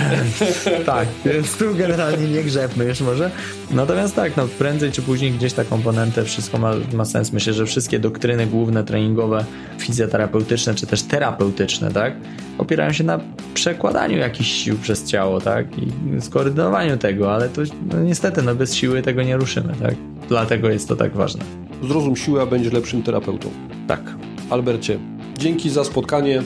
tak, 0.85 1.07
więc 1.25 1.57
tu 1.57 1.75
generalnie 1.75 2.27
nie 2.27 2.43
grzebmy 2.43 2.85
już 2.85 3.01
może. 3.01 3.31
Natomiast 3.71 4.15
tak, 4.15 4.37
no 4.37 4.47
prędzej 4.47 4.91
czy 4.91 5.01
później 5.01 5.31
gdzieś 5.31 5.53
ta 5.53 5.63
komponentę, 5.63 6.23
wszystko 6.23 6.57
ma, 6.57 6.73
ma 6.93 7.05
sens. 7.05 7.33
Myślę, 7.33 7.53
że 7.53 7.65
wszystkie 7.65 7.99
doktryny 7.99 8.47
główne 8.47 8.83
treningowe, 8.83 9.45
fizjoterapeutyczne 9.77 10.75
czy 10.75 10.87
też 10.87 11.03
terapeutyczne, 11.03 11.91
tak, 11.91 12.13
opierają 12.57 12.93
się 12.93 13.03
na 13.03 13.19
przekładaniu 13.53 14.17
jakichś 14.17 14.51
sił 14.51 14.77
przez 14.77 15.05
ciało, 15.05 15.41
tak, 15.41 15.65
i 15.77 16.21
skoordynowaniu 16.21 16.97
tego, 16.97 17.33
ale 17.33 17.49
to 17.49 17.61
no, 17.91 17.99
niestety, 17.99 18.41
no 18.41 18.55
bez 18.55 18.75
siły 18.75 19.01
tego 19.01 19.23
nie 19.23 19.37
ruszymy, 19.37 19.73
tak. 19.81 19.95
Dlatego 20.29 20.69
jest 20.69 20.87
to 20.87 20.95
tak 20.95 21.15
ważne. 21.15 21.45
Zrozum 21.83 22.15
siłę, 22.15 22.41
a 22.41 22.45
będziesz 22.45 22.73
lepszym 22.73 23.03
terapeutą. 23.03 23.51
Tak. 23.87 24.01
Albercie, 24.49 24.99
dzięki 25.37 25.69
za 25.69 25.83
spotkanie. 25.83 26.43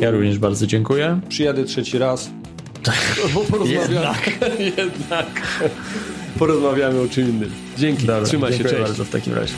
Ja 0.00 0.10
również 0.10 0.38
bardzo 0.38 0.66
dziękuję. 0.66 1.20
Przyjadę 1.28 1.64
trzeci 1.64 1.98
raz. 1.98 2.30
Bo 3.34 3.40
porozmawiamy. 3.50 3.94
Jednak. 3.94 4.30
Jednak. 4.76 5.26
Porozmawiamy 6.38 7.00
o 7.00 7.08
czym 7.08 7.28
innym. 7.30 7.50
Dzięki. 7.78 8.06
Dobra, 8.06 8.26
Trzymaj 8.26 8.52
się. 8.52 8.64
Cześć. 8.64 8.76
bardzo 8.76 9.04
w 9.04 9.10
takim 9.10 9.34
razie. 9.34 9.54